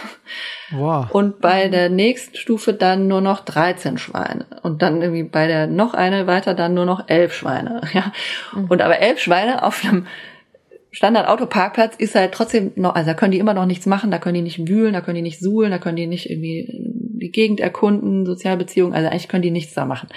Wow. 0.70 1.10
Und 1.12 1.40
bei 1.40 1.68
der 1.68 1.88
nächsten 1.88 2.36
Stufe 2.36 2.74
dann 2.74 3.08
nur 3.08 3.20
noch 3.20 3.40
13 3.40 3.96
Schweine. 3.96 4.46
Und 4.62 4.82
dann 4.82 5.00
irgendwie 5.00 5.22
bei 5.22 5.46
der 5.46 5.66
noch 5.66 5.94
eine 5.94 6.26
weiter 6.26 6.54
dann 6.54 6.74
nur 6.74 6.84
noch 6.84 7.08
11 7.08 7.32
Schweine. 7.34 7.80
Ja. 7.92 8.12
Mhm. 8.54 8.66
Und 8.66 8.82
aber 8.82 8.98
11 8.98 9.20
Schweine 9.20 9.62
auf 9.62 9.82
einem 9.82 10.06
Standard-Autoparkplatz 10.90 11.96
ist 11.96 12.14
halt 12.14 12.32
trotzdem 12.32 12.72
noch, 12.76 12.94
also 12.94 13.10
da 13.10 13.14
können 13.14 13.32
die 13.32 13.38
immer 13.38 13.54
noch 13.54 13.66
nichts 13.66 13.86
machen, 13.86 14.10
da 14.10 14.18
können 14.18 14.34
die 14.34 14.42
nicht 14.42 14.66
wühlen, 14.66 14.92
da 14.92 15.00
können 15.00 15.16
die 15.16 15.22
nicht 15.22 15.40
suhlen, 15.40 15.70
da 15.70 15.78
können 15.78 15.96
die 15.96 16.06
nicht 16.06 16.30
irgendwie 16.30 16.68
die 16.72 17.30
Gegend 17.30 17.60
erkunden, 17.60 18.24
Sozialbeziehungen, 18.26 18.94
also 18.94 19.08
eigentlich 19.08 19.28
können 19.28 19.42
die 19.42 19.50
nichts 19.50 19.74
da 19.74 19.84
machen. 19.84 20.08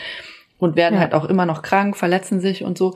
Und 0.58 0.76
werden 0.76 0.96
ja. 0.96 1.02
halt 1.02 1.14
auch 1.14 1.26
immer 1.26 1.46
noch 1.46 1.62
krank, 1.62 1.98
verletzen 1.98 2.40
sich 2.40 2.64
und 2.64 2.78
so. 2.78 2.96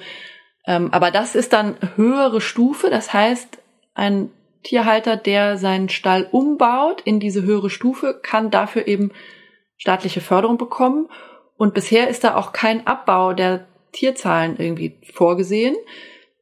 Ähm, 0.65 0.93
aber 0.93 1.11
das 1.11 1.35
ist 1.35 1.53
dann 1.53 1.75
höhere 1.95 2.41
Stufe, 2.41 2.89
das 2.89 3.13
heißt, 3.13 3.59
ein 3.95 4.29
Tierhalter, 4.63 5.17
der 5.17 5.57
seinen 5.57 5.89
Stall 5.89 6.27
umbaut 6.31 7.01
in 7.01 7.19
diese 7.19 7.43
höhere 7.43 7.69
Stufe, 7.69 8.19
kann 8.21 8.49
dafür 8.49 8.87
eben 8.87 9.11
staatliche 9.77 10.21
Förderung 10.21 10.57
bekommen. 10.57 11.09
Und 11.57 11.73
bisher 11.73 12.07
ist 12.07 12.23
da 12.23 12.35
auch 12.35 12.53
kein 12.53 12.87
Abbau 12.87 13.33
der 13.33 13.67
Tierzahlen 13.91 14.57
irgendwie 14.57 14.97
vorgesehen. 15.13 15.75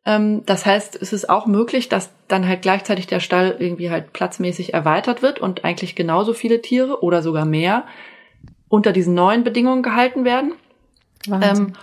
Ähm, 0.05 0.43
das 0.45 0.65
heißt, 0.65 0.99
es 0.99 1.13
ist 1.13 1.29
auch 1.29 1.45
möglich, 1.45 1.89
dass 1.89 2.11
dann 2.27 2.47
halt 2.47 2.61
gleichzeitig 2.61 3.07
der 3.07 3.19
Stall 3.19 3.57
irgendwie 3.59 3.89
halt 3.89 4.13
platzmäßig 4.13 4.73
erweitert 4.73 5.21
wird 5.21 5.39
und 5.39 5.63
eigentlich 5.63 5.95
genauso 5.95 6.33
viele 6.33 6.61
Tiere 6.61 7.03
oder 7.03 7.21
sogar 7.21 7.45
mehr 7.45 7.85
unter 8.67 8.93
diesen 8.93 9.13
neuen 9.13 9.43
Bedingungen 9.43 9.83
gehalten 9.83 10.23
werden. 10.23 10.53
Ähm, 11.27 11.73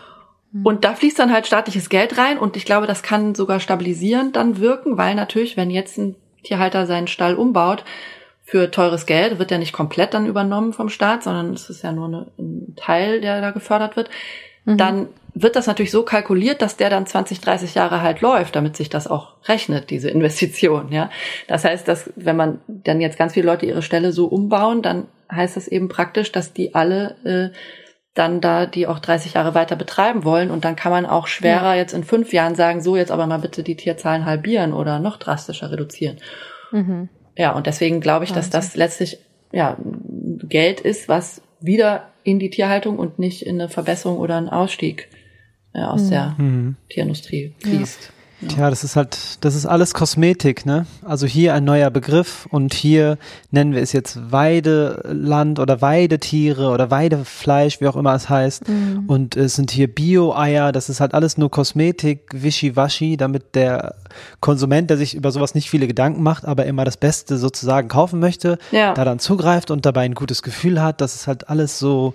hm. 0.52 0.66
und 0.66 0.84
da 0.84 0.94
fließt 0.94 1.16
dann 1.16 1.32
halt 1.32 1.46
staatliches 1.46 1.90
Geld 1.90 2.18
rein 2.18 2.38
und 2.38 2.56
ich 2.56 2.64
glaube, 2.64 2.88
das 2.88 3.04
kann 3.04 3.36
sogar 3.36 3.60
stabilisierend 3.60 4.34
dann 4.34 4.58
wirken, 4.58 4.96
weil 4.96 5.14
natürlich, 5.14 5.56
wenn 5.56 5.70
jetzt 5.70 5.96
ein 5.96 6.16
Tierhalter 6.48 6.86
seinen 6.86 7.06
Stall 7.06 7.34
umbaut 7.34 7.84
für 8.44 8.70
teures 8.70 9.04
Geld, 9.04 9.38
wird 9.38 9.52
er 9.52 9.58
nicht 9.58 9.74
komplett 9.74 10.14
dann 10.14 10.26
übernommen 10.26 10.72
vom 10.72 10.88
Staat, 10.88 11.22
sondern 11.22 11.52
es 11.52 11.68
ist 11.68 11.82
ja 11.82 11.92
nur 11.92 12.06
eine, 12.06 12.26
ein 12.38 12.74
Teil, 12.76 13.20
der 13.20 13.42
da 13.42 13.50
gefördert 13.50 13.96
wird, 13.96 14.08
mhm. 14.64 14.78
dann 14.78 15.08
wird 15.34 15.54
das 15.54 15.66
natürlich 15.66 15.90
so 15.90 16.02
kalkuliert, 16.02 16.62
dass 16.62 16.76
der 16.76 16.90
dann 16.90 17.06
20, 17.06 17.40
30 17.40 17.74
Jahre 17.74 18.00
halt 18.00 18.22
läuft, 18.22 18.56
damit 18.56 18.76
sich 18.76 18.88
das 18.88 19.06
auch 19.06 19.34
rechnet, 19.44 19.90
diese 19.90 20.08
Investition, 20.08 20.90
ja. 20.90 21.10
Das 21.46 21.64
heißt, 21.64 21.86
dass 21.86 22.10
wenn 22.16 22.36
man 22.36 22.60
dann 22.66 23.00
jetzt 23.00 23.18
ganz 23.18 23.34
viele 23.34 23.46
Leute 23.46 23.66
ihre 23.66 23.82
Stelle 23.82 24.12
so 24.12 24.26
umbauen, 24.26 24.80
dann 24.82 25.06
heißt 25.30 25.56
das 25.56 25.68
eben 25.68 25.88
praktisch, 25.88 26.32
dass 26.32 26.54
die 26.54 26.74
alle 26.74 27.16
äh, 27.24 27.56
dann 28.14 28.40
da 28.40 28.66
die 28.66 28.86
auch 28.86 28.98
30 28.98 29.34
Jahre 29.34 29.54
weiter 29.54 29.76
betreiben 29.76 30.24
wollen 30.24 30.50
und 30.50 30.64
dann 30.64 30.76
kann 30.76 30.90
man 30.90 31.06
auch 31.06 31.26
schwerer 31.26 31.74
ja. 31.74 31.76
jetzt 31.76 31.92
in 31.94 32.04
fünf 32.04 32.32
Jahren 32.32 32.54
sagen, 32.54 32.80
so 32.80 32.96
jetzt 32.96 33.12
aber 33.12 33.26
mal 33.26 33.38
bitte 33.38 33.62
die 33.62 33.76
Tierzahlen 33.76 34.24
halbieren 34.24 34.72
oder 34.72 34.98
noch 34.98 35.18
drastischer 35.18 35.70
reduzieren. 35.70 36.16
Mhm. 36.72 37.08
Ja, 37.36 37.52
und 37.52 37.66
deswegen 37.66 38.00
glaube 38.00 38.24
ich, 38.24 38.32
dass 38.32 38.50
das 38.50 38.74
letztlich 38.74 39.18
ja 39.52 39.76
Geld 40.42 40.80
ist, 40.80 41.08
was 41.08 41.42
wieder 41.60 42.08
in 42.24 42.38
die 42.38 42.50
Tierhaltung 42.50 42.98
und 42.98 43.18
nicht 43.18 43.42
in 43.42 43.60
eine 43.60 43.68
Verbesserung 43.68 44.18
oder 44.18 44.36
einen 44.36 44.48
Ausstieg 44.48 45.08
äh, 45.72 45.82
aus 45.82 46.04
mhm. 46.04 46.10
der 46.10 46.34
mhm. 46.38 46.76
Tierindustrie 46.88 47.54
fließt. 47.60 48.04
Ja. 48.04 48.17
Tja, 48.46 48.70
das 48.70 48.84
ist 48.84 48.94
halt, 48.94 49.44
das 49.44 49.56
ist 49.56 49.66
alles 49.66 49.94
Kosmetik, 49.94 50.64
ne? 50.64 50.86
Also 51.04 51.26
hier 51.26 51.54
ein 51.54 51.64
neuer 51.64 51.90
Begriff 51.90 52.46
und 52.50 52.72
hier 52.72 53.18
nennen 53.50 53.74
wir 53.74 53.82
es 53.82 53.92
jetzt 53.92 54.30
Weideland 54.30 55.58
oder 55.58 55.82
Weidetiere 55.82 56.70
oder 56.70 56.88
Weidefleisch, 56.88 57.80
wie 57.80 57.88
auch 57.88 57.96
immer 57.96 58.14
es 58.14 58.28
heißt. 58.28 58.68
Mhm. 58.68 59.04
Und 59.08 59.36
es 59.36 59.56
sind 59.56 59.72
hier 59.72 59.92
Bio-Eier, 59.92 60.70
das 60.70 60.88
ist 60.88 61.00
halt 61.00 61.14
alles 61.14 61.36
nur 61.36 61.50
Kosmetik, 61.50 62.28
Wischiwaschi, 62.32 63.16
damit 63.16 63.56
der 63.56 63.96
Konsument, 64.38 64.88
der 64.88 64.98
sich 64.98 65.16
über 65.16 65.32
sowas 65.32 65.56
nicht 65.56 65.68
viele 65.68 65.88
Gedanken 65.88 66.22
macht, 66.22 66.44
aber 66.44 66.64
immer 66.66 66.84
das 66.84 66.96
Beste 66.96 67.38
sozusagen 67.38 67.88
kaufen 67.88 68.20
möchte, 68.20 68.58
ja. 68.70 68.94
da 68.94 69.04
dann 69.04 69.18
zugreift 69.18 69.72
und 69.72 69.84
dabei 69.84 70.02
ein 70.02 70.14
gutes 70.14 70.44
Gefühl 70.44 70.80
hat. 70.80 71.00
Das 71.00 71.16
ist 71.16 71.26
halt 71.26 71.48
alles 71.48 71.80
so, 71.80 72.14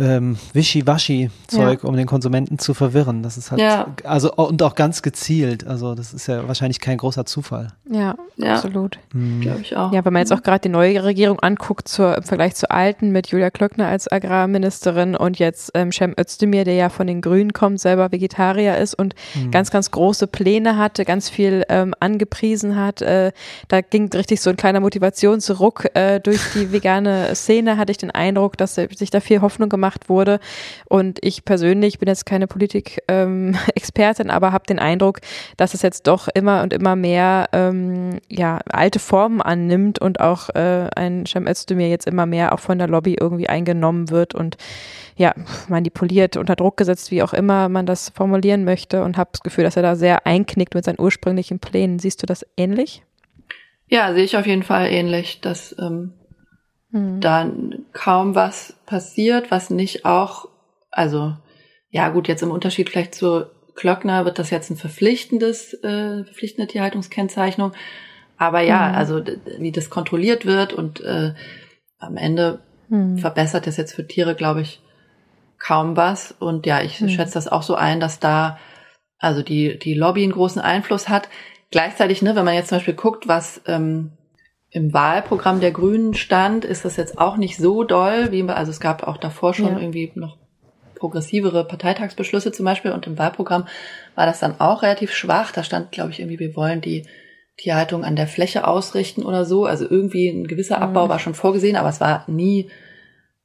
ähm, 0.00 0.36
Wischiwaschi-Zeug, 0.54 1.82
ja. 1.82 1.88
um 1.88 1.94
den 1.94 2.06
Konsumenten 2.06 2.58
zu 2.58 2.74
verwirren. 2.74 3.22
Das 3.22 3.36
ist 3.36 3.50
halt, 3.50 3.60
ja. 3.60 3.86
also 4.04 4.32
und 4.34 4.62
auch 4.62 4.74
ganz 4.74 5.02
gezielt. 5.02 5.66
Also 5.66 5.94
das 5.94 6.14
ist 6.14 6.26
ja 6.26 6.48
wahrscheinlich 6.48 6.80
kein 6.80 6.96
großer 6.96 7.26
Zufall. 7.26 7.68
Ja, 7.88 8.16
ja. 8.36 8.54
absolut. 8.54 8.98
Mhm. 9.12 9.40
Glaube 9.42 9.60
ich 9.60 9.76
auch. 9.76 9.92
Ja, 9.92 10.04
wenn 10.04 10.12
man 10.12 10.20
jetzt 10.20 10.32
auch 10.32 10.42
gerade 10.42 10.60
die 10.60 10.68
neue 10.68 11.04
Regierung 11.04 11.38
anguckt, 11.40 11.88
zur, 11.88 12.16
im 12.16 12.22
Vergleich 12.22 12.54
zur 12.54 12.70
alten 12.70 13.10
mit 13.10 13.28
Julia 13.28 13.50
Klöckner 13.50 13.88
als 13.88 14.10
Agrarministerin 14.10 15.16
und 15.16 15.38
jetzt 15.38 15.72
ähm, 15.74 15.92
Cem 15.92 16.14
Özdemir, 16.18 16.64
der 16.64 16.74
ja 16.74 16.88
von 16.88 17.06
den 17.06 17.20
Grünen 17.20 17.52
kommt, 17.52 17.80
selber 17.80 18.10
Vegetarier 18.10 18.78
ist 18.78 18.94
und 18.94 19.14
mhm. 19.34 19.50
ganz, 19.50 19.70
ganz 19.70 19.90
große 19.90 20.26
Pläne 20.26 20.78
hatte, 20.78 21.04
ganz 21.04 21.28
viel 21.28 21.64
ähm, 21.68 21.94
angepriesen 22.00 22.76
hat. 22.76 23.02
Äh, 23.02 23.32
da 23.68 23.82
ging 23.82 24.08
richtig 24.12 24.40
so 24.40 24.50
ein 24.50 24.56
kleiner 24.56 24.80
Motivationsruck 24.80 25.94
äh, 25.94 26.20
durch 26.20 26.40
die 26.54 26.72
vegane 26.72 27.34
Szene, 27.34 27.76
hatte 27.76 27.92
ich 27.92 27.98
den 27.98 28.10
Eindruck, 28.10 28.56
dass 28.56 28.76
sich 28.76 29.10
da 29.10 29.20
viel 29.20 29.42
Hoffnung 29.42 29.68
gemacht 29.68 29.89
gemacht 29.90 30.08
wurde. 30.08 30.40
Und 30.88 31.18
ich 31.22 31.44
persönlich 31.44 31.98
bin 31.98 32.08
jetzt 32.08 32.26
keine 32.26 32.46
Politik-Expertin, 32.46 34.26
ähm, 34.26 34.30
aber 34.30 34.52
habe 34.52 34.64
den 34.66 34.78
Eindruck, 34.78 35.20
dass 35.56 35.74
es 35.74 35.82
jetzt 35.82 36.06
doch 36.06 36.28
immer 36.32 36.62
und 36.62 36.72
immer 36.72 36.96
mehr 36.96 37.48
ähm, 37.52 38.20
ja, 38.28 38.60
alte 38.70 38.98
Formen 38.98 39.42
annimmt 39.42 39.98
und 40.00 40.20
auch 40.20 40.48
äh, 40.50 40.88
ein 40.94 41.26
Cem 41.26 41.46
Özdemir 41.46 41.88
jetzt 41.88 42.06
immer 42.06 42.26
mehr 42.26 42.52
auch 42.52 42.60
von 42.60 42.78
der 42.78 42.88
Lobby 42.88 43.16
irgendwie 43.20 43.48
eingenommen 43.48 44.10
wird 44.10 44.34
und 44.34 44.56
ja, 45.16 45.34
manipuliert, 45.68 46.36
unter 46.36 46.56
Druck 46.56 46.78
gesetzt, 46.78 47.10
wie 47.10 47.22
auch 47.22 47.34
immer 47.34 47.68
man 47.68 47.84
das 47.84 48.10
formulieren 48.10 48.64
möchte 48.64 49.02
und 49.02 49.18
habe 49.18 49.30
das 49.32 49.42
Gefühl, 49.42 49.64
dass 49.64 49.76
er 49.76 49.82
da 49.82 49.94
sehr 49.94 50.26
einknickt 50.26 50.74
mit 50.74 50.84
seinen 50.84 51.00
ursprünglichen 51.00 51.58
Plänen. 51.58 51.98
Siehst 51.98 52.22
du 52.22 52.26
das 52.26 52.46
ähnlich? 52.56 53.02
Ja, 53.88 54.14
sehe 54.14 54.24
ich 54.24 54.36
auf 54.36 54.46
jeden 54.46 54.62
Fall 54.62 54.86
ähnlich, 54.86 55.40
dass 55.40 55.76
ähm, 55.78 56.14
mhm. 56.90 57.20
da 57.20 57.50
kaum 57.92 58.34
was 58.34 58.74
passiert, 58.86 59.50
was 59.50 59.70
nicht 59.70 60.04
auch, 60.04 60.48
also 60.90 61.34
ja 61.90 62.08
gut, 62.10 62.28
jetzt 62.28 62.42
im 62.42 62.50
Unterschied 62.50 62.90
vielleicht 62.90 63.14
zur 63.14 63.50
Klöckner 63.74 64.24
wird 64.24 64.38
das 64.38 64.50
jetzt 64.50 64.70
ein 64.70 64.76
verpflichtendes, 64.76 65.74
äh, 65.82 66.24
verpflichtende 66.24 66.70
Tierhaltungskennzeichnung. 66.70 67.72
Aber 68.36 68.60
ja, 68.60 68.88
mhm. 68.88 68.94
also 68.94 69.22
wie 69.58 69.72
das 69.72 69.90
kontrolliert 69.90 70.46
wird 70.46 70.72
und 70.72 71.00
äh, 71.00 71.34
am 71.98 72.16
Ende 72.16 72.60
mhm. 72.88 73.18
verbessert 73.18 73.66
das 73.66 73.76
jetzt 73.76 73.94
für 73.94 74.06
Tiere, 74.06 74.34
glaube 74.34 74.62
ich, 74.62 74.82
kaum 75.58 75.96
was. 75.96 76.32
Und 76.32 76.66
ja, 76.66 76.82
ich 76.82 77.00
mhm. 77.00 77.08
schätze 77.08 77.34
das 77.34 77.48
auch 77.48 77.62
so 77.62 77.74
ein, 77.74 78.00
dass 78.00 78.18
da 78.18 78.58
also 79.18 79.42
die, 79.42 79.78
die 79.78 79.94
Lobby 79.94 80.22
einen 80.22 80.32
großen 80.32 80.60
Einfluss 80.60 81.08
hat. 81.08 81.28
Gleichzeitig, 81.70 82.22
ne, 82.22 82.34
wenn 82.34 82.44
man 82.44 82.54
jetzt 82.54 82.68
zum 82.68 82.78
Beispiel 82.78 82.94
guckt, 82.94 83.28
was 83.28 83.60
ähm, 83.66 84.12
im 84.70 84.92
Wahlprogramm 84.92 85.60
der 85.60 85.72
Grünen 85.72 86.14
stand, 86.14 86.64
ist 86.64 86.84
das 86.84 86.96
jetzt 86.96 87.18
auch 87.18 87.36
nicht 87.36 87.56
so 87.56 87.82
doll, 87.82 88.30
wie 88.30 88.42
also 88.44 88.70
es 88.70 88.80
gab 88.80 89.02
auch 89.06 89.16
davor 89.16 89.52
schon 89.52 89.74
ja. 89.74 89.78
irgendwie 89.78 90.12
noch 90.14 90.36
progressivere 90.94 91.64
Parteitagsbeschlüsse 91.64 92.52
zum 92.52 92.66
Beispiel 92.66 92.92
und 92.92 93.06
im 93.06 93.18
Wahlprogramm 93.18 93.66
war 94.14 94.26
das 94.26 94.38
dann 94.38 94.60
auch 94.60 94.82
relativ 94.82 95.12
schwach. 95.12 95.50
Da 95.50 95.64
stand, 95.64 95.90
glaube 95.90 96.10
ich, 96.10 96.20
irgendwie, 96.20 96.38
wir 96.38 96.54
wollen 96.54 96.80
die 96.80 97.06
Tierhaltung 97.56 98.04
an 98.04 98.16
der 98.16 98.26
Fläche 98.26 98.66
ausrichten 98.66 99.22
oder 99.22 99.44
so. 99.44 99.64
Also 99.64 99.86
irgendwie 99.88 100.28
ein 100.28 100.46
gewisser 100.46 100.80
Abbau 100.80 101.06
mhm. 101.06 101.08
war 101.08 101.18
schon 101.18 101.34
vorgesehen, 101.34 101.76
aber 101.76 101.88
es 101.88 102.00
war 102.00 102.24
nie 102.28 102.70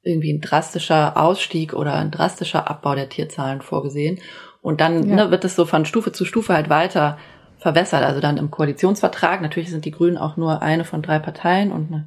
irgendwie 0.02 0.32
ein 0.32 0.40
drastischer 0.40 1.16
Ausstieg 1.16 1.72
oder 1.72 1.94
ein 1.94 2.10
drastischer 2.10 2.70
Abbau 2.70 2.94
der 2.94 3.08
Tierzahlen 3.08 3.62
vorgesehen. 3.62 4.20
Und 4.62 4.80
dann 4.80 5.08
ja. 5.08 5.16
ne, 5.16 5.30
wird 5.30 5.44
es 5.44 5.56
so 5.56 5.64
von 5.64 5.84
Stufe 5.84 6.12
zu 6.12 6.24
Stufe 6.24 6.54
halt 6.54 6.68
weiter 6.68 7.18
verwässert. 7.66 8.04
Also 8.04 8.20
dann 8.20 8.36
im 8.36 8.52
Koalitionsvertrag, 8.52 9.42
natürlich 9.42 9.70
sind 9.70 9.84
die 9.84 9.90
Grünen 9.90 10.18
auch 10.18 10.36
nur 10.36 10.62
eine 10.62 10.84
von 10.84 11.02
drei 11.02 11.18
Parteien 11.18 11.72
und 11.72 11.92
eine 11.92 12.06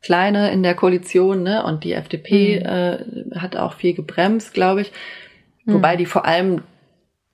kleine 0.00 0.52
in 0.52 0.62
der 0.62 0.76
Koalition, 0.76 1.42
ne? 1.42 1.64
Und 1.64 1.82
die 1.82 1.94
FDP 1.94 2.60
mhm. 2.60 2.66
äh, 2.66 3.38
hat 3.40 3.56
auch 3.56 3.72
viel 3.72 3.94
gebremst, 3.94 4.54
glaube 4.54 4.82
ich. 4.82 4.92
Mhm. 5.64 5.74
Wobei 5.74 5.96
die 5.96 6.06
vor 6.06 6.24
allem 6.24 6.62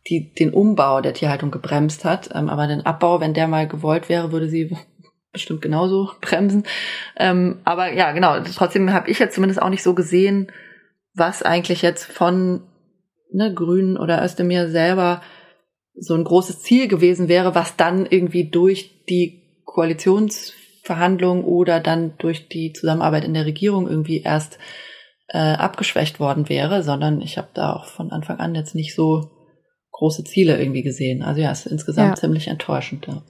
die, 0.08 0.32
den 0.32 0.54
Umbau 0.54 1.02
der 1.02 1.12
Tierhaltung 1.12 1.50
gebremst 1.50 2.06
hat. 2.06 2.30
Ähm, 2.34 2.48
aber 2.48 2.66
den 2.68 2.86
Abbau, 2.86 3.20
wenn 3.20 3.34
der 3.34 3.48
mal 3.48 3.68
gewollt 3.68 4.08
wäre, 4.08 4.32
würde 4.32 4.48
sie 4.48 4.74
bestimmt 5.32 5.60
genauso 5.60 6.12
bremsen. 6.22 6.64
Ähm, 7.18 7.58
aber 7.64 7.92
ja, 7.92 8.12
genau, 8.12 8.40
trotzdem 8.40 8.94
habe 8.94 9.10
ich 9.10 9.18
jetzt 9.18 9.34
zumindest 9.34 9.60
auch 9.60 9.68
nicht 9.68 9.82
so 9.82 9.92
gesehen, 9.92 10.50
was 11.12 11.42
eigentlich 11.42 11.82
jetzt 11.82 12.06
von 12.06 12.62
ne, 13.30 13.52
Grünen 13.52 13.98
oder 13.98 14.24
Özdemir 14.24 14.70
selber 14.70 15.20
so 16.00 16.14
ein 16.14 16.24
großes 16.24 16.60
Ziel 16.60 16.88
gewesen 16.88 17.28
wäre, 17.28 17.54
was 17.54 17.76
dann 17.76 18.06
irgendwie 18.06 18.50
durch 18.50 19.04
die 19.08 19.62
Koalitionsverhandlungen 19.64 21.44
oder 21.44 21.80
dann 21.80 22.14
durch 22.18 22.48
die 22.48 22.72
Zusammenarbeit 22.72 23.24
in 23.24 23.34
der 23.34 23.46
Regierung 23.46 23.88
irgendwie 23.88 24.22
erst 24.22 24.58
äh, 25.28 25.38
abgeschwächt 25.38 26.20
worden 26.20 26.48
wäre, 26.48 26.82
sondern 26.82 27.20
ich 27.20 27.36
habe 27.36 27.48
da 27.54 27.74
auch 27.74 27.86
von 27.86 28.10
Anfang 28.10 28.38
an 28.38 28.54
jetzt 28.54 28.74
nicht 28.74 28.94
so 28.94 29.30
große 29.92 30.24
Ziele 30.24 30.58
irgendwie 30.58 30.82
gesehen. 30.82 31.22
Also 31.22 31.40
ja, 31.40 31.50
es 31.50 31.66
ist 31.66 31.72
insgesamt 31.72 32.10
ja. 32.10 32.14
ziemlich 32.14 32.48
enttäuschend. 32.48 33.06
Ja. 33.06 33.22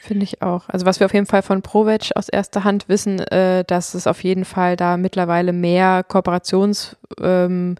Finde 0.00 0.24
ich 0.24 0.42
auch. 0.42 0.68
Also 0.68 0.84
was 0.84 1.00
wir 1.00 1.06
auf 1.06 1.14
jeden 1.14 1.26
Fall 1.26 1.42
von 1.42 1.62
Provetsch 1.62 2.10
aus 2.14 2.28
erster 2.28 2.64
Hand 2.64 2.88
wissen, 2.88 3.20
äh, 3.20 3.64
dass 3.64 3.94
es 3.94 4.06
auf 4.06 4.22
jeden 4.22 4.44
Fall 4.44 4.76
da 4.76 4.96
mittlerweile 4.96 5.52
mehr 5.52 6.04
Kooperations 6.06 6.96
ähm, 7.20 7.76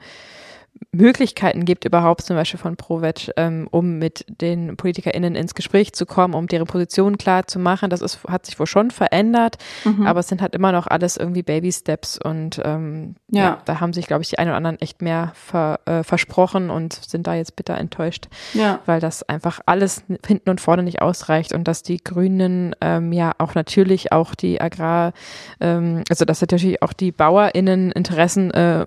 Möglichkeiten 0.93 1.65
gibt 1.65 1.85
überhaupt 1.85 2.23
zum 2.23 2.37
Beispiel 2.37 2.59
von 2.59 2.77
Provet, 2.77 3.33
ähm, 3.37 3.69
um 3.71 3.99
mit 3.99 4.25
den 4.41 4.77
PolitikerInnen 4.77 5.35
ins 5.35 5.55
Gespräch 5.55 5.93
zu 5.93 6.07
kommen, 6.07 6.35
um 6.35 6.47
deren 6.47 6.67
Position 6.67 7.19
klar 7.19 7.47
zu 7.47 7.59
machen. 7.59 7.91
Das 7.91 8.01
ist, 8.01 8.25
hat 8.25 8.47
sich 8.47 8.59
wohl 8.59 8.67
schon 8.67 8.91
verändert, 8.91 9.57
mhm. 9.85 10.07
aber 10.07 10.21
es 10.21 10.29
sind 10.29 10.41
halt 10.41 10.55
immer 10.55 10.73
noch 10.73 10.87
alles 10.87 11.17
irgendwie 11.17 11.43
Baby-Steps 11.43 12.19
und 12.19 12.61
ähm, 12.65 13.17
ja. 13.31 13.43
ja. 13.43 13.63
da 13.65 13.81
haben 13.81 13.93
sich, 13.93 14.07
glaube 14.07 14.23
ich, 14.23 14.31
die 14.31 14.39
einen 14.39 14.51
oder 14.51 14.57
anderen 14.57 14.81
echt 14.81 15.03
mehr 15.03 15.33
ver, 15.35 15.81
äh, 15.87 16.03
versprochen 16.03 16.71
und 16.71 16.93
sind 16.93 17.27
da 17.27 17.35
jetzt 17.35 17.57
bitter 17.57 17.77
enttäuscht, 17.77 18.29
ja. 18.53 18.81
weil 18.87 19.01
das 19.01 19.23
einfach 19.29 19.61
alles 19.67 20.05
hinten 20.27 20.51
und 20.51 20.61
vorne 20.61 20.83
nicht 20.83 21.03
ausreicht 21.03 21.53
und 21.53 21.67
dass 21.67 21.83
die 21.83 22.03
Grünen 22.03 22.75
ähm, 22.81 23.13
ja 23.13 23.33
auch 23.39 23.55
natürlich 23.55 24.13
auch 24.13 24.35
die 24.35 24.61
Agrar, 24.61 25.13
ähm, 25.61 26.03
also 26.09 26.25
dass 26.25 26.41
natürlich 26.41 26.83
auch 26.83 26.93
die 26.93 27.13
BauerInnen 27.13 27.93
Interessen 27.93 28.51
äh, 28.53 28.87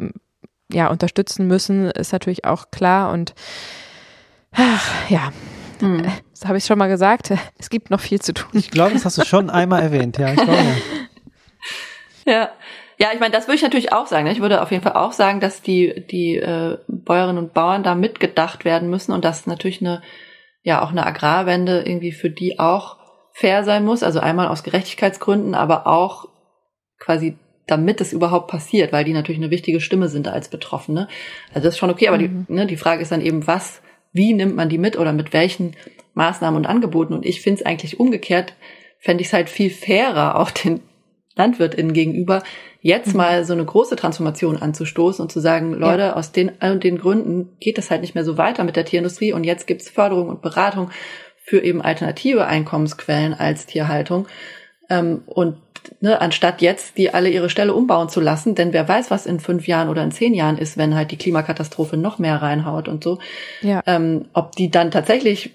ja, 0.72 0.88
unterstützen 0.90 1.48
müssen, 1.48 1.90
ist 1.92 2.14
natürlich 2.14 2.46
auch 2.46 2.72
klar. 2.72 3.12
Und 3.12 3.34
ach, 4.52 5.10
ja, 5.10 5.32
hm. 5.80 6.04
das 6.32 6.46
habe 6.46 6.58
ich 6.58 6.66
schon 6.66 6.78
mal 6.78 6.88
gesagt. 6.88 7.32
Es 7.58 7.70
gibt 7.70 7.90
noch 7.90 8.00
viel 8.00 8.22
zu 8.22 8.34
tun. 8.34 8.50
Ich 8.54 8.72
glaube, 8.72 8.94
das 8.94 9.06
hast 9.06 9.18
du 9.18 9.26
schon 9.26 9.50
einmal 9.50 9.82
erwähnt, 9.82 10.18
ja. 10.18 10.30
Ich 10.34 10.36
glaube, 10.36 10.60
ja. 12.26 12.50
ja. 12.98 13.10
Ich 13.14 13.20
meine, 13.20 13.32
das 13.32 13.48
würde 13.48 13.56
ich 13.56 13.62
natürlich 13.62 13.94
auch 13.94 14.08
sagen. 14.08 14.26
Ne? 14.26 14.32
Ich 14.32 14.42
würde 14.42 14.62
auf 14.62 14.72
jeden 14.72 14.84
Fall 14.84 14.94
auch 14.94 15.12
sagen, 15.12 15.40
dass 15.40 15.62
die, 15.62 16.06
die 16.10 16.38
äh, 16.38 16.78
Bäuerinnen 16.88 17.38
und 17.38 17.54
Bauern 17.54 17.84
da 17.84 17.96
mitgedacht 17.96 18.66
werden 18.66 18.90
müssen 18.90 19.14
und 19.14 19.24
dass 19.24 19.48
natürlich 19.48 19.82
eine, 19.82 20.02
ja, 20.64 20.82
auch 20.82 20.92
eine 20.92 21.06
Agrarwende 21.06 21.84
irgendwie 21.86 22.12
für 22.12 22.30
die 22.30 22.60
auch 22.60 22.98
fair 23.32 23.64
sein 23.64 23.86
muss. 23.86 24.04
Also 24.04 24.20
einmal 24.20 24.48
aus 24.48 24.64
Gerechtigkeitsgründen, 24.64 25.56
aber 25.56 25.88
auch 25.88 26.26
quasi 27.00 27.38
damit 27.68 28.02
es 28.02 28.14
überhaupt 28.14 28.48
passiert, 28.48 28.92
weil 28.92 29.04
die 29.04 29.14
natürlich 29.14 29.40
eine 29.40 29.52
wichtige 29.52 29.82
Stimme 29.82 30.08
sind 30.08 30.28
als 30.28 30.48
Betroffene. 30.48 31.08
Also 31.50 31.66
das 31.66 31.76
ist 31.76 31.78
schon 31.78 31.90
okay, 31.90 32.08
aber 32.08 32.18
mhm. 32.18 32.46
die, 32.48 32.54
ne, 32.54 32.66
die 32.66 32.78
Frage 32.78 33.02
ist 33.02 33.12
dann 33.12 33.22
eben, 33.22 33.46
was, 33.46 33.82
wie 34.14 34.34
nimmt 34.34 34.56
man 34.56 34.70
die 34.70 34.78
mit 34.78 34.98
oder 34.98 35.14
mit 35.14 35.34
welchen 35.34 35.76
Maßnahmen 36.14 36.58
und 36.58 36.66
Angeboten? 36.66 37.14
Und 37.14 37.26
ich 37.26 37.42
finde 37.42 37.62
es 37.62 37.66
eigentlich 37.66 38.00
umgekehrt, 38.00 38.54
fände 39.00 39.22
ich 39.22 39.28
es 39.28 39.34
halt 39.34 39.50
viel 39.50 39.70
fairer, 39.70 40.36
auch 40.40 40.50
den 40.50 40.82
LandwirtInnen 41.36 41.94
gegenüber, 41.94 42.42
jetzt 42.82 43.10
mhm. 43.10 43.18
mal 43.18 43.46
so 43.46 43.54
eine 43.54 43.66
große 43.66 43.96
Transformation 43.96 44.58
anzustoßen 44.58 45.22
und 45.22 45.32
zu 45.32 45.40
sagen, 45.40 45.74
Leute, 45.74 46.04
ja. 46.04 46.14
aus 46.16 46.32
den 46.32 46.50
und 46.50 46.84
den 46.84 46.98
Gründen 46.98 47.56
geht 47.60 47.78
es 47.78 47.92
halt 47.92 48.02
nicht 48.02 48.16
mehr 48.16 48.24
so 48.24 48.38
weiter 48.38 48.64
mit 48.64 48.76
der 48.76 48.86
Tierindustrie 48.86 49.34
und 49.34 49.44
jetzt 49.44 49.68
gibt's 49.68 49.90
Förderung 49.90 50.30
und 50.30 50.42
Beratung 50.42 50.90
für 51.44 51.64
eben 51.64 51.82
alternative 51.82 52.46
Einkommensquellen 52.48 53.34
als 53.34 53.66
Tierhaltung. 53.68 54.28
Ähm, 54.90 55.24
und 55.26 55.58
ne, 56.02 56.20
anstatt 56.22 56.62
jetzt 56.62 56.98
die 56.98 57.14
alle 57.14 57.30
ihre 57.30 57.50
Stelle 57.50 57.74
umbauen 57.74 58.10
zu 58.10 58.20
lassen, 58.20 58.56
denn 58.56 58.74
wer 58.74 58.88
weiß, 58.88 59.12
was 59.12 59.26
in 59.26 59.40
fünf 59.40 59.68
Jahren 59.68 59.90
oder 59.90 60.04
in 60.04 60.12
zehn 60.12 60.34
Jahren 60.34 60.58
ist, 60.58 60.78
wenn 60.78 60.96
halt 60.96 61.12
die 61.12 61.18
Klimakatastrophe 61.18 61.98
noch 61.98 62.20
mehr 62.20 62.42
reinhaut 62.42 62.88
und 62.88 63.04
so, 63.04 63.20
ja. 63.62 63.82
ähm, 63.86 64.26
ob 64.34 64.56
die 64.56 64.72
dann 64.72 64.92
tatsächlich 64.92 65.52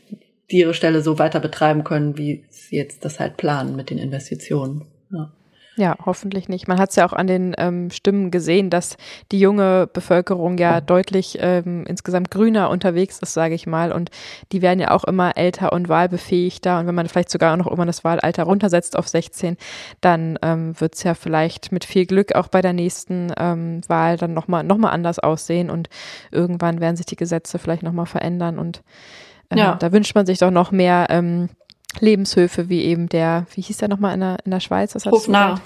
ihre 0.48 0.74
Stelle 0.74 1.02
so 1.02 1.18
weiter 1.18 1.40
betreiben 1.40 1.84
können, 1.84 2.18
wie 2.18 2.44
sie 2.50 2.76
jetzt 2.76 3.04
das 3.04 3.20
halt 3.20 3.36
planen 3.36 3.74
mit 3.76 3.90
den 3.90 3.98
Investitionen. 3.98 4.86
Ja. 5.10 5.32
Ja, 5.76 5.96
hoffentlich 6.04 6.50
nicht. 6.50 6.68
Man 6.68 6.78
hat 6.78 6.90
es 6.90 6.96
ja 6.96 7.06
auch 7.06 7.14
an 7.14 7.26
den 7.26 7.54
ähm, 7.56 7.90
Stimmen 7.90 8.30
gesehen, 8.30 8.68
dass 8.68 8.98
die 9.30 9.40
junge 9.40 9.88
Bevölkerung 9.90 10.58
ja 10.58 10.82
deutlich 10.82 11.38
ähm, 11.40 11.84
insgesamt 11.86 12.30
grüner 12.30 12.68
unterwegs 12.68 13.18
ist, 13.20 13.32
sage 13.32 13.54
ich 13.54 13.66
mal. 13.66 13.90
Und 13.90 14.10
die 14.52 14.60
werden 14.60 14.80
ja 14.80 14.90
auch 14.90 15.04
immer 15.04 15.36
älter 15.38 15.72
und 15.72 15.88
wahlbefähigter. 15.88 16.78
Und 16.78 16.86
wenn 16.86 16.94
man 16.94 17.08
vielleicht 17.08 17.30
sogar 17.30 17.54
auch 17.54 17.56
noch 17.56 17.72
immer 17.72 17.86
das 17.86 18.04
Wahlalter 18.04 18.42
runtersetzt 18.42 18.98
auf 18.98 19.08
16, 19.08 19.56
dann 20.02 20.38
ähm, 20.42 20.78
wird 20.78 20.94
es 20.94 21.04
ja 21.04 21.14
vielleicht 21.14 21.72
mit 21.72 21.86
viel 21.86 22.04
Glück 22.04 22.34
auch 22.34 22.48
bei 22.48 22.60
der 22.60 22.74
nächsten 22.74 23.32
ähm, 23.38 23.80
Wahl 23.88 24.18
dann 24.18 24.34
nochmal 24.34 24.64
noch 24.64 24.76
mal 24.76 24.90
anders 24.90 25.20
aussehen. 25.20 25.70
Und 25.70 25.88
irgendwann 26.30 26.80
werden 26.80 26.96
sich 26.96 27.06
die 27.06 27.16
Gesetze 27.16 27.58
vielleicht 27.58 27.82
nochmal 27.82 28.06
verändern. 28.06 28.58
Und 28.58 28.82
äh, 29.48 29.58
ja. 29.58 29.76
da 29.76 29.90
wünscht 29.90 30.14
man 30.14 30.26
sich 30.26 30.38
doch 30.38 30.50
noch 30.50 30.70
mehr 30.70 31.06
ähm, 31.08 31.48
Lebenshöfe 32.00 32.68
wie 32.68 32.82
eben 32.82 33.08
der, 33.08 33.46
wie 33.54 33.60
hieß 33.60 33.78
der 33.78 33.88
nochmal 33.88 34.14
in 34.14 34.20
der, 34.20 34.38
in 34.44 34.50
der 34.50 34.60
Schweiz? 34.60 34.94
Was 34.94 35.06
Hofnah. 35.06 35.60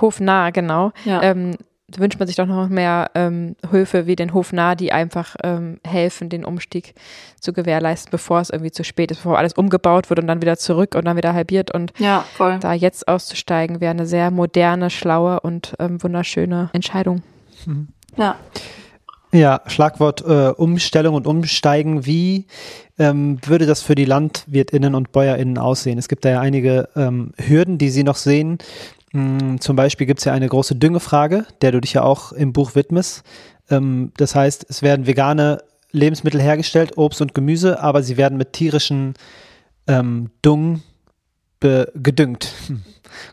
Hofnah, 0.00 0.50
genau. 0.50 0.92
Ja. 1.04 1.22
Ähm, 1.22 1.56
da 1.90 2.00
wünscht 2.00 2.18
man 2.18 2.26
sich 2.26 2.36
doch 2.36 2.46
noch 2.46 2.68
mehr 2.68 3.10
ähm, 3.14 3.56
Höfe 3.70 4.06
wie 4.06 4.14
den 4.14 4.34
Hofnah, 4.34 4.74
die 4.74 4.92
einfach 4.92 5.36
ähm, 5.42 5.80
helfen, 5.86 6.28
den 6.28 6.44
Umstieg 6.44 6.94
zu 7.40 7.54
gewährleisten, 7.54 8.10
bevor 8.10 8.40
es 8.40 8.50
irgendwie 8.50 8.70
zu 8.70 8.84
spät 8.84 9.10
ist, 9.10 9.18
bevor 9.18 9.38
alles 9.38 9.54
umgebaut 9.54 10.10
wird 10.10 10.20
und 10.20 10.26
dann 10.26 10.42
wieder 10.42 10.58
zurück 10.58 10.94
und 10.94 11.06
dann 11.06 11.16
wieder 11.16 11.32
halbiert. 11.32 11.72
Und 11.72 11.92
ja, 11.98 12.24
da 12.60 12.74
jetzt 12.74 13.08
auszusteigen, 13.08 13.80
wäre 13.80 13.92
eine 13.92 14.06
sehr 14.06 14.30
moderne, 14.30 14.90
schlaue 14.90 15.40
und 15.40 15.74
ähm, 15.78 16.02
wunderschöne 16.02 16.68
Entscheidung. 16.74 17.22
Mhm. 17.64 17.88
Ja. 18.18 18.36
Ja, 19.32 19.60
Schlagwort 19.66 20.22
äh, 20.22 20.52
Umstellung 20.56 21.14
und 21.14 21.26
Umsteigen. 21.26 22.06
Wie 22.06 22.46
ähm, 22.98 23.38
würde 23.44 23.66
das 23.66 23.82
für 23.82 23.94
die 23.94 24.06
LandwirtInnen 24.06 24.94
und 24.94 25.12
BäuerInnen 25.12 25.58
aussehen? 25.58 25.98
Es 25.98 26.08
gibt 26.08 26.24
da 26.24 26.30
ja 26.30 26.40
einige 26.40 26.88
ähm, 26.96 27.32
Hürden, 27.36 27.76
die 27.76 27.90
Sie 27.90 28.04
noch 28.04 28.16
sehen. 28.16 28.58
Hm, 29.12 29.60
zum 29.60 29.76
Beispiel 29.76 30.06
gibt 30.06 30.20
es 30.20 30.24
ja 30.24 30.32
eine 30.32 30.48
große 30.48 30.76
Düngefrage, 30.76 31.44
der 31.60 31.72
du 31.72 31.80
dich 31.80 31.92
ja 31.92 32.02
auch 32.02 32.32
im 32.32 32.54
Buch 32.54 32.74
widmest. 32.74 33.22
Ähm, 33.70 34.12
das 34.16 34.34
heißt, 34.34 34.66
es 34.68 34.82
werden 34.82 35.06
vegane 35.06 35.62
Lebensmittel 35.90 36.40
hergestellt, 36.40 36.96
Obst 36.96 37.20
und 37.20 37.34
Gemüse, 37.34 37.80
aber 37.80 38.02
sie 38.02 38.16
werden 38.16 38.38
mit 38.38 38.54
tierischen 38.54 39.14
ähm, 39.86 40.30
Dung 40.42 40.82
gedüngt. 41.60 42.52
Hm. 42.68 42.84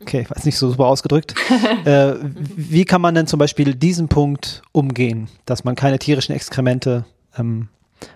Okay, 0.01 0.25
weiß 0.27 0.45
nicht 0.45 0.57
so 0.57 0.69
super 0.69 0.85
ausgedrückt. 0.85 1.35
äh, 1.85 2.13
wie 2.21 2.85
kann 2.85 3.01
man 3.01 3.15
denn 3.15 3.27
zum 3.27 3.39
Beispiel 3.39 3.75
diesen 3.75 4.07
Punkt 4.07 4.61
umgehen, 4.71 5.29
dass 5.45 5.63
man 5.63 5.75
keine 5.75 5.99
tierischen 5.99 6.35
Exkremente 6.35 7.05
ähm, 7.37 7.69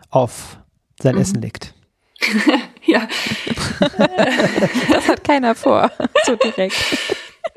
auf 0.10 0.57
sein 1.01 1.16
mhm. 1.16 1.22
Essen 1.22 1.41
legt? 1.41 1.74
ja. 2.86 3.07
das 4.91 5.07
hat 5.07 5.24
keiner 5.24 5.55
vor, 5.55 5.91
so 6.26 6.36
direkt. 6.36 6.76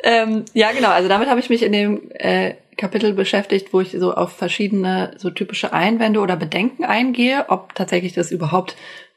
Ähm, 0.04 0.44
ja, 0.52 0.72
genau. 0.72 0.90
Also 0.90 1.08
damit 1.08 1.28
habe 1.28 1.40
ich 1.40 1.48
mich 1.48 1.62
in 1.62 1.72
dem 1.72 2.10
äh, 2.12 2.54
Kapitel 2.76 3.12
beschäftigt, 3.12 3.72
wo 3.72 3.80
ich 3.80 3.92
so 3.92 4.14
auf 4.14 4.32
verschiedene 4.32 5.14
so 5.16 5.30
typische 5.30 5.72
Einwände 5.72 6.20
oder 6.20 6.36
Bedenken 6.36 6.84
eingehe, 6.84 7.46
ob 7.48 7.74
tatsächlich 7.74 8.12
das 8.12 8.30
überhaupt 8.30 8.76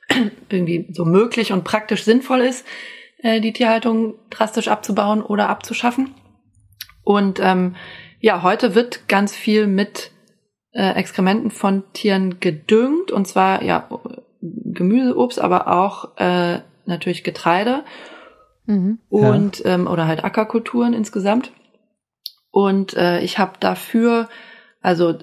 irgendwie 0.50 0.86
so 0.92 1.06
möglich 1.06 1.52
und 1.52 1.64
praktisch 1.64 2.04
sinnvoll 2.04 2.42
ist 2.42 2.66
äh, 3.26 3.42
die 3.42 3.54
Tierhaltung 3.54 4.14
drastisch 4.30 4.68
abzubauen 4.68 5.24
oder 5.24 5.50
abzuschaffen. 5.50 6.14
Und 7.04 7.40
ähm, 7.42 7.76
ja, 8.20 8.44
heute 8.44 8.76
wird 8.76 9.08
ganz 9.08 9.36
viel 9.36 9.66
mit 9.66 10.12
äh, 10.74 10.92
Exkrementen 10.92 11.50
von 11.50 11.84
Tieren 11.94 12.40
gedüngt 12.40 13.12
und 13.12 13.28
zwar 13.28 13.64
ja 13.64 13.90
Gemüse, 14.42 15.18
Obst, 15.18 15.40
aber 15.40 15.68
auch 15.68 16.16
äh, 16.18 16.60
natürlich 16.86 17.24
Getreide 17.24 17.84
mhm, 18.68 19.00
und 19.10 19.60
ja. 19.60 19.74
ähm, 19.74 19.88
oder 19.88 20.06
halt 20.06 20.24
Ackerkulturen 20.24 20.94
insgesamt. 20.94 21.52
Und 22.52 22.96
äh, 22.96 23.22
ich 23.22 23.40
habe 23.40 23.54
dafür, 23.60 24.30
also 24.82 25.18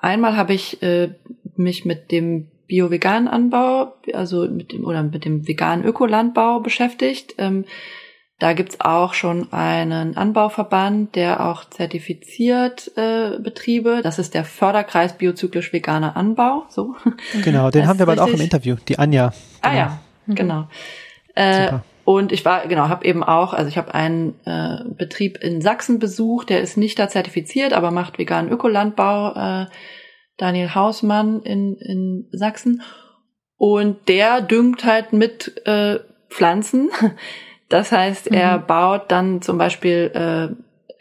einmal 0.00 0.36
habe 0.36 0.54
ich 0.54 0.82
äh, 0.82 1.14
mich 1.54 1.84
mit 1.84 2.10
dem 2.10 2.50
bio-veganen 2.68 3.26
Anbau, 3.26 3.94
also 4.12 4.46
mit 4.48 4.72
dem 4.72 4.84
oder 4.84 5.02
mit 5.02 5.24
dem 5.24 5.48
veganen 5.48 5.84
Ökolandbau 5.84 6.60
beschäftigt. 6.60 7.34
Ähm, 7.38 7.64
da 8.38 8.52
gibt's 8.52 8.80
auch 8.80 9.14
schon 9.14 9.52
einen 9.52 10.16
Anbauverband, 10.16 11.16
der 11.16 11.44
auch 11.44 11.64
zertifiziert 11.64 12.92
äh, 12.96 13.38
Betriebe. 13.40 14.00
Das 14.04 14.20
ist 14.20 14.34
der 14.34 14.44
Förderkreis 14.44 15.14
biozyklisch 15.14 15.72
veganer 15.72 16.16
Anbau. 16.16 16.64
So. 16.68 16.94
Genau, 17.42 17.70
den 17.70 17.80
das 17.80 17.88
haben 17.88 17.98
wir 17.98 18.06
bald 18.06 18.20
auch 18.20 18.28
im 18.28 18.40
Interview. 18.40 18.76
Die 18.86 18.98
Anja. 18.98 19.32
Genau. 19.32 19.34
Ah 19.62 19.76
ja, 19.76 19.98
genau. 20.28 20.36
genau. 20.36 20.68
Äh, 21.34 21.78
und 22.04 22.30
ich 22.30 22.44
war, 22.44 22.66
genau, 22.68 22.88
habe 22.88 23.04
eben 23.04 23.24
auch, 23.24 23.52
also 23.52 23.68
ich 23.68 23.76
habe 23.76 23.92
einen 23.92 24.34
äh, 24.44 24.84
Betrieb 24.96 25.38
in 25.42 25.60
Sachsen 25.60 25.98
besucht, 25.98 26.48
der 26.48 26.60
ist 26.60 26.76
nicht 26.76 26.98
da 26.98 27.08
zertifiziert, 27.08 27.72
aber 27.72 27.90
macht 27.90 28.18
veganen 28.18 28.50
Ökolandbau. 28.50 29.34
Äh, 29.34 29.66
Daniel 30.38 30.74
Hausmann 30.74 31.42
in, 31.42 31.76
in 31.76 32.28
Sachsen. 32.32 32.82
Und 33.58 34.08
der 34.08 34.40
düngt 34.40 34.84
halt 34.84 35.12
mit 35.12 35.60
äh, 35.66 35.98
Pflanzen. 36.30 36.90
Das 37.70 37.92
heißt, 37.92 38.28
er 38.28 38.60
mhm. 38.60 38.66
baut 38.66 39.10
dann 39.12 39.42
zum 39.42 39.58
Beispiel 39.58 40.10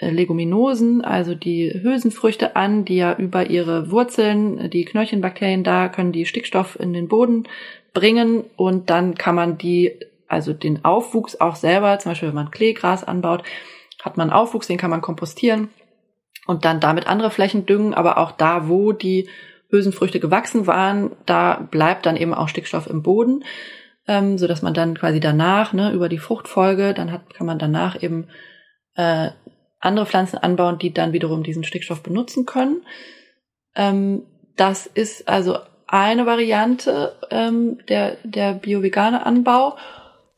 äh, 0.01 0.05
Leguminosen, 0.05 1.01
also 1.01 1.33
die 1.33 1.79
Hülsenfrüchte 1.81 2.57
an, 2.57 2.83
die 2.83 2.97
ja 2.97 3.15
über 3.15 3.49
ihre 3.49 3.89
Wurzeln, 3.89 4.69
die 4.69 4.83
Knöllchenbakterien 4.83 5.63
da, 5.63 5.87
können 5.87 6.11
die 6.11 6.25
Stickstoff 6.25 6.77
in 6.77 6.91
den 6.91 7.07
Boden 7.07 7.47
bringen 7.93 8.43
und 8.57 8.89
dann 8.89 9.15
kann 9.15 9.35
man 9.35 9.57
die, 9.57 9.93
also 10.27 10.51
den 10.51 10.83
Aufwuchs 10.83 11.39
auch 11.39 11.55
selber, 11.55 11.97
zum 11.99 12.11
Beispiel 12.11 12.27
wenn 12.27 12.35
man 12.35 12.51
Kleegras 12.51 13.05
anbaut, 13.05 13.43
hat 14.03 14.17
man 14.17 14.29
Aufwuchs, 14.29 14.67
den 14.67 14.77
kann 14.77 14.89
man 14.89 14.99
kompostieren 14.99 15.69
und 16.47 16.65
dann 16.65 16.79
damit 16.79 17.07
andere 17.07 17.29
Flächen 17.29 17.65
düngen, 17.65 17.93
aber 17.93 18.17
auch 18.17 18.31
da, 18.31 18.67
wo 18.67 18.93
die 18.93 19.29
Hülsenfrüchte 19.69 20.19
gewachsen 20.19 20.65
waren, 20.65 21.11
da 21.25 21.67
bleibt 21.69 22.05
dann 22.05 22.15
eben 22.15 22.33
auch 22.33 22.47
Stickstoff 22.47 22.87
im 22.87 23.03
Boden, 23.03 23.43
ähm, 24.07 24.37
so 24.37 24.47
dass 24.47 24.61
man 24.61 24.73
dann 24.73 24.97
quasi 24.97 25.19
danach, 25.19 25.73
ne, 25.73 25.91
über 25.91 26.09
die 26.09 26.17
Fruchtfolge, 26.17 26.93
dann 26.93 27.11
hat, 27.11 27.33
kann 27.33 27.45
man 27.45 27.59
danach 27.59 28.01
eben 28.01 28.29
äh, 28.95 29.29
andere 29.79 30.05
Pflanzen 30.05 30.37
anbauen, 30.37 30.79
die 30.79 30.93
dann 30.93 31.13
wiederum 31.13 31.43
diesen 31.43 31.63
Stickstoff 31.63 32.01
benutzen 32.01 32.45
können. 32.45 32.81
Ähm, 33.75 34.23
das 34.55 34.87
ist 34.87 35.27
also 35.27 35.59
eine 35.85 36.25
Variante 36.25 37.15
ähm, 37.29 37.79
der, 37.87 38.17
der 38.23 38.53
bio-vegane 38.53 39.25
Anbau. 39.25 39.77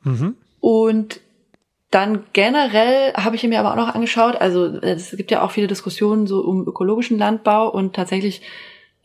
Mhm. 0.04 0.36
Und 0.60 1.22
dann 1.92 2.26
generell 2.34 3.14
habe 3.14 3.36
ich 3.36 3.44
mir 3.44 3.60
aber 3.60 3.72
auch 3.72 3.88
noch 3.88 3.96
angeschaut, 3.96 4.36
also 4.36 4.66
es 4.66 5.16
gibt 5.18 5.32
ja 5.32 5.42
auch 5.42 5.52
viele 5.52 5.68
Diskussionen 5.68 6.28
so 6.28 6.42
um 6.42 6.68
ökologischen 6.68 7.18
Landbau 7.18 7.70
und 7.70 7.96
tatsächlich 7.96 8.42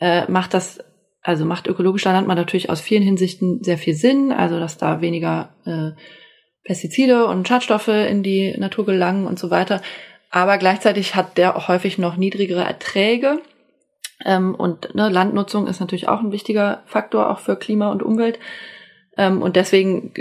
äh, 0.01 0.31
macht 0.31 0.53
das, 0.53 0.81
also 1.23 1.47
macht 1.47 1.67
ökologischer 1.67 2.13
Landbau 2.13 2.35
natürlich 2.35 2.69
aus 2.69 2.83
vielen 2.83 3.03
Hinsichten 3.03 3.65
sehr 3.65 3.79
viel 3.79 3.95
Sinn, 3.95 4.33
also 4.33 4.59
dass 4.59 4.77
da 4.77 5.01
weniger 5.01 5.55
äh, 5.65 5.93
Pestizide 6.65 7.27
und 7.27 7.49
Schadstoffe 7.49 7.89
in 7.89 8.23
die 8.23 8.55
Natur 8.59 8.85
gelangen 8.85 9.27
und 9.27 9.39
so 9.39 9.51
weiter. 9.51 9.81
Aber 10.31 10.59
gleichzeitig 10.59 11.15
hat 11.15 11.39
der 11.39 11.57
auch 11.57 11.69
häufig 11.69 11.99
noch 11.99 12.17
niedrigere 12.17 12.65
Erträge. 12.65 13.41
Ähm, 14.25 14.55
und 14.55 14.95
ne, 14.95 15.09
Landnutzung 15.09 15.67
ist 15.69 15.81
natürlich 15.81 16.09
auch 16.09 16.21
ein 16.21 16.33
wichtiger 16.33 16.83
Faktor, 16.87 17.31
auch 17.31 17.39
für 17.39 17.57
Klima 17.57 17.91
und 17.91 18.03
Umwelt. 18.03 18.39
Ähm, 19.17 19.43
und 19.43 19.57
deswegen 19.57 20.13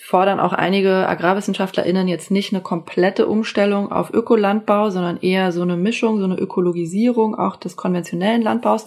fordern 0.00 0.40
auch 0.40 0.52
einige 0.52 1.08
AgrarwissenschaftlerInnen 1.08 2.08
jetzt 2.08 2.30
nicht 2.30 2.52
eine 2.52 2.62
komplette 2.62 3.26
Umstellung 3.26 3.90
auf 3.90 4.12
Ökolandbau, 4.12 4.90
sondern 4.90 5.18
eher 5.20 5.52
so 5.52 5.62
eine 5.62 5.76
Mischung, 5.76 6.18
so 6.18 6.24
eine 6.24 6.38
Ökologisierung 6.38 7.34
auch 7.34 7.56
des 7.56 7.76
konventionellen 7.76 8.42
Landbaus. 8.42 8.86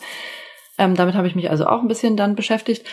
Ähm, 0.78 0.96
damit 0.96 1.16
habe 1.16 1.28
ich 1.28 1.36
mich 1.36 1.50
also 1.50 1.66
auch 1.68 1.82
ein 1.82 1.88
bisschen 1.88 2.18
dann 2.18 2.36
beschäftigt. 2.36 2.86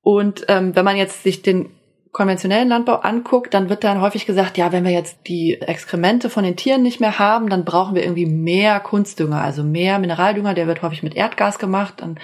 Und 0.00 0.44
ähm, 0.48 0.74
wenn 0.74 0.84
man 0.84 0.96
jetzt 0.96 1.22
sich 1.22 1.42
den 1.42 1.70
konventionellen 2.12 2.68
Landbau 2.68 2.96
anguckt, 2.96 3.54
dann 3.54 3.70
wird 3.70 3.84
dann 3.84 4.00
häufig 4.00 4.26
gesagt, 4.26 4.58
ja, 4.58 4.70
wenn 4.70 4.84
wir 4.84 4.92
jetzt 4.92 5.26
die 5.26 5.60
Exkremente 5.60 6.28
von 6.28 6.44
den 6.44 6.56
Tieren 6.56 6.82
nicht 6.82 7.00
mehr 7.00 7.18
haben, 7.18 7.48
dann 7.48 7.64
brauchen 7.64 7.94
wir 7.94 8.02
irgendwie 8.02 8.26
mehr 8.26 8.80
Kunstdünger, 8.80 9.40
also 9.40 9.64
mehr 9.64 9.98
Mineraldünger, 9.98 10.52
der 10.52 10.66
wird 10.66 10.82
häufig 10.82 11.02
mit 11.02 11.16
Erdgas 11.16 11.58
gemacht. 11.58 11.94
Dann 11.98 12.18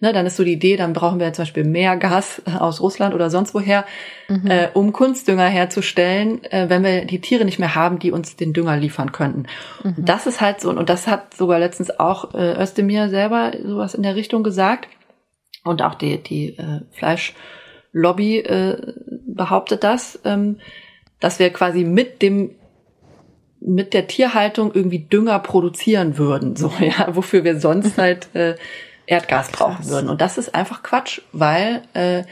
Ne, 0.00 0.12
dann 0.12 0.26
ist 0.26 0.36
so 0.36 0.44
die 0.44 0.52
Idee, 0.52 0.76
dann 0.76 0.92
brauchen 0.92 1.18
wir 1.18 1.32
zum 1.32 1.42
Beispiel 1.42 1.64
mehr 1.64 1.96
Gas 1.96 2.40
aus 2.56 2.80
Russland 2.80 3.16
oder 3.16 3.30
sonst 3.30 3.52
woher, 3.52 3.84
mhm. 4.28 4.48
äh, 4.48 4.68
um 4.72 4.92
Kunstdünger 4.92 5.46
herzustellen, 5.48 6.44
äh, 6.44 6.66
wenn 6.68 6.84
wir 6.84 7.04
die 7.04 7.20
Tiere 7.20 7.44
nicht 7.44 7.58
mehr 7.58 7.74
haben, 7.74 7.98
die 7.98 8.12
uns 8.12 8.36
den 8.36 8.52
Dünger 8.52 8.76
liefern 8.76 9.10
könnten. 9.10 9.46
Mhm. 9.82 10.04
Das 10.04 10.28
ist 10.28 10.40
halt 10.40 10.60
so, 10.60 10.70
und 10.70 10.88
das 10.88 11.08
hat 11.08 11.34
sogar 11.34 11.58
letztens 11.58 11.98
auch 11.98 12.32
äh, 12.34 12.62
Özdemir 12.62 13.08
selber 13.08 13.50
sowas 13.60 13.94
in 13.94 14.04
der 14.04 14.14
Richtung 14.14 14.44
gesagt. 14.44 14.88
Und 15.64 15.82
auch 15.82 15.96
die, 15.96 16.22
die 16.22 16.56
äh, 16.56 16.82
Fleischlobby 16.92 18.38
äh, 18.38 18.94
behauptet 19.26 19.82
das, 19.82 20.20
ähm, 20.24 20.60
dass 21.18 21.40
wir 21.40 21.50
quasi 21.50 21.82
mit 21.82 22.22
dem 22.22 22.54
mit 23.60 23.92
der 23.92 24.06
Tierhaltung 24.06 24.72
irgendwie 24.72 25.00
Dünger 25.00 25.40
produzieren 25.40 26.16
würden, 26.16 26.54
so 26.54 26.72
ja, 26.80 27.16
wofür 27.16 27.42
wir 27.42 27.58
sonst 27.58 27.98
halt 27.98 28.34
äh, 28.36 28.54
Erdgas 29.08 29.50
brauchen 29.50 29.88
würden. 29.88 30.10
Und 30.10 30.20
das 30.20 30.36
ist 30.36 30.54
einfach 30.54 30.82
Quatsch, 30.82 31.22
weil 31.32 31.82
äh, 31.94 32.24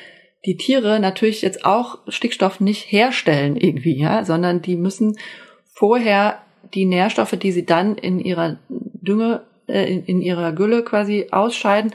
die 0.44 0.56
Tiere 0.56 1.00
natürlich 1.00 1.42
jetzt 1.42 1.64
auch 1.64 1.98
Stickstoff 2.06 2.60
nicht 2.60 2.92
herstellen 2.92 3.56
irgendwie, 3.56 3.98
ja, 3.98 4.24
sondern 4.24 4.60
die 4.60 4.76
müssen 4.76 5.18
vorher 5.72 6.38
die 6.74 6.84
Nährstoffe, 6.84 7.32
die 7.32 7.52
sie 7.52 7.64
dann 7.64 7.96
in 7.96 8.20
ihrer 8.20 8.58
Dünge, 8.68 9.42
äh, 9.66 9.90
in, 9.90 10.04
in 10.04 10.20
ihrer 10.20 10.52
Gülle 10.52 10.84
quasi 10.84 11.28
ausscheiden, 11.30 11.94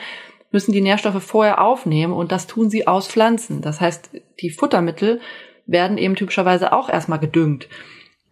müssen 0.51 0.71
die 0.71 0.81
Nährstoffe 0.81 1.23
vorher 1.23 1.61
aufnehmen 1.61 2.13
und 2.13 2.31
das 2.31 2.47
tun 2.47 2.69
sie 2.69 2.87
aus 2.87 3.07
Pflanzen. 3.07 3.61
Das 3.61 3.79
heißt, 3.79 4.09
die 4.41 4.49
Futtermittel 4.49 5.21
werden 5.67 5.97
eben 5.97 6.15
typischerweise 6.15 6.73
auch 6.73 6.89
erstmal 6.89 7.19
gedüngt. 7.19 7.69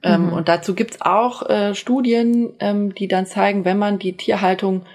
Ähm, 0.02 0.24
mhm. 0.24 0.28
Ähm, 0.30 0.34
und 0.34 0.50
dazu 0.50 0.74
gibt's 0.74 1.00
auch 1.02 1.48
äh, 1.48 1.76
Studien, 1.76 2.54
ähm, 2.60 2.96
die 2.96 3.08
dann 3.08 3.28
zeigen, 3.28 3.66
wenn 3.66 3.78
man 3.78 4.00
die 4.00 4.18
Tierhaltung 4.18 4.86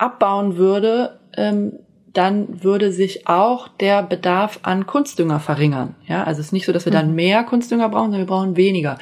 abbauen 0.00 0.56
würde, 0.56 1.20
ähm, 1.36 1.78
dann 2.12 2.62
würde 2.64 2.92
sich 2.92 3.28
auch 3.28 3.68
der 3.68 4.02
Bedarf 4.02 4.60
an 4.62 4.86
Kunstdünger 4.86 5.38
verringern. 5.38 5.94
Ja, 6.06 6.24
also 6.24 6.40
es 6.40 6.46
ist 6.46 6.52
nicht 6.52 6.66
so, 6.66 6.72
dass 6.72 6.84
wir 6.84 6.92
dann 6.92 7.10
mhm. 7.10 7.14
mehr 7.14 7.44
Kunstdünger 7.44 7.88
brauchen, 7.88 8.10
sondern 8.10 8.26
wir 8.26 8.34
brauchen 8.34 8.56
weniger. 8.56 8.98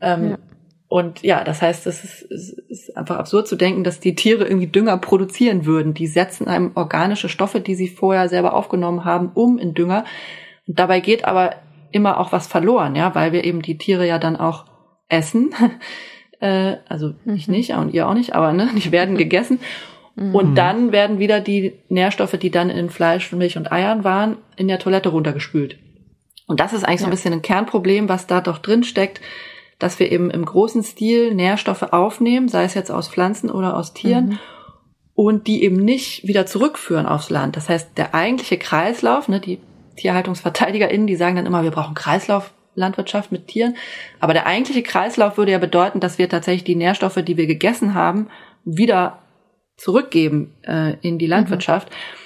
Ähm, 0.00 0.30
ja. 0.30 0.38
Und 0.88 1.22
ja, 1.22 1.42
das 1.42 1.62
heißt, 1.62 1.86
es 1.86 2.04
ist, 2.04 2.22
ist 2.68 2.96
einfach 2.96 3.16
absurd 3.16 3.48
zu 3.48 3.56
denken, 3.56 3.82
dass 3.82 3.98
die 3.98 4.14
Tiere 4.14 4.44
irgendwie 4.44 4.66
Dünger 4.66 4.98
produzieren 4.98 5.64
würden. 5.64 5.94
Die 5.94 6.06
setzen 6.06 6.48
einem 6.48 6.72
organische 6.74 7.30
Stoffe, 7.30 7.60
die 7.60 7.74
sie 7.74 7.88
vorher 7.88 8.28
selber 8.28 8.52
aufgenommen 8.54 9.04
haben, 9.04 9.30
um 9.32 9.58
in 9.58 9.72
Dünger. 9.72 10.04
Und 10.66 10.78
dabei 10.78 11.00
geht 11.00 11.24
aber 11.24 11.54
immer 11.92 12.18
auch 12.18 12.32
was 12.32 12.46
verloren, 12.46 12.94
ja, 12.94 13.14
weil 13.14 13.32
wir 13.32 13.44
eben 13.44 13.62
die 13.62 13.78
Tiere 13.78 14.06
ja 14.06 14.18
dann 14.18 14.36
auch 14.36 14.66
essen. 15.08 15.54
äh, 16.40 16.76
also 16.88 17.14
ich 17.24 17.48
mhm. 17.48 17.54
nicht 17.54 17.72
und 17.72 17.94
ihr 17.94 18.08
auch 18.08 18.14
nicht, 18.14 18.34
aber 18.34 18.52
ne, 18.52 18.68
die 18.76 18.92
werden 18.92 19.16
gegessen. 19.18 19.60
Mhm. 20.14 20.34
Und 20.34 20.54
dann 20.54 20.92
werden 20.92 21.18
wieder 21.18 21.40
die 21.40 21.74
Nährstoffe, 21.88 22.36
die 22.38 22.50
dann 22.50 22.70
in 22.70 22.90
Fleisch, 22.90 23.32
Milch 23.32 23.56
und 23.56 23.72
Eiern 23.72 24.04
waren, 24.04 24.36
in 24.56 24.68
der 24.68 24.78
Toilette 24.78 25.08
runtergespült. 25.08 25.78
Und 26.46 26.60
das 26.60 26.72
ist 26.72 26.84
eigentlich 26.84 27.00
ja. 27.00 27.04
so 27.04 27.06
ein 27.06 27.10
bisschen 27.12 27.32
ein 27.32 27.42
Kernproblem, 27.42 28.08
was 28.08 28.26
da 28.26 28.40
doch 28.40 28.58
drin 28.58 28.84
steckt, 28.84 29.20
dass 29.78 29.98
wir 29.98 30.12
eben 30.12 30.30
im 30.30 30.44
großen 30.44 30.82
Stil 30.82 31.34
Nährstoffe 31.34 31.82
aufnehmen, 31.82 32.48
sei 32.48 32.64
es 32.64 32.74
jetzt 32.74 32.90
aus 32.90 33.08
Pflanzen 33.08 33.50
oder 33.50 33.76
aus 33.76 33.94
Tieren, 33.94 34.26
mhm. 34.26 34.38
und 35.14 35.46
die 35.46 35.64
eben 35.64 35.76
nicht 35.76 36.26
wieder 36.26 36.46
zurückführen 36.46 37.06
aufs 37.06 37.30
Land. 37.30 37.56
Das 37.56 37.68
heißt, 37.68 37.96
der 37.96 38.14
eigentliche 38.14 38.58
Kreislauf, 38.58 39.28
ne, 39.28 39.40
die 39.40 39.58
TierhaltungsverteidigerInnen, 39.96 41.06
die 41.06 41.16
sagen 41.16 41.36
dann 41.36 41.46
immer, 41.46 41.64
wir 41.64 41.70
brauchen 41.70 41.94
Kreislauflandwirtschaft 41.94 43.32
mit 43.32 43.48
Tieren. 43.48 43.76
Aber 44.20 44.34
der 44.34 44.46
eigentliche 44.46 44.82
Kreislauf 44.82 45.36
würde 45.36 45.52
ja 45.52 45.58
bedeuten, 45.58 46.00
dass 46.00 46.18
wir 46.18 46.28
tatsächlich 46.28 46.64
die 46.64 46.76
Nährstoffe, 46.76 47.22
die 47.22 47.36
wir 47.36 47.46
gegessen 47.46 47.94
haben, 47.94 48.28
wieder 48.64 49.21
zurückgeben 49.76 50.54
äh, 50.62 50.96
in 51.00 51.18
die 51.18 51.26
Landwirtschaft. 51.26 51.90
Mhm. 51.90 52.22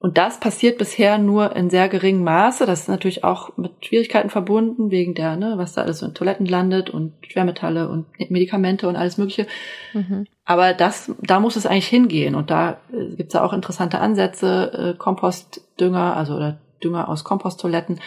Und 0.00 0.16
das 0.16 0.38
passiert 0.38 0.78
bisher 0.78 1.18
nur 1.18 1.56
in 1.56 1.70
sehr 1.70 1.88
geringem 1.88 2.22
Maße. 2.22 2.66
Das 2.66 2.82
ist 2.82 2.88
natürlich 2.88 3.24
auch 3.24 3.56
mit 3.56 3.84
Schwierigkeiten 3.84 4.30
verbunden, 4.30 4.92
wegen 4.92 5.14
der, 5.14 5.34
ne, 5.34 5.54
was 5.56 5.72
da 5.72 5.82
alles 5.82 5.98
so 5.98 6.06
in 6.06 6.14
Toiletten 6.14 6.46
landet 6.46 6.88
und 6.88 7.14
Schwermetalle 7.26 7.88
und 7.88 8.06
Medikamente 8.30 8.88
und 8.88 8.94
alles 8.94 9.18
Mögliche. 9.18 9.48
Mhm. 9.94 10.26
Aber 10.44 10.72
das, 10.72 11.10
da 11.20 11.40
muss 11.40 11.56
es 11.56 11.66
eigentlich 11.66 11.88
hingehen. 11.88 12.36
Und 12.36 12.50
da 12.50 12.78
äh, 12.92 13.16
gibt's 13.16 13.34
ja 13.34 13.42
auch 13.42 13.52
interessante 13.52 13.98
Ansätze, 13.98 14.94
äh, 14.94 14.96
Kompostdünger, 14.96 16.16
also 16.16 16.36
oder 16.36 16.60
Dünger 16.82 17.08
aus 17.08 17.24
Komposttoiletten. 17.24 17.98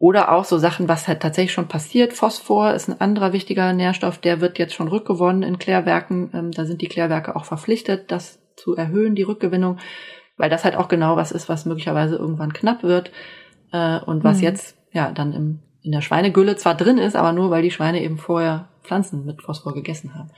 Oder 0.00 0.32
auch 0.32 0.44
so 0.44 0.58
Sachen, 0.58 0.88
was 0.88 1.08
halt 1.08 1.20
tatsächlich 1.20 1.52
schon 1.52 1.66
passiert. 1.66 2.12
Phosphor 2.12 2.72
ist 2.72 2.88
ein 2.88 3.00
anderer 3.00 3.32
wichtiger 3.32 3.72
Nährstoff, 3.72 4.18
der 4.18 4.40
wird 4.40 4.58
jetzt 4.58 4.74
schon 4.74 4.86
rückgewonnen 4.86 5.42
in 5.42 5.58
Klärwerken. 5.58 6.30
Ähm, 6.32 6.50
da 6.52 6.64
sind 6.66 6.82
die 6.82 6.88
Klärwerke 6.88 7.34
auch 7.34 7.44
verpflichtet, 7.44 8.12
das 8.12 8.38
zu 8.54 8.76
erhöhen, 8.76 9.16
die 9.16 9.24
Rückgewinnung, 9.24 9.78
weil 10.36 10.50
das 10.50 10.64
halt 10.64 10.76
auch 10.76 10.88
genau 10.88 11.16
was 11.16 11.32
ist, 11.32 11.48
was 11.48 11.64
möglicherweise 11.64 12.16
irgendwann 12.16 12.52
knapp 12.52 12.84
wird 12.84 13.10
äh, 13.72 13.98
und 13.98 14.22
was 14.22 14.38
mhm. 14.38 14.44
jetzt 14.44 14.76
ja 14.92 15.10
dann 15.10 15.32
im, 15.32 15.60
in 15.82 15.92
der 15.92 16.00
Schweinegülle 16.00 16.56
zwar 16.56 16.76
drin 16.76 16.98
ist, 16.98 17.16
aber 17.16 17.32
nur 17.32 17.50
weil 17.50 17.62
die 17.62 17.70
Schweine 17.72 18.02
eben 18.02 18.18
vorher 18.18 18.68
Pflanzen 18.82 19.24
mit 19.24 19.42
Phosphor 19.42 19.74
gegessen 19.74 20.14
haben. 20.14 20.30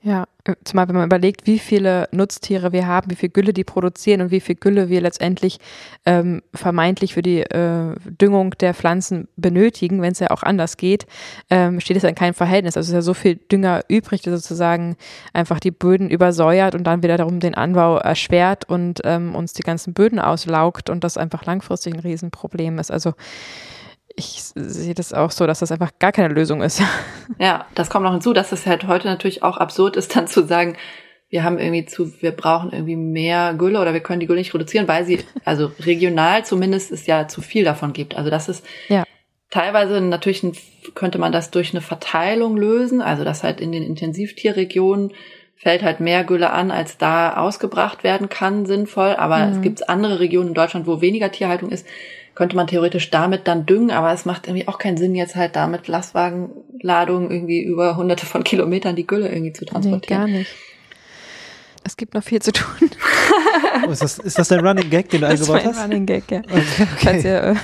Ja, 0.00 0.26
zumal 0.62 0.86
wenn 0.86 0.94
man 0.94 1.06
überlegt, 1.06 1.48
wie 1.48 1.58
viele 1.58 2.08
Nutztiere 2.12 2.72
wir 2.72 2.86
haben, 2.86 3.10
wie 3.10 3.16
viel 3.16 3.30
Gülle 3.30 3.52
die 3.52 3.64
produzieren 3.64 4.20
und 4.20 4.30
wie 4.30 4.38
viel 4.38 4.54
Gülle 4.54 4.88
wir 4.88 5.00
letztendlich 5.00 5.58
ähm, 6.06 6.40
vermeintlich 6.54 7.14
für 7.14 7.22
die 7.22 7.40
äh, 7.40 7.96
Düngung 8.04 8.52
der 8.60 8.74
Pflanzen 8.74 9.26
benötigen, 9.36 10.00
wenn 10.00 10.12
es 10.12 10.20
ja 10.20 10.30
auch 10.30 10.44
anders 10.44 10.76
geht, 10.76 11.06
ähm, 11.50 11.80
steht 11.80 11.96
es 11.96 12.04
in 12.04 12.14
keinem 12.14 12.34
Verhältnis. 12.34 12.76
Also 12.76 12.86
es 12.86 12.90
ist 12.90 12.94
ja 12.94 13.02
so 13.02 13.12
viel 13.12 13.40
Dünger 13.50 13.82
übrig, 13.88 14.22
der 14.22 14.36
sozusagen 14.36 14.96
einfach 15.32 15.58
die 15.58 15.72
Böden 15.72 16.10
übersäuert 16.10 16.76
und 16.76 16.84
dann 16.84 17.02
wieder 17.02 17.16
darum 17.16 17.40
den 17.40 17.56
Anbau 17.56 17.96
erschwert 17.96 18.68
und 18.68 19.00
ähm, 19.02 19.34
uns 19.34 19.52
die 19.52 19.62
ganzen 19.62 19.94
Böden 19.94 20.20
auslaugt 20.20 20.90
und 20.90 21.02
das 21.02 21.16
einfach 21.16 21.44
langfristig 21.44 21.94
ein 21.94 22.00
Riesenproblem 22.00 22.78
ist. 22.78 22.92
Also 22.92 23.14
ich 24.18 24.42
sehe 24.54 24.94
das 24.94 25.12
auch 25.12 25.30
so, 25.30 25.46
dass 25.46 25.60
das 25.60 25.72
einfach 25.72 25.92
gar 25.98 26.12
keine 26.12 26.34
Lösung 26.34 26.62
ist. 26.62 26.82
Ja, 27.38 27.66
das 27.74 27.90
kommt 27.90 28.04
noch 28.04 28.12
hinzu, 28.12 28.32
dass 28.32 28.52
es 28.52 28.66
halt 28.66 28.88
heute 28.88 29.06
natürlich 29.06 29.42
auch 29.42 29.58
absurd 29.58 29.96
ist, 29.96 30.16
dann 30.16 30.26
zu 30.26 30.44
sagen, 30.44 30.76
wir 31.28 31.44
haben 31.44 31.58
irgendwie 31.58 31.84
zu, 31.84 32.20
wir 32.20 32.32
brauchen 32.32 32.72
irgendwie 32.72 32.96
mehr 32.96 33.54
Gülle 33.54 33.80
oder 33.80 33.92
wir 33.92 34.00
können 34.00 34.18
die 34.18 34.26
Gülle 34.26 34.40
nicht 34.40 34.54
reduzieren, 34.54 34.88
weil 34.88 35.04
sie, 35.04 35.20
also 35.44 35.70
regional 35.80 36.44
zumindest 36.44 36.90
es 36.90 37.06
ja 37.06 37.28
zu 37.28 37.42
viel 37.42 37.64
davon 37.64 37.92
gibt. 37.92 38.16
Also 38.16 38.30
das 38.30 38.48
ist 38.48 38.64
ja. 38.88 39.04
teilweise 39.50 40.00
natürlich 40.00 40.42
ein, 40.42 40.56
könnte 40.94 41.18
man 41.18 41.30
das 41.30 41.50
durch 41.50 41.72
eine 41.72 41.82
Verteilung 41.82 42.56
lösen, 42.56 43.02
also 43.02 43.24
dass 43.24 43.44
halt 43.44 43.60
in 43.60 43.72
den 43.72 43.84
Intensivtierregionen 43.84 45.12
fällt 45.54 45.82
halt 45.82 46.00
mehr 46.00 46.24
Gülle 46.24 46.50
an, 46.50 46.70
als 46.70 46.98
da 46.98 47.36
ausgebracht 47.36 48.04
werden 48.04 48.28
kann, 48.28 48.64
sinnvoll. 48.64 49.16
Aber 49.16 49.44
mhm. 49.44 49.52
es 49.52 49.60
gibt 49.60 49.88
andere 49.88 50.20
Regionen 50.20 50.48
in 50.48 50.54
Deutschland, 50.54 50.86
wo 50.86 51.00
weniger 51.00 51.30
Tierhaltung 51.30 51.70
ist 51.70 51.86
könnte 52.38 52.54
man 52.54 52.68
theoretisch 52.68 53.10
damit 53.10 53.48
dann 53.48 53.66
düngen, 53.66 53.90
aber 53.90 54.12
es 54.12 54.24
macht 54.24 54.46
irgendwie 54.46 54.68
auch 54.68 54.78
keinen 54.78 54.96
Sinn, 54.96 55.16
jetzt 55.16 55.34
halt 55.34 55.56
damit 55.56 55.88
Lastwagenladungen 55.88 57.32
irgendwie 57.32 57.60
über 57.60 57.96
hunderte 57.96 58.26
von 58.26 58.44
Kilometern 58.44 58.94
die 58.94 59.08
Gülle 59.08 59.28
irgendwie 59.28 59.52
zu 59.52 59.64
transportieren. 59.64 60.24
Nee, 60.26 60.30
gar 60.30 60.38
nicht. 60.38 60.54
Es 61.82 61.96
gibt 61.96 62.14
noch 62.14 62.22
viel 62.22 62.40
zu 62.40 62.52
tun. 62.52 62.90
oh, 63.88 63.90
ist, 63.90 64.02
das, 64.02 64.20
ist 64.20 64.38
das 64.38 64.46
der 64.46 64.60
Running 64.60 64.88
Gag, 64.88 65.10
den 65.10 65.22
du 65.22 65.26
eingebaut 65.26 65.56
hast? 65.56 65.64
Das 65.64 65.72
ist 65.72 65.78
ein 65.78 65.90
Running 65.90 66.06
Gag, 66.06 66.30
ja. 66.30 66.38
Okay, 66.38 66.86
okay. 66.94 67.20
Ihr, 67.24 67.42
äh, 67.42 67.54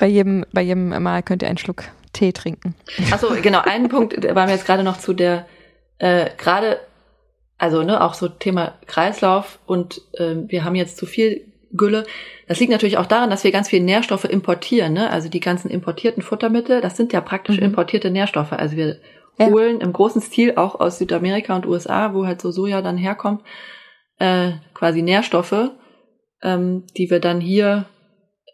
bei, 0.00 0.06
jedem, 0.06 0.46
bei 0.50 0.62
jedem 0.62 1.02
Mal 1.02 1.22
könnt 1.22 1.42
ihr 1.42 1.48
einen 1.48 1.58
Schluck 1.58 1.84
Tee 2.14 2.32
trinken. 2.32 2.74
Achso, 3.10 3.28
genau. 3.42 3.60
Ein 3.66 3.88
Punkt 3.90 4.16
war 4.34 4.46
mir 4.46 4.52
jetzt 4.52 4.64
gerade 4.64 4.82
noch 4.82 4.98
zu 4.98 5.12
der, 5.12 5.44
äh, 5.98 6.30
gerade 6.38 6.80
also 7.58 7.82
ne, 7.82 8.02
auch 8.02 8.14
so 8.14 8.28
Thema 8.28 8.78
Kreislauf 8.86 9.58
und 9.66 10.00
äh, 10.14 10.36
wir 10.46 10.64
haben 10.64 10.74
jetzt 10.74 10.96
zu 10.96 11.04
viel 11.04 11.52
Gülle. 11.76 12.04
Das 12.48 12.60
liegt 12.60 12.72
natürlich 12.72 12.98
auch 12.98 13.06
daran, 13.06 13.30
dass 13.30 13.44
wir 13.44 13.52
ganz 13.52 13.68
viel 13.68 13.80
Nährstoffe 13.80 14.24
importieren. 14.24 14.92
Ne? 14.92 15.10
Also 15.10 15.28
die 15.28 15.40
ganzen 15.40 15.70
importierten 15.70 16.22
Futtermittel, 16.22 16.80
das 16.80 16.96
sind 16.96 17.12
ja 17.12 17.20
praktisch 17.20 17.58
mhm. 17.58 17.64
importierte 17.64 18.10
Nährstoffe. 18.10 18.52
Also 18.52 18.76
wir 18.76 18.98
ja. 19.38 19.46
holen 19.46 19.80
im 19.80 19.92
großen 19.92 20.22
Stil 20.22 20.54
auch 20.56 20.80
aus 20.80 20.98
Südamerika 20.98 21.54
und 21.54 21.66
USA, 21.66 22.14
wo 22.14 22.26
halt 22.26 22.40
so 22.40 22.50
Soja 22.50 22.82
dann 22.82 22.96
herkommt, 22.96 23.42
äh, 24.18 24.52
quasi 24.74 25.02
Nährstoffe, 25.02 25.70
ähm, 26.42 26.84
die 26.96 27.10
wir 27.10 27.20
dann 27.20 27.40
hier 27.40 27.86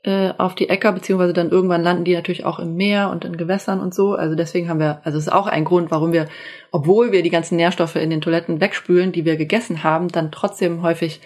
äh, 0.04 0.32
auf 0.36 0.54
die 0.54 0.68
Äcker, 0.68 0.92
beziehungsweise 0.92 1.32
dann 1.32 1.50
irgendwann 1.50 1.82
landen 1.82 2.04
die 2.04 2.14
natürlich 2.14 2.44
auch 2.44 2.58
im 2.58 2.74
Meer 2.74 3.10
und 3.10 3.24
in 3.24 3.36
Gewässern 3.36 3.80
und 3.80 3.94
so. 3.94 4.14
Also 4.14 4.34
deswegen 4.34 4.68
haben 4.68 4.80
wir, 4.80 5.00
also 5.04 5.18
es 5.18 5.26
ist 5.26 5.32
auch 5.32 5.46
ein 5.46 5.64
Grund, 5.64 5.90
warum 5.90 6.12
wir, 6.12 6.26
obwohl 6.72 7.12
wir 7.12 7.22
die 7.22 7.30
ganzen 7.30 7.56
Nährstoffe 7.56 7.96
in 7.96 8.10
den 8.10 8.20
Toiletten 8.20 8.60
wegspülen, 8.60 9.12
die 9.12 9.24
wir 9.24 9.36
gegessen 9.36 9.84
haben, 9.84 10.08
dann 10.08 10.32
trotzdem 10.32 10.82
häufig 10.82 11.20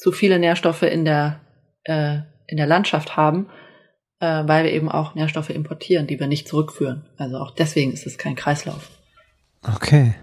zu 0.00 0.12
viele 0.12 0.38
Nährstoffe 0.38 0.82
in 0.82 1.04
der, 1.04 1.40
äh, 1.84 2.20
in 2.46 2.56
der 2.56 2.66
Landschaft 2.66 3.18
haben, 3.18 3.48
äh, 4.20 4.42
weil 4.46 4.64
wir 4.64 4.72
eben 4.72 4.90
auch 4.90 5.14
Nährstoffe 5.14 5.50
importieren, 5.50 6.06
die 6.06 6.18
wir 6.18 6.26
nicht 6.26 6.48
zurückführen. 6.48 7.04
Also 7.18 7.36
auch 7.36 7.50
deswegen 7.50 7.92
ist 7.92 8.06
es 8.06 8.16
kein 8.16 8.34
Kreislauf. 8.34 8.88
Okay. 9.62 10.14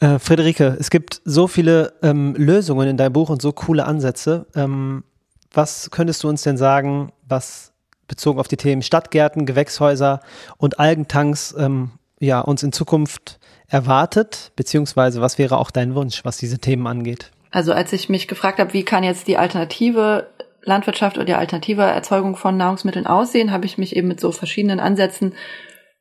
Äh, 0.00 0.18
Friederike, 0.18 0.76
es 0.78 0.90
gibt 0.90 1.20
so 1.24 1.46
viele 1.46 1.92
ähm, 2.02 2.34
Lösungen 2.36 2.88
in 2.88 2.96
deinem 2.96 3.12
Buch 3.12 3.30
und 3.30 3.40
so 3.40 3.52
coole 3.52 3.84
Ansätze. 3.84 4.46
Ähm, 4.56 5.04
was 5.52 5.90
könntest 5.92 6.24
du 6.24 6.28
uns 6.28 6.42
denn 6.42 6.56
sagen, 6.56 7.12
was 7.22 7.72
bezogen 8.08 8.40
auf 8.40 8.48
die 8.48 8.56
Themen 8.56 8.82
Stadtgärten, 8.82 9.46
Gewächshäuser 9.46 10.20
und 10.56 10.80
Algentanks 10.80 11.54
ähm, 11.56 11.92
ja, 12.18 12.40
uns 12.40 12.64
in 12.64 12.72
Zukunft 12.72 13.38
erwartet, 13.68 14.50
beziehungsweise 14.56 15.20
was 15.20 15.38
wäre 15.38 15.58
auch 15.58 15.70
dein 15.70 15.94
Wunsch, 15.94 16.24
was 16.24 16.38
diese 16.38 16.58
Themen 16.58 16.88
angeht? 16.88 17.30
Also 17.50 17.72
als 17.72 17.92
ich 17.92 18.08
mich 18.08 18.28
gefragt 18.28 18.58
habe, 18.58 18.72
wie 18.72 18.84
kann 18.84 19.04
jetzt 19.04 19.26
die 19.28 19.38
alternative 19.38 20.28
Landwirtschaft 20.62 21.16
oder 21.16 21.24
die 21.24 21.34
alternative 21.34 21.82
Erzeugung 21.82 22.36
von 22.36 22.56
Nahrungsmitteln 22.56 23.06
aussehen, 23.06 23.52
habe 23.52 23.66
ich 23.66 23.78
mich 23.78 23.96
eben 23.96 24.08
mit 24.08 24.20
so 24.20 24.32
verschiedenen 24.32 24.80
Ansätzen 24.80 25.34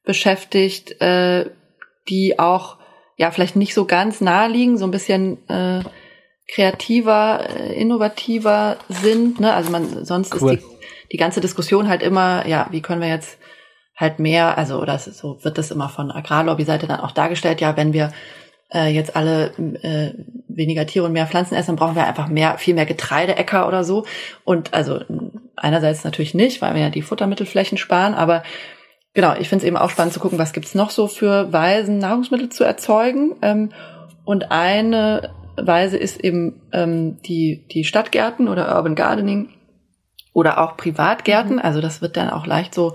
beschäftigt, 0.04 1.02
äh, 1.02 1.50
die 2.10 2.40
auch 2.40 2.78
ja 3.18 3.32
vielleicht 3.32 3.56
nicht 3.56 3.74
so 3.74 3.86
ganz 3.86 4.22
nahe 4.22 4.50
liegen, 4.50 4.78
so 4.78 4.86
ein 4.86 4.92
bisschen 4.92 5.48
äh, 5.50 5.82
kreativer, 6.54 7.48
äh, 7.50 7.74
innovativer 7.74 8.78
sind. 8.90 9.40
Ne? 9.40 9.54
Also 9.54 9.72
man 9.72 10.06
sonst 10.06 10.40
cool. 10.42 10.54
ist 10.54 10.64
die, 10.64 10.68
die 11.14 11.18
ganze 11.18 11.42
Diskussion 11.42 11.88
halt 11.88 12.04
immer, 12.04 12.48
ja, 12.48 12.68
wie 12.72 12.82
können 12.82 13.02
wir 13.02 13.10
jetzt 13.10 13.38
halt 13.96 14.20
mehr, 14.20 14.58
also 14.58 14.80
oder 14.80 15.00
so 15.00 15.44
wird 15.44 15.58
das 15.58 15.72
immer 15.72 15.90
von 15.90 16.12
Agrarlobby-Seite 16.12 16.88
dann 16.88 17.00
auch 17.00 17.12
dargestellt, 17.12 17.62
ja, 17.62 17.76
wenn 17.76 17.94
wir 17.94 18.14
äh, 18.74 18.88
jetzt 18.90 19.16
alle 19.16 19.52
äh, 19.82 20.14
weniger 20.48 20.86
Tiere 20.86 21.06
und 21.06 21.14
mehr 21.14 21.28
Pflanzen 21.28 21.56
essen, 21.56 21.68
dann 21.68 21.76
brauchen 21.78 21.96
wir 21.96 22.08
einfach 22.08 22.28
mehr, 22.28 22.58
viel 22.58 22.74
mehr 22.74 22.86
Getreideäcker 22.86 23.68
oder 23.68 23.84
so. 23.84 24.06
Und 24.44 24.74
also 24.74 25.00
einerseits 25.56 26.04
natürlich 26.04 26.34
nicht, 26.34 26.62
weil 26.62 26.76
wir 26.76 26.82
ja 26.82 26.90
die 26.90 27.02
Futtermittelflächen 27.02 27.78
sparen, 27.78 28.14
aber 28.14 28.44
genau, 29.14 29.36
ich 29.40 29.50
finde 29.50 29.64
es 29.64 29.68
eben 29.68 29.78
auch 29.78 29.90
spannend 29.90 30.14
zu 30.14 30.20
gucken, 30.20 30.40
was 30.40 30.54
gibt's 30.54 30.76
noch 30.76 30.90
so 30.90 31.08
für 31.08 31.52
Weisen, 31.54 31.98
Nahrungsmittel 32.00 32.50
zu 32.50 32.64
erzeugen. 32.64 33.36
Ähm, 33.42 33.70
und 34.26 34.52
eine 34.52 35.34
Weise 35.56 35.98
ist 35.98 36.24
eben 36.24 36.62
ähm, 36.72 37.22
die, 37.24 37.66
die 37.72 37.84
Stadtgärten 37.84 38.48
oder 38.48 38.76
Urban 38.76 38.96
Gardening 38.96 39.50
oder 40.34 40.60
auch 40.60 40.78
Privatgärten. 40.78 41.56
Mhm. 41.56 41.62
Also 41.62 41.82
das 41.82 42.02
wird 42.02 42.18
dann 42.18 42.30
auch 42.30 42.46
leicht 42.46 42.76
so 42.76 42.94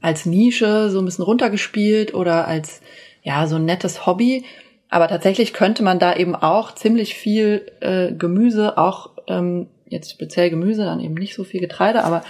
als 0.00 0.24
Nische 0.24 0.90
so 0.90 0.98
ein 0.98 1.04
bisschen 1.04 1.24
runtergespielt 1.24 2.14
oder 2.14 2.48
als 2.48 2.80
ja 3.22 3.46
so 3.46 3.56
ein 3.56 3.66
nettes 3.66 4.06
Hobby. 4.06 4.44
Aber 4.90 5.06
tatsächlich 5.08 5.52
könnte 5.52 5.82
man 5.82 5.98
da 5.98 6.14
eben 6.14 6.34
auch 6.34 6.74
ziemlich 6.74 7.14
viel 7.14 7.70
äh, 7.80 8.12
Gemüse, 8.12 8.76
auch 8.76 9.10
ähm, 9.28 9.68
jetzt 9.86 10.10
speziell 10.10 10.50
Gemüse, 10.50 10.84
dann 10.84 11.00
eben 11.00 11.14
nicht 11.14 11.34
so 11.34 11.44
viel 11.44 11.60
Getreide, 11.60 12.04
aber 12.04 12.22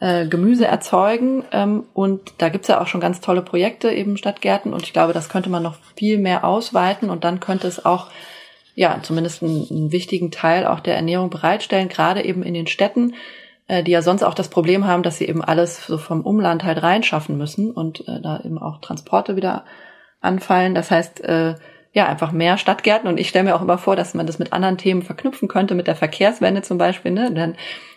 äh, 0.00 0.26
Gemüse 0.26 0.66
erzeugen. 0.66 1.44
Ähm, 1.52 1.84
und 1.94 2.34
da 2.38 2.48
gibt's 2.48 2.68
ja 2.68 2.80
auch 2.80 2.88
schon 2.88 3.00
ganz 3.00 3.20
tolle 3.20 3.42
Projekte, 3.42 3.90
eben 3.90 4.16
Stadtgärten. 4.16 4.74
Und 4.74 4.82
ich 4.82 4.92
glaube, 4.92 5.12
das 5.12 5.28
könnte 5.28 5.48
man 5.48 5.62
noch 5.62 5.76
viel 5.96 6.18
mehr 6.18 6.44
ausweiten 6.44 7.08
und 7.08 7.22
dann 7.22 7.38
könnte 7.38 7.68
es 7.68 7.84
auch 7.84 8.08
ja 8.74 8.98
zumindest 9.02 9.42
einen, 9.42 9.66
einen 9.70 9.92
wichtigen 9.92 10.32
Teil 10.32 10.66
auch 10.66 10.80
der 10.80 10.96
Ernährung 10.96 11.30
bereitstellen, 11.30 11.88
gerade 11.88 12.24
eben 12.24 12.42
in 12.42 12.54
den 12.54 12.66
Städten, 12.66 13.14
äh, 13.68 13.84
die 13.84 13.92
ja 13.92 14.02
sonst 14.02 14.24
auch 14.24 14.34
das 14.34 14.48
Problem 14.48 14.88
haben, 14.88 15.04
dass 15.04 15.18
sie 15.18 15.28
eben 15.28 15.44
alles 15.44 15.86
so 15.86 15.98
vom 15.98 16.22
Umland 16.22 16.64
halt 16.64 16.82
reinschaffen 16.82 17.38
müssen 17.38 17.70
und 17.70 18.08
äh, 18.08 18.20
da 18.20 18.40
eben 18.44 18.58
auch 18.58 18.80
Transporte 18.80 19.36
wieder 19.36 19.64
anfallen. 20.20 20.74
Das 20.74 20.90
heißt, 20.90 21.20
äh, 21.20 21.54
ja, 21.92 22.06
einfach 22.06 22.32
mehr 22.32 22.56
Stadtgärten. 22.56 23.08
Und 23.08 23.18
ich 23.18 23.28
stelle 23.28 23.44
mir 23.44 23.54
auch 23.54 23.62
immer 23.62 23.78
vor, 23.78 23.96
dass 23.96 24.14
man 24.14 24.26
das 24.26 24.38
mit 24.38 24.52
anderen 24.52 24.78
Themen 24.78 25.02
verknüpfen 25.02 25.48
könnte, 25.48 25.74
mit 25.74 25.86
der 25.86 25.94
Verkehrswende 25.94 26.62
zum 26.62 26.78
Beispiel. 26.78 27.12
Ne? 27.12 27.30
Dann, 27.32 27.56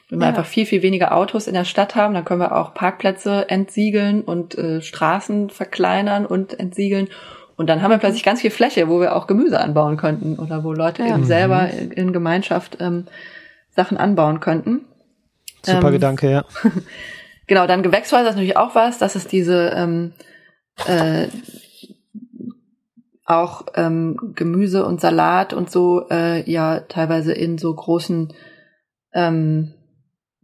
wenn 0.09 0.19
wir 0.19 0.25
ja. 0.25 0.29
einfach 0.29 0.45
viel, 0.45 0.65
viel 0.65 0.81
weniger 0.81 1.15
Autos 1.15 1.47
in 1.47 1.53
der 1.53 1.63
Stadt 1.63 1.95
haben, 1.95 2.13
dann 2.13 2.25
können 2.25 2.41
wir 2.41 2.55
auch 2.55 2.73
Parkplätze 2.73 3.49
entsiegeln 3.49 4.21
und 4.21 4.57
äh, 4.57 4.81
Straßen 4.81 5.49
verkleinern 5.49 6.25
und 6.25 6.59
entsiegeln. 6.59 7.07
Und 7.55 7.69
dann 7.69 7.81
haben 7.81 7.91
wir 7.91 7.97
plötzlich 7.97 8.23
ganz 8.23 8.41
viel 8.41 8.51
Fläche, 8.51 8.89
wo 8.89 8.99
wir 8.99 9.15
auch 9.15 9.27
Gemüse 9.27 9.59
anbauen 9.61 9.95
könnten 9.95 10.37
oder 10.39 10.65
wo 10.65 10.73
Leute 10.73 11.03
ja. 11.03 11.15
eben 11.15 11.23
selber 11.23 11.63
mhm. 11.63 11.79
in, 11.79 11.91
in 11.91 12.13
Gemeinschaft 12.13 12.77
ähm, 12.81 13.05
Sachen 13.75 13.97
anbauen 13.97 14.41
könnten. 14.41 14.81
Super 15.63 15.87
ähm, 15.87 15.93
Gedanke, 15.93 16.29
ja. 16.29 16.45
genau, 17.47 17.65
dann 17.65 17.81
Gewächshäuser 17.81 18.29
ist 18.29 18.35
natürlich 18.35 18.57
auch 18.57 18.75
was, 18.75 18.97
dass 18.97 19.15
es 19.15 19.27
diese 19.27 19.71
ähm, 19.73 20.11
äh, 20.85 21.27
auch 23.25 23.65
ähm, 23.75 24.33
Gemüse 24.35 24.85
und 24.85 25.01
Salat 25.01 25.53
und 25.53 25.71
so 25.71 26.07
äh, 26.09 26.49
ja 26.49 26.81
teilweise 26.81 27.33
in 27.33 27.57
so 27.57 27.73
großen 27.73 28.33
ähm, 29.13 29.73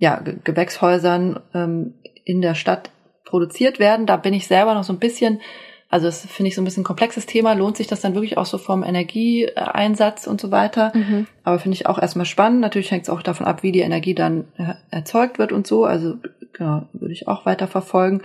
ja, 0.02 0.20
Gewächshäusern 0.44 1.40
ähm, 1.54 1.94
in 2.26 2.42
der 2.42 2.56
Stadt 2.56 2.90
produziert 3.24 3.78
werden. 3.78 4.08
Da 4.08 4.18
bin 4.18 4.34
ich 4.34 4.48
selber 4.48 4.74
noch 4.74 4.84
so 4.84 4.94
ein 4.94 5.00
bisschen, 5.00 5.42
also 5.90 6.08
das 6.08 6.26
finde 6.26 6.48
ich 6.48 6.56
so 6.56 6.62
ein 6.62 6.66
bisschen 6.66 6.82
ein 6.82 6.86
komplexes 6.86 7.28
Thema. 7.28 7.54
Lohnt 7.54 7.78
sich 7.78 7.86
das 7.86 8.02
dann 8.02 8.16
wirklich 8.16 8.38
auch 8.38 8.48
so 8.48 8.58
vom 8.58 8.84
Energieeinsatz 8.84 10.26
und 10.26 10.42
so 10.42 10.50
weiter? 10.50 10.92
Mhm. 10.96 11.28
Aber 11.44 11.60
finde 11.60 11.76
ich 11.76 11.86
auch 11.86 12.00
erstmal 12.00 12.26
spannend. 12.26 12.62
Natürlich 12.62 12.90
hängt 12.90 13.04
es 13.04 13.10
auch 13.12 13.22
davon 13.22 13.46
ab, 13.46 13.62
wie 13.62 13.72
die 13.72 13.82
Energie 13.82 14.16
dann 14.16 14.46
äh, 14.58 14.74
erzeugt 14.90 15.38
wird 15.38 15.52
und 15.52 15.68
so. 15.68 15.86
Also 15.86 16.16
genau, 16.54 16.88
würde 16.94 17.14
ich 17.14 17.28
auch 17.28 17.46
weiter 17.46 17.68
verfolgen. 17.68 18.24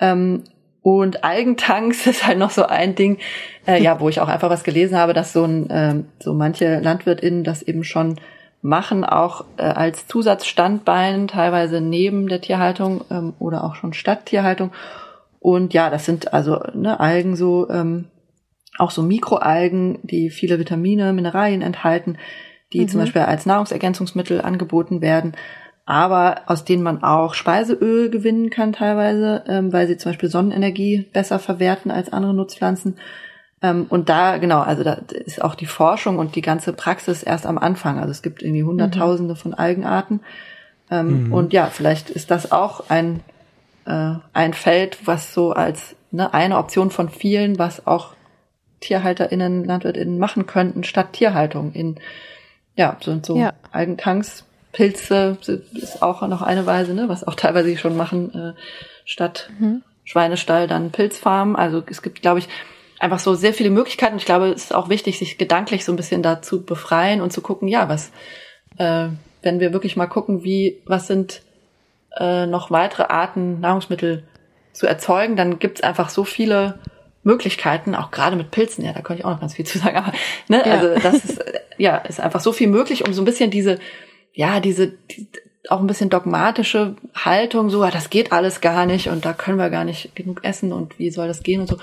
Ähm, 0.00 0.42
und 0.96 1.22
Algentanks 1.22 2.06
ist 2.06 2.26
halt 2.26 2.38
noch 2.38 2.50
so 2.50 2.64
ein 2.64 2.94
Ding, 2.94 3.18
äh, 3.66 3.82
ja, 3.82 4.00
wo 4.00 4.08
ich 4.08 4.20
auch 4.20 4.28
einfach 4.28 4.48
was 4.48 4.64
gelesen 4.64 4.96
habe, 4.96 5.12
dass 5.12 5.34
so 5.34 5.44
ein, 5.44 5.68
äh, 5.68 6.02
so 6.18 6.32
manche 6.32 6.80
LandwirtInnen 6.80 7.44
das 7.44 7.62
eben 7.62 7.84
schon 7.84 8.16
machen, 8.62 9.04
auch 9.04 9.44
äh, 9.58 9.62
als 9.62 10.06
Zusatzstandbein, 10.06 11.28
teilweise 11.28 11.82
neben 11.82 12.28
der 12.28 12.40
Tierhaltung 12.40 13.04
ähm, 13.10 13.34
oder 13.38 13.64
auch 13.64 13.74
schon 13.74 13.92
statt 13.92 14.26
Tierhaltung. 14.26 14.72
Und 15.40 15.74
ja, 15.74 15.90
das 15.90 16.06
sind 16.06 16.32
also 16.32 16.58
ne, 16.74 16.98
Algen 16.98 17.36
so, 17.36 17.68
ähm, 17.68 18.06
auch 18.78 18.90
so 18.90 19.02
Mikroalgen, 19.02 19.98
die 20.02 20.30
viele 20.30 20.58
Vitamine, 20.58 21.12
Mineralien 21.12 21.62
enthalten, 21.62 22.16
die 22.72 22.80
mhm. 22.80 22.88
zum 22.88 23.00
Beispiel 23.00 23.22
als 23.22 23.44
Nahrungsergänzungsmittel 23.44 24.40
angeboten 24.40 25.02
werden 25.02 25.34
aber 25.88 26.42
aus 26.44 26.66
denen 26.66 26.82
man 26.82 27.02
auch 27.02 27.32
Speiseöl 27.32 28.10
gewinnen 28.10 28.50
kann 28.50 28.74
teilweise, 28.74 29.42
ähm, 29.48 29.72
weil 29.72 29.86
sie 29.86 29.96
zum 29.96 30.10
Beispiel 30.10 30.28
Sonnenenergie 30.28 31.08
besser 31.14 31.38
verwerten 31.38 31.90
als 31.90 32.12
andere 32.12 32.34
Nutzpflanzen. 32.34 32.98
Ähm, 33.62 33.86
und 33.88 34.10
da, 34.10 34.36
genau, 34.36 34.60
also 34.60 34.84
da 34.84 34.98
ist 35.24 35.40
auch 35.40 35.54
die 35.54 35.64
Forschung 35.64 36.18
und 36.18 36.36
die 36.36 36.42
ganze 36.42 36.74
Praxis 36.74 37.22
erst 37.22 37.46
am 37.46 37.56
Anfang. 37.56 37.98
Also 37.98 38.10
es 38.10 38.20
gibt 38.20 38.42
irgendwie 38.42 38.64
Hunderttausende 38.64 39.32
mhm. 39.32 39.38
von 39.38 39.54
Algenarten. 39.54 40.20
Ähm, 40.90 41.28
mhm. 41.28 41.32
Und 41.32 41.54
ja, 41.54 41.68
vielleicht 41.68 42.10
ist 42.10 42.30
das 42.30 42.52
auch 42.52 42.90
ein, 42.90 43.20
äh, 43.86 44.16
ein 44.34 44.52
Feld, 44.52 44.98
was 45.06 45.32
so 45.32 45.52
als 45.52 45.96
ne, 46.10 46.34
eine 46.34 46.58
Option 46.58 46.90
von 46.90 47.08
vielen, 47.08 47.58
was 47.58 47.86
auch 47.86 48.12
TierhalterInnen, 48.80 49.64
LandwirtInnen 49.64 50.18
machen 50.18 50.44
könnten, 50.44 50.84
statt 50.84 51.14
Tierhaltung 51.14 51.72
in, 51.72 51.98
ja, 52.76 52.98
sind 53.02 53.24
so 53.24 53.38
ja. 53.38 53.54
Algentanks 53.72 54.44
Pilze 54.72 55.38
ist 55.74 56.02
auch 56.02 56.26
noch 56.26 56.42
eine 56.42 56.66
Weise, 56.66 56.94
ne, 56.94 57.08
was 57.08 57.26
auch 57.26 57.34
teilweise 57.34 57.76
schon 57.76 57.96
machen, 57.96 58.34
äh, 58.34 58.60
statt 59.04 59.50
mhm. 59.58 59.82
Schweinestall 60.04 60.66
dann 60.66 60.90
Pilzfarm. 60.90 61.56
Also 61.56 61.82
es 61.88 62.02
gibt, 62.02 62.22
glaube 62.22 62.40
ich, 62.40 62.48
einfach 62.98 63.18
so 63.18 63.34
sehr 63.34 63.54
viele 63.54 63.70
Möglichkeiten. 63.70 64.16
Ich 64.16 64.24
glaube, 64.24 64.48
es 64.48 64.64
ist 64.64 64.74
auch 64.74 64.88
wichtig, 64.88 65.18
sich 65.18 65.38
gedanklich 65.38 65.84
so 65.84 65.92
ein 65.92 65.96
bisschen 65.96 66.22
dazu 66.22 66.64
befreien 66.64 67.20
und 67.20 67.32
zu 67.32 67.40
gucken, 67.40 67.68
ja, 67.68 67.88
was, 67.88 68.10
äh, 68.76 69.08
wenn 69.42 69.60
wir 69.60 69.72
wirklich 69.72 69.96
mal 69.96 70.06
gucken, 70.06 70.44
wie, 70.44 70.82
was 70.84 71.06
sind 71.06 71.42
äh, 72.18 72.46
noch 72.46 72.70
weitere 72.70 73.04
Arten, 73.04 73.60
Nahrungsmittel 73.60 74.24
zu 74.72 74.86
erzeugen, 74.86 75.36
dann 75.36 75.58
gibt 75.58 75.78
es 75.78 75.84
einfach 75.84 76.08
so 76.08 76.24
viele 76.24 76.78
Möglichkeiten, 77.22 77.94
auch 77.94 78.10
gerade 78.10 78.36
mit 78.36 78.50
Pilzen, 78.50 78.84
ja, 78.84 78.92
da 78.92 79.00
könnte 79.00 79.20
ich 79.20 79.24
auch 79.24 79.32
noch 79.32 79.40
ganz 79.40 79.54
viel 79.54 79.66
zu 79.66 79.78
sagen, 79.78 79.96
aber 79.96 80.12
ne, 80.48 80.62
ja. 80.64 80.72
also 80.72 80.94
das 81.00 81.24
ist, 81.24 81.44
ja, 81.76 81.96
ist 81.96 82.20
einfach 82.20 82.40
so 82.40 82.52
viel 82.52 82.68
möglich, 82.68 83.06
um 83.06 83.12
so 83.12 83.22
ein 83.22 83.24
bisschen 83.24 83.50
diese 83.50 83.78
ja, 84.38 84.60
diese, 84.60 84.86
die, 84.86 85.26
auch 85.68 85.80
ein 85.80 85.88
bisschen 85.88 86.10
dogmatische 86.10 86.94
Haltung, 87.12 87.70
so, 87.70 87.82
ah, 87.82 87.90
das 87.90 88.08
geht 88.08 88.30
alles 88.30 88.60
gar 88.60 88.86
nicht 88.86 89.08
und 89.08 89.24
da 89.24 89.32
können 89.32 89.58
wir 89.58 89.68
gar 89.68 89.84
nicht 89.84 90.14
genug 90.14 90.44
essen 90.44 90.72
und 90.72 90.96
wie 91.00 91.10
soll 91.10 91.26
das 91.26 91.42
gehen 91.42 91.60
und 91.60 91.66
so, 91.66 91.76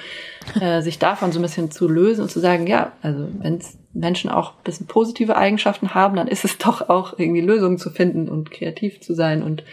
äh, 0.62 0.82
sich 0.82 0.98
davon 0.98 1.34
so 1.34 1.40
ein 1.40 1.42
bisschen 1.42 1.70
zu 1.70 1.90
lösen 1.90 2.22
und 2.22 2.32
zu 2.32 2.40
sagen, 2.40 2.66
ja, 2.66 2.94
also 3.02 3.28
wenn 3.40 3.60
Menschen 3.92 4.30
auch 4.30 4.52
ein 4.52 4.64
bisschen 4.64 4.88
positive 4.88 5.36
Eigenschaften 5.36 5.94
haben, 5.94 6.16
dann 6.16 6.30
ist 6.30 6.46
es 6.46 6.58
doch 6.60 6.88
auch 6.88 7.20
irgendwie 7.20 7.42
Lösungen 7.42 7.78
zu 7.78 7.90
finden 7.90 8.30
und 8.30 8.52
kreativ 8.52 9.02
zu 9.02 9.14
sein 9.14 9.44
und 9.44 9.66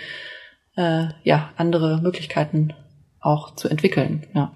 äh, 0.77 1.05
ja, 1.23 1.51
andere 1.57 2.01
Möglichkeiten 2.03 2.75
auch 3.21 3.55
zu 3.55 3.69
entwickeln. 3.69 4.27
Ja. 4.35 4.53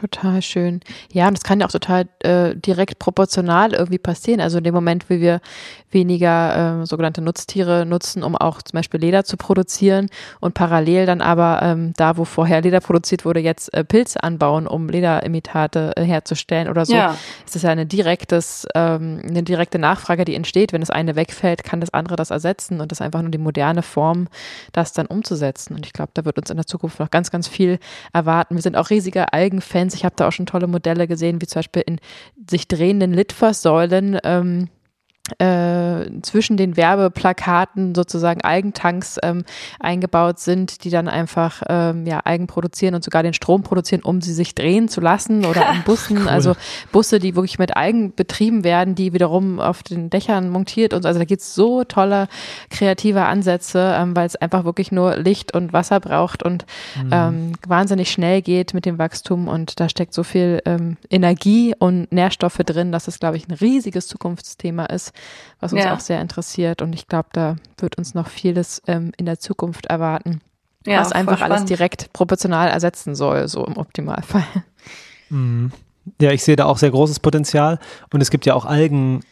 Total 0.00 0.40
schön. 0.40 0.80
Ja, 1.12 1.28
und 1.28 1.36
das 1.36 1.44
kann 1.44 1.60
ja 1.60 1.66
auch 1.66 1.70
total 1.70 2.08
äh, 2.20 2.56
direkt 2.56 2.98
proportional 2.98 3.74
irgendwie 3.74 3.98
passieren. 3.98 4.40
Also 4.40 4.56
in 4.56 4.64
dem 4.64 4.72
Moment, 4.72 5.10
wie 5.10 5.20
wir 5.20 5.42
weniger 5.90 6.80
äh, 6.80 6.86
sogenannte 6.86 7.20
Nutztiere 7.20 7.84
nutzen, 7.84 8.22
um 8.22 8.34
auch 8.34 8.62
zum 8.62 8.78
Beispiel 8.78 8.98
Leder 8.98 9.24
zu 9.24 9.36
produzieren 9.36 10.08
und 10.40 10.54
parallel 10.54 11.04
dann 11.04 11.20
aber 11.20 11.60
ähm, 11.62 11.92
da, 11.96 12.16
wo 12.16 12.24
vorher 12.24 12.62
Leder 12.62 12.80
produziert 12.80 13.26
wurde, 13.26 13.40
jetzt 13.40 13.74
äh, 13.74 13.84
Pilze 13.84 14.22
anbauen, 14.22 14.66
um 14.66 14.88
Lederimitate 14.88 15.92
äh, 15.96 16.02
herzustellen 16.02 16.68
oder 16.68 16.86
so. 16.86 16.94
Ja. 16.94 17.16
Es 17.46 17.56
ist 17.56 17.62
ja 17.62 17.70
eine 17.70 17.84
direktes, 17.84 18.66
ähm, 18.74 19.20
eine 19.28 19.42
direkte 19.42 19.78
Nachfrage, 19.78 20.24
die 20.24 20.34
entsteht. 20.34 20.72
Wenn 20.72 20.80
das 20.80 20.90
eine 20.90 21.14
wegfällt, 21.14 21.62
kann 21.62 21.82
das 21.82 21.92
andere 21.92 22.16
das 22.16 22.30
ersetzen 22.30 22.80
und 22.80 22.90
das 22.90 23.00
ist 23.00 23.02
einfach 23.02 23.20
nur 23.20 23.30
die 23.30 23.38
moderne 23.38 23.82
Form, 23.82 24.28
das 24.72 24.94
dann 24.94 25.06
umzusetzen. 25.06 25.74
Und 25.74 25.84
ich 25.84 25.92
glaube, 25.92 26.12
da 26.14 26.24
wird 26.24 26.38
uns 26.38 26.48
in 26.48 26.56
der 26.56 26.66
Zukunft 26.66 27.00
noch 27.00 27.10
ganz, 27.10 27.30
ganz 27.30 27.48
viel 27.48 27.78
erwarten. 28.14 28.54
Wir 28.54 28.62
sind 28.62 28.76
auch 28.76 28.88
riesige 28.88 29.34
Algenfans. 29.34 29.89
Ich 29.94 30.04
habe 30.04 30.14
da 30.16 30.28
auch 30.28 30.32
schon 30.32 30.46
tolle 30.46 30.66
Modelle 30.66 31.06
gesehen, 31.06 31.40
wie 31.40 31.46
zum 31.46 31.60
Beispiel 31.60 31.82
in 31.86 32.00
sich 32.48 32.68
drehenden 32.68 33.12
Litfaßsäulen. 33.12 34.18
Ähm, 34.24 34.68
äh, 35.38 36.06
zwischen 36.22 36.56
den 36.56 36.76
Werbeplakaten 36.76 37.94
sozusagen 37.94 38.40
Algentanks 38.42 39.18
ähm, 39.22 39.44
eingebaut 39.78 40.38
sind, 40.38 40.84
die 40.84 40.90
dann 40.90 41.08
einfach 41.08 41.62
ähm, 41.68 42.06
ja, 42.06 42.20
Algen 42.20 42.46
produzieren 42.46 42.94
und 42.94 43.04
sogar 43.04 43.22
den 43.22 43.34
Strom 43.34 43.62
produzieren, 43.62 44.02
um 44.02 44.20
sie 44.20 44.32
sich 44.32 44.54
drehen 44.54 44.88
zu 44.88 45.00
lassen 45.00 45.44
oder 45.44 45.70
in 45.74 45.82
Bussen, 45.82 46.22
cool. 46.22 46.28
also 46.28 46.54
Busse, 46.90 47.18
die 47.18 47.36
wirklich 47.36 47.58
mit 47.58 47.76
Algen 47.76 48.14
betrieben 48.14 48.64
werden, 48.64 48.94
die 48.94 49.12
wiederum 49.12 49.60
auf 49.60 49.82
den 49.82 50.10
Dächern 50.10 50.50
montiert 50.50 50.94
und 50.94 51.02
so. 51.02 51.08
Also 51.08 51.20
da 51.20 51.24
gibt 51.24 51.42
es 51.42 51.54
so 51.54 51.84
tolle 51.84 52.28
kreative 52.70 53.24
Ansätze, 53.24 53.94
ähm, 53.96 54.16
weil 54.16 54.26
es 54.26 54.36
einfach 54.36 54.64
wirklich 54.64 54.90
nur 54.90 55.16
Licht 55.16 55.54
und 55.54 55.72
Wasser 55.72 56.00
braucht 56.00 56.42
und 56.42 56.64
mhm. 56.96 57.10
ähm, 57.12 57.52
wahnsinnig 57.66 58.10
schnell 58.10 58.42
geht 58.42 58.74
mit 58.74 58.86
dem 58.86 58.98
Wachstum 58.98 59.48
und 59.48 59.80
da 59.80 59.88
steckt 59.88 60.14
so 60.14 60.22
viel 60.22 60.60
ähm, 60.64 60.96
Energie 61.10 61.74
und 61.78 62.10
Nährstoffe 62.12 62.58
drin, 62.58 62.90
dass 62.90 63.06
es, 63.06 63.20
glaube 63.20 63.36
ich, 63.36 63.48
ein 63.48 63.54
riesiges 63.54 64.06
Zukunftsthema 64.06 64.86
ist 64.86 65.09
was 65.60 65.72
uns 65.72 65.84
ja. 65.84 65.94
auch 65.94 66.00
sehr 66.00 66.20
interessiert. 66.20 66.82
Und 66.82 66.92
ich 66.92 67.06
glaube, 67.06 67.28
da 67.32 67.56
wird 67.78 67.98
uns 67.98 68.14
noch 68.14 68.28
vieles 68.28 68.82
ähm, 68.86 69.12
in 69.16 69.26
der 69.26 69.38
Zukunft 69.38 69.86
erwarten, 69.86 70.40
ja, 70.86 71.00
was 71.00 71.12
einfach 71.12 71.40
alles 71.42 71.64
direkt 71.64 72.12
proportional 72.12 72.68
ersetzen 72.68 73.14
soll, 73.14 73.48
so 73.48 73.64
im 73.64 73.76
Optimalfall. 73.76 74.44
Mhm. 75.32 75.70
Ja, 76.20 76.32
ich 76.32 76.42
sehe 76.42 76.56
da 76.56 76.64
auch 76.64 76.78
sehr 76.78 76.90
großes 76.90 77.20
Potenzial. 77.20 77.78
Und 78.12 78.20
es 78.20 78.32
gibt 78.32 78.46
ja 78.46 78.54
auch 78.54 78.64
Algensorten 78.64 79.22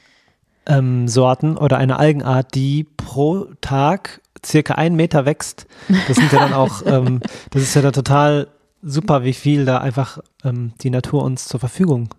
ähm, 0.68 1.58
oder 1.58 1.76
eine 1.76 1.98
Algenart, 1.98 2.54
die 2.54 2.84
pro 2.84 3.46
Tag 3.60 4.20
circa 4.46 4.74
einen 4.74 4.94
Meter 4.94 5.26
wächst. 5.26 5.66
Das 6.06 6.16
sind 6.16 6.32
ja 6.32 6.38
dann 6.38 6.52
auch, 6.52 6.82
ähm, 6.86 7.20
das 7.50 7.62
ist 7.62 7.74
ja 7.74 7.82
dann 7.82 7.92
total 7.92 8.46
super, 8.80 9.24
wie 9.24 9.32
viel 9.32 9.64
da 9.64 9.78
einfach 9.78 10.18
ähm, 10.44 10.72
die 10.80 10.90
Natur 10.90 11.24
uns 11.24 11.46
zur 11.48 11.58
Verfügung 11.58 12.10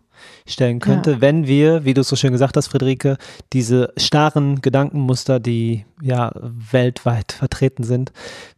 stellen 0.47 0.79
könnte, 0.79 1.11
ja. 1.11 1.21
wenn 1.21 1.47
wir, 1.47 1.85
wie 1.85 1.93
du 1.93 2.01
es 2.01 2.07
so 2.07 2.15
schön 2.15 2.31
gesagt 2.31 2.57
hast, 2.57 2.67
Friederike, 2.67 3.17
diese 3.53 3.93
starren 3.97 4.61
Gedankenmuster, 4.61 5.39
die 5.39 5.85
ja 6.01 6.31
weltweit 6.35 7.31
vertreten 7.31 7.83
sind, 7.83 8.11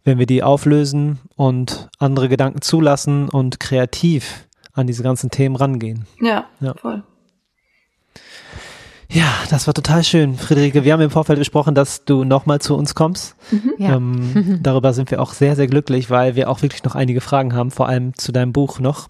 wenn 0.03 0.19
wir 0.19 0.25
die 0.25 0.43
auflösen 0.43 1.19
und 1.35 1.89
andere 1.99 2.29
Gedanken 2.29 2.61
zulassen 2.61 3.29
und 3.29 3.59
kreativ 3.59 4.47
an 4.73 4.87
diese 4.87 5.03
ganzen 5.03 5.29
Themen 5.29 5.55
rangehen. 5.55 6.05
Ja, 6.21 6.45
ja. 6.59 6.73
voll. 6.75 7.03
Ja, 9.13 9.25
das 9.49 9.67
war 9.67 9.73
total 9.73 10.05
schön, 10.05 10.37
Friederike. 10.37 10.85
Wir 10.85 10.93
haben 10.93 11.01
im 11.01 11.09
Vorfeld 11.09 11.37
besprochen, 11.37 11.75
dass 11.75 12.05
du 12.05 12.23
nochmal 12.23 12.61
zu 12.61 12.77
uns 12.77 12.95
kommst. 12.95 13.35
Mhm, 13.51 13.73
ja. 13.77 13.95
ähm, 13.95 14.59
darüber 14.63 14.93
sind 14.93 15.11
wir 15.11 15.21
auch 15.21 15.33
sehr, 15.33 15.57
sehr 15.57 15.67
glücklich, 15.67 16.09
weil 16.09 16.35
wir 16.35 16.49
auch 16.49 16.61
wirklich 16.61 16.83
noch 16.85 16.95
einige 16.95 17.19
Fragen 17.19 17.53
haben, 17.53 17.71
vor 17.71 17.89
allem 17.89 18.13
zu 18.13 18.31
deinem 18.31 18.53
Buch 18.53 18.79
noch 18.79 19.09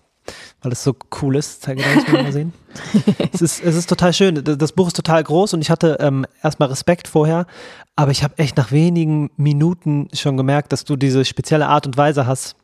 weil 0.61 0.71
es 0.71 0.83
so 0.83 0.95
cool 1.21 1.35
ist. 1.35 1.61
Zeige 1.61 1.81
dir 1.81 2.23
mal 2.23 2.31
sehen. 2.31 2.53
es, 3.33 3.41
ist, 3.41 3.63
es 3.63 3.75
ist 3.75 3.89
total 3.89 4.13
schön. 4.13 4.43
Das 4.43 4.71
Buch 4.71 4.87
ist 4.87 4.95
total 4.95 5.23
groß 5.23 5.53
und 5.53 5.61
ich 5.61 5.69
hatte 5.69 5.97
ähm, 5.99 6.25
erstmal 6.43 6.69
Respekt 6.69 7.07
vorher, 7.07 7.45
aber 7.95 8.11
ich 8.11 8.23
habe 8.23 8.37
echt 8.37 8.57
nach 8.57 8.71
wenigen 8.71 9.31
Minuten 9.37 10.07
schon 10.13 10.37
gemerkt, 10.37 10.71
dass 10.71 10.85
du 10.85 10.95
diese 10.95 11.25
spezielle 11.25 11.67
Art 11.67 11.85
und 11.85 11.97
Weise 11.97 12.27
hast, 12.27 12.55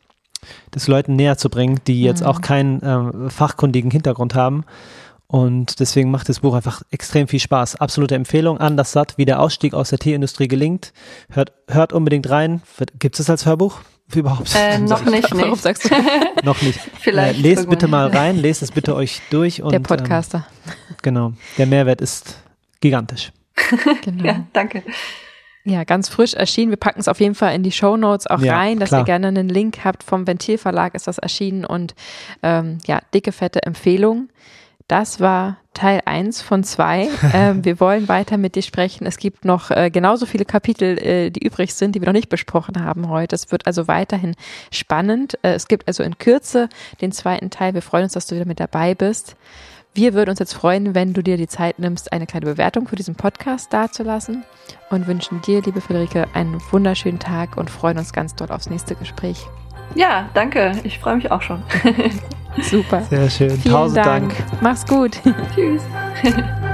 das 0.71 0.87
Leuten 0.87 1.15
näher 1.15 1.37
zu 1.37 1.49
bringen, 1.49 1.79
die 1.87 2.03
jetzt 2.03 2.21
mhm. 2.21 2.27
auch 2.27 2.41
keinen 2.41 2.81
ähm, 2.83 3.29
fachkundigen 3.29 3.91
Hintergrund 3.91 4.35
haben. 4.35 4.65
Und 5.27 5.81
deswegen 5.81 6.09
macht 6.09 6.29
das 6.29 6.39
Buch 6.39 6.55
einfach 6.55 6.83
extrem 6.89 7.27
viel 7.27 7.41
Spaß. 7.41 7.75
Absolute 7.75 8.15
Empfehlung 8.15 8.59
an 8.59 8.77
das 8.77 8.93
Satt, 8.93 9.17
wie 9.17 9.25
der 9.25 9.41
Ausstieg 9.41 9.73
aus 9.73 9.89
der 9.89 9.99
Teeindustrie 9.99 10.47
gelingt. 10.47 10.93
Hört, 11.29 11.51
hört 11.67 11.91
unbedingt 11.91 12.29
rein. 12.29 12.61
Gibt 12.97 13.15
es 13.15 13.25
das 13.25 13.29
als 13.29 13.45
Hörbuch? 13.45 13.81
Überhaupt? 14.15 14.55
Äh, 14.55 14.79
noch 14.79 15.03
nicht, 15.05 15.33
nee. 15.33 15.41
Warum 15.43 15.59
sagst 15.59 15.89
du? 15.89 15.95
noch 16.43 16.61
nicht. 16.61 16.79
Vielleicht. 16.99 17.39
Äh, 17.39 17.41
lest 17.41 17.69
bitte 17.69 17.87
mal 17.87 18.07
rein, 18.07 18.37
lest 18.37 18.61
es 18.61 18.71
bitte 18.71 18.95
euch 18.95 19.21
durch. 19.29 19.61
Und, 19.61 19.71
der 19.71 19.79
Podcaster. 19.79 20.47
Ähm, 20.65 20.95
genau. 21.01 21.33
Der 21.57 21.65
Mehrwert 21.65 22.01
ist 22.01 22.37
gigantisch. 22.79 23.31
genau. 24.03 24.23
Ja, 24.23 24.45
danke. 24.53 24.83
Ja, 25.65 25.83
ganz 25.83 26.07
frisch 26.07 26.33
erschienen. 26.33 26.69
Wir 26.69 26.77
packen 26.77 27.01
es 27.01 27.09
auf 27.09 27.19
jeden 27.19 27.35
Fall 27.35 27.53
in 27.53 27.61
die 27.61 27.73
Show 27.73 27.97
Notes 27.97 28.25
auch 28.27 28.39
ja, 28.39 28.55
rein, 28.55 28.79
dass 28.79 28.89
klar. 28.89 29.01
ihr 29.01 29.05
gerne 29.05 29.27
einen 29.27 29.49
Link 29.49 29.79
habt. 29.83 30.03
Vom 30.03 30.25
Ventilverlag 30.25 30.95
ist 30.95 31.07
das 31.07 31.17
erschienen 31.17 31.65
und 31.65 31.93
ähm, 32.41 32.77
ja, 32.87 33.01
dicke, 33.13 33.33
fette 33.33 33.63
Empfehlung. 33.63 34.29
Das 34.87 35.19
war 35.19 35.57
Teil 35.73 36.01
1 36.05 36.41
von 36.41 36.63
2. 36.63 37.09
ähm, 37.33 37.65
wir 37.65 37.79
wollen 37.79 38.07
weiter 38.07 38.37
mit 38.37 38.55
dir 38.55 38.61
sprechen. 38.61 39.05
Es 39.05 39.17
gibt 39.17 39.43
noch 39.43 39.69
äh, 39.69 39.89
genauso 39.91 40.25
viele 40.25 40.45
Kapitel, 40.45 40.97
äh, 40.97 41.29
die 41.29 41.45
übrig 41.45 41.73
sind, 41.73 41.93
die 41.93 42.01
wir 42.01 42.05
noch 42.05 42.13
nicht 42.13 42.29
besprochen 42.29 42.83
haben 42.83 43.09
heute. 43.09 43.35
Es 43.35 43.51
wird 43.51 43.67
also 43.67 43.87
weiterhin 43.87 44.35
spannend. 44.71 45.37
Äh, 45.41 45.53
es 45.53 45.67
gibt 45.67 45.87
also 45.87 46.03
in 46.03 46.17
Kürze 46.17 46.69
den 47.01 47.11
zweiten 47.11 47.49
Teil. 47.49 47.73
Wir 47.73 47.81
freuen 47.81 48.03
uns, 48.03 48.13
dass 48.13 48.27
du 48.27 48.35
wieder 48.35 48.47
mit 48.47 48.59
dabei 48.61 48.95
bist. 48.95 49.35
Wir 49.93 50.13
würden 50.13 50.29
uns 50.29 50.39
jetzt 50.39 50.53
freuen, 50.53 50.95
wenn 50.95 51.13
du 51.13 51.23
dir 51.23 51.37
die 51.37 51.47
Zeit 51.47 51.79
nimmst, 51.79 52.13
eine 52.13 52.27
kleine 52.27 52.45
Bewertung 52.45 52.87
für 52.87 52.95
diesen 52.95 53.15
Podcast 53.15 53.73
dazulassen 53.73 54.45
und 54.89 55.07
wünschen 55.07 55.41
dir, 55.41 55.61
liebe 55.63 55.81
Friederike, 55.81 56.27
einen 56.33 56.61
wunderschönen 56.71 57.19
Tag 57.19 57.57
und 57.57 57.69
freuen 57.69 57.97
uns 57.97 58.13
ganz 58.13 58.35
doll 58.35 58.51
aufs 58.51 58.69
nächste 58.69 58.95
Gespräch. 58.95 59.47
Ja, 59.95 60.29
danke. 60.33 60.73
Ich 60.83 60.99
freue 60.99 61.15
mich 61.15 61.31
auch 61.31 61.41
schon. 61.41 61.63
Super. 62.61 63.01
Sehr 63.03 63.29
schön. 63.29 63.51
Vielen 63.51 63.73
Tausend 63.73 64.05
Dank. 64.05 64.35
Dank. 64.37 64.61
Mach's 64.61 64.85
gut. 64.85 65.19
Tschüss. 65.55 65.83